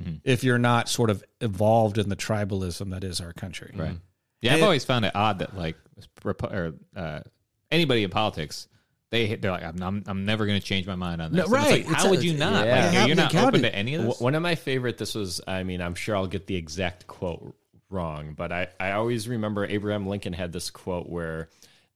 mm-hmm. 0.00 0.16
if 0.24 0.42
you're 0.42 0.58
not 0.58 0.88
sort 0.88 1.08
of 1.08 1.22
evolved 1.40 1.98
in 1.98 2.08
the 2.08 2.16
tribalism 2.16 2.90
that 2.90 3.04
is 3.04 3.20
our 3.20 3.32
country. 3.32 3.72
Right. 3.74 3.92
Mm. 3.92 4.00
Yeah, 4.40 4.54
I've 4.54 4.60
It- 4.60 4.64
always 4.64 4.84
found 4.84 5.04
it 5.04 5.14
odd 5.14 5.38
that 5.40 5.56
like 5.56 5.76
or 6.24 6.74
uh, 6.94 7.20
anybody 7.70 8.04
in 8.04 8.10
politics, 8.10 8.68
they 9.10 9.36
they're 9.36 9.50
like, 9.50 9.64
I'm 9.64 9.82
I'm, 9.82 10.04
I'm 10.06 10.24
never 10.24 10.46
going 10.46 10.60
to 10.60 10.64
change 10.66 10.86
my 10.86 10.94
mind 10.96 11.22
on 11.22 11.32
this. 11.32 11.48
No, 11.48 11.54
And 11.56 11.64
it's 11.64 11.70
right. 11.72 11.84
like, 11.86 11.92
It's 11.92 12.02
how 12.02 12.08
a- 12.08 12.10
would 12.10 12.22
you 12.24 12.36
not? 12.36 12.66
Yeah. 12.66 12.84
Like, 12.84 12.92
Have 12.94 13.10
are 13.10 13.14
not 13.14 13.34
open 13.34 13.62
to 13.62 13.74
any 13.74 13.94
of 13.94 14.04
this? 14.04 14.20
One 14.20 14.34
of 14.34 14.42
my 14.42 14.54
favorite. 14.54 14.98
This 14.98 15.14
was. 15.14 15.40
I 15.46 15.62
mean, 15.62 15.80
I'm 15.80 15.94
sure 15.94 16.16
I'll 16.16 16.26
get 16.26 16.46
the 16.46 16.56
exact 16.56 17.06
quote 17.06 17.54
wrong, 17.90 18.34
but 18.36 18.52
I 18.52 18.68
I 18.78 18.92
always 18.92 19.28
remember 19.28 19.64
Abraham 19.64 20.06
Lincoln 20.06 20.32
had 20.34 20.52
this 20.52 20.70
quote 20.70 21.08
where 21.08 21.48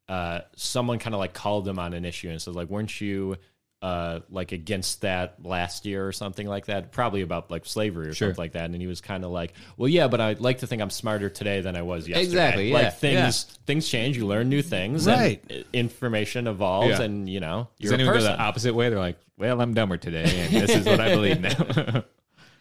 uh, 0.09 0.41
someone 0.57 0.99
kind 0.99 1.15
of 1.15 1.19
like 1.21 1.33
called 1.35 1.67
him 1.69 1.79
on 1.79 1.93
an 1.93 2.05
issue 2.05 2.29
and 2.31 2.41
said 2.41 2.55
like, 2.55 2.69
"Weren't 2.69 3.01
you?" 3.01 3.37
Uh, 3.83 4.21
like 4.31 4.53
against 4.53 5.01
that 5.01 5.45
last 5.45 5.85
year 5.85 6.07
or 6.07 6.13
something 6.13 6.47
like 6.47 6.67
that, 6.67 6.93
probably 6.93 7.21
about 7.23 7.51
like 7.51 7.67
slavery 7.67 8.07
or 8.07 8.15
Sure. 8.15 8.29
something 8.29 8.41
like 8.41 8.53
that. 8.53 8.67
And 8.67 8.77
he 8.77 8.87
was 8.87 9.01
kind 9.01 9.25
of 9.25 9.33
like, 9.33 9.55
"Well, 9.77 9.89
yeah, 9.89 10.07
but 10.07 10.21
I'd 10.21 10.39
like 10.41 10.59
to 10.59 10.69
think 10.69 10.81
I'm 10.81 10.89
smarter 10.91 11.29
today 11.29 11.63
than 11.63 11.75
I 11.75 11.83
was 11.83 12.07
yesterday." 12.07 12.25
Exactly, 12.25 12.69
yeah, 12.71 12.75
Like 12.77 12.97
things 12.99 13.43
things 13.67 13.89
change, 13.89 14.17
you 14.17 14.25
learn 14.25 14.49
new 14.49 14.63
things, 14.63 15.05
Right. 15.09 15.43
And 15.51 15.65
information 15.73 16.47
evolves, 16.47 16.91
Yeah. 17.01 17.03
and 17.03 17.29
you 17.29 17.41
know, 17.41 17.71
Does 17.81 17.91
you're 17.91 17.95
a 17.95 17.95
anyone 17.95 18.15
go 18.15 18.21
person. 18.21 18.37
the 18.37 18.41
opposite 18.41 18.73
way? 18.73 18.89
They're 18.89 19.01
like, 19.01 19.19
well, 19.37 19.61
I'm 19.61 19.75
dumber 19.75 19.97
today, 19.97 20.27
and 20.47 20.55
this 20.55 20.71
is 20.77 20.87
what 20.87 21.01
I 21.01 21.13
believe 21.17 21.41
now. 21.41 22.05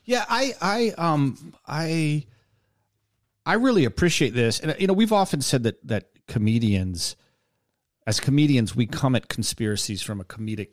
Yeah, 0.04 0.26
I, 0.28 0.54
I, 0.60 0.90
um, 0.98 1.54
I, 1.68 2.26
I 3.46 3.54
really 3.54 3.86
appreciate 3.86 4.32
this, 4.34 4.60
and 4.60 4.76
you 4.80 4.88
know, 4.88 4.94
we've 4.94 5.14
often 5.14 5.42
said 5.42 5.62
that 5.64 5.86
that 5.88 6.10
comedians, 6.28 7.16
as 8.08 8.20
comedians, 8.20 8.76
we 8.76 8.88
come 8.88 9.16
at 9.16 9.28
conspiracies 9.30 10.02
from 10.02 10.20
a 10.20 10.24
comedic 10.24 10.70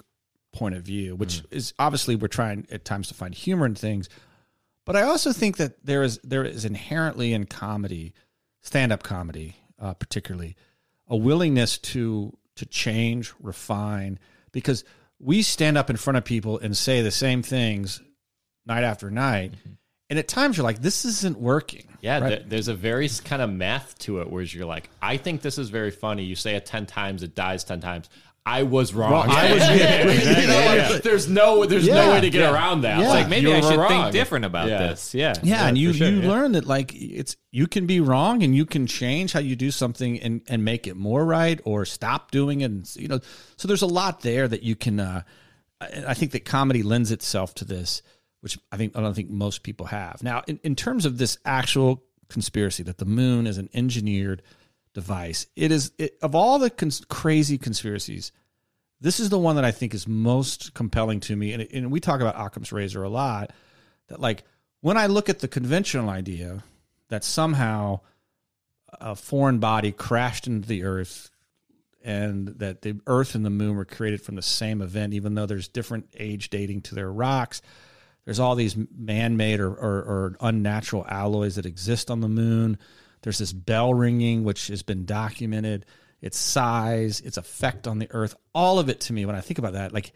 point 0.52 0.74
of 0.74 0.82
view, 0.82 1.14
which 1.14 1.42
is 1.50 1.74
obviously 1.78 2.16
we're 2.16 2.28
trying 2.28 2.66
at 2.70 2.84
times 2.84 3.08
to 3.08 3.14
find 3.14 3.34
humor 3.34 3.66
in 3.66 3.74
things, 3.74 4.08
but 4.86 4.96
I 4.96 5.02
also 5.02 5.32
think 5.32 5.58
that 5.58 5.84
there 5.84 6.02
is 6.02 6.18
there 6.24 6.44
is 6.44 6.64
inherently 6.64 7.32
in 7.32 7.44
comedy, 7.46 8.14
stand 8.62 8.90
up 8.92 9.02
comedy, 9.02 9.56
uh, 9.78 9.94
particularly, 9.94 10.56
a 11.06 11.16
willingness 11.16 11.78
to 11.78 12.36
to 12.56 12.66
change, 12.66 13.32
refine, 13.40 14.18
because 14.52 14.84
we 15.20 15.42
stand 15.42 15.76
up 15.76 15.90
in 15.90 15.96
front 15.96 16.16
of 16.16 16.24
people 16.24 16.58
and 16.58 16.76
say 16.76 17.02
the 17.02 17.10
same 17.10 17.42
things 17.42 18.00
night 18.66 18.84
after 18.84 19.10
night. 19.10 19.52
And 20.10 20.18
at 20.18 20.26
times 20.26 20.56
you're 20.56 20.64
like, 20.64 20.80
this 20.80 21.04
isn't 21.04 21.38
working. 21.38 21.86
Yeah, 22.00 22.18
right? 22.20 22.28
there- 22.30 22.44
there's 22.46 22.68
a 22.68 22.74
very 22.74 23.10
kind 23.24 23.42
of 23.42 23.50
math 23.50 23.98
to 24.00 24.20
it, 24.22 24.30
where 24.30 24.42
you're 24.42 24.64
like, 24.64 24.88
I 25.02 25.18
think 25.18 25.42
this 25.42 25.58
is 25.58 25.68
very 25.68 25.90
funny. 25.90 26.24
You 26.24 26.34
say 26.34 26.54
it 26.56 26.64
ten 26.64 26.86
times, 26.86 27.22
it 27.22 27.34
dies 27.34 27.62
ten 27.62 27.80
times. 27.80 28.08
I 28.50 28.62
was 28.62 28.94
wrong. 28.94 29.26
I 29.28 29.52
was- 29.52 29.68
You 30.40 30.46
know, 30.46 30.92
like, 30.94 31.02
There's 31.02 31.28
no, 31.28 31.64
there's 31.66 31.86
no 31.86 32.10
way 32.12 32.20
to 32.22 32.30
get 32.30 32.40
yeah. 32.40 32.52
around 32.52 32.80
that. 32.82 32.98
Yeah. 33.00 33.08
Like 33.08 33.18
Like 33.20 33.28
maybe 33.28 33.48
you 33.50 33.54
I 33.56 33.60
should 33.60 33.78
wrong. 33.78 33.88
think 33.88 34.12
different 34.12 34.44
about 34.44 34.68
Yeah. 34.68 34.78
this. 34.88 35.14
Yeah. 35.14 35.34
yeah, 35.42 35.66
and 35.66 35.76
you 35.76 35.92
sure, 35.92 36.08
you 36.08 36.20
yeah. 36.22 36.28
learn 36.28 36.52
that 36.52 36.66
like 36.66 36.94
it's 36.94 37.36
you 37.50 37.66
can 37.66 37.86
be 37.86 38.00
wrong 38.00 38.42
and 38.42 38.54
you 38.54 38.64
can 38.66 38.86
change 38.86 39.32
how 39.32 39.40
you 39.40 39.56
do 39.56 39.70
something 39.70 40.18
and 40.20 40.40
and 40.48 40.64
make 40.64 40.86
it 40.86 40.96
more 40.96 41.24
right 41.24 41.60
or 41.64 41.84
stop 41.84 42.30
doing 42.30 42.60
it 42.62 42.70
and 42.70 42.96
you 42.96 43.08
know 43.08 43.20
so 43.56 43.68
there's 43.68 43.82
a 43.82 43.86
lot 43.86 44.20
there 44.22 44.46
that 44.48 44.62
you 44.62 44.76
can 44.76 44.98
uh 45.00 45.22
I 45.80 45.86
I 46.08 46.14
think 46.14 46.32
that 46.32 46.44
comedy 46.44 46.82
lends 46.82 47.10
itself 47.12 47.54
to 47.56 47.64
this 47.64 48.02
which 48.40 48.58
I 48.72 48.76
think 48.76 48.96
I 48.96 49.00
don't 49.00 49.14
think 49.14 49.30
most 49.30 49.62
people 49.62 49.86
have. 49.86 50.22
Now 50.22 50.42
in, 50.46 50.58
in 50.62 50.74
terms 50.76 51.04
of 51.06 51.18
this 51.18 51.36
actual 51.44 52.04
conspiracy 52.28 52.82
that 52.84 52.98
the 52.98 53.04
moon 53.04 53.46
is 53.46 53.58
an 53.58 53.68
engineered 53.74 54.42
device 54.98 55.46
it 55.56 55.70
is 55.70 55.92
it, 55.98 56.18
of 56.22 56.34
all 56.34 56.58
the 56.58 56.70
cons- 56.70 57.04
crazy 57.08 57.58
conspiracies 57.58 58.32
this 59.00 59.20
is 59.20 59.30
the 59.30 59.38
one 59.38 59.56
that 59.56 59.64
I 59.64 59.70
think 59.70 59.94
is 59.94 60.08
most 60.08 60.74
compelling 60.74 61.20
to 61.20 61.36
me. 61.36 61.52
And, 61.52 61.66
and 61.72 61.90
we 61.90 62.00
talk 62.00 62.20
about 62.20 62.34
Occam's 62.36 62.72
razor 62.72 63.02
a 63.02 63.08
lot. 63.08 63.52
That 64.08 64.20
like 64.20 64.44
when 64.80 64.96
I 64.96 65.06
look 65.06 65.28
at 65.28 65.38
the 65.40 65.48
conventional 65.48 66.08
idea 66.08 66.64
that 67.08 67.24
somehow 67.24 68.00
a 68.92 69.14
foreign 69.14 69.58
body 69.58 69.92
crashed 69.92 70.46
into 70.46 70.68
the 70.68 70.84
Earth 70.84 71.30
and 72.02 72.48
that 72.58 72.82
the 72.82 73.00
Earth 73.06 73.34
and 73.34 73.44
the 73.44 73.50
Moon 73.50 73.76
were 73.76 73.84
created 73.84 74.22
from 74.22 74.34
the 74.34 74.42
same 74.42 74.80
event, 74.82 75.14
even 75.14 75.34
though 75.34 75.46
there's 75.46 75.68
different 75.68 76.08
age 76.18 76.50
dating 76.50 76.82
to 76.82 76.94
their 76.94 77.12
rocks. 77.12 77.60
There's 78.24 78.40
all 78.40 78.54
these 78.54 78.76
man-made 78.96 79.60
or, 79.60 79.70
or, 79.70 79.98
or 80.02 80.36
unnatural 80.40 81.06
alloys 81.08 81.56
that 81.56 81.66
exist 81.66 82.10
on 82.10 82.20
the 82.20 82.28
Moon. 82.28 82.78
There's 83.22 83.38
this 83.38 83.52
bell 83.52 83.94
ringing, 83.94 84.44
which 84.44 84.68
has 84.68 84.82
been 84.82 85.04
documented. 85.04 85.86
Its 86.20 86.36
size, 86.36 87.20
its 87.20 87.36
effect 87.36 87.86
on 87.86 87.98
the 87.98 88.08
earth, 88.10 88.34
all 88.52 88.78
of 88.78 88.88
it 88.88 89.00
to 89.00 89.12
me, 89.12 89.24
when 89.24 89.36
I 89.36 89.40
think 89.40 89.58
about 89.58 89.74
that, 89.74 89.92
like 89.92 90.12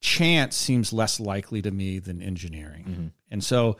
chance 0.00 0.56
seems 0.56 0.92
less 0.92 1.18
likely 1.18 1.62
to 1.62 1.70
me 1.70 1.98
than 1.98 2.20
engineering. 2.20 2.84
Mm-hmm. 2.84 3.06
And 3.30 3.42
so, 3.42 3.76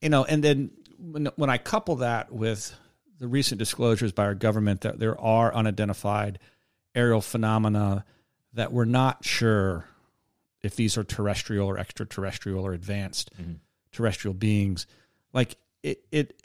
you 0.00 0.08
know, 0.08 0.24
and 0.24 0.42
then 0.42 0.70
when, 0.98 1.26
when 1.36 1.50
I 1.50 1.58
couple 1.58 1.96
that 1.96 2.32
with 2.32 2.74
the 3.18 3.26
recent 3.26 3.58
disclosures 3.58 4.12
by 4.12 4.24
our 4.24 4.34
government 4.34 4.82
that 4.82 4.98
there 4.98 5.18
are 5.20 5.54
unidentified 5.54 6.38
aerial 6.94 7.20
phenomena 7.20 8.04
that 8.52 8.72
we're 8.72 8.84
not 8.84 9.24
sure 9.24 9.86
if 10.62 10.76
these 10.76 10.96
are 10.96 11.04
terrestrial 11.04 11.68
or 11.68 11.78
extraterrestrial 11.78 12.64
or 12.64 12.72
advanced 12.72 13.30
mm-hmm. 13.40 13.54
terrestrial 13.92 14.34
beings, 14.34 14.86
like 15.32 15.56
it, 15.82 16.04
it, 16.10 16.40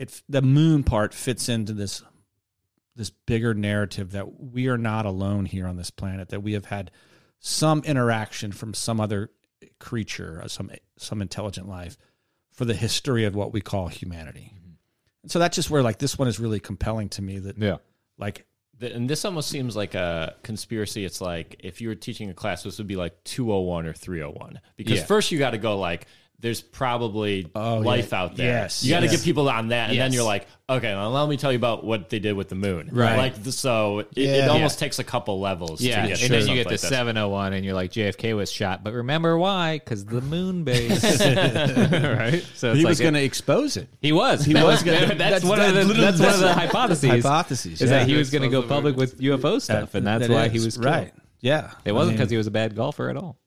it, 0.00 0.22
the 0.28 0.42
moon 0.42 0.82
part 0.82 1.14
fits 1.14 1.48
into 1.48 1.72
this 1.72 2.02
this 2.96 3.10
bigger 3.10 3.54
narrative 3.54 4.10
that 4.12 4.40
we 4.40 4.66
are 4.68 4.76
not 4.78 5.06
alone 5.06 5.44
here 5.46 5.66
on 5.66 5.76
this 5.76 5.90
planet 5.90 6.28
that 6.30 6.42
we 6.42 6.52
have 6.54 6.64
had 6.66 6.90
some 7.38 7.82
interaction 7.84 8.50
from 8.52 8.74
some 8.74 9.00
other 9.00 9.30
creature 9.78 10.40
uh, 10.44 10.48
some 10.48 10.70
some 10.96 11.22
intelligent 11.22 11.68
life 11.68 11.96
for 12.52 12.64
the 12.64 12.74
history 12.74 13.24
of 13.24 13.34
what 13.34 13.52
we 13.52 13.60
call 13.60 13.88
humanity 13.88 14.52
and 15.22 15.30
so 15.30 15.38
that's 15.38 15.54
just 15.54 15.70
where 15.70 15.82
like 15.82 15.98
this 15.98 16.18
one 16.18 16.28
is 16.28 16.40
really 16.40 16.60
compelling 16.60 17.08
to 17.10 17.22
me 17.22 17.38
that 17.38 17.56
Yeah. 17.58 17.76
like 18.18 18.46
Th- 18.80 18.94
And 18.94 19.08
this 19.10 19.26
almost 19.26 19.50
seems 19.50 19.76
like 19.76 19.94
a 19.94 20.34
conspiracy. 20.42 21.04
It's 21.04 21.20
like 21.20 21.56
if 21.58 21.82
you 21.82 21.88
were 21.88 21.94
teaching 21.94 22.30
a 22.30 22.34
class, 22.34 22.62
this 22.62 22.78
would 22.78 22.86
be 22.86 22.96
like 22.96 23.12
201 23.24 23.84
or 23.84 23.92
301. 23.92 24.58
Because 24.78 25.00
Yeah. 25.00 25.04
first 25.04 25.30
you 25.30 25.38
got 25.38 25.50
to 25.50 25.58
go 25.58 25.78
like, 25.78 26.06
there's 26.40 26.60
probably 26.62 27.46
Oh, 27.54 27.78
life 27.78 28.10
yeah. 28.12 28.20
out 28.22 28.36
there. 28.36 28.46
Yes, 28.62 28.82
You 28.82 28.90
got 28.90 29.00
to 29.00 29.06
yes. 29.06 29.16
get 29.16 29.24
people 29.24 29.48
on 29.48 29.68
that. 29.68 29.90
And 29.90 29.98
then 29.98 30.12
you're 30.12 30.24
like, 30.24 30.46
okay, 30.68 30.94
well, 30.94 31.10
let 31.10 31.28
me 31.28 31.36
tell 31.36 31.52
you 31.52 31.56
about 31.58 31.84
what 31.84 32.08
they 32.08 32.18
did 32.18 32.32
with 32.34 32.48
the 32.48 32.54
moon. 32.54 32.88
Right. 32.92 33.16
Like, 33.16 33.34
so 33.52 34.00
it, 34.00 34.08
it 34.16 34.36
Yeah. 34.38 34.46
almost 34.48 34.78
takes 34.78 34.98
a 34.98 35.04
couple 35.04 35.38
levels. 35.40 35.80
Yeah, 35.80 36.02
to 36.02 36.08
get 36.08 36.22
and 36.22 36.30
then 36.32 36.48
you 36.48 36.54
get 36.54 36.64
the 36.64 36.70
like 36.74 36.80
this. 36.80 36.88
701 36.88 37.52
and 37.52 37.64
you're 37.64 37.74
like 37.74 37.92
JFK 37.92 38.34
was 38.36 38.50
shot, 38.50 38.82
but 38.82 38.92
remember 38.94 39.36
why? 39.36 39.78
Because 39.78 40.04
the 40.06 40.20
moon 40.20 40.64
base, 40.64 41.02
right? 41.20 42.42
So 42.54 42.70
it's 42.70 42.78
he 42.78 42.84
like 42.84 42.90
was 42.90 43.00
going 43.00 43.14
to 43.14 43.22
expose 43.22 43.76
it 43.76 43.88
he 44.00 44.12
was 44.12 44.44
he 44.44 44.54
was 44.54 44.82
gonna- 44.84 45.06
that's, 45.14 45.18
that's- 45.18 45.44
one 45.44 45.60
of 45.60 45.74
that's 45.74 45.86
the 45.86 45.94
literally- 45.94 46.00
that's 46.10 46.20
one 46.20 46.34
of 46.34 46.40
the 46.40 46.52
hypotheses. 46.60 47.10
hypotheses 47.10 47.72
is 47.82 47.90
yeah. 47.90 47.98
that 47.98 48.08
he 48.08 48.14
was 48.16 48.30
going 48.30 48.42
to 48.42 48.48
go 48.48 48.62
public 48.62 48.96
with 48.96 49.18
UFO 49.20 49.60
stuff, 49.60 49.94
and 49.94 50.06
that's 50.06 50.28
why 50.28 50.48
he 50.48 50.58
was 50.60 50.78
right 50.78 51.12
yeah 51.40 51.70
It 51.84 51.92
wasn't 51.92 52.16
because 52.18 52.30
he 52.30 52.36
was 52.36 52.46
a 52.46 52.50
bad 52.50 52.76
golfer 52.76 53.08
at 53.08 53.16
all. 53.16 53.39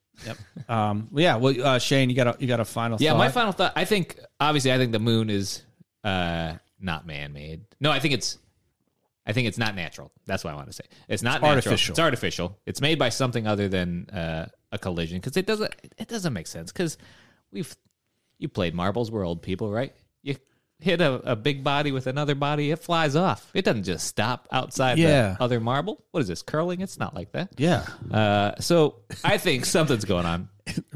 Um 0.69 1.07
well, 1.11 1.23
yeah 1.23 1.35
well 1.35 1.55
uh, 1.65 1.79
shane 1.79 2.09
you 2.09 2.15
got 2.15 2.27
a 2.27 2.35
you 2.39 2.47
got 2.47 2.59
a 2.59 2.65
final 2.65 2.97
Yeah, 3.01 3.11
thought? 3.11 3.17
my 3.17 3.29
final 3.29 3.51
thought. 3.51 3.73
I 3.75 3.85
think 3.85 4.19
obviously, 4.39 4.71
I 4.71 4.77
think 4.77 4.91
the 4.91 4.99
moon 4.99 5.29
is 5.29 5.63
uh, 6.03 6.53
not 6.79 7.05
man-made. 7.07 7.61
No, 7.79 7.91
I 7.91 7.99
think 7.99 8.13
it's. 8.13 8.37
I 9.25 9.31
think 9.31 9.47
it's 9.47 9.57
not 9.57 9.73
natural. 9.73 10.11
That's 10.25 10.43
what 10.43 10.51
I 10.51 10.55
want 10.57 10.67
to 10.67 10.73
say. 10.73 10.83
It's 11.07 11.23
not 11.23 11.41
natural. 11.41 11.51
artificial. 11.51 11.93
It's 11.93 11.99
artificial. 11.99 12.57
It's 12.65 12.81
made 12.81 12.99
by 12.99 13.07
something 13.07 13.47
other 13.47 13.69
than 13.69 14.09
uh, 14.09 14.47
a 14.73 14.77
collision 14.77 15.17
because 15.19 15.37
it 15.37 15.45
doesn't. 15.45 15.73
It 15.97 16.09
doesn't 16.09 16.33
make 16.33 16.47
sense 16.47 16.71
because 16.73 16.97
we've 17.51 17.73
you 18.37 18.49
played 18.49 18.75
marbles. 18.75 19.11
We're 19.11 19.25
old 19.25 19.41
people, 19.41 19.71
right? 19.71 19.93
Hit 20.83 20.99
a, 21.01 21.13
a 21.31 21.35
big 21.35 21.63
body 21.63 21.91
with 21.93 22.07
another 22.07 22.35
body, 22.35 22.71
it 22.71 22.79
flies 22.79 23.15
off. 23.15 23.49
It 23.53 23.63
doesn't 23.63 23.83
just 23.83 24.05
stop 24.05 24.47
outside 24.51 24.97
Yeah. 24.97 25.35
the 25.37 25.43
other 25.43 25.59
marble. 25.59 26.03
What 26.11 26.19
is 26.19 26.27
this 26.27 26.41
curling? 26.41 26.81
It's 26.81 26.99
not 26.99 27.15
like 27.15 27.31
that. 27.31 27.53
yeah 27.57 27.85
Uh, 28.11 28.51
so 28.59 28.95
I 29.23 29.37
think 29.37 29.65
something's 29.65 30.05
going 30.05 30.25
on. 30.25 30.49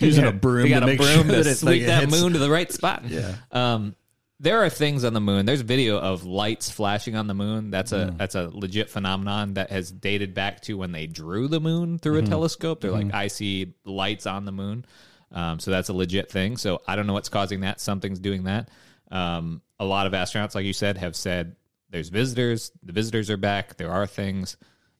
Using 0.00 0.24
a 0.24 0.32
broom 0.32 0.62
They 0.64 0.70
got 0.70 0.80
to 0.80 0.92
a 0.92 0.96
broom 0.96 1.08
sure 1.28 1.36
to 1.36 1.42
that 1.44 1.56
sweep 1.56 1.86
like, 1.86 1.86
that 1.86 2.10
moon 2.10 2.32
to 2.32 2.38
the 2.38 2.50
right 2.50 2.70
spot. 2.72 3.04
Yeah. 3.08 3.34
Um, 3.50 3.94
there 4.40 4.64
are 4.64 4.70
things 4.70 5.04
on 5.04 5.12
the 5.12 5.20
moon. 5.20 5.46
There's 5.46 5.60
video 5.60 5.98
of 5.98 6.24
lights 6.24 6.68
flashing 6.68 7.14
on 7.14 7.28
the 7.28 7.34
moon. 7.34 7.70
That's 7.70 7.92
a 7.92 8.12
that's 8.16 8.34
a 8.34 8.50
legit 8.52 8.90
phenomenon 8.90 9.54
that 9.54 9.70
has 9.70 9.92
dated 9.92 10.34
back 10.34 10.62
to 10.62 10.76
when 10.76 10.90
they 10.90 11.06
drew 11.06 11.46
the 11.46 11.60
moon 11.60 11.98
through 12.00 12.18
a 12.18 12.22
telescope. 12.22 12.80
They're 12.80 12.90
like, 12.90 13.14
I 13.14 13.28
see 13.28 13.74
lights 13.84 14.26
on 14.26 14.44
the 14.44 14.50
moon. 14.50 14.84
Um, 15.30 15.60
so 15.60 15.70
that's 15.70 15.90
a 15.90 15.92
legit 15.92 16.28
thing. 16.28 16.56
So 16.56 16.82
I 16.88 16.96
don't 16.96 17.06
know 17.06 17.12
what's 17.12 17.28
causing 17.28 17.60
that. 17.60 17.80
Something's 17.80 18.18
doing 18.18 18.44
that. 18.44 18.68
Um, 19.12 19.62
a 19.78 19.84
lot 19.84 20.06
of 20.08 20.12
astronauts, 20.12 20.54
like 20.56 20.64
you 20.64 20.72
said, 20.72 20.96
have 20.96 21.14
said 21.14 21.54
there's 21.90 22.08
visitors. 22.08 22.72
The 22.82 22.92
visitors 22.92 23.30
are 23.30 23.36
back. 23.36 23.76
There 23.76 23.90
are 23.90 24.06
things. 24.06 24.56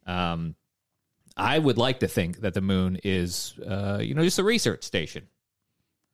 Um, 0.07 0.55
I 1.37 1.59
would 1.59 1.79
like 1.79 2.01
to 2.01 2.09
think 2.09 2.43
that 2.43 2.53
the 2.55 2.61
moon 2.61 2.99
is, 3.03 3.55
uh, 3.67 3.99
you 4.03 4.15
know, 4.15 4.23
just 4.23 4.39
a 4.39 4.45
research 4.45 4.85
station. 4.85 5.27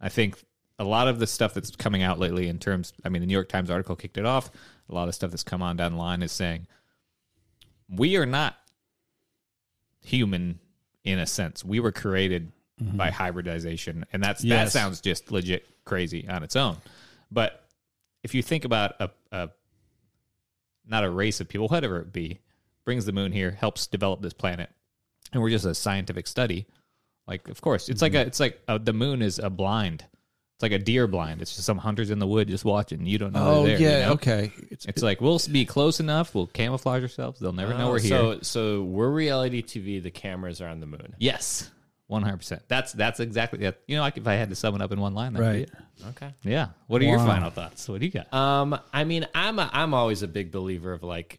I 0.00 0.08
think 0.08 0.42
a 0.78 0.84
lot 0.84 1.08
of 1.08 1.18
the 1.18 1.26
stuff 1.26 1.54
that's 1.54 1.74
coming 1.74 2.02
out 2.04 2.20
lately, 2.20 2.46
in 2.48 2.58
terms, 2.58 2.92
I 3.04 3.08
mean, 3.08 3.20
the 3.20 3.26
New 3.26 3.32
York 3.32 3.48
Times 3.48 3.68
article 3.68 3.96
kicked 3.96 4.16
it 4.16 4.24
off. 4.24 4.50
A 4.88 4.94
lot 4.94 5.08
of 5.08 5.14
stuff 5.14 5.30
that's 5.30 5.42
come 5.42 5.60
on 5.60 5.76
down 5.76 5.92
the 5.92 5.98
line 5.98 6.22
is 6.22 6.30
saying 6.30 6.68
we 7.88 8.16
are 8.16 8.26
not 8.26 8.56
human 10.00 10.60
in 11.04 11.18
a 11.18 11.26
sense. 11.26 11.64
We 11.64 11.80
were 11.80 11.92
created 11.92 12.52
by 12.96 13.10
hybridization, 13.10 14.06
and 14.12 14.22
that's 14.22 14.42
that 14.42 14.70
sounds 14.70 15.00
just 15.00 15.32
legit 15.32 15.66
crazy 15.84 16.28
on 16.28 16.44
its 16.44 16.54
own. 16.54 16.76
But 17.30 17.64
if 18.22 18.34
you 18.34 18.42
think 18.42 18.64
about 18.64 18.94
a, 19.00 19.10
a 19.32 19.50
not 20.86 21.04
a 21.04 21.10
race 21.10 21.40
of 21.40 21.48
people, 21.48 21.68
whatever 21.68 22.00
it 22.00 22.12
be, 22.12 22.40
brings 22.84 23.04
the 23.04 23.12
moon 23.12 23.32
here, 23.32 23.50
helps 23.50 23.86
develop 23.86 24.22
this 24.22 24.32
planet, 24.32 24.70
and 25.32 25.42
we're 25.42 25.50
just 25.50 25.66
a 25.66 25.74
scientific 25.74 26.26
study. 26.26 26.66
Like, 27.26 27.48
of 27.48 27.60
course, 27.60 27.88
it's 27.88 28.00
like 28.00 28.12
mm-hmm. 28.12 28.22
a, 28.22 28.26
it's 28.26 28.40
like 28.40 28.60
a, 28.68 28.78
the 28.78 28.94
moon 28.94 29.20
is 29.20 29.38
a 29.38 29.50
blind. 29.50 30.04
It's 30.58 30.62
like 30.62 30.72
a 30.72 30.78
deer 30.78 31.06
blind. 31.06 31.40
It's 31.40 31.54
just 31.54 31.66
some 31.66 31.78
hunters 31.78 32.10
in 32.10 32.18
the 32.18 32.26
wood 32.26 32.48
just 32.48 32.64
watching. 32.64 33.06
You 33.06 33.18
don't 33.18 33.32
know. 33.32 33.46
oh 33.46 33.62
they're 33.64 33.78
there, 33.78 33.88
yeah 33.90 33.98
you 33.98 34.06
know? 34.06 34.12
okay 34.14 34.52
it's, 34.70 34.86
It's 34.86 35.02
like 35.02 35.20
we'll 35.20 35.40
be 35.52 35.64
close 35.64 36.00
enough. 36.00 36.34
We'll 36.34 36.48
camouflage 36.48 37.02
ourselves. 37.02 37.38
They'll 37.38 37.52
never 37.52 37.74
know 37.74 37.88
oh, 37.88 37.90
we're 37.92 38.00
here. 38.00 38.10
So, 38.10 38.38
so 38.42 38.82
we're 38.82 39.10
reality 39.10 39.62
TV. 39.62 40.02
The 40.02 40.10
cameras 40.10 40.60
are 40.60 40.66
on 40.66 40.80
the 40.80 40.86
moon. 40.86 41.14
yes, 41.18 41.70
one 42.08 42.22
hundred 42.22 42.38
percent. 42.38 42.62
That's 42.68 42.92
that's 42.92 43.20
exactly 43.20 43.60
that. 43.60 43.80
You 43.86 43.96
know, 43.96 44.02
like 44.02 44.16
if 44.18 44.26
I 44.26 44.34
had 44.34 44.48
to 44.50 44.56
sum 44.56 44.74
it 44.74 44.82
up 44.82 44.90
in 44.92 45.00
one 45.00 45.14
line, 45.14 45.34
that'd 45.34 45.46
be 45.46 45.58
right 45.60 45.68
it. 45.68 46.06
Okay. 46.08 46.34
Yeah. 46.42 46.68
What 46.88 47.00
are 47.00 47.04
your 47.04 47.18
final 47.18 47.50
thoughts? 47.50 47.88
What 47.88 48.00
do 48.00 48.06
you 48.06 48.12
got? 48.12 48.32
Um, 48.34 48.78
I 48.92 49.04
mean, 49.04 49.26
I'm 49.34 49.58
a, 49.58 49.70
I'm 49.72 49.94
always 49.94 50.22
a 50.22 50.28
big 50.28 50.50
believer 50.50 50.92
of 50.92 51.02
like, 51.02 51.38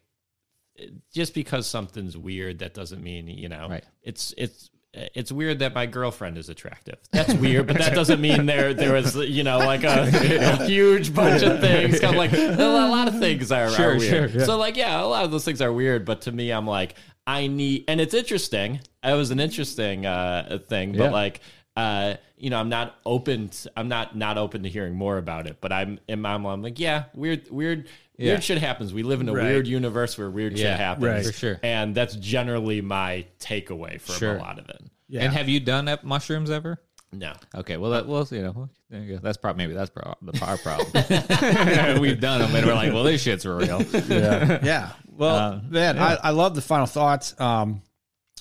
just 1.12 1.34
because 1.34 1.66
something's 1.66 2.16
weird, 2.16 2.60
that 2.60 2.72
doesn't 2.72 3.02
mean 3.02 3.28
you 3.28 3.48
know. 3.48 3.68
Right. 3.68 3.84
It's 4.02 4.32
it's 4.38 4.70
it's 4.92 5.30
weird 5.30 5.60
that 5.60 5.72
my 5.74 5.86
girlfriend 5.86 6.36
is 6.36 6.48
attractive. 6.48 6.96
That's 7.12 7.32
weird, 7.34 7.68
but 7.68 7.78
that 7.78 7.94
doesn't 7.94 8.20
mean 8.20 8.46
there 8.46 8.74
there 8.74 8.92
was 8.92 9.14
you 9.16 9.44
know 9.44 9.58
like 9.58 9.84
a, 9.84 10.08
a 10.12 10.66
huge 10.66 11.14
bunch 11.14 11.42
of 11.42 11.60
things. 11.60 12.00
Kind 12.00 12.14
of 12.14 12.18
like 12.18 12.32
a 12.32 12.88
lot 12.88 13.06
of 13.08 13.18
things 13.18 13.52
are, 13.52 13.70
Sure, 13.70 13.92
are 13.94 13.98
weird. 13.98 14.30
sure, 14.30 14.40
yeah. 14.40 14.46
So 14.46 14.56
like 14.56 14.76
yeah, 14.76 15.02
a 15.02 15.06
lot 15.06 15.24
of 15.24 15.30
those 15.30 15.44
things 15.44 15.60
are 15.60 15.72
weird, 15.72 16.04
but 16.04 16.22
to 16.22 16.32
me, 16.32 16.50
I'm 16.52 16.66
like 16.66 16.94
I 17.26 17.46
need, 17.46 17.84
and 17.86 18.00
it's 18.00 18.14
interesting. 18.14 18.80
It 19.02 19.14
was 19.14 19.30
an 19.30 19.40
interesting 19.40 20.06
uh, 20.06 20.58
thing, 20.68 20.92
but 20.92 21.04
Yeah. 21.04 21.10
like. 21.10 21.40
uh, 21.76 22.14
you 22.36 22.50
know, 22.50 22.58
I'm 22.58 22.68
not 22.68 22.96
open. 23.06 23.48
To, 23.50 23.70
I'm 23.76 23.88
not 23.88 24.16
not 24.16 24.36
open 24.38 24.62
to 24.64 24.68
hearing 24.68 24.94
more 24.94 25.18
about 25.18 25.46
it. 25.46 25.58
But 25.60 25.72
I'm 25.72 26.00
in 26.08 26.20
my 26.20 26.36
mind, 26.36 26.54
I'm 26.54 26.62
like, 26.62 26.80
yeah, 26.80 27.04
weird, 27.14 27.48
weird, 27.50 27.86
Yeah. 28.18 28.32
weird 28.32 28.42
shit 28.44 28.58
happens. 28.58 28.92
We 28.92 29.02
live 29.02 29.20
in 29.20 29.28
a 29.28 29.32
Right. 29.32 29.44
weird 29.44 29.66
universe 29.68 30.18
where 30.18 30.28
weird 30.30 30.58
Yeah, 30.58 30.72
shit 30.72 30.80
happens, 30.80 31.04
right. 31.06 31.24
For 31.26 31.32
sure. 31.32 31.60
And 31.62 31.94
that's 31.94 32.16
generally 32.16 32.80
my 32.80 33.24
takeaway 33.38 34.00
from 34.00 34.14
Sure. 34.16 34.36
a 34.36 34.38
lot 34.40 34.58
of 34.58 34.68
it. 34.70 34.82
Yeah. 35.08 35.22
And 35.22 35.32
have 35.32 35.48
you 35.48 35.60
done 35.60 35.86
up 35.86 36.02
mushrooms 36.02 36.50
ever? 36.50 36.80
No, 37.12 37.32
Okay, 37.54 37.76
well, 37.76 37.90
that, 37.92 38.06
well, 38.08 38.26
you 38.30 38.42
know, 38.42 38.68
there 38.90 39.00
you 39.02 39.14
go. 39.14 39.20
That's 39.22 39.36
probably 39.36 39.64
maybe 39.64 39.74
that's 39.74 39.90
pro- 39.90 40.14
the 40.22 40.44
our 40.44 40.56
problem. 40.58 40.90
We've 42.00 42.20
done 42.20 42.40
them, 42.40 42.54
and 42.54 42.66
we're 42.66 42.74
like, 42.74 42.92
well, 42.92 43.04
this 43.04 43.22
shit's 43.22 43.44
real. 43.46 43.82
yeah. 44.08 44.58
yeah. 44.62 44.90
Well, 45.16 45.36
Uh, 45.36 45.60
man, 45.68 45.98
I, 45.98 46.14
I 46.16 46.30
love 46.30 46.54
the 46.54 46.62
final 46.62 46.86
thoughts. 46.86 47.38
Um, 47.40 47.82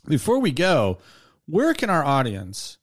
before 0.08 0.40
we 0.40 0.52
go, 0.52 1.00
where 1.46 1.74
can 1.74 1.90
our 1.90 2.04
audience 2.04 2.78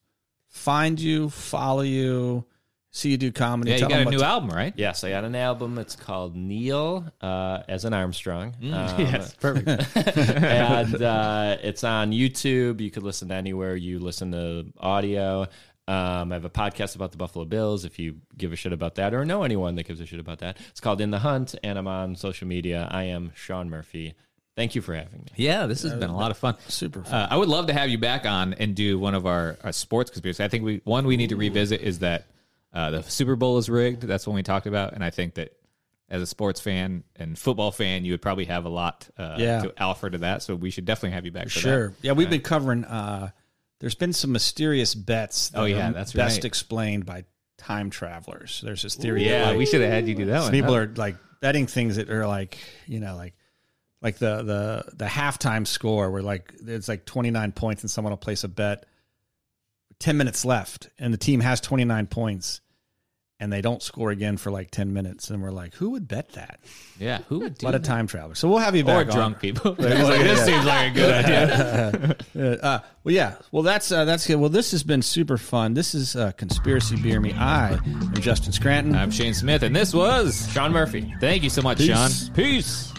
find 0.48 0.98
you, 1.00 1.28
follow 1.30 1.82
you, 1.82 2.44
see 2.90 3.10
you 3.10 3.16
do 3.16 3.30
comedy? 3.32 3.70
Yeah, 3.70 3.76
you 3.76 3.80
Tell 3.80 3.88
got 3.90 4.06
a 4.06 4.10
new 4.10 4.18
to- 4.18 4.24
album, 4.24 4.50
right? 4.50 4.72
yes, 4.76 5.04
I 5.04 5.10
got 5.10 5.24
an 5.24 5.34
album. 5.34 5.78
It's 5.78 5.96
called 5.96 6.34
Neil 6.36 7.06
uh, 7.20 7.62
as 7.68 7.84
an 7.84 7.92
Armstrong. 7.94 8.54
Um, 8.62 8.64
yes, 9.00 9.34
perfect. 9.34 9.68
and 9.96 10.94
uh, 11.02 11.56
it's 11.62 11.84
on 11.84 12.12
YouTube. 12.12 12.80
You 12.80 12.90
could 12.90 13.02
listen 13.02 13.28
to 13.28 13.34
anywhere 13.34 13.76
you 13.76 13.98
listen 13.98 14.32
to 14.32 14.66
audio. 14.78 15.46
Um, 15.88 16.32
I 16.32 16.34
have 16.34 16.44
a 16.44 16.50
podcast 16.50 16.96
about 16.96 17.12
the 17.12 17.16
Buffalo 17.16 17.44
Bills. 17.44 17.84
If 17.84 18.00
you 18.00 18.16
give 18.36 18.52
a 18.52 18.56
shit 18.56 18.72
about 18.72 18.96
that 18.96 19.14
or 19.14 19.24
know 19.24 19.44
anyone 19.44 19.76
that 19.76 19.86
gives 19.86 20.00
a 20.00 20.06
shit 20.06 20.18
about 20.18 20.40
that, 20.40 20.56
it's 20.70 20.80
called 20.80 21.00
In 21.00 21.12
the 21.12 21.20
Hunt, 21.20 21.54
and 21.62 21.78
I'm 21.78 21.86
on 21.86 22.16
social 22.16 22.48
media. 22.48 22.88
I 22.90 23.04
am 23.04 23.30
Sean 23.36 23.70
Murphy. 23.70 24.14
Thank 24.56 24.74
you 24.74 24.80
for 24.80 24.94
having 24.94 25.18
me. 25.20 25.26
Yeah, 25.36 25.66
this 25.66 25.82
has 25.82 25.92
been 25.92 26.08
a 26.08 26.16
lot 26.16 26.30
of 26.30 26.38
fun. 26.38 26.56
Super 26.68 27.02
fun. 27.02 27.12
Uh, 27.14 27.28
I 27.30 27.36
would 27.36 27.48
love 27.48 27.66
to 27.66 27.74
have 27.74 27.90
you 27.90 27.98
back 27.98 28.24
on 28.24 28.54
and 28.54 28.74
do 28.74 28.98
one 28.98 29.14
of 29.14 29.26
our, 29.26 29.58
our 29.62 29.70
sports 29.72 30.10
conspiracies. 30.10 30.40
I 30.40 30.48
think 30.48 30.64
we 30.64 30.80
one 30.84 31.06
we 31.06 31.18
need 31.18 31.28
to 31.28 31.36
revisit 31.36 31.82
is 31.82 31.98
that 31.98 32.26
uh, 32.72 32.90
the 32.90 33.02
Super 33.02 33.36
Bowl 33.36 33.58
is 33.58 33.68
rigged. 33.68 34.02
That's 34.02 34.26
what 34.26 34.32
we 34.34 34.42
talked 34.42 34.66
about, 34.66 34.94
and 34.94 35.04
I 35.04 35.10
think 35.10 35.34
that 35.34 35.52
as 36.08 36.22
a 36.22 36.26
sports 36.26 36.60
fan 36.60 37.04
and 37.16 37.38
football 37.38 37.70
fan, 37.70 38.04
you 38.06 38.12
would 38.12 38.22
probably 38.22 38.46
have 38.46 38.64
a 38.64 38.68
lot 38.70 39.06
uh, 39.18 39.36
Yeah. 39.38 39.60
to 39.62 39.74
offer 39.82 40.08
to 40.08 40.18
that. 40.18 40.42
So 40.42 40.54
we 40.54 40.70
should 40.70 40.84
definitely 40.86 41.10
have 41.16 41.24
you 41.26 41.32
back. 41.32 41.44
For 41.44 41.50
Sure. 41.50 41.88
That. 41.88 41.94
Yeah, 42.00 42.12
we've 42.12 42.30
been 42.30 42.40
covering. 42.40 42.84
Uh, 42.84 43.30
there's 43.80 43.94
been 43.96 44.12
some 44.14 44.32
mysterious 44.32 44.94
bets. 44.94 45.50
That 45.50 45.60
Oh, 45.60 45.64
yeah, 45.66 45.90
are 45.90 45.92
that's 45.92 46.12
best 46.14 46.38
right. 46.38 46.44
explained 46.46 47.04
by 47.04 47.24
time 47.58 47.90
travelers. 47.90 48.62
There's 48.64 48.82
this 48.82 48.94
theory. 48.94 49.28
Yeah, 49.28 49.48
like, 49.48 49.58
we 49.58 49.66
should 49.66 49.80
have 49.82 49.90
had 49.90 50.06
you 50.08 50.14
do 50.14 50.24
that 50.26 50.42
one. 50.42 50.50
people 50.52 50.72
huh? 50.72 50.80
are 50.80 50.92
like 50.96 51.16
betting 51.42 51.66
things 51.66 51.96
that 51.96 52.08
are 52.08 52.26
like 52.26 52.56
you 52.86 53.00
know 53.00 53.16
like 53.16 53.34
like 54.02 54.18
the 54.18 54.42
the 54.42 54.84
the 54.96 55.04
halftime 55.06 55.66
score 55.66 56.10
where 56.10 56.22
like 56.22 56.52
it's 56.66 56.88
like 56.88 57.04
29 57.06 57.52
points 57.52 57.82
and 57.82 57.90
someone 57.90 58.10
will 58.12 58.16
place 58.18 58.44
a 58.44 58.48
bet 58.48 58.84
10 60.00 60.16
minutes 60.16 60.44
left 60.44 60.88
and 60.98 61.12
the 61.12 61.18
team 61.18 61.40
has 61.40 61.60
29 61.60 62.06
points 62.06 62.60
and 63.38 63.52
they 63.52 63.60
don't 63.60 63.82
score 63.82 64.10
again 64.10 64.36
for 64.38 64.50
like 64.50 64.70
10 64.70 64.92
minutes 64.94 65.30
and 65.30 65.42
we're 65.42 65.50
like 65.50 65.74
who 65.74 65.90
would 65.90 66.06
bet 66.08 66.30
that 66.32 66.60
Yeah, 66.98 67.18
who 67.28 67.38
would 67.40 67.52
a 67.52 67.54
do 67.54 67.66
lot 67.66 67.74
of 67.74 67.82
that? 67.82 67.88
time 67.88 68.06
travelers 68.06 68.38
so 68.38 68.48
we'll 68.48 68.58
have 68.58 68.76
you 68.76 68.82
Or 68.82 68.86
back 68.86 69.08
on. 69.08 69.14
drunk 69.14 69.40
people. 69.40 69.72
They're 69.78 70.04
like, 70.04 70.20
this 70.20 70.44
seems 70.44 70.64
like 70.64 70.92
a 70.92 70.94
good 70.94 71.24
idea. 71.24 72.16
Uh, 72.62 72.80
well, 73.02 73.14
yeah. 73.14 73.36
Well, 73.50 73.62
that's 73.62 73.90
uh, 73.90 74.04
that's 74.04 74.26
good. 74.26 74.36
Well, 74.36 74.50
this 74.50 74.72
has 74.72 74.82
been 74.82 75.00
super 75.00 75.38
fun. 75.38 75.72
This 75.72 75.94
is 75.94 76.14
uh, 76.16 76.32
conspiracy 76.32 76.96
beer 77.00 77.18
me. 77.18 77.32
I 77.32 77.72
am 77.72 78.12
Justin 78.20 78.52
Scranton. 78.52 78.94
I'm 78.94 79.10
Shane 79.10 79.32
Smith, 79.32 79.62
and 79.62 79.74
this 79.74 79.94
was 79.94 80.46
Sean 80.52 80.70
Murphy. 80.70 81.14
Thank 81.18 81.42
you 81.42 81.48
so 81.48 81.62
much, 81.62 81.78
Peace. 81.78 81.86
Sean. 82.26 82.34
Peace. 82.34 82.92